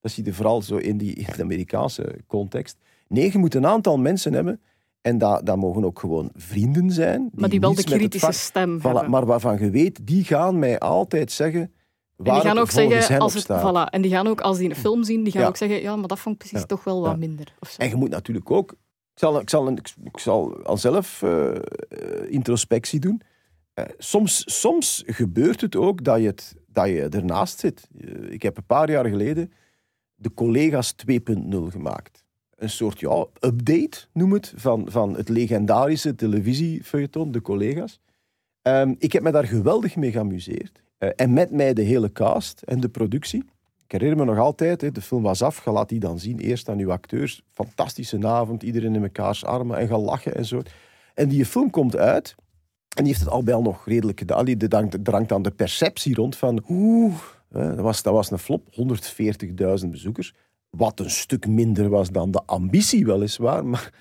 dat 0.00 0.10
zie 0.10 0.24
je 0.24 0.32
vooral 0.32 0.62
zo 0.62 0.76
in, 0.76 0.98
die, 0.98 1.14
in 1.14 1.26
de 1.36 1.42
Amerikaanse 1.42 2.14
context. 2.26 2.76
Nee, 3.08 3.32
je 3.32 3.38
moet 3.38 3.54
een 3.54 3.66
aantal 3.66 3.98
mensen 3.98 4.32
hebben, 4.32 4.60
en 5.00 5.18
dat, 5.18 5.46
dat 5.46 5.56
mogen 5.56 5.84
ook 5.84 5.98
gewoon 5.98 6.30
vrienden 6.34 6.90
zijn. 6.90 7.20
Die 7.20 7.40
maar 7.40 7.48
die 7.48 7.60
wel 7.60 7.74
de 7.74 7.84
kritische 7.84 8.32
stem 8.32 8.80
hebben. 8.82 9.10
Maar 9.10 9.26
waarvan 9.26 9.58
je 9.58 9.70
weet, 9.70 10.06
die 10.06 10.24
gaan 10.24 10.58
mij 10.58 10.78
altijd 10.78 11.32
zeggen 11.32 11.72
en 12.24 12.32
die 12.32 12.42
gaan 12.42 12.58
ook 12.58 12.70
zeggen, 12.70 13.18
als 13.18 13.34
het, 13.34 13.44
voilà, 13.44 13.90
en 13.90 14.02
die 14.02 14.10
gaan 14.10 14.26
ook 14.26 14.40
als 14.40 14.58
die 14.58 14.68
een 14.68 14.76
film 14.76 15.04
zien, 15.04 15.22
die 15.22 15.32
gaan 15.32 15.46
ook 15.46 15.56
zeggen, 15.56 15.80
ja, 15.80 15.96
maar 15.96 16.08
dat 16.08 16.18
vond 16.18 16.42
ik 16.42 16.48
precies 16.48 16.66
toch 16.66 16.84
wel 16.84 17.00
wat 17.00 17.18
minder. 17.18 17.54
Of 17.60 17.70
zo. 17.70 17.82
En 17.82 17.88
je 17.88 17.94
moet 17.94 18.10
natuurlijk 18.10 18.50
ook, 18.50 18.72
ik 18.72 19.18
zal, 19.18 19.40
ik 19.40 19.50
zal, 19.50 19.68
ik 20.04 20.18
zal 20.18 20.62
al 20.62 20.76
zelf 20.76 21.22
uh, 21.22 21.50
introspectie 22.28 23.00
doen. 23.00 23.22
Uh, 23.74 23.84
soms, 23.98 24.60
soms 24.60 25.02
gebeurt 25.06 25.60
het 25.60 25.76
ook 25.76 26.04
dat 26.04 26.20
je, 26.20 26.26
het, 26.26 26.54
dat 26.66 26.86
je 26.86 27.08
ernaast 27.08 27.58
zit. 27.58 27.88
ik 28.28 28.42
heb 28.42 28.56
een 28.56 28.66
paar 28.66 28.90
jaar 28.90 29.06
geleden 29.06 29.52
de 30.14 30.34
Collega's 30.34 30.94
2.0 31.10 31.56
gemaakt. 31.68 32.24
Een 32.56 32.70
soort 32.70 33.00
ja, 33.00 33.26
update, 33.40 33.98
noem 34.12 34.32
het, 34.32 34.52
van, 34.56 34.86
van 34.90 35.16
het 35.16 35.28
legendarische 35.28 36.14
televisiefeuilleton, 36.14 37.32
de 37.32 37.40
Collega's. 37.40 38.00
Um, 38.62 38.96
ik 38.98 39.12
heb 39.12 39.22
me 39.22 39.30
daar 39.30 39.46
geweldig 39.46 39.96
mee 39.96 40.10
geamuseerd. 40.10 40.82
Eh, 41.04 41.10
en 41.16 41.32
met 41.32 41.50
mij 41.50 41.74
de 41.74 41.82
hele 41.82 42.12
cast 42.12 42.62
en 42.62 42.80
de 42.80 42.88
productie. 42.88 43.44
Ik 43.84 43.92
herinner 43.92 44.18
me 44.18 44.24
nog 44.24 44.38
altijd, 44.38 44.94
de 44.94 45.00
film 45.00 45.22
was 45.22 45.42
af, 45.42 45.64
je 45.64 45.70
laat 45.70 45.88
die 45.88 46.00
dan 46.00 46.18
zien, 46.18 46.38
eerst 46.38 46.68
aan 46.68 46.78
uw 46.78 46.92
acteurs. 46.92 47.42
Fantastische 47.50 48.26
avond, 48.26 48.62
iedereen 48.62 48.94
in 48.94 49.00
mekaars 49.00 49.44
armen 49.44 49.78
en 49.78 49.88
gaan 49.88 50.00
lachen 50.00 50.34
en 50.34 50.44
zo. 50.44 50.62
En 51.14 51.28
die 51.28 51.46
film 51.46 51.70
komt 51.70 51.96
uit 51.96 52.34
en 52.96 53.04
die 53.04 53.12
heeft 53.12 53.24
het 53.24 53.28
al 53.30 53.52
al 53.52 53.62
nog 53.62 53.86
redelijk 53.86 54.18
gedaan. 54.18 54.44
Die 54.44 54.56
drankt 55.02 55.32
aan 55.32 55.42
de 55.42 55.50
perceptie 55.50 56.14
rond 56.14 56.36
van, 56.36 56.64
oeh, 56.68 57.14
dat 57.48 57.78
was, 57.78 58.02
dat 58.02 58.12
was 58.12 58.30
een 58.30 58.38
flop, 58.38 58.66
140.000 59.82 59.88
bezoekers. 59.90 60.34
Wat 60.70 61.00
een 61.00 61.10
stuk 61.10 61.46
minder 61.46 61.88
was 61.88 62.10
dan 62.10 62.30
de 62.30 62.42
ambitie, 62.46 63.06
weliswaar. 63.06 63.66
Maar, 63.66 63.92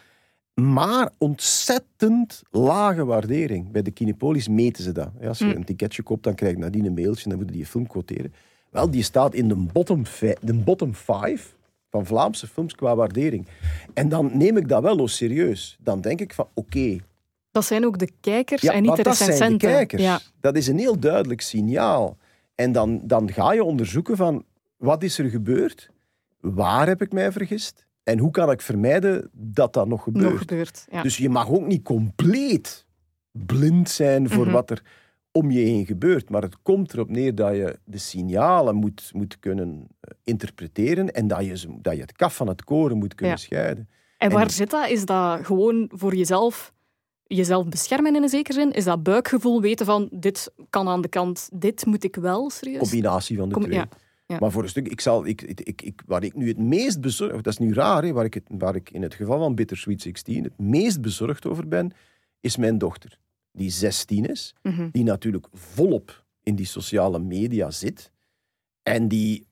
maar 0.54 1.10
ontzettend 1.18 2.42
lage 2.52 3.06
waardering. 3.06 3.72
Bij 3.72 3.82
de 3.82 3.92
Kinepolis 3.92 4.48
meten 4.48 4.84
ze 4.84 4.92
dat. 4.92 5.10
Als 5.24 5.40
je 5.40 5.46
hm. 5.46 5.56
een 5.56 5.64
ticketje 5.64 6.04
koopt, 6.04 6.24
dan 6.24 6.36
krijg 6.36 6.54
je 6.54 6.60
nadien 6.60 6.86
een 6.86 6.94
mailtje 6.94 7.24
en 7.24 7.30
dan 7.30 7.40
moet 7.40 7.50
je 7.50 7.56
die 7.56 7.66
film 7.66 7.88
quoteren. 7.88 8.34
Wel, 8.70 8.90
die 8.90 9.04
staat 9.04 9.34
in 9.34 9.48
de 9.48 9.56
bottom, 9.56 10.04
de 10.42 10.54
bottom 10.54 10.94
five 10.94 11.48
van 11.90 12.06
Vlaamse 12.06 12.48
films 12.48 12.76
qua 12.76 12.96
waardering. 12.96 13.48
En 13.94 14.10
dan 14.10 14.32
neem 14.34 14.58
ik 14.58 14.68
dat 14.68 14.82
wel 14.82 15.08
serieus. 15.08 15.78
Dan 15.80 16.02
denk 16.02 16.22
ik 16.22 16.34
van, 16.34 16.48
oké. 16.54 16.98
dat 17.52 17.66
zijn 17.66 17.86
ook 17.86 18.00
de 18.00 18.10
kijkers 18.20 18.64
en 18.64 18.82
niet 18.82 18.96
de 18.96 19.02
recensenten. 19.02 19.28
Dat 19.28 19.38
zijn 19.38 19.52
de 19.52 19.58
kijkers. 19.58 20.02
Ja. 20.02 20.20
Dat 20.40 20.56
is 20.56 20.68
een 20.68 20.78
heel 20.78 21.00
duidelijk 21.00 21.42
signaal. 21.42 22.18
En 22.56 22.72
dan, 22.72 23.02
dan 23.04 23.32
ga 23.32 23.54
je 23.54 23.64
onderzoeken 23.64 24.18
van, 24.18 24.46
wat 24.78 25.04
is 25.04 25.18
er 25.18 25.30
gebeurd? 25.30 25.90
Waar 26.40 26.88
heb 26.88 27.02
ik 27.02 27.12
mij 27.12 27.32
vergist? 27.32 27.86
En 28.04 28.20
hoe 28.20 28.32
kan 28.32 28.52
ik 28.52 28.62
vermijden 28.62 29.30
dat 29.32 29.74
dat 29.74 29.88
nog 29.88 30.04
gebeurt? 30.04 30.30
Nog 30.30 30.40
gebeurt 30.40 30.86
ja. 30.92 31.02
Dus 31.02 31.18
je 31.18 31.30
mag 31.30 31.50
ook 31.50 31.68
niet 31.68 31.84
compleet 31.84 32.86
blind 33.32 33.90
zijn 33.90 34.30
voor 34.30 34.46
mhm. 34.46 34.54
wat 34.54 34.70
er 34.70 34.82
om 35.32 35.52
je 35.52 35.60
heen 35.60 35.86
gebeurt. 35.86 36.30
Maar 36.30 36.42
het 36.42 36.62
komt 36.62 36.94
erop 36.94 37.10
neer 37.10 37.36
dat 37.36 37.56
je 37.56 37.80
de 37.84 37.98
signalen 37.98 38.76
moet, 38.76 39.10
moet 39.14 39.40
kunnen 39.40 39.88
eh, 40.00 40.14
interpreteren 40.24 41.14
en 41.14 41.28
dat 41.28 41.46
je, 41.46 41.78
dat 41.82 41.96
je 41.96 42.02
het 42.02 42.12
kaf 42.12 42.36
van 42.36 42.48
het 42.48 42.64
koren 42.64 42.98
moet 42.98 43.16
kunnen 43.16 43.38
scheiden. 43.38 43.90
En 44.18 44.32
waar 44.32 44.52
zit 44.52 44.70
dat? 44.70 44.90
Is 44.90 45.06
dat 45.06 45.46
gewoon 45.46 45.90
voor 45.94 46.16
jezelf, 46.16 46.74
jezelf 47.24 47.68
beschermen 47.68 48.16
in 48.16 48.24
een 48.24 48.30
zekere 48.30 48.60
zin? 48.60 48.72
Is 48.72 48.84
dat 48.84 49.04
buikgevoel 49.04 49.62
weten 49.62 49.86
van 49.86 50.10
dit 50.12 50.54
kan 50.70 50.88
aan 50.88 51.02
de 51.02 51.08
kant, 51.08 51.50
dit 51.54 51.86
moet 51.86 52.04
ik 52.04 52.16
wel 52.16 52.50
serieus? 52.50 52.80
Combinatie 52.80 53.38
van 53.38 53.50
de 53.50 53.56
twee. 53.60 53.74
Ja. 53.74 53.88
Maar 54.40 54.52
voor 54.52 54.64
een 54.64 54.70
stuk, 54.70 54.88
ik 54.88 55.02
zal, 55.02 55.26
ik, 55.26 55.42
ik, 55.42 55.82
ik, 55.82 56.02
waar 56.06 56.24
ik 56.24 56.36
nu 56.36 56.48
het 56.48 56.58
meest 56.58 57.02
bezorgd, 57.02 57.44
dat 57.44 57.54
is 57.54 57.60
nu 57.60 57.74
raar, 57.74 58.04
hè, 58.04 58.12
waar, 58.14 58.26
ik 58.26 58.34
het, 58.34 58.44
waar 58.48 58.76
ik 58.76 58.90
in 58.90 59.02
het 59.02 59.14
geval 59.14 59.40
van 59.40 59.56
Bittersweet 59.56 60.02
16 60.02 60.44
het 60.44 60.58
meest 60.58 61.02
bezorgd 61.02 61.46
over 61.46 61.68
ben, 61.68 61.92
is 62.40 62.58
mijn 62.58 62.78
dochter 62.78 63.22
die 63.54 63.70
16 63.70 64.26
is, 64.26 64.56
mhm. 64.62 64.90
die 64.92 65.04
natuurlijk 65.04 65.48
volop 65.54 66.26
in 66.44 66.56
die 66.56 66.66
sociale 66.66 67.20
media 67.20 67.72
zit 67.72 68.12
en 68.84 69.08
die 69.08 69.46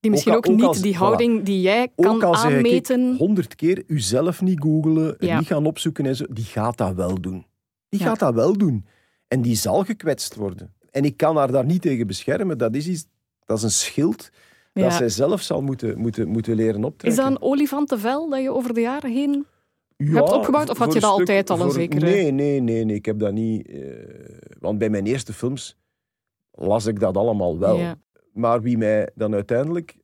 die 0.00 0.10
misschien 0.10 0.34
ook, 0.34 0.46
niet 0.48 0.82
die 0.82 0.96
houding 0.96 1.42
die 1.42 1.60
jij 1.60 1.88
kan 1.94 2.24
aanmeten. 2.24 3.16
honderd 3.16 3.54
keer 3.54 3.84
uzelf 3.86 4.40
niet 4.40 4.60
googelen, 4.60 5.16
ja. 5.18 5.38
niet 5.38 5.46
gaan 5.46 5.66
opzoeken 5.66 6.06
en 6.06 6.16
zo, 6.16 6.24
die 6.30 6.44
gaat 6.44 6.76
dat 6.76 6.94
wel 6.94 7.20
doen. 7.20 7.46
Die 7.88 8.00
gaat 8.00 8.18
dat 8.18 8.34
wel 8.34 8.52
doen. 8.52 8.86
En 9.28 9.42
die 9.42 9.56
zal 9.56 9.84
gekwetst 9.84 10.34
worden. 10.34 10.74
En 10.90 11.04
ik 11.04 11.16
kan 11.16 11.36
haar 11.36 11.52
daar 11.52 11.64
niet 11.64 11.82
tegen 11.82 12.06
beschermen. 12.06 12.58
Dat 12.58 12.74
is, 12.74 12.88
iets, 12.88 13.06
dat 13.46 13.56
is 13.56 13.62
een 13.62 13.70
schild 13.70 14.30
dat 14.72 14.92
zij 14.92 15.08
zelf 15.08 15.40
zal 15.40 15.62
moeten, 15.62 15.98
moeten, 15.98 16.28
moeten 16.28 16.54
leren 16.54 16.84
optrekken. 16.84 17.08
Is 17.08 17.16
dat 17.16 17.26
een 17.26 17.42
olifantenvel 17.42 18.28
dat 18.28 18.42
je 18.42 18.52
over 18.52 18.74
de 18.74 18.80
jaren 18.80 19.12
heen 19.12 19.46
ja, 19.96 20.12
hebt 20.12 20.32
opgebouwd? 20.32 20.70
Of 20.70 20.78
had 20.78 20.92
je 20.92 21.00
dat 21.00 21.10
altijd 21.10 21.50
al 21.50 21.60
een 21.60 21.70
zekere... 21.70 22.06
Nee, 22.06 22.30
nee, 22.30 22.60
nee, 22.60 22.84
nee, 22.84 22.96
ik 22.96 23.04
heb 23.06 23.18
dat 23.18 23.32
niet... 23.32 23.68
Uh, 23.68 23.94
want 24.60 24.78
bij 24.78 24.90
mijn 24.90 25.06
eerste 25.06 25.32
films 25.32 25.76
las 26.50 26.86
ik 26.86 27.00
dat 27.00 27.16
allemaal 27.16 27.58
wel. 27.58 27.94
Maar 28.32 28.62
wie 28.62 28.78
mij 28.78 29.10
dan 29.14 29.34
uiteindelijk... 29.34 29.96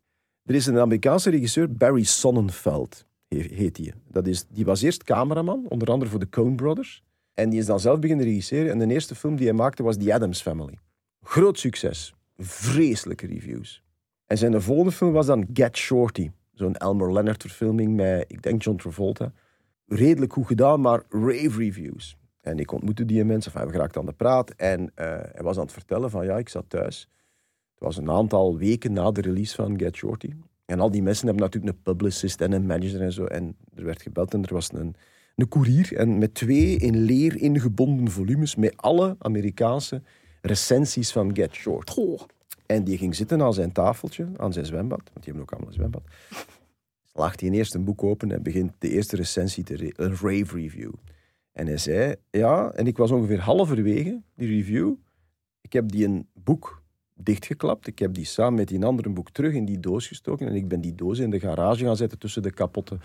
Er 0.45 0.55
is 0.55 0.66
een 0.66 0.78
Amerikaanse 0.78 1.30
regisseur, 1.30 1.72
Barry 1.72 2.05
Sonnenfeld, 2.05 3.07
heet 3.28 3.76
hij. 3.76 3.93
Dat 4.09 4.26
is, 4.26 4.47
die 4.49 4.64
was 4.64 4.82
eerst 4.82 5.05
cameraman, 5.05 5.66
onder 5.68 5.90
andere 5.90 6.11
voor 6.11 6.20
de 6.20 6.28
Coen 6.28 6.57
Brothers. 6.57 7.03
En 7.34 7.51
die 7.51 7.59
is 7.59 7.66
dan 7.66 7.80
zelf 7.80 7.99
beginnen 7.99 8.26
regisseren. 8.26 8.70
En 8.70 8.88
de 8.88 8.95
eerste 8.95 9.14
film 9.14 9.36
die 9.36 9.47
hij 9.47 9.57
maakte 9.57 9.82
was 9.82 9.97
The 9.97 10.14
Addams 10.14 10.43
Family. 10.43 10.78
Groot 11.22 11.59
succes. 11.59 12.14
Vreselijke 12.36 13.26
reviews. 13.26 13.82
En 14.26 14.38
zijn 14.38 14.62
volgende 14.62 14.92
film 14.92 15.12
was 15.12 15.26
dan 15.26 15.46
Get 15.52 15.76
Shorty. 15.76 16.30
Zo'n 16.52 16.76
Elmer 16.76 17.12
Leonard 17.12 17.42
verfilming 17.42 17.96
met, 17.96 18.24
ik 18.28 18.42
denk, 18.42 18.62
John 18.62 18.76
Travolta 18.76 19.32
redelijk 19.86 20.32
goed 20.32 20.46
gedaan, 20.46 20.80
maar 20.80 21.02
rave 21.08 21.58
reviews. 21.58 22.16
En 22.40 22.58
ik 22.58 22.72
ontmoette 22.72 23.04
die 23.04 23.24
mensen, 23.24 23.52
enfin, 23.52 23.66
we 23.66 23.72
geraakten 23.72 24.00
aan 24.00 24.06
de 24.06 24.12
praat. 24.12 24.50
En 24.50 24.80
uh, 24.80 24.88
hij 25.32 25.42
was 25.42 25.56
aan 25.56 25.62
het 25.62 25.72
vertellen 25.72 26.10
van, 26.10 26.24
ja, 26.24 26.38
ik 26.38 26.48
zat 26.48 26.64
thuis. 26.68 27.08
Het 27.72 27.82
was 27.82 27.96
een 27.96 28.10
aantal 28.10 28.56
weken 28.58 28.92
na 28.92 29.10
de 29.10 29.20
release 29.20 29.54
van 29.54 29.78
Get 29.78 29.96
Shorty. 29.96 30.30
En 30.64 30.80
al 30.80 30.90
die 30.90 31.02
mensen 31.02 31.26
hebben 31.26 31.44
natuurlijk 31.44 31.76
een 31.76 31.82
publicist 31.82 32.40
en 32.40 32.52
een 32.52 32.66
manager 32.66 33.00
en 33.00 33.12
zo. 33.12 33.24
En 33.24 33.56
er 33.74 33.84
werd 33.84 34.02
gebeld 34.02 34.34
en 34.34 34.42
er 34.42 34.54
was 34.54 34.72
een, 34.72 34.94
een 35.36 35.48
koerier. 35.48 35.96
En 35.96 36.18
met 36.18 36.34
twee 36.34 36.76
in 36.76 36.96
leer 36.96 37.36
ingebonden 37.36 38.10
volumes 38.10 38.56
met 38.56 38.76
alle 38.76 39.16
Amerikaanse 39.18 40.02
recensies 40.43 41.12
van 41.12 41.36
Get 41.36 41.55
Short. 41.55 41.99
En 42.66 42.84
die 42.84 42.99
ging 42.99 43.14
zitten 43.14 43.43
aan 43.43 43.55
zijn 43.55 43.72
tafeltje, 43.72 44.28
aan 44.36 44.53
zijn 44.53 44.66
zwembad. 44.66 45.03
Want 45.12 45.24
die 45.24 45.24
hebben 45.24 45.43
ook 45.43 45.51
allemaal 45.51 45.68
een 45.68 45.74
zwembad 45.74 46.03
slaagt 47.12 47.40
hij 47.40 47.51
eerst 47.51 47.74
een 47.74 47.84
boek 47.84 48.03
open 48.03 48.32
en 48.32 48.43
begint 48.43 48.72
de 48.78 48.88
eerste 48.88 49.16
recensie, 49.16 49.64
te 49.64 49.93
een 49.97 50.11
rave 50.11 50.57
review. 50.57 50.93
En 51.53 51.66
hij 51.66 51.78
zei, 51.78 52.14
ja, 52.30 52.70
en 52.70 52.86
ik 52.86 52.97
was 52.97 53.11
ongeveer 53.11 53.40
halverwege 53.40 54.20
die 54.36 54.49
review. 54.49 54.95
Ik 55.61 55.72
heb 55.72 55.88
die 55.88 56.05
een 56.05 56.26
boek 56.32 56.82
dichtgeklapt. 57.14 57.86
Ik 57.86 57.99
heb 57.99 58.14
die 58.14 58.24
samen 58.24 58.55
met 58.55 58.68
die 58.68 58.84
andere 58.84 59.09
boek 59.09 59.30
terug 59.30 59.55
in 59.55 59.64
die 59.64 59.80
doos 59.80 60.07
gestoken. 60.07 60.47
En 60.47 60.55
ik 60.55 60.68
ben 60.68 60.80
die 60.80 60.95
doos 60.95 61.18
in 61.18 61.30
de 61.30 61.40
garage 61.40 61.84
gaan 61.84 61.97
zetten 61.97 62.18
tussen 62.18 62.43
de 62.43 62.53
kapotte 62.53 62.99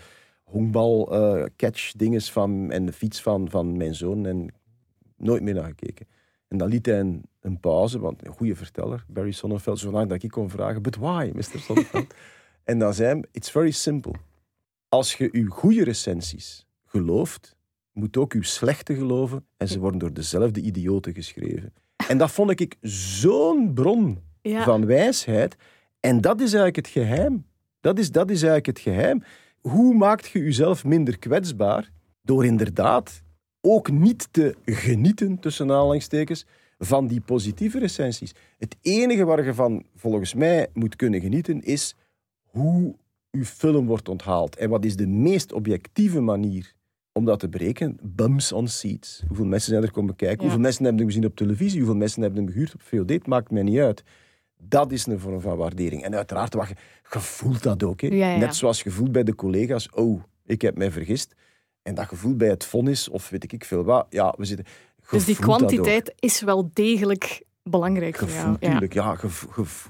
honkbal 0.44 1.14
uh, 1.14 1.44
catch 1.56 1.92
dinges 1.92 2.32
van, 2.32 2.70
en 2.70 2.86
de 2.86 2.92
fiets 2.92 3.22
van, 3.22 3.50
van 3.50 3.76
mijn 3.76 3.94
zoon. 3.94 4.26
En 4.26 4.48
nooit 5.16 5.42
meer 5.42 5.54
naar 5.54 5.68
gekeken. 5.68 6.06
En 6.48 6.58
dan 6.58 6.68
liet 6.68 6.86
hij 6.86 7.00
een, 7.00 7.22
een 7.40 7.60
pauze, 7.60 7.98
want 7.98 8.26
een 8.26 8.32
goede 8.32 8.56
verteller, 8.56 9.04
Barry 9.08 9.32
Sonnenfeld, 9.32 9.78
zolang 9.78 10.08
dat 10.08 10.22
ik 10.22 10.30
kon 10.30 10.50
vragen, 10.50 10.82
but 10.82 10.96
why, 10.96 11.30
Mr. 11.34 11.58
Sonnenfeld? 11.58 12.14
En 12.64 12.78
dan 12.78 12.94
zei 12.94 13.22
it's 13.32 13.50
very 13.50 13.70
simple. 13.70 14.12
Als 14.88 15.14
je 15.14 15.28
je 15.32 15.46
goede 15.46 15.84
recensies 15.84 16.66
gelooft, 16.84 17.56
moet 17.92 18.16
ook 18.16 18.32
je 18.32 18.44
slechte 18.44 18.94
geloven 18.94 19.46
en 19.56 19.68
ze 19.68 19.78
worden 19.78 19.98
door 19.98 20.12
dezelfde 20.12 20.60
idioten 20.60 21.14
geschreven. 21.14 21.72
En 22.08 22.18
dat 22.18 22.30
vond 22.30 22.60
ik 22.60 22.76
zo'n 22.80 23.74
bron 23.74 24.18
van 24.42 24.86
wijsheid. 24.86 25.56
En 26.00 26.20
dat 26.20 26.36
is 26.40 26.52
eigenlijk 26.52 26.76
het 26.76 26.88
geheim. 26.88 27.46
Dat 27.80 27.98
is, 27.98 28.10
dat 28.10 28.30
is 28.30 28.42
eigenlijk 28.42 28.66
het 28.66 28.78
geheim. 28.78 29.22
Hoe 29.60 29.94
maakt 29.94 30.28
je 30.28 30.38
jezelf 30.38 30.84
minder 30.84 31.18
kwetsbaar? 31.18 31.90
Door 32.22 32.44
inderdaad 32.44 33.22
ook 33.60 33.90
niet 33.90 34.28
te 34.30 34.56
genieten, 34.64 35.38
tussen 35.38 35.70
aanhalingstekens, 35.70 36.46
van 36.78 37.06
die 37.06 37.20
positieve 37.20 37.78
recensies. 37.78 38.34
Het 38.58 38.76
enige 38.80 39.24
waar 39.24 39.44
je 39.44 39.54
van, 39.54 39.84
volgens 39.96 40.34
mij, 40.34 40.66
moet 40.72 40.96
kunnen 40.96 41.20
genieten, 41.20 41.62
is 41.62 41.94
hoe 42.42 42.96
uw 43.30 43.44
film 43.44 43.86
wordt 43.86 44.08
onthaald. 44.08 44.56
En 44.56 44.70
wat 44.70 44.84
is 44.84 44.96
de 44.96 45.06
meest 45.06 45.52
objectieve 45.52 46.20
manier 46.20 46.72
om 47.12 47.24
dat 47.24 47.40
te 47.40 47.48
berekenen? 47.48 47.98
Bums 48.02 48.52
on 48.52 48.68
seats. 48.68 49.22
Hoeveel 49.26 49.46
mensen 49.46 49.70
zijn 49.70 49.82
er 49.82 49.90
komen 49.90 50.16
kijken? 50.16 50.40
Hoeveel 50.40 50.60
mensen 50.60 50.84
hebben 50.84 51.02
hem 51.02 51.10
gezien 51.10 51.26
op 51.26 51.36
televisie? 51.36 51.78
Hoeveel 51.78 51.96
mensen 51.96 52.22
hebben 52.22 52.42
hem 52.42 52.52
gehuurd 52.52 52.74
op 52.74 52.82
VOD? 52.82 53.10
Het 53.10 53.26
maakt 53.26 53.50
mij 53.50 53.62
niet 53.62 53.78
uit. 53.78 54.02
Dat 54.60 54.92
is 54.92 55.06
een 55.06 55.18
vorm 55.18 55.40
van 55.40 55.56
waardering. 55.56 56.02
En 56.02 56.14
uiteraard, 56.14 56.54
wat 56.54 56.68
je, 56.68 56.74
je 57.12 57.20
voelt 57.20 57.62
dat 57.62 57.82
ook. 57.82 58.00
Hè? 58.00 58.08
Net 58.08 58.54
zoals 58.54 58.82
je 58.82 58.90
voelt 58.90 59.12
bij 59.12 59.24
de 59.24 59.34
collega's, 59.34 59.88
oh, 59.90 60.22
ik 60.44 60.62
heb 60.62 60.76
mij 60.76 60.90
vergist. 60.90 61.34
En 61.88 61.94
dat 61.94 62.06
gevoel 62.06 62.36
bij 62.36 62.48
het 62.48 62.64
vonnis, 62.64 63.08
of 63.08 63.28
weet 63.28 63.52
ik 63.52 63.64
veel 63.64 63.84
wat. 63.84 64.06
Ja, 64.10 64.34
we 64.36 64.44
zitten... 64.44 64.66
Dus 65.10 65.24
die 65.24 65.36
kwantiteit 65.36 66.14
is 66.18 66.40
wel 66.40 66.70
degelijk 66.72 67.42
belangrijk 67.62 68.16
gevoel, 68.16 68.56
Ja, 68.60 68.70
tuurlijk, 68.70 68.92
ja, 68.92 69.14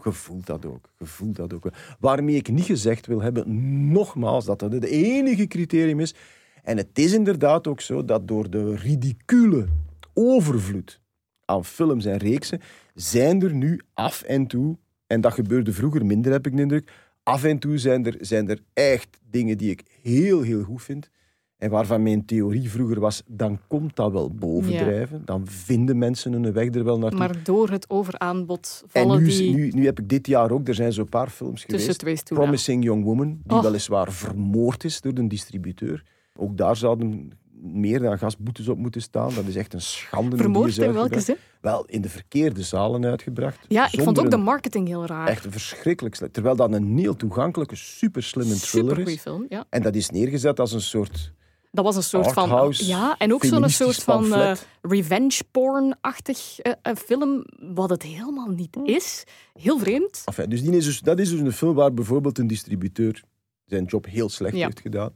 gevoel 0.01 0.41
dat 0.45 0.67
ook. 0.67 0.91
Gevoel 0.99 1.33
dat 1.33 1.53
ook. 1.55 1.69
Waarmee 1.99 2.35
ik 2.35 2.51
niet 2.51 2.65
gezegd 2.65 3.07
wil 3.07 3.21
hebben, 3.23 3.45
nogmaals, 3.93 4.45
dat 4.45 4.59
dat 4.59 4.73
het 4.73 4.85
enige 4.85 5.47
criterium 5.47 6.01
is. 6.01 6.15
En 6.63 6.77
het 6.77 6.99
is 6.99 7.13
inderdaad 7.13 7.67
ook 7.67 7.81
zo 7.81 8.05
dat 8.05 8.29
door 8.29 8.51
de 8.51 8.77
ridicule 8.77 9.67
overvloed 10.15 11.01
aan 11.45 11.65
films 11.65 12.05
en 12.05 12.17
reeksen, 12.17 12.61
zijn 12.95 13.43
er 13.43 13.55
nu 13.55 13.81
af 13.95 14.23
en 14.23 14.47
toe, 14.47 14.77
en 15.07 15.21
dat 15.21 15.33
gebeurde 15.33 15.73
vroeger 15.73 16.07
minder, 16.07 16.33
heb 16.33 16.47
ik 16.47 16.57
de 16.57 16.63
indruk, 16.63 16.93
af 17.23 17.45
en 17.45 17.59
toe 17.59 17.79
zijn 17.79 18.07
er, 18.07 18.17
zijn 18.21 18.49
er 18.49 18.63
echt 18.73 19.19
dingen 19.31 19.59
die 19.59 19.71
ik 19.71 19.83
heel, 20.03 20.43
heel 20.43 20.63
goed 20.63 20.83
vind. 20.83 21.11
En 21.59 21.71
waarvan 21.71 22.03
mijn 22.03 22.25
theorie 22.25 22.71
vroeger 22.71 23.01
was, 23.01 23.23
dan 23.27 23.59
komt 23.67 23.97
dat 23.97 24.13
wel 24.13 24.31
bovendrijven. 24.31 25.23
Dan 25.25 25.47
vinden 25.47 25.99
mensen 25.99 26.33
hun 26.33 26.53
weg 26.53 26.75
er 26.75 26.85
wel 26.85 26.99
naartoe. 26.99 27.19
Maar 27.19 27.43
door 27.43 27.71
het 27.71 27.91
overaanbod 27.91 28.85
vallen 28.87 29.17
en 29.17 29.23
nu, 29.23 29.29
die... 29.29 29.55
Nu, 29.55 29.71
nu 29.71 29.85
heb 29.85 30.01
ik 30.01 30.09
dit 30.09 30.27
jaar 30.27 30.51
ook, 30.51 30.69
er 30.69 30.75
zijn 30.75 30.93
zo'n 30.93 31.09
paar 31.09 31.29
films 31.29 31.65
geweest. 31.65 32.25
Promising 32.25 32.85
Young 32.85 33.05
Woman, 33.05 33.41
die 33.45 33.61
weliswaar 33.61 34.13
vermoord 34.13 34.85
is 34.85 35.01
door 35.01 35.15
de 35.15 35.27
distributeur. 35.27 36.05
Ook 36.37 36.57
daar 36.57 36.77
zouden 36.77 37.33
meer 37.63 38.01
dan 38.01 38.19
gasboetes 38.19 38.69
op 38.69 38.79
moeten 38.79 39.03
staan. 39.03 39.35
Dat 39.35 39.47
is 39.47 39.57
echt 39.57 39.75
een 39.75 39.81
schande. 39.81 40.37
Vermoord 40.37 40.79
in 40.79 40.93
welke 40.93 41.21
zin? 41.21 41.37
Wel, 41.61 41.85
in 41.85 42.01
de 42.01 42.09
verkeerde 42.09 42.63
zalen 42.63 43.05
uitgebracht. 43.05 43.59
Ja, 43.69 43.93
ik 43.93 44.01
vond 44.01 44.19
ook 44.19 44.31
de 44.31 44.37
marketing 44.37 44.87
heel 44.87 45.07
raar. 45.07 45.29
Echt 45.29 45.47
verschrikkelijk 45.49 46.15
slecht. 46.15 46.33
Terwijl 46.33 46.57
dat 46.57 46.73
een 46.73 46.99
heel 46.99 47.17
toegankelijke, 47.17 47.77
super 47.77 48.23
slimme 48.23 48.55
thriller 48.55 48.99
is. 48.99 49.21
film, 49.21 49.47
ja. 49.49 49.65
En 49.71 49.83
dat 49.83 49.95
is 49.95 50.11
neergezet 50.11 50.61
als 50.61 50.73
een 50.73 50.81
soort 50.81 51.33
Dat 51.71 51.85
was 51.85 51.97
een 51.97 52.03
soort 52.03 52.33
van... 52.33 52.73
Ja, 52.77 53.17
en 53.19 53.33
ook 53.35 53.45
zo'n 53.45 53.69
soort 53.69 54.03
van 54.03 54.35
eh, 54.35 54.57
revenge 54.83 55.41
porn-achtig 55.51 56.59
eh, 56.59 56.73
eh, 56.83 56.97
film, 56.97 57.45
wat 57.61 57.91
het 57.91 58.03
helemaal 58.03 58.49
niet 58.49 58.77
is. 58.85 59.25
Heel 59.53 59.79
vreemd. 59.79 60.23
Enfin, 60.25 60.49
dus 60.49 60.63
die 60.63 60.77
is 60.77 60.85
dus, 60.85 61.01
dat 61.01 61.19
is 61.19 61.31
dus 61.31 61.41
een 61.41 61.53
film 61.53 61.75
waar 61.75 61.95
bijvoorbeeld 61.95 62.39
een 62.39 62.47
distributeur 62.47 63.23
zijn 63.67 63.85
job 63.85 64.07
heel 64.07 64.29
slecht 64.29 64.57
Ja. 64.57 64.65
heeft 64.65 64.81
gedaan. 64.81 65.15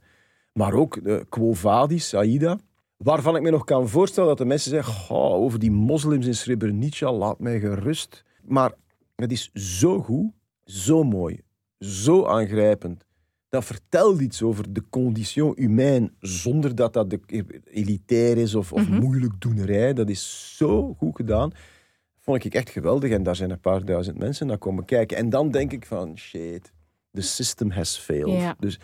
Maar 0.53 0.73
ook 0.73 0.99
Quo 1.29 1.53
Vadis, 1.53 2.13
Aida. 2.15 2.59
Waarvan 2.97 3.35
ik 3.35 3.41
me 3.41 3.49
nog 3.49 3.63
kan 3.63 3.89
voorstellen 3.89 4.29
dat 4.29 4.37
de 4.37 4.45
mensen 4.45 4.69
zeggen 4.71 4.93
"Goh, 4.93 5.33
over 5.33 5.59
die 5.59 5.71
moslims 5.71 6.25
in 6.25 6.35
Srebrenica, 6.35 7.11
laat 7.11 7.39
mij 7.39 7.59
gerust. 7.59 8.23
Maar 8.41 8.71
het 9.15 9.31
is 9.31 9.49
zo 9.53 10.01
goed, 10.01 10.31
zo 10.65 11.03
mooi, 11.03 11.41
zo 11.79 12.25
aangrijpend. 12.25 13.05
Dat 13.53 13.65
vertelt 13.65 14.21
iets 14.21 14.41
over 14.41 14.73
de 14.73 14.83
condition 14.89 15.53
humaine, 15.55 16.11
zonder 16.19 16.75
dat 16.75 16.93
dat 16.93 17.09
de, 17.09 17.19
elitair 17.71 18.37
is 18.37 18.55
of, 18.55 18.71
of 18.73 18.87
Mhm. 18.89 18.99
moeilijk 18.99 19.33
doenerij. 19.41 19.93
Dat 19.93 20.09
is 20.09 20.53
zo 20.57 20.93
goed 20.93 21.15
gedaan. 21.15 21.51
Vond 22.19 22.45
ik 22.45 22.53
echt 22.53 22.69
geweldig. 22.69 23.11
En 23.11 23.23
daar 23.23 23.35
zijn 23.35 23.49
een 23.51 23.59
paar 23.59 23.85
duizend 23.85 24.17
mensen 24.17 24.47
naar 24.47 24.57
komen 24.57 24.85
kijken. 24.85 25.17
En 25.17 25.29
dan 25.29 25.51
denk 25.51 25.71
ik 25.71 25.85
van, 25.85 26.17
shit, 26.17 26.71
the 27.11 27.21
system 27.21 27.69
has 27.71 27.97
failed. 27.97 28.41
Ja. 28.41 28.55
Dus 28.59 28.79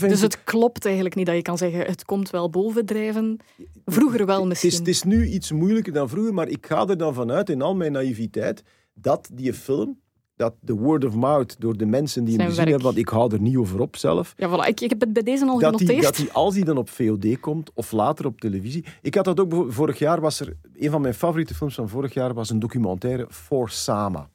Dus 0.00 0.20
het 0.20 0.44
klopt 0.44 0.84
eigenlijk 0.84 1.14
niet 1.14 1.26
dat 1.26 1.34
je 1.34 1.42
kan 1.42 1.58
zeggen, 1.58 1.80
het 1.86 2.04
komt 2.04 2.30
wel 2.30 2.50
bovendrijven. 2.50 3.36
Vroeger 3.84 4.26
wel 4.26 4.38
Het 4.38 4.48
misschien. 4.48 4.70
is, 4.70 4.78
het 4.78 4.88
is 4.88 5.02
nu 5.02 5.26
iets 5.26 5.52
moeilijker 5.52 5.92
dan 5.92 6.08
vroeger, 6.08 6.34
maar 6.34 6.48
ik 6.48 6.66
ga 6.66 6.86
er 6.86 6.96
dan 6.98 7.14
vanuit, 7.14 7.50
in 7.50 7.62
al 7.62 7.74
mijn 7.74 7.92
naïviteit, 7.92 8.62
dat 8.94 9.30
die 9.32 9.54
film, 9.54 10.00
dat 10.36 10.54
de 10.60 10.72
word 10.74 11.04
of 11.04 11.14
mouth 11.14 11.60
door 11.60 11.76
de 11.76 11.86
mensen 11.86 12.24
die 12.24 12.36
hem 12.36 12.40
gezien 12.46 12.56
werk. 12.56 12.68
hebben, 12.68 12.86
want 12.86 12.98
ik 12.98 13.08
hou 13.08 13.32
er 13.32 13.40
niet 13.40 13.56
over 13.56 13.80
op 13.80 13.96
zelf, 13.96 14.34
Ja, 14.36 14.48
voilà. 14.48 14.68
ik, 14.68 14.80
ik 14.80 14.88
heb 14.90 15.00
het 15.00 15.12
bij 15.12 15.22
deze 15.22 15.44
al 15.46 15.58
dat 15.58 15.78
die, 15.78 15.86
genoteerd. 15.86 16.02
dat 16.02 16.16
die, 16.16 16.32
als 16.32 16.54
die 16.54 16.64
dan 16.64 16.76
op 16.76 16.88
VOD 16.88 17.40
komt, 17.40 17.70
of 17.74 17.92
later 17.92 18.26
op 18.26 18.40
televisie... 18.40 18.84
Ik 19.02 19.14
had 19.14 19.24
dat 19.24 19.40
ook... 19.40 19.64
Vorig 19.72 19.98
jaar 19.98 20.20
was 20.20 20.40
er... 20.40 20.56
Een 20.74 20.90
van 20.90 21.00
mijn 21.00 21.14
favoriete 21.14 21.54
films 21.54 21.74
van 21.74 21.88
vorig 21.88 22.14
jaar 22.14 22.34
was 22.34 22.50
een 22.50 22.58
documentaire, 22.58 23.26
For 23.30 23.70
Sama. 23.70 24.28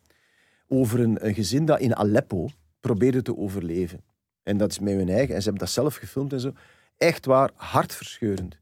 Over 0.67 0.99
een, 0.99 1.25
een 1.25 1.33
gezin 1.33 1.65
dat 1.65 1.79
in 1.79 1.95
Aleppo 1.95 2.47
probeerde 2.79 3.21
te 3.21 3.37
overleven. 3.37 4.01
En 4.43 4.57
dat 4.57 4.71
is 4.71 4.79
met 4.79 4.93
hun 4.93 5.09
eigen... 5.09 5.35
En 5.35 5.41
ze 5.41 5.49
hebben 5.49 5.65
dat 5.65 5.73
zelf 5.73 5.95
gefilmd 5.95 6.33
en 6.33 6.39
zo. 6.39 6.51
Echt 6.97 7.25
waar, 7.25 7.51
hartverscheurend. 7.55 8.57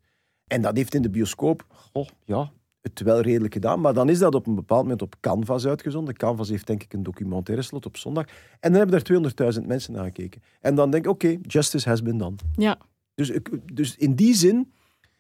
En 0.48 0.62
dat 0.62 0.76
heeft 0.78 0.94
in 0.94 1.02
de 1.02 1.10
bioscoop... 1.10 1.66
Oh, 1.94 2.08
ja, 2.24 2.52
het 2.90 3.02
wel 3.02 3.22
redelijk 3.22 3.54
gedaan. 3.54 3.82
Maar 3.82 3.94
dan 3.94 4.10
is 4.10 4.20
dat 4.20 4.36
op 4.36 4.48
een 4.48 4.56
bepaald 4.56 4.82
moment 4.82 5.02
op 5.02 5.16
Canvas 5.20 5.66
uitgezonden. 5.68 6.16
Canvas 6.18 6.50
heeft 6.50 6.68
denk 6.68 6.84
ik 6.84 6.94
een 6.94 7.04
documentaire 7.04 7.64
slot 7.64 7.86
op 7.86 7.98
zondag. 7.98 8.26
En 8.60 8.72
dan 8.72 8.80
hebben 8.82 8.96
er 9.00 9.54
200.000 9.60 9.66
mensen 9.68 9.94
naar 9.94 10.04
gekeken. 10.06 10.42
En 10.62 10.76
dan 10.76 10.90
denk 10.92 11.06
ik, 11.06 11.12
oké, 11.12 11.38
justice 11.42 11.90
has 11.90 12.02
been 12.02 12.18
done. 12.18 12.36
Ja, 12.56 12.78
Dus, 13.16 13.30
ik- 13.30 13.76
dus 13.76 13.96
in 13.96 14.16
die 14.16 14.34
zin 14.34 14.74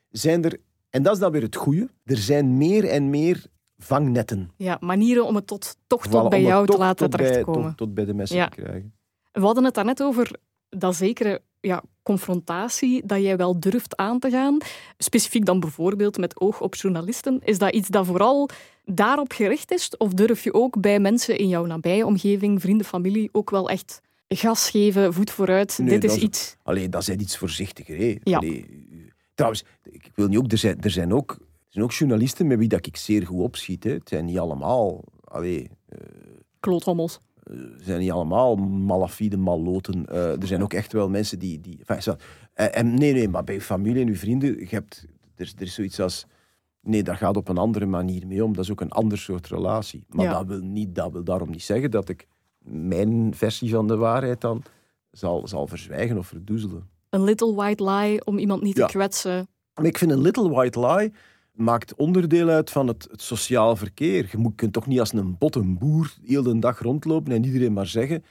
zijn 0.09 0.43
er, 0.43 0.57
en 0.89 1.03
dat 1.03 1.13
is 1.13 1.20
dan 1.20 1.32
weer 1.32 1.41
het 1.41 1.55
goede, 1.55 1.89
er 2.03 2.18
zijn 2.18 2.57
meer 2.57 2.86
en 2.89 3.09
meer 3.09 3.45
vangnetten. 3.78 4.49
ja, 4.57 4.78
manieren 4.80 5.26
om 5.26 5.36
het 5.36 5.47
tot, 5.47 5.78
toch 5.88 6.07
Voilà, 6.07 6.11
tot 6.11 6.30
bij 6.30 6.41
jou 6.41 6.66
te 6.66 6.78
laten 6.78 7.09
terechtkomen. 7.09 7.63
tot, 7.68 7.78
tot 7.78 7.93
bij 7.93 8.05
de 8.05 8.13
mensen 8.13 8.38
Ja. 8.38 8.47
te 8.49 8.61
krijgen. 8.61 8.93
We 9.32 9.41
hadden 9.41 9.63
het 9.63 9.74
daarnet 9.74 10.03
over 10.03 10.32
dat 10.70 10.95
zekere 10.95 11.41
ja, 11.59 11.84
confrontatie 12.06 13.01
dat 13.06 13.22
jij 13.22 13.38
wel 13.38 13.60
durft 13.60 13.97
aan 13.97 14.20
te 14.20 14.30
gaan. 14.30 14.58
Specifiek 14.97 15.45
dan 15.45 15.60
bijvoorbeeld 15.60 16.18
met 16.18 16.39
oog 16.39 16.62
op 16.62 16.76
journalisten. 16.76 17.41
Is 17.43 17.58
dat 17.58 17.74
iets 17.74 17.88
dat 17.88 18.06
vooral 18.06 18.49
daarop 18.86 19.32
gericht 19.32 19.72
is? 19.72 19.97
Of 19.97 20.14
durf 20.14 20.43
je 20.43 20.53
ook 20.53 20.82
bij 20.82 20.99
mensen 20.99 21.38
in 21.38 21.47
jouw 21.47 21.66
nabije 21.66 22.06
omgeving, 22.06 22.62
vrienden, 22.62 22.86
familie, 22.86 23.30
ook 23.32 23.49
wel 23.49 23.70
echt 23.70 24.01
gas 24.28 24.70
geven, 24.70 25.14
voet 25.14 25.32
vooruit? 25.32 25.78
Nee, 25.78 25.89
Dit 25.89 26.03
is 26.03 26.16
is- 26.16 26.22
iets... 26.22 26.56
Allee, 26.64 26.89
dat 26.89 27.03
zijn 27.03 27.22
iets 27.22 27.38
voorzichtiger. 27.38 27.97
Hè. 27.97 28.16
Ja. 28.24 28.38
Allee, 28.38 28.66
trouwens, 29.34 29.64
ik 29.84 30.12
wil 30.16 30.28
niet 30.28 30.38
ook, 30.38 30.51
er 30.51 30.58
zijn, 30.58 30.82
er 30.82 30.91
zijn 30.91 31.14
ook, 31.14 31.32
er 31.39 31.45
zijn 31.70 31.84
ook 31.84 31.91
journalisten 31.91 32.47
met 32.47 32.58
wie 32.58 32.68
dat 32.68 32.86
ik 32.86 32.97
zeer 32.97 33.26
goed 33.26 33.41
opschiet. 33.41 33.84
Hè. 33.84 33.91
Het 33.91 34.10
zijn 34.10 34.26
niet 34.26 34.39
allemaal, 34.39 35.03
allee, 35.24 35.70
Kloothommels. 36.60 37.20
Ze 37.46 37.76
zijn 37.84 38.00
niet 38.00 38.12
allemaal 38.12 38.56
malafide 38.56 39.38
malloten. 39.38 40.06
Eh, 40.06 40.41
er 40.41 40.48
zijn 40.48 40.64
ook 40.64 40.74
echt 40.74 40.93
wel 40.93 41.10
mensen 41.10 41.39
die... 41.39 41.60
die 41.62 41.78
enfin, 41.80 42.02
zo- 42.02 42.16
eh, 42.54 42.78
en 42.78 42.93
nee, 42.93 43.14
nee, 43.14 43.30
maar 43.30 43.43
bij 43.43 43.56
je 43.56 43.62
familie 43.62 44.02
en 44.02 44.08
je 44.08 44.16
vrienden, 44.16 44.60
je 44.60 44.68
hebt, 44.70 45.06
er, 45.36 45.46
is- 45.46 45.54
er 45.56 45.62
is 45.62 45.74
zoiets 45.74 46.00
als... 46.00 46.26
Nee, 46.82 47.04
daar 47.04 47.18
gaat 47.18 47.38
op 47.38 47.48
een 47.50 47.58
andere 47.58 47.86
manier 47.86 48.28
mee 48.28 48.43
om. 48.43 48.54
Dat 48.54 48.64
is 48.64 48.72
ook 48.72 48.82
een 48.82 48.91
ander 48.91 49.18
soort 49.18 49.48
relatie. 49.48 50.06
Maar 50.10 50.26
Ja. 50.26 50.32
dat, 50.32 50.46
wil 50.48 50.60
niet, 50.60 50.96
dat 50.96 51.12
wil 51.12 51.24
daarom 51.24 51.50
niet 51.50 51.64
zeggen 51.64 51.91
dat 51.91 52.10
ik 52.10 52.28
mijn 52.60 53.34
versie 53.36 53.70
van 53.70 53.88
de 53.88 53.96
waarheid 53.98 54.41
dan 54.41 54.64
zal, 55.12 55.48
zal 55.48 55.68
verzwijgen 55.68 56.18
of 56.18 56.28
verdoezelen. 56.28 56.89
Een 57.10 57.24
little 57.24 57.54
white 57.54 57.84
lie 57.89 58.26
om 58.26 58.38
iemand 58.38 58.62
niet 58.62 58.78
Ja. 58.78 58.86
te 58.86 58.91
kwetsen. 58.93 59.48
Maar 59.76 59.86
ik 59.86 59.98
vind 59.98 60.12
een 60.12 60.22
little 60.22 60.50
white 60.50 60.80
lie 60.88 61.14
maakt 61.56 61.95
onderdeel 61.95 62.49
uit 62.49 62.70
van 62.70 62.88
het, 62.88 63.08
het 63.12 63.22
sociaal 63.22 63.76
verkeer. 63.76 64.28
Je 64.32 64.38
moet, 64.38 64.56
kunt 64.56 64.74
toch 64.74 64.88
niet 64.88 64.99
als 64.99 65.14
een 65.14 65.38
botte 65.38 65.64
boer 65.64 66.14
heel 66.26 66.43
de 66.43 66.60
dag 66.60 66.80
rondlopen 66.80 67.32
en 67.32 67.45
iedereen 67.45 67.74
maar 67.74 67.88
zeggen... 67.88 68.24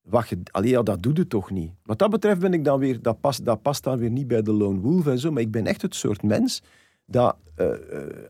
Wat 0.00 0.28
je, 0.28 0.38
allee, 0.50 0.70
ja, 0.70 0.82
dat 0.82 1.02
doet 1.02 1.18
het 1.18 1.28
toch 1.28 1.50
niet. 1.50 1.72
Wat 1.82 1.98
dat 1.98 2.10
betreft 2.10 2.40
ben 2.40 2.52
ik 2.52 2.64
dan 2.64 2.78
weer... 2.78 3.02
Dat 3.02 3.20
past, 3.20 3.44
dat 3.44 3.62
past 3.62 3.84
dan 3.84 3.98
weer 3.98 4.10
niet 4.10 4.28
bij 4.28 4.42
de 4.42 4.52
lone 4.52 4.80
wolf 4.80 5.06
en 5.06 5.18
zo. 5.18 5.32
Maar 5.32 5.42
ik 5.42 5.50
ben 5.50 5.66
echt 5.66 5.82
het 5.82 5.94
soort 5.94 6.22
mens 6.22 6.62
dat 7.06 7.36
eh, 7.54 7.66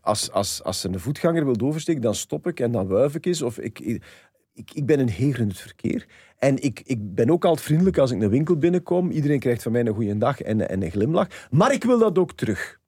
als, 0.00 0.30
als, 0.30 0.62
als 0.62 0.84
een 0.84 1.00
voetganger 1.00 1.44
wil 1.44 1.60
oversteken, 1.60 2.02
dan 2.02 2.14
stop 2.14 2.46
ik 2.46 2.60
en 2.60 2.72
dan 2.72 2.86
wuif 2.86 3.14
ik 3.14 3.26
eens. 3.26 3.42
Of 3.42 3.58
ik, 3.58 3.78
ik, 4.52 4.74
ik 4.74 4.86
ben 4.86 5.00
een 5.00 5.08
heer 5.08 5.40
in 5.40 5.48
het 5.48 5.58
verkeer. 5.58 6.06
En 6.38 6.62
ik, 6.62 6.82
ik 6.84 7.14
ben 7.14 7.30
ook 7.30 7.44
altijd 7.44 7.66
vriendelijk 7.66 7.98
als 7.98 8.10
ik 8.10 8.22
een 8.22 8.30
winkel 8.30 8.56
binnenkom. 8.56 9.10
Iedereen 9.10 9.38
krijgt 9.38 9.62
van 9.62 9.72
mij 9.72 9.86
een 9.86 9.94
goede 9.94 10.18
dag 10.18 10.40
en, 10.40 10.68
en 10.68 10.82
een 10.82 10.90
glimlach. 10.90 11.48
Maar 11.50 11.72
ik 11.72 11.84
wil 11.84 11.98
dat 11.98 12.18
ook 12.18 12.32
terug. 12.32 12.79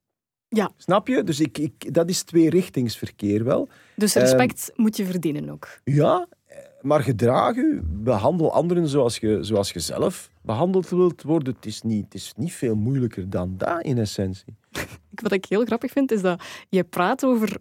Ja. 0.55 0.71
Snap 0.77 1.09
je? 1.09 1.23
Dus 1.23 1.41
ik, 1.41 1.59
ik, 1.59 1.95
dat 1.95 2.09
is 2.09 2.23
tweerichtingsverkeer 2.23 3.45
wel. 3.45 3.69
Dus 3.97 4.15
Ehm, 4.15 4.25
respect 4.25 4.73
moet 4.75 4.97
je 4.97 5.05
verdienen 5.05 5.51
ook. 5.51 5.69
Ja, 5.85 6.27
eh, 6.47 6.57
maar 6.81 7.03
gedraag 7.03 7.57
u. 7.57 7.81
Behandel 7.85 8.53
anderen 8.53 8.89
zoals 8.89 9.19
je, 9.19 9.39
zoals 9.41 9.71
je 9.73 9.81
zelf 9.81 10.31
behandeld 10.43 10.89
wilt 10.89 11.23
worden. 11.23 11.55
Het 11.55 11.67
is, 11.67 11.83
niet, 11.83 12.05
het 12.05 12.15
is 12.15 12.33
niet 12.37 12.53
veel 12.53 12.75
moeilijker 12.75 13.31
dan 13.31 13.55
dat 13.57 13.83
in 13.83 13.99
essentie. 13.99 14.57
Wat 15.23 15.33
ik 15.33 15.45
heel 15.45 15.65
grappig 15.65 15.93
vind, 15.93 16.13
is 16.13 16.23
dat 16.23 16.43
je 16.69 16.85
praat 16.85 17.25
over 17.25 17.57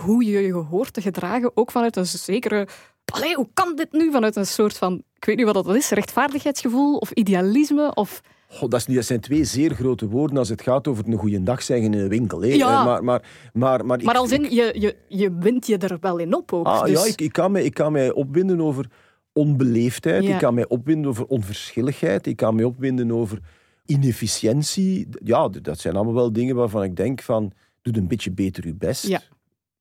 hoe 0.00 0.24
je 0.24 0.40
je 0.40 0.52
hoort 0.52 0.92
te 0.92 1.00
gedragen, 1.00 1.50
ook 1.54 1.70
vanuit 1.70 1.96
een 1.96 2.06
zekere... 2.06 2.68
Allee, 3.04 3.34
hoe 3.34 3.48
kan 3.54 3.76
dit 3.76 3.92
nu? 3.92 4.10
Vanuit 4.10 4.36
een 4.36 4.46
soort 4.46 4.76
van, 4.76 5.02
ik 5.16 5.24
weet 5.24 5.36
niet 5.36 5.44
wat 5.44 5.64
dat 5.64 5.74
is, 5.74 5.90
rechtvaardigheidsgevoel 5.90 6.96
of 6.96 7.10
idealisme 7.10 7.94
of... 7.94 8.20
Dat, 8.60 8.74
is, 8.74 8.86
niet- 8.86 8.96
dat 8.96 9.06
zijn 9.06 9.20
twee 9.20 9.44
zeer 9.44 9.74
grote 9.74 10.08
woorden 10.08 10.36
als 10.36 10.48
het 10.48 10.62
gaat 10.62 10.88
over 10.88 11.04
een 11.08 11.18
goede 11.18 11.42
dag 11.42 11.62
zeggen 11.62 11.92
in 11.94 11.98
een 12.00 12.08
winkel. 12.08 12.40
Hè. 12.42 12.46
Ja. 12.48 12.78
Eh, 12.78 12.84
Maar, 12.84 13.04
maar, 13.04 13.22
maar, 13.52 13.86
maar, 13.86 13.98
ik- 13.98 14.04
Maar 14.04 14.14
als 14.16 14.32
in, 14.32 14.42
je, 14.42 14.74
je, 14.78 14.96
je 15.08 15.32
wint 15.38 15.66
je 15.66 15.78
er 15.78 15.96
wel 16.00 16.18
in 16.18 16.34
op 16.34 16.52
ook. 16.52 16.66
Ah, 16.66 16.84
dus, 16.84 17.02
Ja, 17.04 17.10
ik, 17.10 17.20
ik, 17.20 17.32
kan 17.32 17.52
mij, 17.52 17.64
ik 17.64 17.74
kan 17.74 17.92
mij 17.92 18.12
opwinden 18.12 18.60
over 18.60 18.86
onbeleefdheid. 19.32 20.24
Ja. 20.24 20.32
Ik 20.32 20.38
kan 20.38 20.54
mij 20.54 20.68
opwinden 20.68 21.10
over 21.10 21.24
onverschilligheid. 21.26 22.26
Ik 22.26 22.36
kan 22.36 22.54
mij 22.54 22.64
opwinden 22.64 23.12
over 23.12 23.38
inefficiëntie. 23.86 25.08
Ja, 25.24 25.48
dat 25.48 25.78
zijn 25.78 25.94
allemaal 25.96 26.14
wel 26.14 26.32
dingen 26.32 26.54
waarvan 26.56 26.82
ik 26.82 26.96
denk 26.96 27.22
van... 27.22 27.52
Doe 27.82 27.96
een 27.96 28.08
beetje 28.08 28.30
beter 28.30 28.66
je 28.66 28.74
best. 28.74 29.06
Ja. 29.06 29.20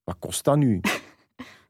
Wat 0.03 0.15
kost 0.19 0.43
dat 0.43 0.57
nu? 0.57 0.79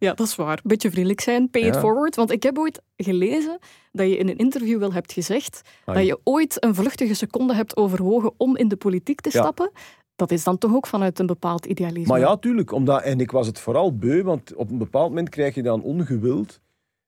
Ja, 0.03 0.13
dat 0.13 0.27
is 0.27 0.35
waar. 0.35 0.59
Beetje 0.63 0.89
vriendelijk 0.89 1.21
zijn, 1.21 1.49
pay 1.49 1.61
it 1.61 1.73
Ja. 1.73 1.79
forward. 1.79 2.15
Want 2.15 2.31
ik 2.31 2.43
heb 2.43 2.57
ooit 2.57 2.81
gelezen 2.97 3.57
dat 3.91 4.07
je 4.07 4.17
in 4.17 4.27
een 4.29 4.37
interview 4.37 4.79
wel 4.79 4.93
hebt 4.93 5.11
gezegd 5.13 5.61
dat 5.85 6.05
je 6.05 6.19
ooit 6.23 6.63
een 6.63 6.75
vluchtige 6.75 7.13
seconde 7.13 7.53
hebt 7.55 7.77
overwogen 7.77 8.33
om 8.37 8.57
in 8.57 8.67
de 8.67 8.75
politiek 8.75 9.21
te 9.21 9.29
Ja. 9.33 9.39
stappen. 9.39 9.71
Dat 10.15 10.31
is 10.31 10.43
dan 10.43 10.57
toch 10.57 10.73
ook 10.73 10.87
vanuit 10.87 11.19
een 11.19 11.25
bepaald 11.25 11.65
idealisme. 11.65 12.11
Maar 12.11 12.19
ja, 12.21 12.37
tuurlijk. 12.37 12.71
Omdat, 12.71 13.01
en 13.01 13.19
ik 13.19 13.31
was 13.31 13.47
het 13.47 13.59
vooral 13.59 13.95
beu, 13.97 14.23
want 14.23 14.55
op 14.55 14.71
een 14.71 14.77
bepaald 14.77 15.09
moment 15.09 15.29
krijg 15.29 15.55
je 15.55 15.63
dan 15.63 15.81
ongewild... 15.81 16.61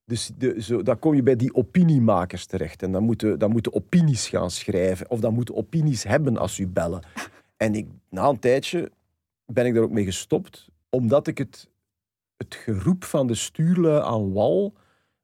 Dus 0.08 0.32
de, 0.38 0.62
zo, 0.62 0.82
dan 0.84 1.00
kom 1.00 1.14
je 1.16 1.24
bij 1.24 1.36
die 1.36 1.54
opiniemakers 1.56 2.46
terecht. 2.46 2.84
En 2.84 2.92
dan 2.92 3.04
moeten, 3.04 3.40
dan 3.40 3.52
moeten 3.52 3.74
opinies 3.74 4.28
gaan 4.28 4.52
schrijven. 4.52 5.10
Of 5.10 5.20
dan 5.20 5.34
moeten 5.34 5.56
opinies 5.56 6.04
hebben 6.04 6.38
als 6.38 6.60
u 6.60 6.68
bellen. 6.68 7.02
En 7.58 7.76
ik, 7.76 7.88
na 8.10 8.28
een 8.28 8.40
tijdje 8.40 8.92
ben 9.46 9.66
ik 9.66 9.74
daar 9.74 9.84
ook 9.84 9.92
mee 9.92 10.04
gestopt. 10.06 10.68
Omdat 10.90 11.28
ik 11.28 11.38
het, 11.38 11.70
het 12.38 12.56
geroep 12.56 13.04
van 13.04 13.28
de 13.28 13.36
stuurlui 13.36 14.02
aan 14.04 14.34
wal 14.34 14.74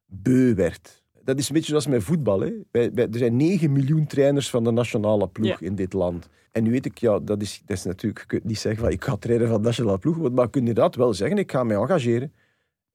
beu 0.06 0.54
werd. 0.54 1.02
Dat 1.24 1.38
is 1.38 1.48
een 1.48 1.54
beetje 1.54 1.68
zoals 1.68 1.86
met 1.86 2.02
voetbal. 2.02 2.40
Hè. 2.40 2.50
Er 2.94 3.08
zijn 3.10 3.36
9 3.36 3.72
miljoen 3.72 4.06
trainers 4.06 4.50
van 4.50 4.64
de 4.64 4.70
nationale 4.70 5.28
ploeg 5.28 5.60
Ja. 5.60 5.66
in 5.66 5.74
dit 5.74 5.92
land. 5.92 6.28
En 6.52 6.62
nu 6.62 6.70
weet 6.70 6.86
ik, 6.86 6.98
ja, 6.98 7.18
dat 7.18 7.42
is, 7.42 7.62
dat 7.66 7.76
is 7.76 7.84
natuurlijk... 7.84 8.20
Je 8.20 8.26
kunt 8.26 8.44
niet 8.44 8.58
zeggen 8.58 8.82
van 8.82 8.92
ik 8.92 9.04
ga 9.04 9.16
trainer 9.16 9.48
van 9.48 9.56
de 9.56 9.66
nationale 9.66 9.98
ploeg. 9.98 10.16
Maar 10.16 10.30
je 10.30 10.50
kunt 10.50 10.56
inderdaad 10.56 10.96
wel 10.96 11.14
zeggen, 11.14 11.38
ik 11.38 11.50
ga 11.50 11.64
mij 11.64 11.76
engageren. 11.76 12.32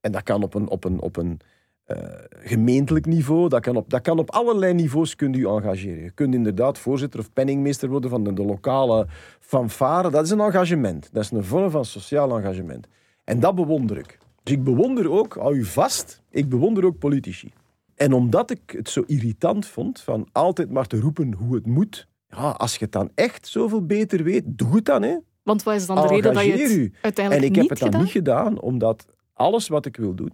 En 0.00 0.12
dat 0.12 0.22
kan 0.22 0.42
op 0.42 0.54
een, 0.54 0.68
op 0.68 0.84
een, 0.84 1.00
op 1.00 1.16
een 1.16 1.40
eh, 1.84 1.96
gemeentelijk 2.30 3.06
niveau. 3.06 3.48
Dat 3.48 3.60
kan, 3.60 3.76
op, 3.76 3.90
dat 3.90 4.00
kan 4.00 4.18
op 4.18 4.30
allerlei 4.30 4.74
niveaus 4.74 5.16
kunt 5.16 5.36
u 5.36 5.46
engageren. 5.46 6.02
Je 6.02 6.10
kunt 6.10 6.34
inderdaad 6.34 6.78
voorzitter 6.78 7.20
of 7.20 7.32
penningmeester 7.32 7.88
worden 7.88 8.10
van 8.10 8.24
de, 8.24 8.32
de 8.32 8.44
lokale 8.44 9.06
fanfare. 9.40 10.10
Dat 10.10 10.24
is 10.24 10.30
een 10.30 10.40
engagement. 10.40 11.08
Dat 11.12 11.22
is 11.22 11.30
een 11.30 11.44
vorm 11.44 11.70
van 11.70 11.84
sociaal 11.84 12.38
engagement. 12.38 12.86
En 13.28 13.40
dat 13.40 13.54
bewonder 13.54 13.98
ik. 13.98 14.18
Dus 14.42 14.54
ik 14.54 14.64
bewonder 14.64 15.10
ook, 15.10 15.34
hou 15.34 15.56
u 15.56 15.64
vast, 15.64 16.22
ik 16.30 16.48
bewonder 16.48 16.84
ook 16.84 16.98
politici. 16.98 17.52
En 17.94 18.12
omdat 18.12 18.50
ik 18.50 18.60
het 18.66 18.88
zo 18.88 19.02
irritant 19.06 19.66
vond 19.66 20.00
van 20.00 20.28
altijd 20.32 20.70
maar 20.70 20.86
te 20.86 21.00
roepen 21.00 21.32
hoe 21.32 21.54
het 21.54 21.66
moet, 21.66 22.08
ja, 22.28 22.50
als 22.50 22.72
je 22.76 22.84
het 22.84 22.92
dan 22.92 23.10
echt 23.14 23.46
zoveel 23.46 23.86
beter 23.86 24.22
weet, 24.22 24.42
doe 24.46 24.74
het 24.74 24.84
dan. 24.84 25.02
Hè. 25.02 25.16
Want 25.42 25.62
wat 25.62 25.74
is 25.74 25.86
dan 25.86 25.96
de 25.96 26.06
reden 26.06 26.34
dat 26.34 26.44
je 26.44 26.52
het 26.52 26.70
u. 26.70 26.92
uiteindelijk 27.02 27.46
En 27.46 27.50
ik 27.50 27.56
heb 27.56 27.68
het 27.68 27.78
dan 27.78 27.88
gedaan? 27.88 28.02
niet 28.02 28.12
gedaan, 28.12 28.60
omdat 28.60 29.06
alles 29.32 29.68
wat 29.68 29.86
ik 29.86 29.96
wil 29.96 30.14
doen, 30.14 30.32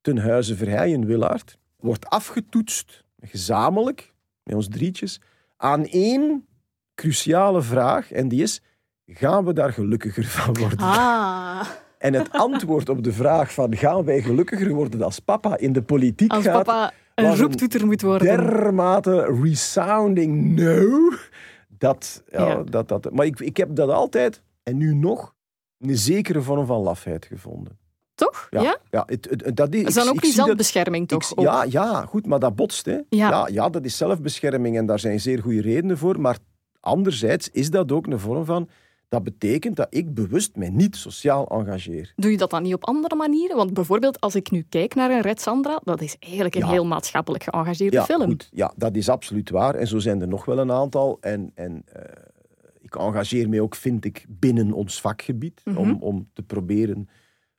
ten 0.00 0.18
huize 0.18 0.56
Verheijen 0.56 1.06
Willaert, 1.06 1.58
wordt 1.76 2.06
afgetoetst, 2.06 3.04
gezamenlijk, 3.20 4.12
met 4.42 4.54
ons 4.54 4.68
drietjes, 4.68 5.20
aan 5.56 5.84
één 5.84 6.46
cruciale 6.94 7.62
vraag. 7.62 8.12
En 8.12 8.28
die 8.28 8.42
is, 8.42 8.62
gaan 9.06 9.44
we 9.44 9.52
daar 9.52 9.72
gelukkiger 9.72 10.24
van 10.24 10.56
worden? 10.58 10.78
Ah, 10.78 11.66
En 12.00 12.14
het 12.14 12.32
antwoord 12.32 12.88
op 12.88 13.04
de 13.04 13.12
vraag 13.12 13.52
van, 13.52 13.76
gaan 13.76 14.04
wij 14.04 14.22
gelukkiger 14.22 14.72
worden 14.72 15.02
als 15.02 15.18
papa 15.18 15.56
in 15.58 15.72
de 15.72 15.82
politiek 15.82 16.32
als 16.32 16.44
gaat, 16.44 16.64
papa 16.64 16.92
een 17.14 17.36
roeptoeter 17.36 17.86
moet 17.86 18.02
worden. 18.02 18.26
dermate 18.36 19.38
resounding 19.42 20.56
no. 20.60 21.10
Dat, 21.78 22.22
ja, 22.30 22.46
Ja. 22.46 22.62
dat, 22.62 22.88
dat, 22.88 23.10
maar 23.12 23.26
ik, 23.26 23.40
ik 23.40 23.56
heb 23.56 23.74
dat 23.74 23.90
altijd, 23.90 24.42
en 24.62 24.76
nu 24.76 24.94
nog, 24.94 25.34
een 25.78 25.96
zekere 25.96 26.42
vorm 26.42 26.66
van 26.66 26.80
lafheid 26.80 27.24
gevonden. 27.26 27.78
Toch? 28.14 28.46
Ja? 28.50 28.62
Ja, 28.62 28.76
ja 28.90 29.02
het, 29.06 29.26
het, 29.30 29.44
het- 29.44 29.56
dat 29.56 29.74
is, 29.74 29.82
is 29.82 29.94
dan 29.94 30.08
ook 30.08 30.22
dat- 30.22 30.30
zelfbescherming, 30.30 31.08
toch? 31.08 31.30
ik- 31.32 31.40
ja, 31.40 31.64
ja, 31.68 32.04
goed, 32.06 32.26
maar 32.26 32.38
dat 32.38 32.54
botst. 32.56 32.84
Hè. 32.86 32.98
Ja, 33.08 33.48
ja, 33.52 33.68
dat 33.68 33.84
is 33.84 33.96
zelfbescherming 33.96 34.76
en 34.76 34.86
daar 34.86 34.98
zijn 34.98 35.20
zeer 35.20 35.42
goede 35.42 35.60
redenen 35.60 35.98
voor. 35.98 36.20
Maar 36.20 36.38
anderzijds 36.80 37.48
is 37.50 37.70
dat 37.70 37.92
ook 37.92 38.06
een 38.06 38.18
vorm 38.18 38.44
van... 38.44 38.68
Dat 39.10 39.22
betekent 39.22 39.76
dat 39.76 39.86
ik 39.90 40.14
bewust 40.14 40.56
mij 40.56 40.68
niet 40.70 40.96
sociaal 40.96 41.48
engageer. 41.48 42.12
Doe 42.16 42.30
je 42.30 42.36
dat 42.36 42.50
dan 42.50 42.62
niet 42.62 42.74
op 42.74 42.84
andere 42.84 43.14
manieren? 43.14 43.56
Want 43.56 43.74
bijvoorbeeld, 43.74 44.20
als 44.20 44.34
ik 44.34 44.50
nu 44.50 44.66
kijk 44.68 44.94
naar 44.94 45.10
een 45.10 45.20
Red 45.20 45.40
Sandra, 45.40 45.80
dat 45.84 46.00
is 46.00 46.16
eigenlijk 46.18 46.54
een 46.54 46.60
Ja. 46.60 46.70
heel 46.70 46.84
maatschappelijk 46.86 47.42
geëngageerde 47.44 47.96
Ja, 47.96 48.04
film. 48.04 48.24
goed, 48.24 48.48
ja, 48.52 48.72
dat 48.76 48.96
is 48.96 49.08
absoluut 49.08 49.50
waar. 49.50 49.74
En 49.74 49.86
zo 49.86 49.98
zijn 49.98 50.20
er 50.20 50.28
nog 50.28 50.44
wel 50.44 50.58
een 50.58 50.72
aantal. 50.72 51.18
En, 51.20 51.50
en 51.54 51.82
eh, 51.92 52.02
ik 52.80 52.96
engageer 52.96 53.48
mij 53.48 53.60
ook, 53.60 53.74
vind 53.74 54.04
ik, 54.04 54.24
binnen 54.28 54.72
ons 54.72 55.00
vakgebied. 55.00 55.60
Mhm. 55.64 55.76
om, 55.76 55.96
om 56.00 56.28
te 56.32 56.42
proberen 56.42 57.08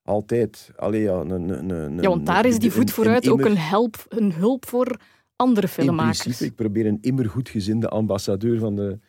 altijd... 0.04 0.72
Allee, 0.76 1.02
ja, 1.02 1.14
een, 1.20 1.30
een, 1.50 1.70
een, 1.70 1.96
Ja, 2.02 2.10
want 2.10 2.26
daar 2.26 2.46
is 2.46 2.60
die 2.60 2.72
voet 2.72 2.92
vooruit 2.92 3.30
ook 3.30 3.42
een, 3.46 3.58
help, 3.58 4.06
een 4.10 4.34
hulp 4.34 4.66
voor 4.68 5.00
andere 5.36 5.68
In 5.68 5.74
filmmakers. 5.74 6.20
principe, 6.20 6.46
ik 6.50 6.56
probeer 6.56 6.86
een 6.86 6.98
immer 7.02 7.30
goedgezinde 7.30 7.88
ambassadeur 7.88 8.60
van 8.60 8.76
de, 8.76 9.00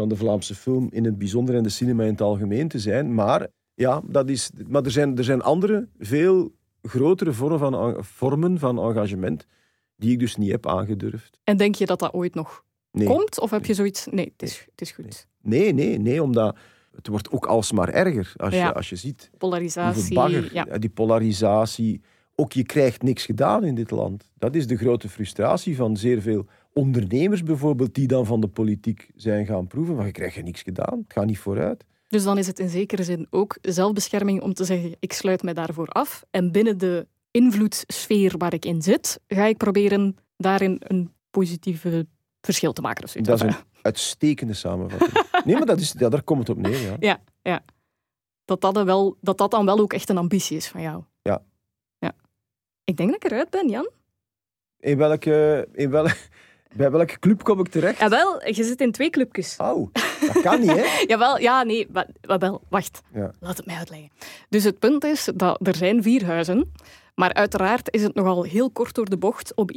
van 0.00 0.08
de 0.08 0.16
Vlaamse 0.16 0.54
film 0.54 0.88
in 0.90 1.04
het 1.04 1.18
bijzonder 1.18 1.54
en 1.54 1.62
de 1.62 1.68
cinema 1.68 2.02
in 2.04 2.10
het 2.10 2.20
algemeen 2.20 2.68
te 2.68 2.78
zijn. 2.78 3.14
Maar, 3.14 3.46
ja, 3.74 4.00
dat 4.04 4.28
is, 4.28 4.50
maar 4.68 4.82
er, 4.84 4.90
zijn, 4.90 5.18
er 5.18 5.24
zijn 5.24 5.42
andere, 5.42 5.88
veel 5.98 6.52
grotere 6.82 7.32
vormen 7.32 7.58
van, 7.58 7.74
en- 7.74 8.04
vormen 8.04 8.58
van 8.58 8.78
engagement 8.78 9.46
die 9.96 10.12
ik 10.12 10.18
dus 10.18 10.36
niet 10.36 10.50
heb 10.50 10.66
aangedurfd. 10.66 11.38
En 11.44 11.56
denk 11.56 11.74
je 11.74 11.86
dat 11.86 11.98
dat 11.98 12.12
ooit 12.12 12.34
nog 12.34 12.64
Nee. 12.92 13.06
komt? 13.06 13.40
Of 13.40 13.50
heb 13.50 13.64
je 13.66 13.74
zoiets... 13.74 14.06
Nee, 14.10 14.32
het 14.36 14.42
is, 14.42 14.66
het 14.70 14.80
is 14.80 14.90
goed. 14.90 15.26
Nee, 15.42 15.72
nee, 15.72 15.98
nee, 15.98 16.22
omdat 16.22 16.56
het 16.94 17.06
wordt 17.06 17.30
ook 17.30 17.46
alsmaar 17.46 17.88
erger 17.88 18.32
als, 18.36 18.54
Ja. 18.54 18.66
je, 18.66 18.74
als 18.74 18.88
je 18.88 18.96
ziet 18.96 19.30
Polarisatie. 19.38 20.14
bagger, 20.14 20.50
ja, 20.54 20.64
die 20.78 20.90
polarisatie. 20.90 22.00
Ook 22.34 22.52
je 22.52 22.62
krijgt 22.62 23.02
niks 23.02 23.24
gedaan 23.24 23.64
in 23.64 23.74
dit 23.74 23.90
land. 23.90 24.30
Dat 24.38 24.54
is 24.54 24.66
de 24.66 24.76
grote 24.76 25.08
frustratie 25.08 25.76
van 25.76 25.96
zeer 25.96 26.20
veel 26.22 26.46
ondernemers 26.72 27.42
bijvoorbeeld, 27.42 27.94
die 27.94 28.06
dan 28.06 28.26
van 28.26 28.40
de 28.40 28.48
politiek 28.48 29.10
zijn 29.14 29.46
gaan 29.46 29.66
proeven. 29.66 29.94
Maar 29.94 30.06
je 30.06 30.12
krijgt 30.12 30.34
je 30.34 30.42
niks 30.42 30.62
gedaan, 30.62 30.98
het 30.98 31.12
gaat 31.12 31.26
niet 31.26 31.38
vooruit. 31.38 31.84
Dus 32.08 32.24
dan 32.24 32.38
is 32.38 32.46
het 32.46 32.58
in 32.58 32.68
zekere 32.68 33.02
zin 33.02 33.26
ook 33.30 33.58
zelfbescherming 33.62 34.42
om 34.42 34.54
te 34.54 34.64
zeggen, 34.64 34.96
ik 34.98 35.12
sluit 35.12 35.42
mij 35.42 35.54
daarvoor 35.54 35.88
af. 35.88 36.24
En 36.30 36.52
binnen 36.52 36.78
de 36.78 37.06
invloedssfeer 37.30 38.34
waar 38.38 38.54
ik 38.54 38.64
in 38.64 38.82
zit, 38.82 39.20
ga 39.26 39.44
ik 39.44 39.56
proberen 39.56 40.16
daarin 40.36 40.76
een 40.78 41.12
positieve 41.30 42.06
verschil 42.40 42.72
te 42.72 42.80
maken. 42.80 43.04
Of 43.04 43.10
zoiets. 43.10 43.30
Dat 43.30 43.40
is 43.40 43.54
een 43.54 43.62
uitstekende 43.82 44.54
samenvatting. 44.54 45.28
Nee, 45.44 45.54
maar 45.54 45.66
dat 45.66 45.80
is, 45.80 45.94
ja, 45.98 46.08
daar 46.08 46.22
komt 46.22 46.48
het 46.48 46.56
op 46.56 46.62
neer. 46.62 46.80
Ja. 46.80 46.96
Ja, 46.98 47.22
ja. 47.42 47.64
Dat 48.44 48.60
dat, 48.60 48.74
dan 48.74 48.84
wel, 48.84 49.16
dat 49.20 49.38
dat 49.38 49.50
dan 49.50 49.64
wel 49.64 49.78
ook 49.78 49.92
echt 49.92 50.08
een 50.08 50.16
ambitie 50.16 50.56
is 50.56 50.68
van 50.68 50.82
jou. 50.82 51.04
Ja. 51.22 51.42
ja. 51.98 52.12
Ik 52.84 52.96
denk 52.96 53.10
dat 53.10 53.24
ik 53.24 53.30
eruit 53.30 53.50
ben, 53.50 53.68
Jan. 53.68 53.90
In 54.78 54.96
welke, 54.96 55.68
in 55.72 55.90
welke, 55.90 56.16
bij 56.76 56.90
welke 56.90 57.18
club 57.18 57.42
kom 57.42 57.60
ik 57.60 57.68
terecht? 57.68 57.98
Jawel, 57.98 58.46
je 58.46 58.64
zit 58.64 58.80
in 58.80 58.92
twee 58.92 59.10
clubjes. 59.10 59.56
Oh, 59.56 59.92
dat 60.32 60.42
kan 60.42 60.60
niet, 60.60 60.70
hè? 60.70 60.84
Jawel, 61.12 61.38
ja, 61.38 61.62
nee, 61.62 61.88
wel, 62.20 62.62
wacht. 62.68 63.00
Ja. 63.14 63.32
Laat 63.40 63.56
het 63.56 63.66
mij 63.66 63.76
uitleggen. 63.76 64.10
Dus 64.48 64.64
het 64.64 64.78
punt 64.78 65.04
is 65.04 65.28
dat 65.34 65.66
er 65.66 65.76
zijn 65.76 66.02
vier 66.02 66.24
huizen, 66.24 66.72
maar 67.14 67.34
uiteraard 67.34 67.94
is 67.94 68.02
het 68.02 68.14
nogal 68.14 68.42
heel 68.42 68.70
kort 68.70 68.94
door 68.94 69.10
de 69.10 69.18
bocht 69.18 69.54
om 69.54 69.68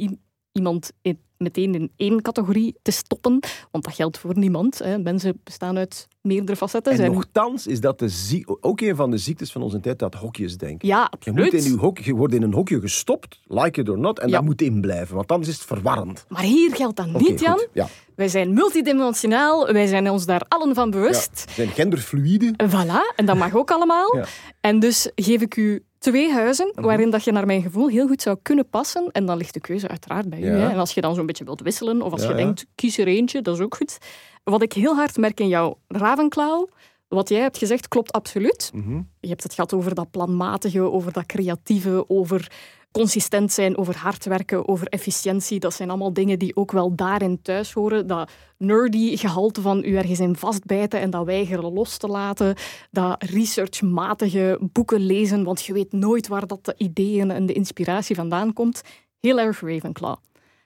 iemand 0.58 0.92
in- 1.02 1.18
meteen 1.38 1.74
in 1.74 1.90
één 1.96 2.22
categorie 2.22 2.74
te 2.82 2.90
stoppen, 2.90 3.38
want 3.70 3.84
dat 3.84 3.94
geldt 3.94 4.18
voor 4.18 4.38
niemand. 4.38 4.78
Hè. 4.78 4.98
Mensen 4.98 5.40
bestaan 5.44 5.76
uit 5.78 6.08
meerdere 6.22 6.56
facetten. 6.56 6.92
En 6.92 6.98
zijn... 6.98 7.12
nochtans 7.12 7.66
is 7.66 7.80
dat 7.80 7.98
de 7.98 8.42
ook 8.60 8.80
een 8.80 8.96
van 8.96 9.10
de 9.10 9.18
ziektes 9.18 9.52
van 9.52 9.62
onze 9.62 9.80
tijd, 9.80 9.98
dat 9.98 10.14
hokjesdenken. 10.14 10.88
Ja, 10.88 11.10
Je, 11.20 11.30
moet 11.30 11.40
absoluut. 11.40 11.64
in 11.66 11.72
uw 11.72 11.78
hok, 11.78 11.98
je 11.98 12.14
wordt 12.14 12.34
in 12.34 12.42
een 12.42 12.52
hokje 12.52 12.80
gestopt, 12.80 13.40
like 13.46 13.80
it 13.80 13.88
or 13.88 13.98
not, 13.98 14.18
en 14.18 14.28
Ja. 14.28 14.34
dat 14.36 14.44
moet 14.44 14.62
in 14.62 14.80
blijven, 14.80 15.14
want 15.14 15.30
anders 15.32 15.50
is 15.50 15.56
het 15.58 15.66
verwarrend. 15.66 16.24
Maar 16.28 16.42
hier 16.42 16.74
geldt 16.74 16.96
dat 16.96 17.12
niet, 17.20 17.40
Jan. 17.40 17.66
Ja. 17.72 17.88
Wij 18.16 18.28
zijn 18.28 18.52
multidimensionaal, 18.52 19.72
wij 19.72 19.86
zijn 19.86 20.10
ons 20.10 20.26
daar 20.26 20.42
allen 20.48 20.74
van 20.74 20.84
Ja. 20.84 20.90
bewust. 20.90 21.44
We 21.46 21.52
zijn 21.52 21.68
genderfluïde. 21.68 22.54
Voilà, 22.68 23.14
en 23.16 23.26
dat 23.26 23.36
mag 23.36 23.54
ook 23.54 23.70
allemaal. 23.70 24.18
En 24.60 24.78
dus 24.78 25.10
geef 25.14 25.40
ik 25.40 25.56
u 25.56 25.84
twee 26.04 26.32
huizen 26.32 26.70
Mhm. 26.74 26.84
waarin 26.84 27.10
dat 27.10 27.24
je 27.24 27.32
naar 27.32 27.46
mijn 27.46 27.62
gevoel 27.62 27.88
heel 27.88 28.06
goed 28.06 28.22
zou 28.22 28.36
kunnen 28.42 28.68
passen. 28.68 29.08
En 29.12 29.26
dan 29.26 29.36
ligt 29.36 29.54
de 29.54 29.60
keuze 29.60 29.88
uiteraard 29.88 30.28
bij 30.30 30.38
u. 30.40 30.44
Ja. 30.46 30.52
Hè. 30.52 30.68
En 30.68 30.78
als 30.78 30.92
je 30.94 31.00
dan 31.00 31.14
zo'n 31.14 31.26
beetje 31.26 31.44
wilt 31.44 31.60
wisselen, 31.60 32.02
of 32.02 32.12
als 32.12 32.22
Ja, 32.22 32.28
je 32.28 32.34
denkt, 32.34 32.66
kies 32.74 32.98
er 32.98 33.06
eentje, 33.06 33.42
dat 33.42 33.56
is 33.56 33.62
ook 33.64 33.74
goed. 33.76 33.98
Wat 34.44 34.62
ik 34.62 34.72
heel 34.72 34.94
hard 34.94 35.16
merk 35.16 35.40
in 35.40 35.48
jouw 35.48 35.78
Ravenclaw, 35.88 36.66
wat 37.08 37.28
jij 37.28 37.40
hebt 37.40 37.58
gezegd, 37.58 37.88
klopt 37.88 38.12
absoluut. 38.12 38.70
Mhm. 38.74 39.00
Je 39.20 39.28
hebt 39.28 39.42
het 39.42 39.54
gehad 39.54 39.72
over 39.74 39.94
dat 39.94 40.10
planmatige, 40.10 40.80
over 40.92 41.12
dat 41.12 41.26
creatieve, 41.26 42.04
over 42.08 42.50
consistent 42.94 43.52
zijn, 43.52 43.76
over 43.76 43.96
hard 43.96 44.24
werken, 44.24 44.68
over 44.68 44.86
efficiëntie. 44.86 45.60
Dat 45.60 45.74
zijn 45.74 45.88
allemaal 45.88 46.12
dingen 46.12 46.38
die 46.38 46.56
ook 46.56 46.72
wel 46.72 46.94
daarin 46.94 47.42
thuis 47.42 47.72
horen. 47.72 48.06
Dat 48.06 48.30
nerdy 48.58 49.16
gehalte 49.16 49.60
van 49.60 49.84
u 49.84 49.96
ergens 49.96 50.20
in 50.20 50.36
vastbijten 50.36 51.00
en 51.00 51.10
dat 51.10 51.24
weigeren 51.24 51.72
los 51.72 51.96
te 51.96 52.06
laten. 52.06 52.56
Dat 52.90 53.22
researchmatige 53.22 54.58
boeken 54.60 55.00
lezen, 55.00 55.44
want 55.44 55.64
je 55.64 55.72
weet 55.72 55.92
nooit 55.92 56.28
waar 56.28 56.46
dat 56.46 56.64
de 56.64 56.74
ideeën 56.76 57.30
en 57.30 57.46
de 57.46 57.52
inspiratie 57.52 58.16
vandaan 58.16 58.52
komt. 58.52 58.82
Heel 59.20 59.40
erg 59.40 59.60
Ravenclaw. 59.60 60.16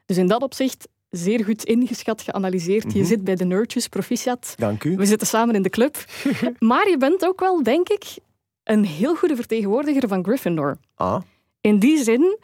Dus 0.06 0.16
in 0.16 0.26
dat 0.26 0.42
opzicht 0.42 0.88
zeer 1.10 1.44
goed 1.44 1.64
ingeschat, 1.64 2.22
geanalyseerd. 2.22 2.92
Je 2.92 3.04
zit 3.04 3.24
bij 3.24 3.34
de 3.34 3.44
nerdjes, 3.44 3.88
proficiat. 3.88 4.54
Dank 4.56 4.84
u. 4.84 4.96
We 4.96 5.06
zitten 5.06 5.26
samen 5.26 5.54
in 5.54 5.62
de 5.62 5.70
club. 5.70 6.04
maar 6.58 6.88
je 6.88 6.96
bent 6.96 7.26
ook 7.26 7.40
wel, 7.40 7.62
denk 7.62 7.88
ik, 7.88 8.04
een 8.64 8.84
heel 8.84 9.16
goede 9.16 9.36
vertegenwoordiger 9.36 10.08
van 10.08 10.24
Gryffindor. 10.24 10.78
Ah, 10.94 11.20
In 11.61 11.78
die 11.78 12.02
zin, 12.02 12.38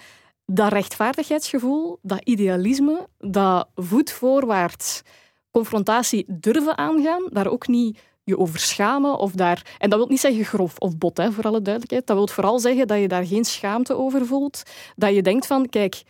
dat 0.47 0.73
rechtvaardigheidsgevoel, 0.73 1.99
dat 2.03 2.25
idealisme, 2.25 3.09
dat 3.19 3.69
voet 3.75 4.13
voorwaarts 4.13 5.03
confrontatie 5.51 6.25
durven 6.29 6.79
aangaan, 6.79 7.29
daar 7.31 7.47
ook 7.47 7.67
niet 7.67 7.99
je 8.25 8.39
over 8.39 8.59
schamen 8.59 9.19
of 9.19 9.33
daar... 9.33 9.77
En 9.79 9.91
dat 9.91 9.99
wil 9.99 10.09
niet 10.09 10.21
zeggen 10.21 10.45
grof 10.45 10.79
of 10.79 10.99
bot, 10.99 11.17
hè, 11.17 11.33
voor 11.33 11.45
alle 11.45 11.63
duidelijkheid. 11.63 12.07
Dat 12.07 12.17
wil 12.17 12.29
vooral 12.29 12.59
zeggen 12.59 12.87
dat 12.87 13.01
je 13.01 13.09
daar 13.09 13.27
geen 13.27 13.45
schaamte 13.45 13.97
over 13.97 14.27
voelt. 14.27 14.63
Dat 14.97 15.15
je 15.15 15.23
denkt 15.23 15.47
van, 15.47 15.69
kijk, 15.69 16.03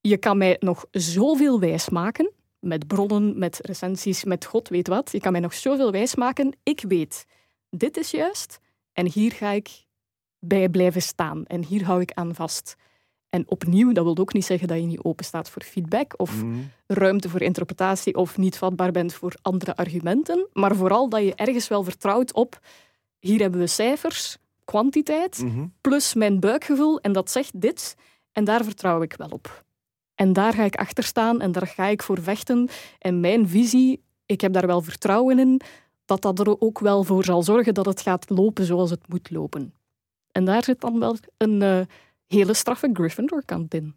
je 0.00 0.16
kan 0.16 0.38
mij 0.38 0.56
nog 0.60 0.86
zoveel 0.90 1.60
wijs 1.60 1.88
maken, 1.88 2.32
met 2.58 2.86
bronnen, 2.86 3.38
met 3.38 3.58
recensies, 3.62 4.24
met 4.24 4.44
god 4.44 4.68
weet 4.68 4.88
wat. 4.88 5.12
Je 5.12 5.20
kan 5.20 5.32
mij 5.32 5.40
nog 5.40 5.54
zoveel 5.54 5.90
wijs 5.90 6.14
maken. 6.14 6.56
Ik 6.62 6.84
weet, 6.88 7.26
dit 7.70 7.96
is 7.96 8.10
juist 8.10 8.58
en 8.92 9.06
hier 9.06 9.32
ga 9.32 9.50
ik 9.50 9.84
bij 10.44 10.68
blijven 10.68 11.02
staan. 11.02 11.44
En 11.46 11.64
hier 11.64 11.84
hou 11.84 12.00
ik 12.00 12.12
aan 12.12 12.34
vast. 12.34 12.76
En 13.28 13.44
opnieuw, 13.48 13.92
dat 13.92 14.04
wil 14.04 14.16
ook 14.16 14.32
niet 14.32 14.44
zeggen 14.44 14.68
dat 14.68 14.78
je 14.78 14.86
niet 14.86 15.02
open 15.02 15.24
staat 15.24 15.50
voor 15.50 15.62
feedback 15.62 16.14
of 16.16 16.42
mhm. 16.42 16.58
ruimte 16.86 17.28
voor 17.28 17.40
interpretatie 17.42 18.14
of 18.16 18.36
niet 18.38 18.58
vatbaar 18.58 18.92
bent 18.92 19.14
voor 19.14 19.34
andere 19.42 19.76
argumenten, 19.76 20.48
maar 20.52 20.76
vooral 20.76 21.08
dat 21.08 21.22
je 21.22 21.34
ergens 21.34 21.68
wel 21.68 21.84
vertrouwt 21.84 22.32
op 22.32 22.60
hier 23.22 23.40
hebben 23.40 23.60
we 23.60 23.66
cijfers, 23.66 24.36
kwantiteit, 24.64 25.42
Mhm. 25.42 25.66
plus 25.80 26.14
mijn 26.14 26.40
buikgevoel 26.40 27.00
en 27.00 27.12
dat 27.12 27.30
zegt 27.30 27.60
dit 27.60 27.96
en 28.32 28.44
daar 28.44 28.64
vertrouw 28.64 29.02
ik 29.02 29.14
wel 29.16 29.28
op. 29.28 29.64
En 30.14 30.32
daar 30.32 30.52
ga 30.52 30.64
ik 30.64 30.76
achter 30.76 31.04
staan 31.04 31.40
en 31.40 31.52
daar 31.52 31.66
ga 31.66 31.86
ik 31.86 32.02
voor 32.02 32.22
vechten. 32.22 32.68
En 32.98 33.20
mijn 33.20 33.48
visie, 33.48 34.02
ik 34.26 34.40
heb 34.40 34.52
daar 34.52 34.66
wel 34.66 34.82
vertrouwen 34.82 35.38
in, 35.38 35.60
dat 36.04 36.22
dat 36.22 36.38
er 36.38 36.60
ook 36.60 36.78
wel 36.78 37.04
voor 37.04 37.24
zal 37.24 37.42
zorgen 37.42 37.74
dat 37.74 37.86
het 37.86 38.00
gaat 38.00 38.30
lopen 38.30 38.64
zoals 38.64 38.90
het 38.90 39.08
moet 39.08 39.30
lopen. 39.30 39.74
En 40.32 40.44
daar 40.44 40.64
zit 40.64 40.80
dan 40.80 40.98
wel 40.98 41.16
een 41.36 41.62
eh, 41.62 41.80
hele 42.26 42.54
straffe 42.54 42.90
Gryffindor-kant 42.92 43.74
in. 43.74 43.94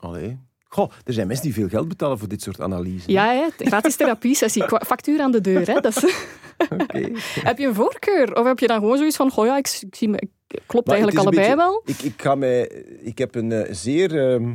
Allee. 0.00 0.38
Goh, 0.64 0.90
er 1.04 1.12
zijn 1.12 1.26
mensen 1.26 1.44
die 1.44 1.54
veel 1.54 1.68
geld 1.68 1.88
betalen 1.88 2.18
voor 2.18 2.28
dit 2.28 2.42
soort 2.42 2.60
analyses. 2.60 3.06
Ja, 3.06 3.32
hè? 3.32 3.66
gratis 3.66 3.96
therapie-sessie. 3.96 4.64
Factuur 4.86 5.20
aan 5.20 5.32
de 5.32 5.40
deur. 5.40 5.66
Hè? 5.66 5.80
Dat 5.80 5.96
is... 5.96 6.04
Okay. 6.70 7.12
heb 7.48 7.58
je 7.58 7.66
een 7.66 7.74
voorkeur? 7.74 8.34
Of 8.34 8.46
heb 8.46 8.58
je 8.58 8.66
dan 8.66 8.78
gewoon 8.78 8.96
zoiets 8.96 9.16
van, 9.16 9.30
goh 9.30 9.46
ja, 9.46 9.56
ik, 9.56 9.78
ik 9.80 9.94
zie 9.94 10.08
me, 10.08 10.28
klopt 10.66 10.88
eigenlijk 10.88 11.18
allebei 11.18 11.54
wel? 11.54 11.82
Ik, 11.84 12.02
ik, 12.02 12.22
ga 12.22 12.34
mij, 12.34 12.62
ik 13.00 13.18
heb 13.18 13.34
een 13.34 13.50
uh, 13.50 13.62
zeer 13.70 14.40
uh, 14.40 14.52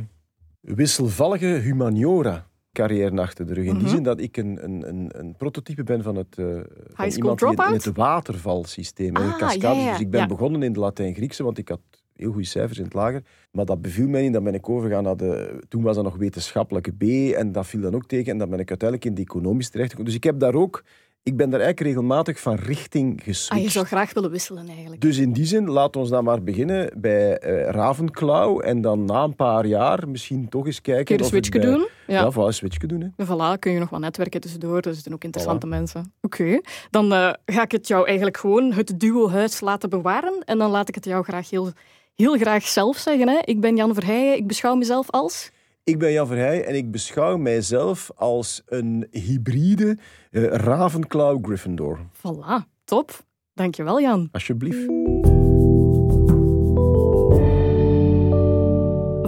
wisselvallige 0.60 1.46
humaniora 1.46 2.46
carrière 2.74 3.20
achter 3.20 3.46
de 3.46 3.54
rug. 3.54 3.64
In 3.64 3.74
die 3.74 3.82
mhm. 3.82 3.94
zin 3.94 4.02
dat 4.02 4.20
ik 4.20 4.36
een, 4.36 4.64
een, 4.64 5.08
een, 5.18 5.34
prototype 5.36 5.82
ben 5.82 6.02
van 6.02 6.16
het, 6.16 6.36
uh, 6.38 6.60
van 6.92 7.08
iemand 7.08 7.38
die 7.38 7.48
in 7.48 7.72
het 7.72 7.92
watervalsysteem, 7.92 9.16
ah, 9.16 9.38
cascades. 9.38 9.78
Ja, 9.78 9.84
ja, 9.84 9.90
dus 9.90 10.00
ik 10.00 10.10
ben 10.10 10.28
begonnen 10.28 10.62
in 10.62 10.72
de 10.72 10.80
Latijn-Griekse, 10.80 11.42
want 11.42 11.58
ik 11.58 11.68
had 11.68 11.80
heel 12.16 12.32
goede 12.32 12.46
cijfers 12.46 12.78
in 12.78 12.84
het 12.84 12.94
lager. 12.94 13.22
Maar 13.50 13.64
dat 13.64 13.82
beviel 13.82 14.08
mij 14.08 14.22
niet. 14.22 14.32
Dan 14.32 14.44
ben 14.44 14.54
ik 14.54 14.68
overgegaan 14.68 15.02
naar 15.02 15.16
de... 15.16 15.60
Toen 15.68 15.82
was 15.82 15.94
dat 15.94 16.04
nog 16.04 16.16
wetenschappelijke 16.16 16.92
B 16.92 17.02
en 17.34 17.52
dat 17.52 17.66
viel 17.66 17.80
dan 17.80 17.94
ook 17.94 18.06
tegen. 18.06 18.32
En 18.32 18.38
dan 18.38 18.50
ben 18.50 18.58
ik 18.58 18.68
uiteindelijk 18.68 19.08
in 19.08 19.14
de 19.14 19.22
economisch 19.22 19.68
terechtgekomen. 19.68 20.10
Dus 20.10 20.20
ik 20.20 20.24
heb 20.24 20.38
daar 20.38 20.54
ook... 20.54 20.84
Ik 21.26 21.36
ben 21.36 21.50
daar 21.50 21.60
eigenlijk 21.60 21.94
regelmatig 21.94 22.40
van 22.40 22.54
richting 22.54 23.20
geswitcht. 23.22 23.50
Ah, 23.50 23.62
je 23.62 23.70
zou 23.70 23.86
graag 23.86 24.12
willen 24.12 24.30
wisselen 24.30 24.68
eigenlijk. 24.68 25.00
Dus 25.00 25.18
in 25.18 25.32
die 25.32 25.44
zin, 25.44 25.70
laat 25.70 25.96
ons 25.96 26.08
dan 26.08 26.24
maar 26.24 26.42
beginnen 26.42 26.90
bij 26.96 27.42
uh, 27.44 27.68
Ravenclaw. 27.68 28.60
En 28.64 28.80
dan 28.80 29.04
na 29.04 29.22
een 29.22 29.36
paar 29.36 29.66
jaar 29.66 30.08
misschien 30.08 30.48
toch 30.48 30.66
eens 30.66 30.80
kijken... 30.80 31.04
Kun 31.04 31.16
je 31.16 31.22
een 31.22 31.28
switchje 31.28 31.60
doen? 31.60 31.88
Ja, 32.06 32.20
ja 32.20 32.32
voilà, 32.32 32.36
een 32.36 32.54
switchje 32.54 32.86
doen. 32.86 33.00
Hè. 33.16 33.24
Voilà, 33.26 33.58
kun 33.58 33.72
je 33.72 33.78
nog 33.78 33.90
wat 33.90 34.00
netwerken 34.00 34.40
tussendoor. 34.40 34.82
Dat 34.82 34.96
zijn 34.96 35.14
ook 35.14 35.24
interessante 35.24 35.66
mensen. 35.66 36.12
Oké, 36.20 36.60
dan 36.90 37.12
uh, 37.12 37.32
ga 37.46 37.62
ik 37.62 37.72
het 37.72 37.88
jou 37.88 38.06
eigenlijk 38.06 38.36
gewoon 38.36 38.72
het 38.72 39.00
duo-huis 39.00 39.60
laten 39.60 39.90
bewaren. 39.90 40.42
En 40.44 40.58
dan 40.58 40.70
laat 40.70 40.88
ik 40.88 40.94
het 40.94 41.04
jou 41.04 41.24
graag 41.24 41.50
heel 41.50 41.72
heel 42.14 42.36
graag 42.36 42.66
zelf 42.66 42.96
zeggen. 42.96 43.28
Hè? 43.28 43.38
Ik 43.44 43.60
ben 43.60 43.76
Jan 43.76 43.94
Verheijen, 43.94 44.36
ik 44.36 44.46
beschouw 44.46 44.74
mezelf 44.74 45.10
als... 45.10 45.52
Ik 45.84 45.98
ben 45.98 46.12
Jan 46.12 46.26
Verheij 46.26 46.64
en 46.64 46.74
ik 46.74 46.90
beschouw 46.90 47.36
mijzelf 47.36 48.10
als 48.16 48.62
een 48.66 49.08
hybride 49.10 49.98
uh, 50.30 50.44
Ravenclaw 50.44 51.44
Gryffindor. 51.44 51.98
Voilà, 52.16 52.68
top. 52.84 53.24
Dankjewel 53.54 54.00
Jan. 54.00 54.28
Alsjeblieft. 54.32 54.86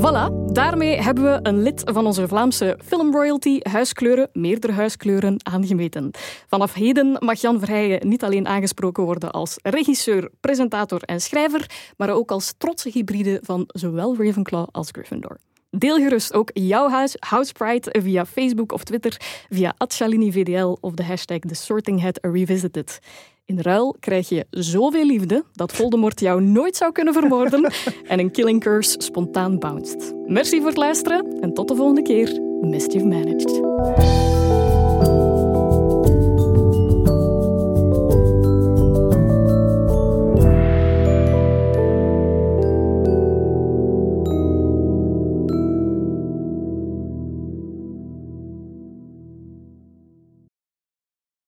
Voilà, 0.01 0.53
daarmee 0.53 1.01
hebben 1.01 1.25
we 1.25 1.39
een 1.43 1.63
lid 1.63 1.83
van 1.85 2.07
onze 2.07 2.29
Vlaamse 2.29 2.79
filmroyalty 2.85 3.59
huiskleuren, 3.63 4.29
meerdere 4.33 4.73
huiskleuren, 4.73 5.37
aangemeten. 5.47 6.11
Vanaf 6.47 6.75
heden 6.75 7.17
mag 7.19 7.41
Jan 7.41 7.59
Verheijen 7.59 8.09
niet 8.09 8.25
alleen 8.25 8.47
aangesproken 8.47 9.05
worden 9.05 9.31
als 9.31 9.59
regisseur, 9.63 10.31
presentator 10.41 11.03
en 11.03 11.21
schrijver, 11.21 11.93
maar 11.97 12.11
ook 12.11 12.31
als 12.31 12.55
trotse 12.59 12.91
hybride 12.91 13.39
van 13.43 13.65
zowel 13.67 14.17
Ravenclaw 14.17 14.67
als 14.73 14.89
Gryffindor. 14.91 15.39
Deel 15.79 15.97
gerust 15.97 16.33
ook 16.33 16.51
jouw 16.53 16.89
huis, 16.89 17.17
House 17.19 17.53
Pride, 17.53 18.01
via 18.03 18.27
Facebook 18.27 18.73
of 18.73 18.85
Twitter, 18.85 19.17
via 19.51 19.75
VDL 19.79 20.77
of 20.81 20.93
de 20.93 21.05
hashtag 21.05 21.39
The 21.39 21.55
Sorting 21.55 22.03
Hat 22.03 22.19
Revisited. 22.23 22.99
In 23.45 23.61
ruil 23.61 23.97
krijg 24.01 24.29
je 24.29 24.47
zoveel 24.51 25.05
liefde 25.05 25.45
dat 25.53 25.73
Voldemort 25.73 26.21
jou 26.21 26.43
nooit 26.43 26.77
zou 26.77 26.93
kunnen 26.93 27.13
vermoorden 27.13 27.73
en 28.09 28.19
een 28.19 28.31
killing 28.31 28.61
curse 28.61 28.95
spontaan 28.99 29.59
bounced. 29.59 30.15
Merci 30.27 30.59
voor 30.59 30.69
het 30.69 30.77
luisteren 30.77 31.41
en 31.41 31.55
tot 31.55 31.69
de 31.69 31.75
volgende 31.75 32.03
keer. 32.03 32.41
Mischief 32.61 33.03
Managed. 33.03 34.36